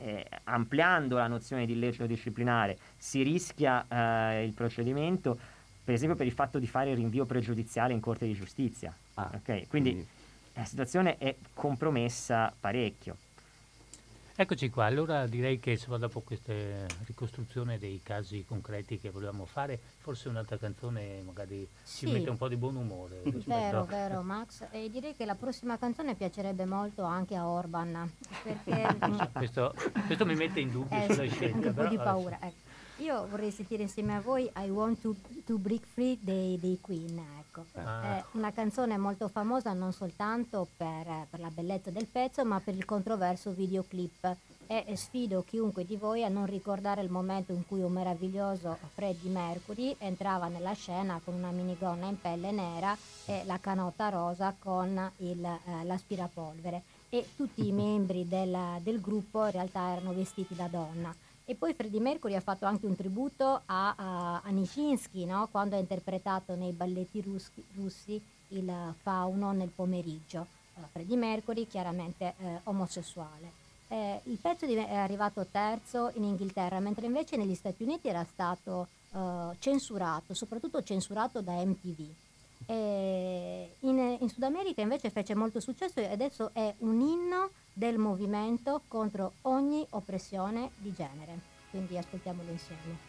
eh, 0.04 0.24
ampliando 0.44 1.16
la 1.16 1.26
nozione 1.26 1.66
di 1.66 1.72
illecito 1.72 2.06
disciplinare 2.06 2.78
si 2.96 3.22
rischia 3.22 3.84
eh, 3.88 4.44
il 4.44 4.52
procedimento 4.52 5.36
per 5.82 5.94
esempio 5.94 6.16
per 6.16 6.26
il 6.26 6.32
fatto 6.32 6.60
di 6.60 6.68
fare 6.68 6.90
il 6.90 6.96
rinvio 6.96 7.24
pregiudiziale 7.24 7.92
in 7.92 7.98
Corte 7.98 8.26
di 8.26 8.34
Giustizia. 8.34 8.94
Ah, 9.14 9.30
Ok, 9.34 9.66
quindi 9.68 10.06
la 10.54 10.64
situazione 10.64 11.18
è 11.18 11.34
compromessa 11.52 12.54
parecchio. 12.58 13.16
Eccoci 14.40 14.70
qua, 14.70 14.86
allora 14.86 15.26
direi 15.26 15.58
che 15.58 15.72
insomma, 15.72 15.98
dopo 15.98 16.22
questa 16.22 16.54
ricostruzione 17.04 17.76
dei 17.78 18.00
casi 18.02 18.42
concreti 18.46 18.98
che 18.98 19.10
volevamo 19.10 19.44
fare, 19.44 19.78
forse 19.98 20.30
un'altra 20.30 20.56
canzone 20.56 21.20
magari 21.20 21.68
ci 21.84 22.06
Sì. 22.06 22.10
mette 22.10 22.30
un 22.30 22.38
po' 22.38 22.48
di 22.48 22.56
buon 22.56 22.76
umore. 22.76 23.20
Vero, 23.44 23.84
vero 23.84 24.22
Max. 24.24 24.66
E 24.70 24.88
direi 24.88 25.14
che 25.14 25.26
la 25.26 25.34
prossima 25.34 25.76
canzone 25.76 26.14
piacerebbe 26.14 26.64
molto 26.64 27.02
anche 27.02 27.36
a 27.36 27.46
Orban, 27.46 28.10
perché 28.42 28.96
Questo, 29.36 29.74
questo 30.06 30.24
mi 30.24 30.34
mette 30.34 30.60
in 30.60 30.70
dubbio 30.70 30.96
eh, 30.96 31.12
sulla 31.12 31.28
scelta. 31.28 31.56
un 31.58 31.62
po' 31.62 31.72
però, 31.74 31.88
di 31.90 31.96
paura. 31.96 32.38
ecco. 32.40 32.69
Io 33.00 33.26
vorrei 33.28 33.50
sentire 33.50 33.82
insieme 33.82 34.14
a 34.14 34.20
voi 34.20 34.50
I 34.56 34.68
Want 34.68 35.00
to, 35.00 35.14
to 35.46 35.56
Break 35.56 35.86
Free 35.86 36.18
dei, 36.20 36.58
dei 36.58 36.78
Queen. 36.82 37.18
Ecco. 37.38 37.64
Ah. 37.74 38.18
È 38.18 38.24
una 38.32 38.52
canzone 38.52 38.98
molto 38.98 39.28
famosa 39.28 39.72
non 39.72 39.94
soltanto 39.94 40.68
per, 40.76 41.26
per 41.30 41.40
la 41.40 41.48
bellezza 41.48 41.90
del 41.90 42.06
pezzo, 42.06 42.44
ma 42.44 42.60
per 42.60 42.74
il 42.74 42.84
controverso 42.84 43.52
videoclip. 43.52 44.36
E 44.66 44.84
e 44.86 44.96
sfido 44.96 45.42
chiunque 45.42 45.86
di 45.86 45.96
voi 45.96 46.24
a 46.24 46.28
non 46.28 46.44
ricordare 46.44 47.00
il 47.00 47.10
momento 47.10 47.52
in 47.52 47.66
cui 47.66 47.80
un 47.80 47.90
meraviglioso 47.90 48.78
Freddie 48.94 49.30
Mercury 49.30 49.96
entrava 49.98 50.46
nella 50.46 50.74
scena 50.74 51.20
con 51.24 51.34
una 51.34 51.50
minigonna 51.50 52.06
in 52.06 52.20
pelle 52.20 52.52
nera 52.52 52.96
e 53.24 53.42
la 53.46 53.58
canotta 53.58 54.10
rosa 54.10 54.54
con 54.56 55.10
il, 55.16 55.44
eh, 55.44 55.84
l'aspirapolvere. 55.84 56.82
E 57.08 57.30
tutti 57.34 57.66
i 57.66 57.72
membri 57.72 58.28
del, 58.28 58.56
del 58.82 59.00
gruppo 59.00 59.46
in 59.46 59.52
realtà 59.52 59.90
erano 59.90 60.12
vestiti 60.12 60.54
da 60.54 60.68
donna. 60.68 61.12
E 61.50 61.56
poi 61.56 61.74
Freddie 61.74 61.98
Mercury 61.98 62.36
ha 62.36 62.40
fatto 62.40 62.64
anche 62.64 62.86
un 62.86 62.94
tributo 62.94 63.62
a, 63.66 63.94
a, 63.96 64.40
a 64.40 64.50
Nijinsky, 64.50 65.24
no? 65.24 65.48
quando 65.50 65.74
ha 65.74 65.80
interpretato 65.80 66.54
nei 66.54 66.70
balletti 66.70 67.20
russi, 67.20 67.64
russi 67.74 68.22
il 68.50 68.72
fauno 69.02 69.50
nel 69.50 69.70
pomeriggio. 69.74 70.46
Eh, 70.76 70.80
Freddie 70.92 71.16
Mercury 71.16 71.66
chiaramente 71.66 72.34
eh, 72.38 72.60
omosessuale. 72.62 73.50
Eh, 73.88 74.20
il 74.26 74.38
pezzo 74.40 74.64
è 74.64 74.94
arrivato 74.94 75.44
terzo 75.50 76.12
in 76.14 76.22
Inghilterra, 76.22 76.78
mentre 76.78 77.06
invece 77.06 77.36
negli 77.36 77.56
Stati 77.56 77.82
Uniti 77.82 78.06
era 78.06 78.24
stato 78.30 78.86
eh, 79.10 79.56
censurato, 79.58 80.34
soprattutto 80.34 80.80
censurato 80.84 81.40
da 81.40 81.54
MTV. 81.54 82.08
E 82.66 83.74
in, 83.80 84.18
in 84.20 84.28
Sud 84.28 84.44
America 84.44 84.82
invece 84.82 85.10
fece 85.10 85.34
molto 85.34 85.58
successo 85.58 85.98
e 85.98 86.12
adesso 86.12 86.50
è 86.52 86.72
un 86.78 87.00
inno 87.00 87.50
del 87.72 87.98
movimento 87.98 88.82
contro 88.88 89.34
ogni 89.42 89.86
oppressione 89.90 90.70
di 90.76 90.92
genere. 90.92 91.38
Quindi 91.70 91.96
ascoltiamolo 91.96 92.50
insieme. 92.50 93.08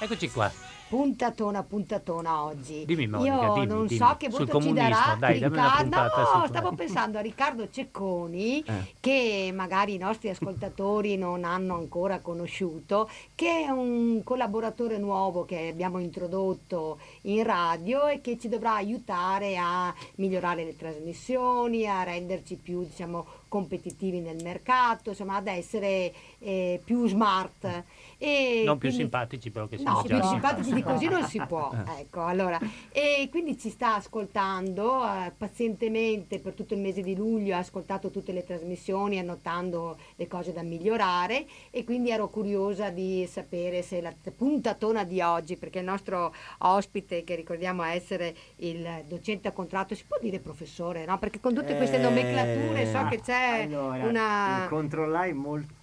Eccoci 0.00 0.30
qua. 0.30 0.71
Puntatona, 0.96 1.62
puntatona 1.62 2.44
oggi. 2.44 2.84
Dimmi, 2.84 3.06
Monica, 3.06 3.34
Io 3.46 3.52
dimmi, 3.54 3.66
non 3.66 3.86
dimmi. 3.86 3.98
so 3.98 4.14
che 4.18 4.28
voto 4.28 4.60
ci 4.60 4.74
darà 4.74 5.16
dai, 5.18 5.38
Riccardo. 5.38 5.96
No, 5.96 6.08
sul- 6.34 6.48
stavo 6.48 6.72
pensando 6.74 7.16
a 7.16 7.22
Riccardo 7.22 7.70
Cecconi, 7.70 8.60
Eh. 8.62 8.72
che 9.00 9.50
magari 9.54 9.94
i 9.94 9.96
nostri 9.96 10.28
ascoltatori 10.28 11.16
non 11.16 11.44
hanno 11.44 11.76
ancora 11.76 12.18
conosciuto, 12.20 13.08
che 13.34 13.64
è 13.64 13.70
un 13.70 14.20
collaboratore 14.22 14.98
nuovo 14.98 15.46
che 15.46 15.68
abbiamo 15.68 15.98
introdotto 15.98 16.98
in 17.22 17.42
radio 17.42 18.08
e 18.08 18.20
che 18.20 18.38
ci 18.38 18.50
dovrà 18.50 18.74
aiutare 18.74 19.56
a 19.56 19.94
migliorare 20.16 20.62
le 20.62 20.76
trasmissioni, 20.76 21.86
a 21.88 22.02
renderci 22.02 22.56
più, 22.56 22.82
diciamo, 22.84 23.40
competitivi 23.52 24.20
nel 24.20 24.42
mercato, 24.42 25.10
insomma 25.10 25.36
ad 25.36 25.46
essere 25.46 26.10
eh, 26.38 26.80
più 26.82 27.06
smart. 27.06 27.84
E 28.16 28.62
non 28.64 28.78
più 28.78 28.90
simpatici 28.90 29.50
però 29.50 29.66
che 29.66 29.76
No, 29.82 30.02
più 30.06 30.22
simpatici 30.22 30.72
di 30.72 30.82
così 30.82 31.06
non 31.06 31.22
si 31.24 31.38
può. 31.46 31.70
ecco, 31.98 32.24
allora, 32.24 32.58
e 32.90 33.28
quindi 33.30 33.58
ci 33.58 33.68
sta 33.68 33.96
ascoltando 33.96 35.04
eh, 35.04 35.32
pazientemente 35.36 36.38
per 36.38 36.54
tutto 36.54 36.72
il 36.72 36.80
mese 36.80 37.02
di 37.02 37.14
luglio, 37.14 37.54
ha 37.54 37.58
ascoltato 37.58 38.10
tutte 38.10 38.32
le 38.32 38.42
trasmissioni, 38.42 39.18
annotando 39.18 39.98
le 40.16 40.26
cose 40.28 40.54
da 40.54 40.62
migliorare 40.62 41.44
e 41.70 41.84
quindi 41.84 42.08
ero 42.08 42.30
curiosa 42.30 42.88
di 42.88 43.28
sapere 43.30 43.82
se 43.82 44.00
la 44.00 44.14
puntatona 44.34 45.04
di 45.04 45.20
oggi, 45.20 45.56
perché 45.56 45.80
il 45.80 45.84
nostro 45.84 46.32
ospite, 46.60 47.22
che 47.22 47.34
ricordiamo 47.34 47.82
essere 47.82 48.34
il 48.56 49.04
docente 49.06 49.48
a 49.48 49.52
contratto, 49.52 49.94
si 49.94 50.04
può 50.06 50.16
dire 50.22 50.38
professore, 50.38 51.04
no? 51.04 51.18
Perché 51.18 51.38
con 51.38 51.52
tutte 51.52 51.76
queste 51.76 51.98
nomenclature 51.98 52.90
so 52.90 53.04
che 53.10 53.20
c'è 53.20 53.41
allora, 53.42 54.04
una... 54.06 54.66
Controllai 54.68 55.32
molto 55.32 55.80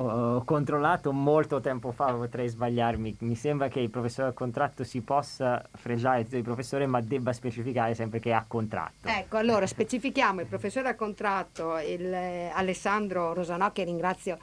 ho 0.00 0.44
controllato 0.44 1.12
molto 1.12 1.60
tempo 1.60 1.90
fa, 1.90 2.12
potrei 2.12 2.46
sbagliarmi. 2.46 3.16
Mi 3.20 3.34
sembra 3.34 3.66
che 3.66 3.80
il 3.80 3.90
professore 3.90 4.28
a 4.28 4.32
contratto 4.32 4.84
si 4.84 5.00
possa 5.00 5.60
fregiare 5.72 6.24
il 6.30 6.42
professore, 6.42 6.86
ma 6.86 7.00
debba 7.00 7.32
specificare 7.32 7.94
sempre 7.94 8.20
che 8.20 8.30
è 8.30 8.32
a 8.32 8.44
contratto. 8.46 9.08
Ecco, 9.08 9.38
allora 9.38 9.66
specifichiamo 9.66 10.40
il 10.40 10.46
professore 10.46 10.88
a 10.88 10.94
contratto, 10.94 11.78
il, 11.78 12.12
eh, 12.12 12.50
Alessandro 12.54 13.34
Rosanò, 13.34 13.72
che 13.72 13.82
ringrazio 13.82 14.38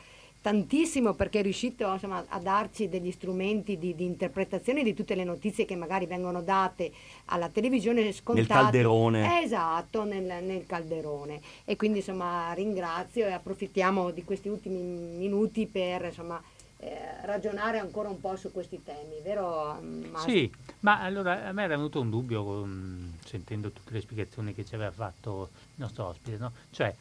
tantissimo 0.46 1.16
perché 1.16 1.40
è 1.40 1.42
riuscito 1.42 1.92
insomma, 1.92 2.24
a 2.28 2.38
darci 2.38 2.88
degli 2.88 3.10
strumenti 3.10 3.80
di, 3.80 3.96
di, 3.96 4.06
interpretazione 4.06 4.84
di 4.84 4.94
tutte 4.94 5.16
le 5.16 5.24
notizie 5.24 5.66
che 5.66 5.76
magari 5.76 6.06
vengono 6.06 6.44
date 6.44 6.92
alla 7.26 7.50
televisione 7.50 8.12
scontate. 8.12 8.48
Nel 8.48 8.62
calderone. 8.62 9.42
Esatto, 9.42 10.04
nel, 10.04 10.44
nel 10.44 10.68
calderone. 10.68 11.42
E 11.66 11.76
quindi 11.76 11.98
insomma 11.98 12.54
ringrazio 12.54 13.26
e 13.26 13.32
approfittiamo 13.32 14.12
di 14.12 14.24
questi 14.24 14.48
ultimi 14.48 14.78
minuti 14.82 15.66
per 15.66 16.06
insomma, 16.06 16.40
eh, 16.78 17.26
ragionare 17.26 17.80
ancora 17.80 18.10
un 18.10 18.20
po' 18.20 18.36
su 18.36 18.52
questi 18.52 18.84
temi, 18.84 19.22
vero? 19.24 19.80
Mastro? 20.12 20.32
Sì, 20.32 20.52
ma 20.82 21.02
allora 21.02 21.48
a 21.48 21.54
me 21.54 21.64
era 21.64 21.76
venuto 21.76 22.00
un 22.00 22.12
dubbio 22.12 22.44
um, 22.44 23.14
sentendo 23.26 23.72
tutte 23.72 23.94
le 23.94 24.02
spiegazioni 24.02 24.54
che 24.54 24.64
ci 24.64 24.76
aveva 24.76 24.92
fatto 24.92 25.50
il 25.54 25.82
nostro 25.82 26.06
ospite, 26.06 26.38
no? 26.38 26.52
Cioè, 26.70 26.94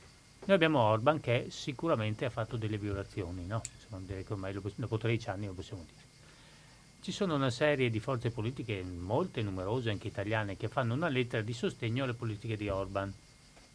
noi 0.47 0.57
abbiamo 0.57 0.81
Orban 0.81 1.21
che 1.21 1.47
sicuramente 1.51 2.25
ha 2.25 2.31
fatto 2.31 2.57
delle 2.57 2.77
violazioni, 2.77 3.47
no? 3.47 3.62
Insomma, 3.77 4.03
direi 4.05 4.25
che 4.25 4.33
ormai 4.33 4.53
lo, 4.53 4.62
dopo 4.75 4.99
13 4.99 5.31
anni 5.31 5.47
lo 5.47 5.55
possiamo 5.55 5.83
dire. 5.83 6.03
Ci 7.01 7.12
sono 7.12 7.35
una 7.35 7.51
serie 7.51 7.91
di 7.91 8.01
forze 8.01 8.31
politiche, 8.31 8.83
molte 8.83 9.43
numerose 9.43 9.91
anche 9.91 10.09
italiane, 10.09 10.57
che 10.57 10.69
fanno 10.69 10.95
una 10.95 11.09
lettera 11.09 11.43
di 11.43 11.53
sostegno 11.53 12.05
alle 12.05 12.15
politiche 12.15 12.57
di 12.57 12.69
Orban. 12.69 13.12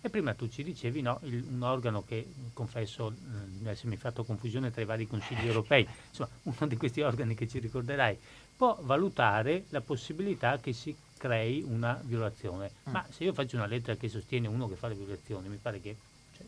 E 0.01 0.09
prima 0.09 0.33
tu 0.33 0.47
ci 0.47 0.63
dicevi, 0.63 1.01
no, 1.01 1.19
il, 1.23 1.45
un 1.49 1.61
organo 1.61 2.03
che, 2.03 2.25
confesso, 2.53 3.09
di 3.09 3.65
eh, 3.67 3.71
essermi 3.71 3.97
fatto 3.97 4.23
confusione 4.23 4.71
tra 4.71 4.81
i 4.81 4.85
vari 4.85 5.07
consigli 5.07 5.45
europei, 5.45 5.87
insomma, 6.09 6.29
uno 6.43 6.67
di 6.67 6.77
questi 6.77 7.01
organi 7.01 7.35
che 7.35 7.47
ci 7.47 7.59
ricorderai, 7.59 8.17
può 8.55 8.77
valutare 8.81 9.65
la 9.69 9.81
possibilità 9.81 10.57
che 10.59 10.73
si 10.73 10.95
crei 11.17 11.61
una 11.61 11.99
violazione. 12.03 12.71
Mm. 12.87 12.91
Ma 12.93 13.05
se 13.09 13.25
io 13.25 13.33
faccio 13.33 13.57
una 13.57 13.65
lettera 13.65 13.97
che 13.97 14.07
sostiene 14.07 14.47
uno 14.47 14.67
che 14.67 14.75
fa 14.75 14.87
le 14.87 14.95
violazioni, 14.95 15.49
mi 15.49 15.57
pare 15.57 15.81
che 15.81 15.95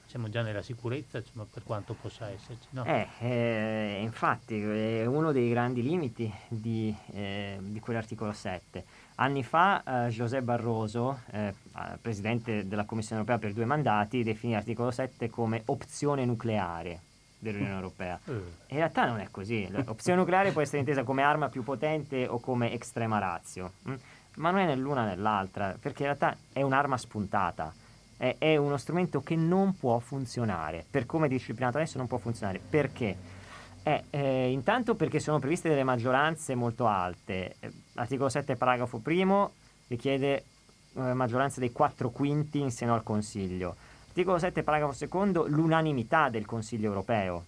siamo 0.05 0.29
già 0.29 0.41
nella 0.41 0.61
sicurezza, 0.61 1.19
insomma, 1.19 1.45
per 1.51 1.63
quanto 1.63 1.93
possa 1.93 2.29
esserci. 2.29 2.67
No? 2.71 2.83
Eh, 2.85 3.07
eh, 3.19 3.99
infatti 4.01 4.61
è 4.61 5.05
uno 5.05 5.31
dei 5.31 5.49
grandi 5.49 5.81
limiti 5.81 6.31
di, 6.47 6.93
eh, 7.13 7.57
di 7.61 7.79
quell'articolo 7.79 8.31
7. 8.31 8.83
Anni 9.15 9.43
fa 9.43 9.83
eh, 10.05 10.09
José 10.09 10.41
Barroso, 10.41 11.21
eh, 11.31 11.53
presidente 12.01 12.67
della 12.67 12.85
Commissione 12.85 13.21
europea 13.21 13.39
per 13.39 13.53
due 13.53 13.65
mandati, 13.65 14.23
definì 14.23 14.53
l'articolo 14.53 14.91
7 14.91 15.29
come 15.29 15.61
opzione 15.65 16.25
nucleare 16.25 16.99
dell'Unione 17.37 17.75
Europea. 17.75 18.19
Eh. 18.25 18.31
In 18.31 18.77
realtà 18.77 19.05
non 19.05 19.19
è 19.19 19.27
così. 19.31 19.67
L'opzione 19.69 20.19
nucleare 20.19 20.51
può 20.51 20.61
essere 20.61 20.79
intesa 20.79 21.03
come 21.03 21.21
arma 21.23 21.49
più 21.49 21.63
potente 21.63 22.27
o 22.27 22.39
come 22.39 22.73
estrema 22.73 23.19
razio? 23.19 23.73
Mm? 23.87 23.95
ma 24.35 24.49
non 24.51 24.61
è 24.61 24.65
né 24.65 24.75
l'una 24.75 25.05
né 25.05 25.15
l'altra, 25.15 25.75
perché 25.79 26.03
in 26.03 26.15
realtà 26.15 26.37
è 26.53 26.61
un'arma 26.61 26.97
spuntata 26.97 27.73
è, 28.21 28.35
è 28.37 28.55
uno 28.55 28.77
strumento 28.77 29.21
che 29.21 29.35
non 29.35 29.75
può 29.75 29.97
funzionare. 29.97 30.85
Per 30.87 31.07
come 31.07 31.25
è 31.25 31.29
disciplinato 31.29 31.77
adesso 31.77 31.97
non 31.97 32.05
può 32.05 32.19
funzionare. 32.19 32.59
Perché? 32.59 33.17
Eh, 33.81 34.03
eh, 34.11 34.51
intanto 34.51 34.93
perché 34.93 35.19
sono 35.19 35.39
previste 35.39 35.69
delle 35.69 35.83
maggioranze 35.83 36.53
molto 36.53 36.85
alte. 36.85 37.55
Eh, 37.59 37.71
articolo 37.95 38.29
7, 38.29 38.55
paragrafo 38.55 38.99
primo, 38.99 39.53
richiede 39.87 40.43
eh, 40.93 41.13
maggioranza 41.13 41.59
dei 41.59 41.71
4 41.71 42.11
quinti 42.11 42.59
in 42.59 42.69
seno 42.69 42.93
al 42.93 43.01
Consiglio. 43.01 43.75
Articolo 44.09 44.37
7, 44.37 44.61
paragrafo 44.61 44.93
secondo, 44.93 45.47
l'unanimità 45.47 46.29
del 46.29 46.45
Consiglio 46.45 46.89
europeo. 46.89 47.45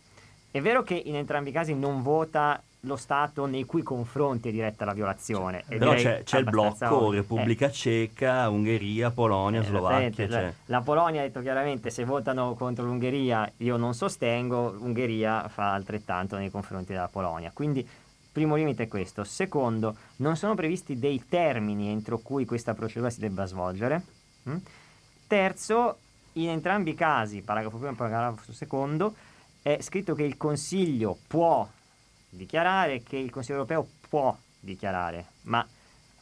È 0.49 0.59
vero 0.59 0.81
che 0.81 0.95
in 0.95 1.15
entrambi 1.15 1.49
i 1.49 1.53
casi 1.53 1.75
non 1.75 2.01
vota 2.01 2.59
lo 2.85 2.95
Stato 2.97 3.45
nei 3.45 3.63
cui 3.63 3.81
confronti 3.81 4.49
è 4.49 4.51
diretta 4.51 4.83
la 4.85 4.93
violazione. 4.93 5.63
Però 5.67 5.93
c'è, 5.93 6.23
c'è 6.23 6.39
il 6.39 6.45
blocco 6.45 7.05
ovvio. 7.05 7.21
Repubblica 7.21 7.67
eh. 7.67 7.71
Ceca, 7.71 8.49
Ungheria, 8.49 9.11
Polonia, 9.11 9.61
eh, 9.61 9.63
Slovacchia. 9.63 10.29
Cioè. 10.29 10.53
La 10.65 10.81
Polonia 10.81 11.21
ha 11.21 11.23
detto 11.23 11.41
chiaramente 11.41 11.89
se 11.89 12.03
votano 12.03 12.55
contro 12.55 12.85
l'Ungheria 12.85 13.49
io 13.57 13.77
non 13.77 13.93
sostengo, 13.93 14.71
l'Ungheria 14.71 15.47
fa 15.47 15.73
altrettanto 15.73 16.35
nei 16.35 16.51
confronti 16.51 16.91
della 16.91 17.07
Polonia. 17.07 17.51
Quindi 17.53 17.87
primo 18.31 18.55
limite 18.55 18.83
è 18.83 18.87
questo. 18.89 19.23
Secondo, 19.23 19.95
non 20.17 20.35
sono 20.35 20.53
previsti 20.55 20.99
dei 20.99 21.23
termini 21.29 21.87
entro 21.87 22.17
cui 22.17 22.45
questa 22.45 22.73
procedura 22.73 23.09
si 23.09 23.21
debba 23.21 23.45
svolgere. 23.45 24.03
Mm? 24.49 24.57
Terzo, 25.27 25.97
in 26.33 26.49
entrambi 26.49 26.91
i 26.91 26.95
casi, 26.95 27.41
paragrafo 27.41 27.77
primo 27.77 27.93
e 27.93 27.95
paragrafo 27.95 28.51
secondo, 28.51 29.15
è 29.61 29.77
scritto 29.79 30.15
che 30.15 30.23
il 30.23 30.35
Consiglio 30.35 31.17
può 31.27 31.65
dichiarare 32.35 33.03
che 33.03 33.17
il 33.17 33.29
Consiglio 33.29 33.59
europeo 33.59 33.87
può 34.09 34.35
dichiarare, 34.59 35.25
ma 35.43 35.65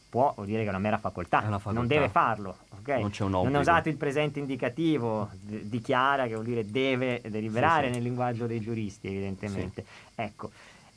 può 0.08 0.32
vuol 0.34 0.46
dire 0.46 0.60
che 0.60 0.66
è 0.66 0.68
una 0.68 0.78
mera 0.78 0.98
facoltà, 0.98 1.38
una 1.38 1.58
facoltà. 1.58 1.78
non 1.78 1.86
deve 1.86 2.10
farlo. 2.10 2.58
Okay? 2.80 3.00
Non 3.00 3.10
c'è 3.10 3.22
un 3.22 3.34
obbligo. 3.34 3.48
Non 3.48 3.56
ha 3.56 3.60
usato 3.60 3.88
il 3.88 3.96
presente 3.96 4.38
indicativo, 4.40 5.30
d- 5.32 5.62
dichiara 5.62 6.26
che 6.26 6.34
vuol 6.34 6.44
dire 6.44 6.66
deve 6.66 7.22
deliberare 7.26 7.86
sì, 7.86 7.88
sì. 7.88 7.94
nel 7.94 8.02
linguaggio 8.02 8.46
dei 8.46 8.60
giuristi, 8.60 9.08
evidentemente. 9.08 9.84
Sì. 9.86 10.20
Ecco. 10.20 10.50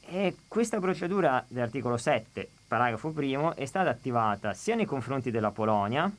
E 0.08 0.36
questa 0.48 0.80
procedura 0.80 1.44
dell'articolo 1.48 1.96
7, 1.96 2.50
paragrafo 2.68 3.12
primo, 3.12 3.56
è 3.56 3.66
stata 3.66 3.90
attivata 3.90 4.54
sia 4.54 4.76
nei 4.76 4.86
confronti 4.86 5.32
della 5.32 5.52
Polonia, 5.52 6.12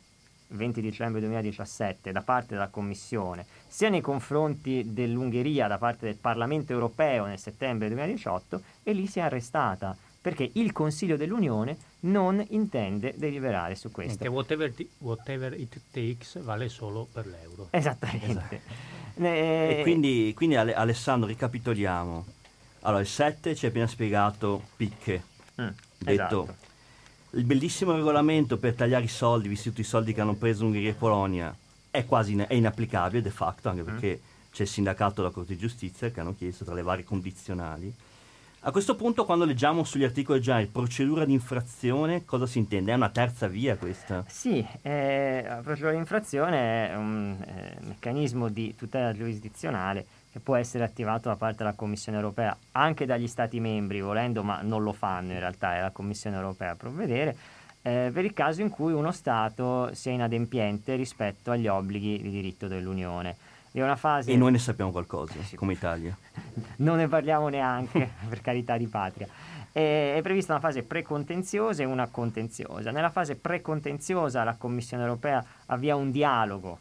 20 0.49 0.81
dicembre 0.81 1.21
2017 1.21 2.13
da 2.13 2.23
parte 2.23 2.55
della 2.55 2.69
Commissione, 2.69 3.45
sia 3.77 3.91
nei 3.91 4.01
confronti 4.01 4.95
dell'Ungheria 4.95 5.67
da 5.67 5.77
parte 5.77 6.07
del 6.07 6.17
Parlamento 6.17 6.73
europeo 6.73 7.27
nel 7.27 7.39
settembre 7.39 7.89
2018 7.89 8.63
e 8.83 8.95
lì 8.95 9.07
si 9.07 9.19
è 9.19 9.23
arrestata 9.23 9.95
perché 10.19 10.49
il 10.55 10.73
Consiglio 10.73 11.19
dell'Unione 11.19 11.77
non 12.01 12.43
intende 12.53 13.13
deliberare 13.19 13.75
su 13.75 13.91
questo. 13.91 14.25
Che 14.25 14.31
whatever, 14.31 14.73
t- 14.73 14.87
whatever 15.01 15.53
it 15.61 15.79
takes 15.91 16.43
vale 16.43 16.71
solo 16.71 17.07
per 17.13 17.27
l'euro. 17.27 17.69
Esattamente. 17.69 18.63
Esatto. 19.15 19.27
E 19.27 19.81
quindi, 19.83 20.33
quindi 20.35 20.57
Alessandro, 20.57 21.29
ricapitoliamo. 21.29 22.25
Allora, 22.81 23.03
il 23.03 23.07
7 23.07 23.55
ci 23.55 23.67
ha 23.67 23.69
appena 23.69 23.87
spiegato 23.87 24.69
Picche, 24.75 25.23
mm, 25.61 25.67
detto 25.99 26.11
esatto 26.11 26.57
il 27.33 27.45
bellissimo 27.45 27.93
regolamento 27.93 28.57
per 28.57 28.73
tagliare 28.73 29.05
i 29.05 29.09
soldi, 29.09 29.49
visti 29.49 29.69
tutti 29.69 29.83
i 29.83 29.85
soldi 29.85 30.15
che 30.15 30.23
hanno 30.23 30.37
preso 30.37 30.65
Ungheria 30.65 30.91
e 30.91 30.95
Polonia, 30.95 31.55
è 31.97 32.05
quasi 32.05 32.33
in- 32.33 32.45
è 32.47 32.55
inapplicabile 32.55 33.23
de 33.23 33.31
facto, 33.31 33.69
anche 33.69 33.83
mm. 33.83 33.85
perché 33.85 34.21
mm. 34.21 34.53
c'è 34.53 34.63
il 34.63 34.69
sindacato 34.69 35.15
della 35.17 35.31
Corte 35.31 35.55
di 35.55 35.59
Giustizia 35.59 36.11
che 36.11 36.21
hanno 36.21 36.35
chiesto 36.35 36.65
tra 36.65 36.75
le 36.75 36.83
varie 36.83 37.05
condizionali. 37.05 37.95
A 38.61 38.73
questo 38.73 38.97
punto, 38.97 39.25
quando 39.25 39.45
leggiamo 39.45 39.85
sugli 39.85 40.03
articoli 40.03 40.41
generali 40.41 40.67
procedura 40.67 41.25
di 41.25 41.33
infrazione, 41.33 42.25
cosa 42.25 42.47
si 42.47 42.59
intende? 42.59 42.91
È 42.91 42.97
una 42.97 43.11
terza 43.11 43.47
via 43.47 43.77
questa? 43.77 44.25
Sì, 44.27 44.67
eh, 44.83 45.45
la 45.47 45.61
procedura 45.63 45.93
di 45.93 45.99
infrazione 45.99 46.91
è 46.91 46.97
un 46.97 47.37
eh, 47.47 47.77
meccanismo 47.83 48.49
di 48.49 48.75
tutela 48.75 49.13
giurisdizionale 49.13 50.05
che 50.33 50.41
può 50.41 50.57
essere 50.57 50.83
attivato 50.83 51.29
da 51.29 51.37
parte 51.37 51.59
della 51.59 51.75
Commissione 51.75 52.19
europea, 52.19 52.57
anche 52.73 53.07
dagli 53.07 53.29
Stati 53.29 53.61
membri 53.61 54.01
volendo, 54.01 54.43
ma 54.43 54.61
non 54.63 54.83
lo 54.83 54.93
fanno 54.93 55.33
in 55.33 55.39
realtà, 55.39 55.77
è 55.77 55.81
la 55.81 55.93
Commissione 55.93 56.35
europea 56.35 56.73
a 56.73 56.77
provvedere, 56.77 57.37
eh, 57.87 58.11
per 58.13 58.25
il 58.25 58.33
caso 58.33 58.63
in 58.63 58.69
cui 58.69 58.93
uno 58.93 59.13
Stato 59.13 59.95
sia 59.95 60.11
inadempiente 60.11 60.97
rispetto 60.97 61.53
agli 61.53 61.69
obblighi 61.69 62.21
di 62.21 62.31
diritto 62.31 62.67
dell'Unione. 62.67 63.37
Fase... 63.95 64.33
E 64.33 64.37
noi 64.37 64.53
ne 64.53 64.59
sappiamo 64.59 64.91
qualcosa, 64.91 65.35
sì. 65.43 65.55
come 65.55 65.75
Italia. 65.75 66.17
non 66.79 66.97
ne 66.97 67.07
parliamo 67.07 67.49
neanche, 67.49 68.11
per 68.29 68.41
carità 68.41 68.77
di 68.77 68.89
patria. 68.89 69.29
È, 69.71 70.15
è 70.17 70.21
prevista 70.23 70.53
una 70.53 70.63
fase 70.63 70.83
precontenziosa 70.83 71.83
e 71.83 71.85
una 71.85 72.09
contenziosa. 72.09 72.91
Nella 72.91 73.11
fase 73.11 73.37
precontenziosa 73.37 74.43
la 74.43 74.57
Commissione 74.57 75.05
europea 75.05 75.45
avvia 75.67 75.95
un 75.95 76.11
dialogo 76.11 76.79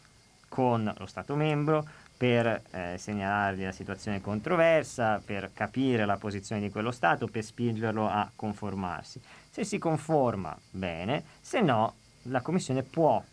con 0.47 0.91
lo 0.97 1.05
Stato 1.05 1.35
membro, 1.35 1.85
per 2.17 2.61
eh, 2.71 2.95
segnalargli 2.97 3.63
la 3.63 3.71
situazione 3.71 4.21
controversa, 4.21 5.21
per 5.23 5.51
capire 5.53 6.05
la 6.05 6.17
posizione 6.17 6.61
di 6.61 6.69
quello 6.69 6.91
Stato, 6.91 7.27
per 7.27 7.43
spingerlo 7.43 8.07
a 8.07 8.31
conformarsi. 8.33 9.19
Se 9.55 9.63
si 9.63 9.77
conforma, 9.77 10.53
bene, 10.69 11.23
se 11.39 11.61
no 11.61 11.93
la 12.23 12.41
Commissione 12.41 12.83
può, 12.83 13.23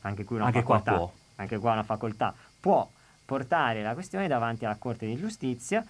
anche 0.00 0.24
qui 0.24 0.34
una 0.34 0.46
anche 0.46 0.62
facoltà, 0.62 0.96
qua 0.96 1.10
anche 1.36 1.58
qua 1.58 1.72
una 1.74 1.84
facoltà, 1.84 2.34
può 2.58 2.90
portare 3.24 3.80
la 3.80 3.94
questione 3.94 4.26
davanti 4.26 4.64
alla 4.64 4.74
Corte 4.74 5.06
di 5.06 5.14
Giustizia 5.14 5.86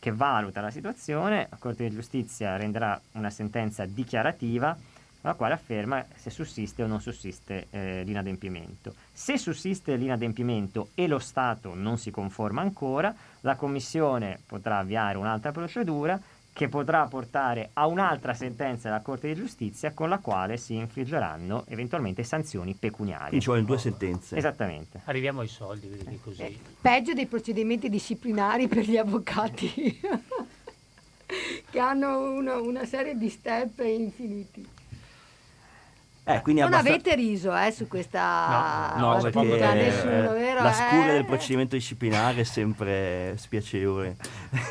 che 0.00 0.10
valuta 0.10 0.60
la 0.60 0.72
situazione, 0.72 1.46
la 1.48 1.58
Corte 1.60 1.88
di 1.88 1.94
Giustizia 1.94 2.56
renderà 2.56 3.00
una 3.12 3.30
sentenza 3.30 3.84
dichiarativa 3.84 4.76
la 5.20 5.34
quale 5.34 5.54
afferma 5.54 6.04
se 6.16 6.30
sussiste 6.30 6.82
o 6.82 6.88
non 6.88 7.00
sussiste 7.00 7.68
eh, 7.70 8.02
l'inadempimento. 8.02 8.96
Se 9.12 9.38
sussiste 9.38 9.94
l'inadempimento 9.94 10.88
e 10.94 11.06
lo 11.06 11.20
Stato 11.20 11.74
non 11.76 11.98
si 11.98 12.10
conforma 12.10 12.62
ancora, 12.62 13.14
la 13.42 13.54
Commissione 13.54 14.40
potrà 14.44 14.78
avviare 14.78 15.18
un'altra 15.18 15.52
procedura 15.52 16.20
che 16.52 16.68
potrà 16.68 17.06
portare 17.06 17.70
a 17.74 17.86
un'altra 17.86 18.34
sentenza 18.34 18.88
della 18.88 19.00
Corte 19.00 19.28
di 19.28 19.34
Giustizia 19.34 19.92
con 19.92 20.08
la 20.08 20.18
quale 20.18 20.56
si 20.56 20.74
infliggeranno 20.74 21.64
eventualmente 21.68 22.22
sanzioni 22.22 22.74
pecuniarie. 22.74 23.28
Quindi 23.28 23.44
ci 23.44 23.50
vogliono 23.50 23.66
due 23.66 23.78
sentenze. 23.78 24.36
Esattamente. 24.36 25.00
Arriviamo 25.04 25.40
ai 25.40 25.48
soldi, 25.48 25.86
vedi 25.86 26.18
così. 26.20 26.42
Eh, 26.42 26.58
peggio 26.80 27.12
dei 27.14 27.26
procedimenti 27.26 27.88
disciplinari 27.88 28.68
per 28.68 28.84
gli 28.84 28.96
avvocati, 28.96 30.00
che 31.70 31.78
hanno 31.78 32.32
una, 32.32 32.60
una 32.60 32.84
serie 32.84 33.16
di 33.16 33.28
step 33.28 33.80
infiniti. 33.80 34.78
Eh, 36.34 36.42
non 36.52 36.62
abbastan- 36.64 36.92
avete 36.92 37.14
riso 37.14 37.56
eh, 37.56 37.70
su 37.72 37.88
questa 37.88 38.94
no, 38.96 39.14
no 39.14 39.20
perché 39.20 39.42
nessuno, 39.42 40.32
vero? 40.32 40.62
la 40.62 40.72
scura 40.72 41.10
eh? 41.10 41.12
del 41.12 41.24
procedimento 41.24 41.76
disciplinare 41.76 42.40
è 42.40 42.44
sempre 42.44 43.34
spiacevole. 43.36 44.16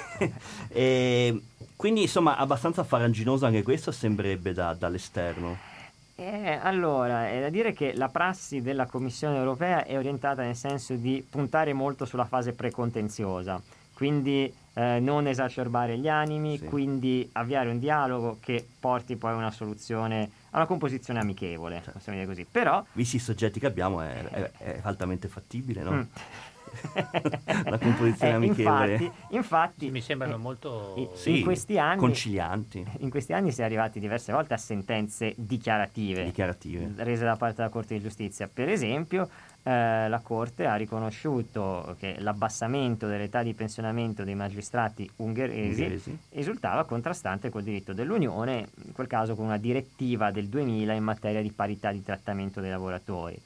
e, 0.69 1.41
quindi 1.75 2.01
insomma 2.01 2.37
abbastanza 2.37 2.83
faraginoso 2.83 3.45
anche 3.45 3.63
questo 3.63 3.91
sembrerebbe 3.91 4.53
da, 4.53 4.73
dall'esterno. 4.73 5.57
Eh, 6.15 6.59
allora, 6.61 7.29
è 7.29 7.39
da 7.39 7.49
dire 7.49 7.71
che 7.71 7.93
la 7.95 8.09
prassi 8.09 8.61
della 8.61 8.85
Commissione 8.85 9.37
europea 9.37 9.85
è 9.85 9.97
orientata 9.97 10.41
nel 10.41 10.57
senso 10.57 10.95
di 10.95 11.25
puntare 11.27 11.71
molto 11.71 12.03
sulla 12.03 12.25
fase 12.25 12.51
precontenziosa, 12.51 13.61
quindi 13.93 14.53
eh, 14.79 14.99
non 15.01 15.27
esacerbare 15.27 15.97
gli 15.97 16.07
animi, 16.07 16.57
sì. 16.57 16.65
quindi 16.65 17.29
avviare 17.33 17.69
un 17.69 17.79
dialogo 17.79 18.37
che 18.39 18.65
porti 18.79 19.17
poi 19.17 19.31
a 19.31 19.35
una 19.35 19.51
soluzione, 19.51 20.29
a 20.51 20.57
una 20.57 20.65
composizione 20.65 21.19
amichevole, 21.19 21.75
certo. 21.75 21.91
possiamo 21.91 22.17
dire 22.17 22.29
così. 22.31 22.47
Però, 22.49 22.85
visti 22.93 23.17
i 23.17 23.19
soggetti 23.19 23.59
che 23.59 23.65
abbiamo, 23.65 23.99
è, 23.99 24.23
è, 24.23 24.51
è 24.57 24.79
altamente 24.83 25.27
fattibile, 25.27 25.83
no? 25.83 25.91
Mm. 25.91 26.01
la 27.65 27.77
composizione 27.77 28.31
eh, 28.31 28.35
amichevole. 28.35 28.93
Infatti, 28.93 29.35
infatti 29.35 29.91
mi 29.91 29.99
sembrano 29.99 30.37
molto 30.37 30.93
in, 30.95 31.09
sì, 31.13 31.39
in 31.39 31.43
questi 31.43 31.77
anni, 31.77 31.97
concilianti. 31.97 32.85
In 32.99 33.09
questi 33.09 33.33
anni 33.33 33.51
si 33.51 33.59
è 33.59 33.65
arrivati 33.65 33.99
diverse 33.99 34.31
volte 34.31 34.53
a 34.53 34.57
sentenze 34.57 35.33
dichiarative, 35.35 36.23
dichiarative. 36.23 37.03
rese 37.03 37.25
da 37.25 37.35
parte 37.35 37.57
della 37.57 37.69
Corte 37.69 37.95
di 37.95 38.01
Giustizia. 38.01 38.47
Per 38.47 38.69
esempio, 38.69 39.27
eh, 39.63 40.07
la 40.07 40.19
Corte 40.19 40.65
ha 40.65 40.75
riconosciuto 40.75 41.95
che 41.99 42.15
l'abbassamento 42.19 43.07
dell'età 43.07 43.43
di 43.43 43.53
pensionamento 43.53 44.23
dei 44.23 44.35
magistrati 44.35 45.09
ungheresi, 45.17 45.81
ungheresi, 45.81 46.19
risultava 46.29 46.85
contrastante 46.85 47.49
col 47.49 47.63
diritto 47.63 47.91
dell'Unione, 47.91 48.69
in 48.85 48.93
quel 48.93 49.07
caso 49.07 49.35
con 49.35 49.45
una 49.45 49.57
direttiva 49.57 50.31
del 50.31 50.47
2000 50.47 50.93
in 50.93 51.03
materia 51.03 51.41
di 51.41 51.51
parità 51.51 51.91
di 51.91 52.01
trattamento 52.01 52.61
dei 52.61 52.69
lavoratori. 52.69 53.39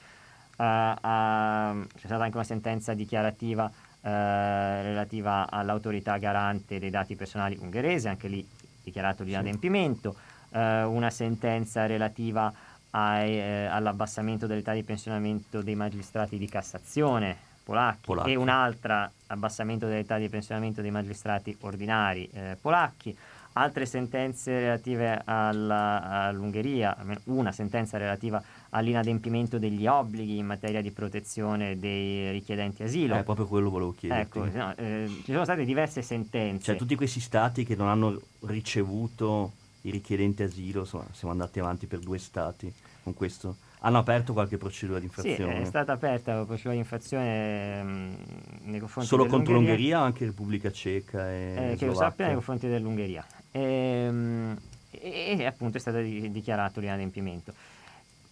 Uh, 0.56 0.94
c'è 0.96 2.06
stata 2.06 2.24
anche 2.24 2.38
una 2.38 2.46
sentenza 2.46 2.94
dichiarativa 2.94 3.66
uh, 3.66 4.08
relativa 4.08 5.50
all'autorità 5.50 6.18
garante 6.18 6.78
dei 6.78 6.92
dati 6.92 7.16
personali 7.16 7.58
ungherese, 7.60 8.08
anche 8.08 8.28
lì 8.28 8.48
dichiarato 8.84 9.24
l'inadempimento, 9.24 10.16
sì. 10.52 10.58
uh, 10.58 10.92
una 10.92 11.10
sentenza 11.10 11.88
relativa 11.88 12.54
ai, 12.96 13.38
eh, 13.38 13.66
all'abbassamento 13.66 14.48
dell'età 14.48 14.74
di 14.74 14.84
pensionamento 14.84 15.62
dei 15.62 15.76
magistrati 15.76 16.38
di 16.38 16.48
Cassazione 16.48 17.36
polacchi, 17.64 18.06
polacchi, 18.06 18.32
e 18.32 18.36
un'altra 18.36 19.10
abbassamento 19.28 19.88
dell'età 19.88 20.18
di 20.18 20.30
pensionamento 20.30 20.82
dei 20.82 20.92
magistrati 20.92 21.56
ordinari 21.62 22.30
eh, 22.34 22.58
polacchi 22.60 23.16
altre 23.54 23.86
sentenze 23.86 24.60
relative 24.60 25.22
alla, 25.26 26.02
all'Ungheria, 26.26 26.96
una 27.26 27.52
sentenza 27.52 27.98
relativa 27.98 28.42
all'inadempimento 28.70 29.60
degli 29.60 29.86
obblighi 29.86 30.38
in 30.38 30.46
materia 30.46 30.82
di 30.82 30.92
protezione 30.92 31.78
dei 31.78 32.32
richiedenti 32.32 32.84
asilo. 32.84 33.16
È 33.16 33.20
eh, 33.20 33.24
proprio 33.24 33.48
quello 33.48 33.70
volevo 33.70 33.94
chiedere. 33.94 34.22
Ecco, 34.22 34.46
no, 34.46 34.74
eh, 34.76 35.08
ci 35.24 35.32
sono 35.32 35.44
state 35.44 35.66
diverse 35.66 36.02
sentenze. 36.02 36.64
Cioè 36.64 36.76
tutti 36.76 36.96
questi 36.96 37.20
stati 37.20 37.64
che 37.64 37.76
non 37.76 37.90
hanno 37.90 38.20
ricevuto 38.42 39.52
i 39.84 39.92
richiedenti 39.92 40.44
asilo, 40.44 40.82
insomma, 40.82 41.08
siamo 41.12 41.32
andati 41.32 41.60
avanti 41.60 41.88
per 41.88 42.00
due 42.00 42.18
stati 42.18 42.74
con 43.04 43.14
questo. 43.14 43.58
Hanno 43.80 43.98
aperto 43.98 44.32
qualche 44.32 44.58
procedura 44.58 45.00
di 45.00 45.06
infrazione? 45.06 45.56
Sì, 45.56 45.62
è 45.62 45.66
stata 45.66 45.92
aperta 45.92 46.36
la 46.36 46.46
procedura 46.46 46.74
di 46.74 46.80
infrazione 46.80 47.84
mh, 47.84 48.18
nei 48.64 48.80
confronti 48.80 49.10
Solo 49.10 49.26
contro 49.26 49.54
l'Ungheria 49.54 50.00
o 50.00 50.04
anche 50.04 50.24
Repubblica 50.24 50.72
Ceca 50.72 51.30
e 51.30 51.72
eh, 51.72 51.76
Che 51.76 51.86
lo 51.86 51.94
sappia 51.94 52.26
nei 52.26 52.36
confronti 52.36 52.68
dell'Ungheria. 52.68 53.26
Ehm, 53.52 54.58
e, 54.90 55.36
e, 55.38 55.46
appunto 55.46 55.78
è 55.78 55.80
stato 55.82 56.00
di, 56.00 56.32
dichiarato 56.32 56.80
l'inadempimento. 56.80 57.54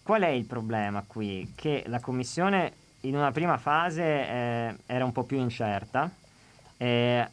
Qual 0.02 0.22
è 0.22 0.28
il 0.28 0.46
problema 0.46 1.04
qui? 1.06 1.52
Che 1.54 1.84
la 1.86 2.00
Commissione 2.00 2.72
in 3.00 3.14
una 3.14 3.30
prima 3.30 3.58
fase 3.58 4.02
eh, 4.02 4.76
era 4.86 5.04
un 5.04 5.12
po' 5.12 5.24
più 5.24 5.38
incerta, 5.38 6.10
eh, 6.78 7.28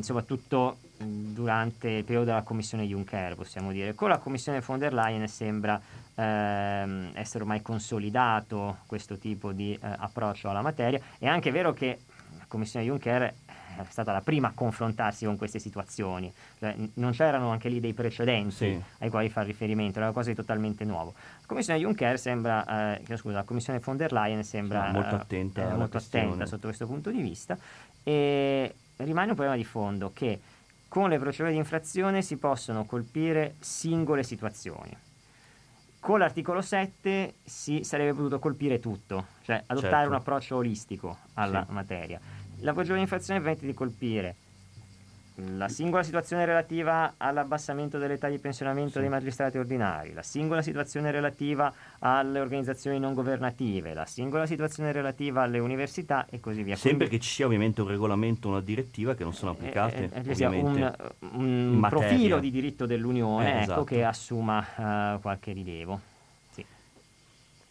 soprattutto 0.00 0.76
durante 0.96 1.88
il 1.88 2.04
periodo 2.04 2.26
della 2.26 2.42
Commissione 2.42 2.84
Juncker, 2.84 3.34
possiamo 3.34 3.72
dire. 3.72 3.94
Con 3.94 4.08
la 4.08 4.18
Commissione 4.18 4.60
von 4.60 4.78
der 4.78 4.92
Leyen 4.92 5.26
sembra 5.28 5.80
ehm, 6.14 7.10
essere 7.14 7.40
ormai 7.40 7.62
consolidato 7.62 8.78
questo 8.86 9.18
tipo 9.18 9.52
di 9.52 9.72
eh, 9.72 9.78
approccio 9.82 10.48
alla 10.48 10.62
materia. 10.62 11.00
È 11.18 11.26
anche 11.26 11.50
vero 11.50 11.72
che 11.72 11.98
la 12.38 12.44
Commissione 12.46 12.86
Juncker 12.86 13.34
è 13.76 13.84
stata 13.88 14.12
la 14.12 14.20
prima 14.20 14.48
a 14.48 14.52
confrontarsi 14.54 15.24
con 15.24 15.36
queste 15.36 15.58
situazioni, 15.58 16.32
cioè, 16.58 16.74
non 16.94 17.10
c'erano 17.12 17.50
anche 17.50 17.68
lì 17.68 17.80
dei 17.80 17.92
precedenti 17.92 18.54
sì. 18.54 18.82
ai 18.98 19.10
quali 19.10 19.28
far 19.28 19.46
riferimento, 19.46 19.98
era 19.98 20.10
qualcosa 20.10 20.30
di 20.30 20.36
totalmente 20.36 20.84
nuovo. 20.84 21.14
La 21.40 21.46
Commissione 21.46 21.80
Juncker 21.80 22.18
sembra, 22.18 22.96
eh, 22.96 23.16
scusa, 23.16 23.36
la 23.36 23.42
Commissione 23.42 23.80
von 23.80 23.96
der 23.96 24.12
Leyen 24.12 24.44
sembra 24.44 24.86
sì, 24.86 24.92
molto, 24.92 25.14
attenta, 25.16 25.72
eh, 25.72 25.74
molto 25.74 25.96
attenta 25.96 26.46
sotto 26.46 26.68
questo 26.68 26.86
punto 26.86 27.10
di 27.10 27.20
vista 27.20 27.58
e 28.02 28.74
rimane 28.98 29.30
un 29.30 29.34
problema 29.34 29.56
di 29.56 29.64
fondo 29.64 30.12
che 30.12 30.38
con 30.94 31.08
le 31.08 31.18
procedure 31.18 31.50
di 31.50 31.58
infrazione 31.58 32.22
si 32.22 32.36
possono 32.36 32.84
colpire 32.84 33.56
singole 33.58 34.22
situazioni. 34.22 34.96
Con 35.98 36.20
l'articolo 36.20 36.60
7 36.60 37.34
si 37.42 37.82
sarebbe 37.82 38.14
potuto 38.14 38.38
colpire 38.38 38.78
tutto, 38.78 39.26
cioè 39.42 39.60
adottare 39.66 39.92
certo. 39.92 40.08
un 40.10 40.14
approccio 40.14 40.54
olistico 40.54 41.18
alla 41.32 41.64
sì. 41.66 41.72
materia 41.72 42.20
la 42.64 42.72
procedura 42.72 42.96
di 42.96 43.02
infrazione 43.02 43.40
permette 43.40 43.66
di 43.66 43.74
colpire 43.74 44.36
la 45.36 45.68
singola 45.68 46.04
situazione 46.04 46.44
relativa 46.44 47.14
all'abbassamento 47.16 47.98
dell'età 47.98 48.28
di 48.28 48.38
pensionamento 48.38 48.92
sì. 48.92 49.00
dei 49.00 49.08
magistrati 49.08 49.58
ordinari, 49.58 50.12
la 50.12 50.22
singola 50.22 50.62
situazione 50.62 51.10
relativa 51.10 51.72
alle 51.98 52.38
organizzazioni 52.38 53.00
non 53.00 53.14
governative, 53.14 53.94
la 53.94 54.06
singola 54.06 54.46
situazione 54.46 54.92
relativa 54.92 55.42
alle 55.42 55.58
università 55.58 56.26
e 56.30 56.38
così 56.38 56.62
via. 56.62 56.76
Sempre 56.76 57.06
Quindi, 57.06 57.16
che 57.16 57.22
ci 57.24 57.30
sia 57.30 57.46
ovviamente 57.46 57.80
un 57.80 57.88
regolamento, 57.88 58.48
una 58.48 58.60
direttiva 58.60 59.14
che 59.14 59.24
non 59.24 59.34
sono 59.34 59.52
applicate. 59.52 60.10
Eh, 60.12 60.34
eh, 60.36 60.46
un, 60.46 60.94
un 61.32 61.86
profilo 61.88 62.38
di 62.38 62.50
diritto 62.50 62.86
dell'Unione 62.86 63.46
eh, 63.46 63.50
ecco, 63.50 63.62
esatto. 63.62 63.84
che 63.84 64.04
assuma 64.04 64.58
uh, 64.58 65.20
qualche 65.20 65.52
rilievo. 65.52 66.12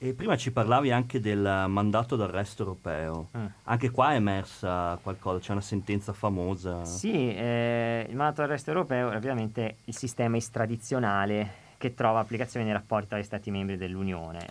E 0.04 0.14
prima 0.14 0.36
ci 0.36 0.52
parlavi 0.52 0.92
anche 0.92 1.22
del 1.22 1.64
mandato 1.70 2.18
d'arresto 2.18 2.64
europeo. 2.64 3.30
Mm. 3.38 3.46
Anche 3.64 3.90
qua 3.90 4.12
è 4.12 4.16
emersa 4.16 5.00
qualcosa, 5.02 5.40
c'è 5.40 5.52
una 5.54 5.62
sentenza 5.62 6.12
famosa. 6.12 6.84
Sì, 6.84 7.34
eh, 7.34 8.06
il 8.10 8.16
mandato 8.18 8.42
d'arresto 8.42 8.72
europeo 8.72 9.12
è 9.12 9.16
ovviamente 9.16 9.78
il 9.86 9.96
sistema 9.96 10.36
estradizionale 10.36 11.62
che 11.78 11.94
trova 11.94 12.20
applicazione 12.20 12.66
nei 12.66 12.74
rapporti 12.74 13.08
tra 13.08 13.18
gli 13.18 13.24
Stati 13.24 13.50
membri 13.50 13.78
dell'Unione. 13.78 14.46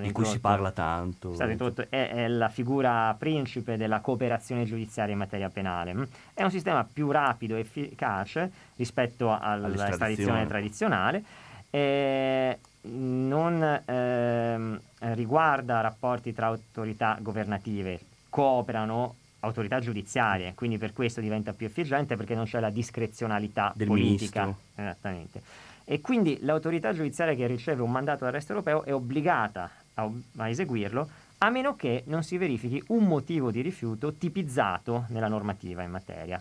Di 0.00 0.12
cui 0.12 0.24
si 0.24 0.38
parla 0.38 0.70
tanto. 0.70 1.36
È, 1.36 1.50
introdotto, 1.50 1.84
è, 1.88 2.08
è, 2.10 2.28
la 2.28 2.48
figura 2.48 3.12
principe 3.18 3.76
della 3.76 3.98
cooperazione 3.98 4.64
giudiziaria 4.64 5.14
in 5.14 5.18
materia 5.18 5.48
penale. 5.48 6.08
È 6.32 6.44
un 6.44 6.50
sistema 6.52 6.84
più 6.84 7.10
rapido 7.10 7.56
e 7.56 7.60
efficace 7.60 8.52
rispetto 8.76 9.36
all'estradizione 9.36 10.46
tradizionale. 10.46 11.24
Eh, 11.70 12.58
non 12.82 13.82
ehm, 13.84 14.80
riguarda 15.14 15.80
rapporti 15.80 16.32
tra 16.32 16.46
autorità 16.46 17.18
governative, 17.20 18.00
cooperano 18.28 19.16
autorità 19.40 19.80
giudiziarie, 19.80 20.54
quindi 20.54 20.78
per 20.78 20.92
questo 20.92 21.20
diventa 21.20 21.52
più 21.52 21.66
efficiente 21.66 22.16
perché 22.16 22.34
non 22.34 22.44
c'è 22.44 22.60
la 22.60 22.70
discrezionalità 22.70 23.72
del 23.74 23.86
politica. 23.86 24.44
Ministro. 24.44 24.64
Esattamente. 24.74 25.42
E 25.84 26.00
quindi 26.00 26.38
l'autorità 26.42 26.92
giudiziaria 26.92 27.34
che 27.34 27.46
riceve 27.46 27.82
un 27.82 27.90
mandato 27.90 28.24
d'arresto 28.24 28.52
europeo 28.52 28.84
è 28.84 28.94
obbligata 28.94 29.70
a, 29.94 30.08
a 30.36 30.48
eseguirlo 30.48 31.08
a 31.38 31.50
meno 31.50 31.74
che 31.74 32.04
non 32.06 32.22
si 32.22 32.38
verifichi 32.38 32.82
un 32.88 33.04
motivo 33.04 33.50
di 33.50 33.62
rifiuto 33.62 34.12
tipizzato 34.12 35.06
nella 35.08 35.26
normativa 35.26 35.82
in 35.82 35.90
materia. 35.90 36.40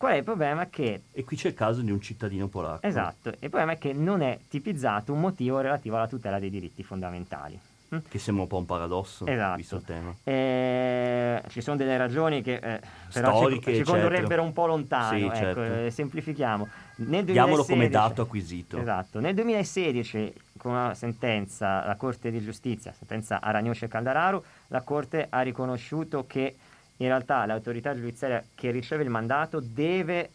Qual 0.00 0.14
è 0.14 0.16
il 0.16 0.24
problema? 0.24 0.66
Che... 0.70 1.02
E 1.12 1.24
qui 1.24 1.36
c'è 1.36 1.48
il 1.48 1.54
caso 1.54 1.82
di 1.82 1.90
un 1.90 2.00
cittadino 2.00 2.48
polacco. 2.48 2.86
Esatto, 2.86 3.28
il 3.28 3.36
problema 3.50 3.72
è 3.72 3.78
che 3.78 3.92
non 3.92 4.22
è 4.22 4.38
tipizzato 4.48 5.12
un 5.12 5.20
motivo 5.20 5.60
relativo 5.60 5.96
alla 5.96 6.08
tutela 6.08 6.38
dei 6.38 6.48
diritti 6.48 6.82
fondamentali. 6.82 7.60
Mm? 7.94 7.98
Che 8.08 8.18
sembra 8.18 8.44
un 8.44 8.48
po' 8.48 8.56
un 8.56 8.64
paradosso, 8.64 9.26
Esatto. 9.26 9.56
visto 9.56 9.76
il 9.76 9.84
tema. 9.84 10.14
Eh, 10.24 11.42
ci 11.48 11.60
sono 11.60 11.76
delle 11.76 11.98
ragioni 11.98 12.40
che 12.40 12.54
eh, 12.54 12.80
Storiche, 13.08 13.72
ci, 13.72 13.76
ci 13.76 13.82
condurrebbero 13.82 14.42
un 14.42 14.54
po' 14.54 14.64
lontano. 14.64 15.18
Sì, 15.18 15.24
ecco, 15.24 15.34
certo. 15.34 15.62
eh, 15.64 15.90
semplifichiamo. 15.90 16.68
Nel 16.96 17.24
Diamolo 17.26 17.62
2016 17.62 17.72
come 17.74 17.88
dato 17.90 18.22
acquisito. 18.22 18.78
Esatto. 18.78 19.20
Nel 19.20 19.34
2016, 19.34 20.32
con 20.56 20.72
una 20.72 20.94
sentenza, 20.94 21.84
la 21.84 21.96
Corte 21.96 22.30
di 22.30 22.40
Giustizia, 22.40 22.94
sentenza 22.96 23.42
Aragnoce 23.42 23.86
Caldararo, 23.86 24.44
la 24.68 24.80
Corte 24.80 25.26
ha 25.28 25.42
riconosciuto 25.42 26.24
che 26.26 26.56
in 27.00 27.06
realtà 27.06 27.44
l'autorità 27.46 27.94
giudiziaria 27.94 28.42
che 28.54 28.70
riceve 28.70 29.02
il 29.02 29.10
mandato 29.10 29.60
deve 29.60 30.30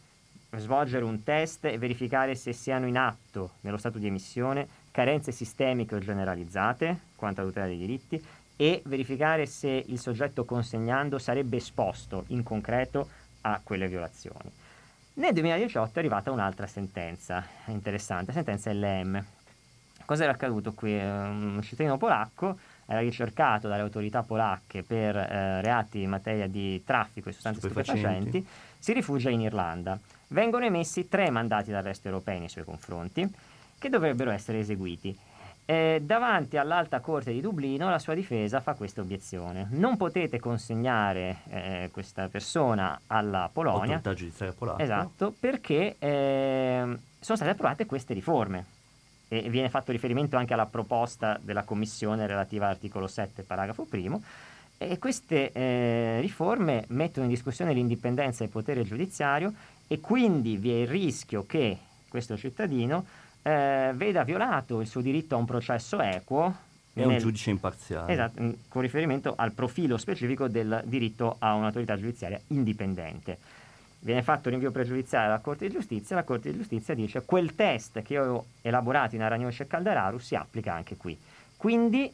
svolgere 0.57 1.03
un 1.03 1.23
test 1.23 1.65
e 1.65 1.77
verificare 1.77 2.35
se 2.35 2.53
siano 2.53 2.87
in 2.87 2.97
atto 2.97 3.53
nello 3.61 3.77
stato 3.77 3.97
di 3.97 4.07
emissione 4.07 4.67
carenze 4.91 5.31
sistemiche 5.31 5.95
o 5.95 5.99
generalizzate 5.99 6.99
quanto 7.15 7.41
alla 7.41 7.49
tutela 7.49 7.67
dei 7.67 7.77
diritti 7.77 8.23
e 8.55 8.81
verificare 8.85 9.45
se 9.45 9.83
il 9.87 9.99
soggetto 9.99 10.45
consegnando 10.45 11.17
sarebbe 11.17 11.57
esposto 11.57 12.23
in 12.27 12.41
concreto 12.41 13.09
a 13.41 13.59
quelle 13.61 13.87
violazioni. 13.87 14.49
Nel 15.15 15.33
2018 15.33 15.95
è 15.95 15.99
arrivata 15.99 16.31
un'altra 16.31 16.65
sentenza 16.65 17.45
interessante, 17.67 18.27
la 18.27 18.33
sentenza 18.33 18.73
LM. 18.73 19.23
Cosa 20.05 20.23
era 20.23 20.33
accaduto 20.33 20.73
qui? 20.73 20.97
Eh, 20.97 21.05
Un 21.05 21.59
cittadino 21.61 21.97
polacco 21.97 22.57
era 22.85 22.99
ricercato 22.99 23.67
dalle 23.67 23.81
autorità 23.81 24.23
polacche 24.23 24.83
per 24.83 25.15
eh, 25.15 25.61
reati 25.61 26.01
in 26.01 26.09
materia 26.09 26.47
di 26.47 26.83
traffico 26.85 27.29
di 27.29 27.35
sostanze 27.35 27.61
Stupefacenti. 27.61 28.45
si 28.77 28.93
rifugia 28.93 29.29
in 29.29 29.41
Irlanda. 29.41 29.99
Vengono 30.27 30.65
emessi 30.65 31.07
tre 31.07 31.29
mandati 31.29 31.71
d'arresto 31.71 32.07
europei 32.07 32.39
nei 32.39 32.49
suoi 32.49 32.63
confronti 32.63 33.27
che 33.77 33.89
dovrebbero 33.89 34.31
essere 34.31 34.59
eseguiti. 34.59 35.17
Eh, 35.67 35.99
davanti 36.03 36.57
all'Alta 36.57 36.99
Corte 36.99 37.31
di 37.31 37.41
Dublino 37.41 37.89
la 37.89 37.97
sua 37.97 38.13
difesa 38.13 38.59
fa 38.59 38.75
questa 38.75 39.01
obiezione. 39.01 39.67
Non 39.71 39.97
potete 39.97 40.39
consegnare 40.39 41.37
eh, 41.49 41.89
questa 41.91 42.27
persona 42.27 42.99
alla 43.07 43.49
Polonia 43.51 43.95
Autorità 43.95 44.13
giudiziaria 44.13 44.55
polacca. 44.55 44.83
Esatto, 44.83 45.33
perché 45.39 45.95
ehm, 45.97 46.99
sono 47.19 47.35
state 47.35 47.51
approvate 47.51 47.87
queste 47.87 48.13
riforme 48.13 48.74
e 49.27 49.49
viene 49.49 49.69
fatto 49.69 49.91
riferimento 49.91 50.37
anche 50.37 50.53
alla 50.53 50.65
proposta 50.65 51.39
della 51.41 51.63
Commissione 51.63 52.27
relativa 52.27 52.65
all'articolo 52.65 53.07
7, 53.07 53.43
paragrafo 53.43 53.85
primo, 53.85 54.21
e 54.77 54.99
queste 54.99 55.51
eh, 55.51 56.19
riforme 56.19 56.85
mettono 56.89 57.25
in 57.25 57.31
discussione 57.31 57.73
l'indipendenza 57.73 58.43
del 58.43 58.51
potere 58.51 58.83
giudiziario 58.83 59.53
e 59.87 59.99
quindi 59.99 60.57
vi 60.57 60.71
è 60.71 60.75
il 60.81 60.87
rischio 60.87 61.45
che 61.45 61.77
questo 62.09 62.37
cittadino 62.37 63.05
eh, 63.41 63.91
veda 63.95 64.23
violato 64.23 64.81
il 64.81 64.87
suo 64.87 65.01
diritto 65.01 65.35
a 65.35 65.37
un 65.37 65.45
processo 65.45 65.99
equo 66.01 66.53
È 66.93 67.03
un 67.03 67.11
nel- 67.11 67.21
giudice 67.21 67.51
imparziale. 67.51 68.11
Esatto, 68.11 68.41
mm, 68.41 68.51
con 68.67 68.81
riferimento 68.81 69.33
al 69.35 69.51
profilo 69.53 69.97
specifico 69.97 70.47
del 70.47 70.81
diritto 70.85 71.35
a 71.39 71.53
un'autorità 71.53 71.95
giudiziaria 71.97 72.39
indipendente. 72.47 73.37
Viene 74.05 74.21
fatto 74.21 74.51
rinvio 74.51 74.69
pregiudiziale 74.69 75.25
alla 75.25 75.39
Corte 75.39 75.65
di 75.65 75.73
Giustizia, 75.73 76.15
la 76.15 76.23
Corte 76.23 76.51
di 76.51 76.57
Giustizia 76.57 76.93
dice 76.93 77.23
quel 77.25 77.55
test 77.55 78.03
che 78.03 78.13
io 78.13 78.21
avevo 78.21 78.45
elaborato 78.61 79.15
in 79.15 79.23
Aragnoce 79.23 79.63
e 79.63 79.67
Caldararu 79.67 80.19
si 80.19 80.35
applica 80.35 80.75
anche 80.75 80.95
qui. 80.95 81.17
Quindi 81.57 82.13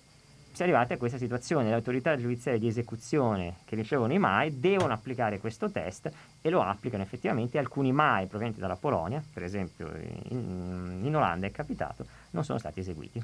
si 0.54 0.62
è 0.62 0.64
arrivati 0.64 0.94
a 0.94 0.98
questa 0.98 1.18
situazione, 1.18 1.68
le 1.68 1.74
autorità 1.74 2.16
giudiziarie 2.16 2.62
di 2.62 2.68
esecuzione 2.68 3.56
che 3.66 3.76
ricevono 3.76 4.14
i 4.14 4.20
MAE 4.20 4.58
devono 4.58 4.94
applicare 4.94 5.40
questo 5.40 5.70
test 5.70 6.10
e 6.42 6.50
lo 6.50 6.62
applicano 6.62 7.04
effettivamente 7.04 7.58
alcuni 7.58 7.92
MAE 7.92 8.28
provenienti 8.28 8.62
dalla 8.62 8.78
Polonia, 8.78 9.22
per 9.34 9.44
esempio 9.44 9.92
in, 10.30 11.02
in 11.04 11.14
Olanda 11.14 11.46
è 11.46 11.52
capitato, 11.52 12.06
non 12.30 12.46
sono 12.46 12.58
stati 12.58 12.80
eseguiti. 12.80 13.22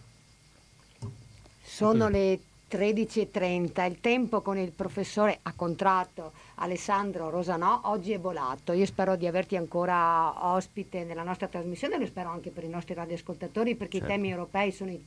Sono 1.61 2.09
le 2.09 2.37
13.30, 2.69 3.89
il 3.89 4.01
tempo 4.01 4.41
con 4.41 4.57
il 4.57 4.71
professore 4.71 5.39
a 5.43 5.53
contratto 5.53 6.33
Alessandro 6.55 7.29
Rosanò 7.29 7.79
oggi 7.85 8.11
è 8.11 8.19
volato. 8.19 8.73
Io 8.73 8.85
spero 8.85 9.15
di 9.15 9.25
averti 9.25 9.55
ancora 9.55 10.53
ospite 10.53 11.05
nella 11.05 11.23
nostra 11.23 11.47
trasmissione, 11.47 11.97
lo 11.97 12.05
spero 12.05 12.29
anche 12.29 12.49
per 12.49 12.65
i 12.65 12.69
nostri 12.69 12.93
radioascoltatori 12.93 13.75
perché 13.75 13.99
Certo. 13.99 14.13
i 14.13 14.15
temi 14.15 14.29
europei 14.29 14.71
sono 14.71 14.91
i, 14.91 15.01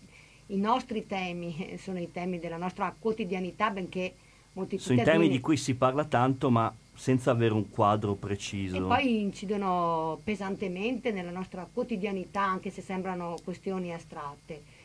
i 0.46 0.56
nostri 0.56 1.06
temi, 1.06 1.76
sono 1.78 1.98
i 1.98 2.10
temi 2.10 2.38
della 2.38 2.56
nostra 2.56 2.94
quotidianità, 2.98 3.68
benché 3.70 4.14
molti 4.54 4.78
Sono 4.78 4.94
i 4.94 4.98
cittadini... 4.98 5.24
temi 5.24 5.36
di 5.36 5.40
cui 5.42 5.58
si 5.58 5.74
parla 5.74 6.04
tanto, 6.04 6.50
ma 6.50 6.74
senza 6.94 7.30
avere 7.30 7.52
un 7.52 7.68
quadro 7.68 8.14
preciso. 8.14 8.76
E 8.76 8.80
poi 8.80 9.20
incidono 9.20 10.18
pesantemente 10.24 11.12
nella 11.12 11.30
nostra 11.30 11.68
quotidianità, 11.70 12.42
anche 12.42 12.70
se 12.70 12.80
sembrano 12.80 13.36
questioni 13.44 13.92
astratte. 13.92 14.78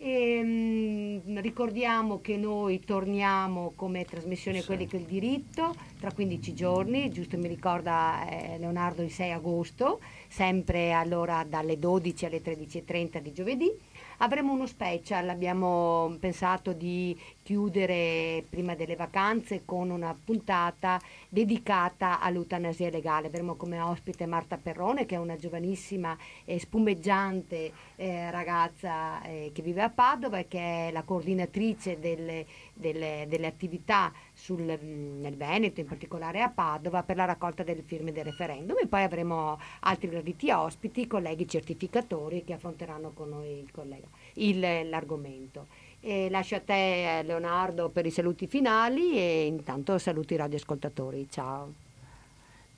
E, 0.00 0.40
mm, 0.44 1.38
ricordiamo 1.38 2.20
che 2.20 2.36
noi 2.36 2.78
torniamo 2.84 3.72
come 3.74 4.04
trasmissione 4.04 4.60
Sì. 4.60 4.66
Quelli 4.66 4.86
che 4.86 4.96
il 4.96 5.04
diritto 5.04 5.74
tra 5.98 6.12
15 6.12 6.54
giorni, 6.54 7.10
giusto 7.10 7.36
mi 7.36 7.48
ricorda 7.48 8.24
eh, 8.28 8.58
Leonardo 8.58 9.02
il 9.02 9.10
6 9.10 9.32
agosto, 9.32 10.00
sempre 10.28 10.92
allora 10.92 11.44
dalle 11.44 11.80
12 11.80 12.26
alle 12.26 12.40
13.30 12.40 13.18
di 13.18 13.32
giovedì. 13.32 13.72
Avremo 14.20 14.52
uno 14.52 14.66
special, 14.66 15.28
abbiamo 15.28 16.16
pensato 16.18 16.72
di 16.72 17.16
chiudere 17.40 18.44
prima 18.50 18.74
delle 18.74 18.96
vacanze 18.96 19.62
con 19.64 19.90
una 19.90 20.12
puntata 20.12 21.00
dedicata 21.28 22.18
all'eutanasia 22.18 22.90
legale. 22.90 23.28
Avremo 23.28 23.54
come 23.54 23.80
ospite 23.80 24.26
Marta 24.26 24.56
Perrone 24.56 25.06
che 25.06 25.14
è 25.14 25.18
una 25.18 25.36
giovanissima 25.36 26.16
e 26.44 26.58
spumeggiante 26.58 27.72
eh, 27.94 28.30
ragazza 28.32 29.22
eh, 29.22 29.52
che 29.54 29.62
vive 29.62 29.82
a 29.82 29.90
Padova 29.90 30.38
e 30.38 30.48
che 30.48 30.88
è 30.88 30.90
la 30.90 31.04
coordinatrice 31.04 32.00
delle, 32.00 32.44
delle- 32.74 33.24
delle 33.28 33.46
attività 33.46 34.12
sul, 34.38 34.62
nel 34.62 35.36
Veneto, 35.36 35.80
in 35.80 35.86
particolare 35.86 36.40
a 36.40 36.48
Padova, 36.48 37.02
per 37.02 37.16
la 37.16 37.24
raccolta 37.24 37.64
delle 37.64 37.82
firme 37.82 38.12
del 38.12 38.24
referendum. 38.24 38.76
E 38.80 38.86
poi 38.86 39.02
avremo 39.02 39.58
altri 39.80 40.08
graditi 40.08 40.50
ospiti, 40.50 41.08
colleghi 41.08 41.48
certificatori 41.48 42.44
che 42.44 42.52
affronteranno 42.54 43.10
con 43.10 43.30
noi 43.30 43.58
il 43.58 43.70
collega, 43.72 44.06
il- 44.34 44.88
l'argomento. 44.88 45.66
E 46.00 46.30
lascio 46.30 46.54
a 46.54 46.60
te 46.60 47.18
eh, 47.18 47.22
Leonardo 47.24 47.88
per 47.88 48.06
i 48.06 48.10
saluti 48.10 48.46
finali 48.46 49.16
e 49.18 49.46
intanto 49.46 49.98
saluti 49.98 50.34
i 50.34 50.36
radioascoltatori. 50.36 51.26
Ciao. 51.28 51.72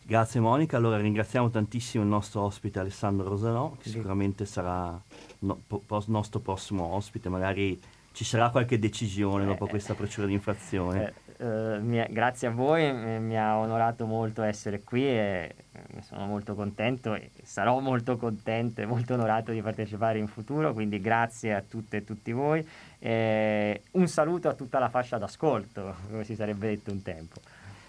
Grazie 0.02 0.40
Monica, 0.40 0.76
allora 0.78 0.96
ringraziamo 0.96 1.50
tantissimo 1.50 2.02
il 2.02 2.08
nostro 2.08 2.40
ospite 2.40 2.80
Alessandro 2.80 3.28
Rosanò, 3.28 3.76
che 3.78 3.90
sicuramente 3.90 4.44
sarà 4.46 5.00
no- 5.40 5.60
po- 5.64 5.84
nostro 6.06 6.40
prossimo 6.40 6.84
ospite, 6.94 7.28
magari 7.28 7.78
ci 8.12 8.24
sarà 8.24 8.50
qualche 8.50 8.78
decisione 8.78 9.44
dopo 9.44 9.66
Eh, 9.66 9.68
questa 9.68 9.94
procedura 9.94 10.26
di 10.26 10.32
infrazione. 10.32 11.12
Eh, 11.40 11.78
mi 11.80 11.96
è- 11.96 12.08
grazie 12.10 12.48
a 12.48 12.50
voi, 12.50 12.84
eh, 12.84 13.18
mi 13.18 13.38
ha 13.38 13.56
onorato 13.56 14.04
molto 14.04 14.42
essere 14.42 14.82
qui 14.82 15.04
e 15.04 15.54
eh, 15.72 15.80
ne 15.92 16.02
sono 16.02 16.26
molto 16.26 16.54
contento 16.54 17.14
e 17.14 17.30
sarò 17.42 17.80
molto 17.80 18.18
contento 18.18 18.82
e 18.82 18.86
molto 18.86 19.14
onorato 19.14 19.50
di 19.50 19.62
partecipare 19.62 20.18
in 20.18 20.26
futuro, 20.26 20.74
quindi 20.74 21.00
grazie 21.00 21.54
a 21.54 21.62
tutte 21.66 21.98
e 21.98 22.04
tutti 22.04 22.32
voi. 22.32 22.66
Eh, 22.98 23.82
un 23.92 24.06
saluto 24.06 24.50
a 24.50 24.52
tutta 24.52 24.78
la 24.78 24.90
fascia 24.90 25.16
d'ascolto, 25.16 25.94
come 26.10 26.24
si 26.24 26.34
sarebbe 26.34 26.66
detto 26.68 26.92
un 26.92 27.00
tempo. 27.00 27.40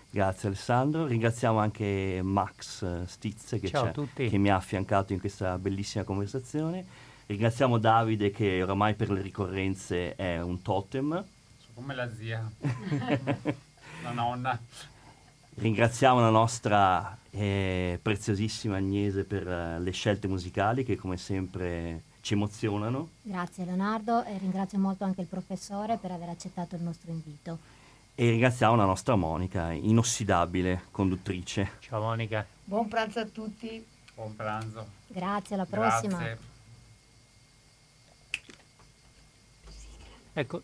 Grazie 0.09 0.47
Alessandro, 0.47 1.05
ringraziamo 1.05 1.59
anche 1.59 2.21
Max 2.23 3.03
Stizze 3.03 3.59
che, 3.59 3.69
che 4.29 4.37
mi 4.37 4.49
ha 4.49 4.55
affiancato 4.55 5.11
in 5.11 5.19
questa 5.19 5.57
bellissima 5.57 6.05
conversazione. 6.05 6.85
Ringraziamo 7.25 7.77
Davide 7.77 8.31
che 8.31 8.63
oramai 8.63 8.93
per 8.93 9.11
le 9.11 9.21
ricorrenze 9.21 10.15
è 10.15 10.39
un 10.39 10.61
totem. 10.61 11.21
Come 11.81 11.95
la 11.95 12.13
zia, 12.13 12.47
la 14.03 14.11
nonna. 14.11 14.57
Ringraziamo 15.55 16.19
la 16.19 16.29
nostra 16.29 17.17
eh, 17.31 17.97
preziosissima 17.99 18.75
Agnese 18.75 19.23
per 19.23 19.47
eh, 19.47 19.79
le 19.79 19.89
scelte 19.89 20.27
musicali 20.27 20.85
che 20.85 20.95
come 20.95 21.17
sempre 21.17 22.03
ci 22.21 22.35
emozionano. 22.35 23.09
Grazie 23.23 23.65
Leonardo 23.65 24.23
e 24.25 24.37
ringrazio 24.37 24.77
molto 24.77 25.05
anche 25.05 25.21
il 25.21 25.27
professore 25.27 25.97
per 25.97 26.11
aver 26.11 26.29
accettato 26.29 26.75
il 26.75 26.83
nostro 26.83 27.09
invito. 27.09 27.57
E 28.13 28.29
ringraziamo 28.29 28.75
la 28.75 28.85
nostra 28.85 29.15
Monica, 29.15 29.71
inossidabile 29.71 30.83
conduttrice. 30.91 31.71
Ciao 31.79 31.99
Monica. 31.99 32.45
Buon 32.63 32.87
pranzo 32.87 33.21
a 33.21 33.25
tutti. 33.25 33.83
Buon 34.13 34.35
pranzo. 34.35 34.85
Grazie, 35.07 35.55
alla 35.55 35.65
prossima. 35.65 36.17
Grazie. 36.19 36.49
Ecco, 40.33 40.61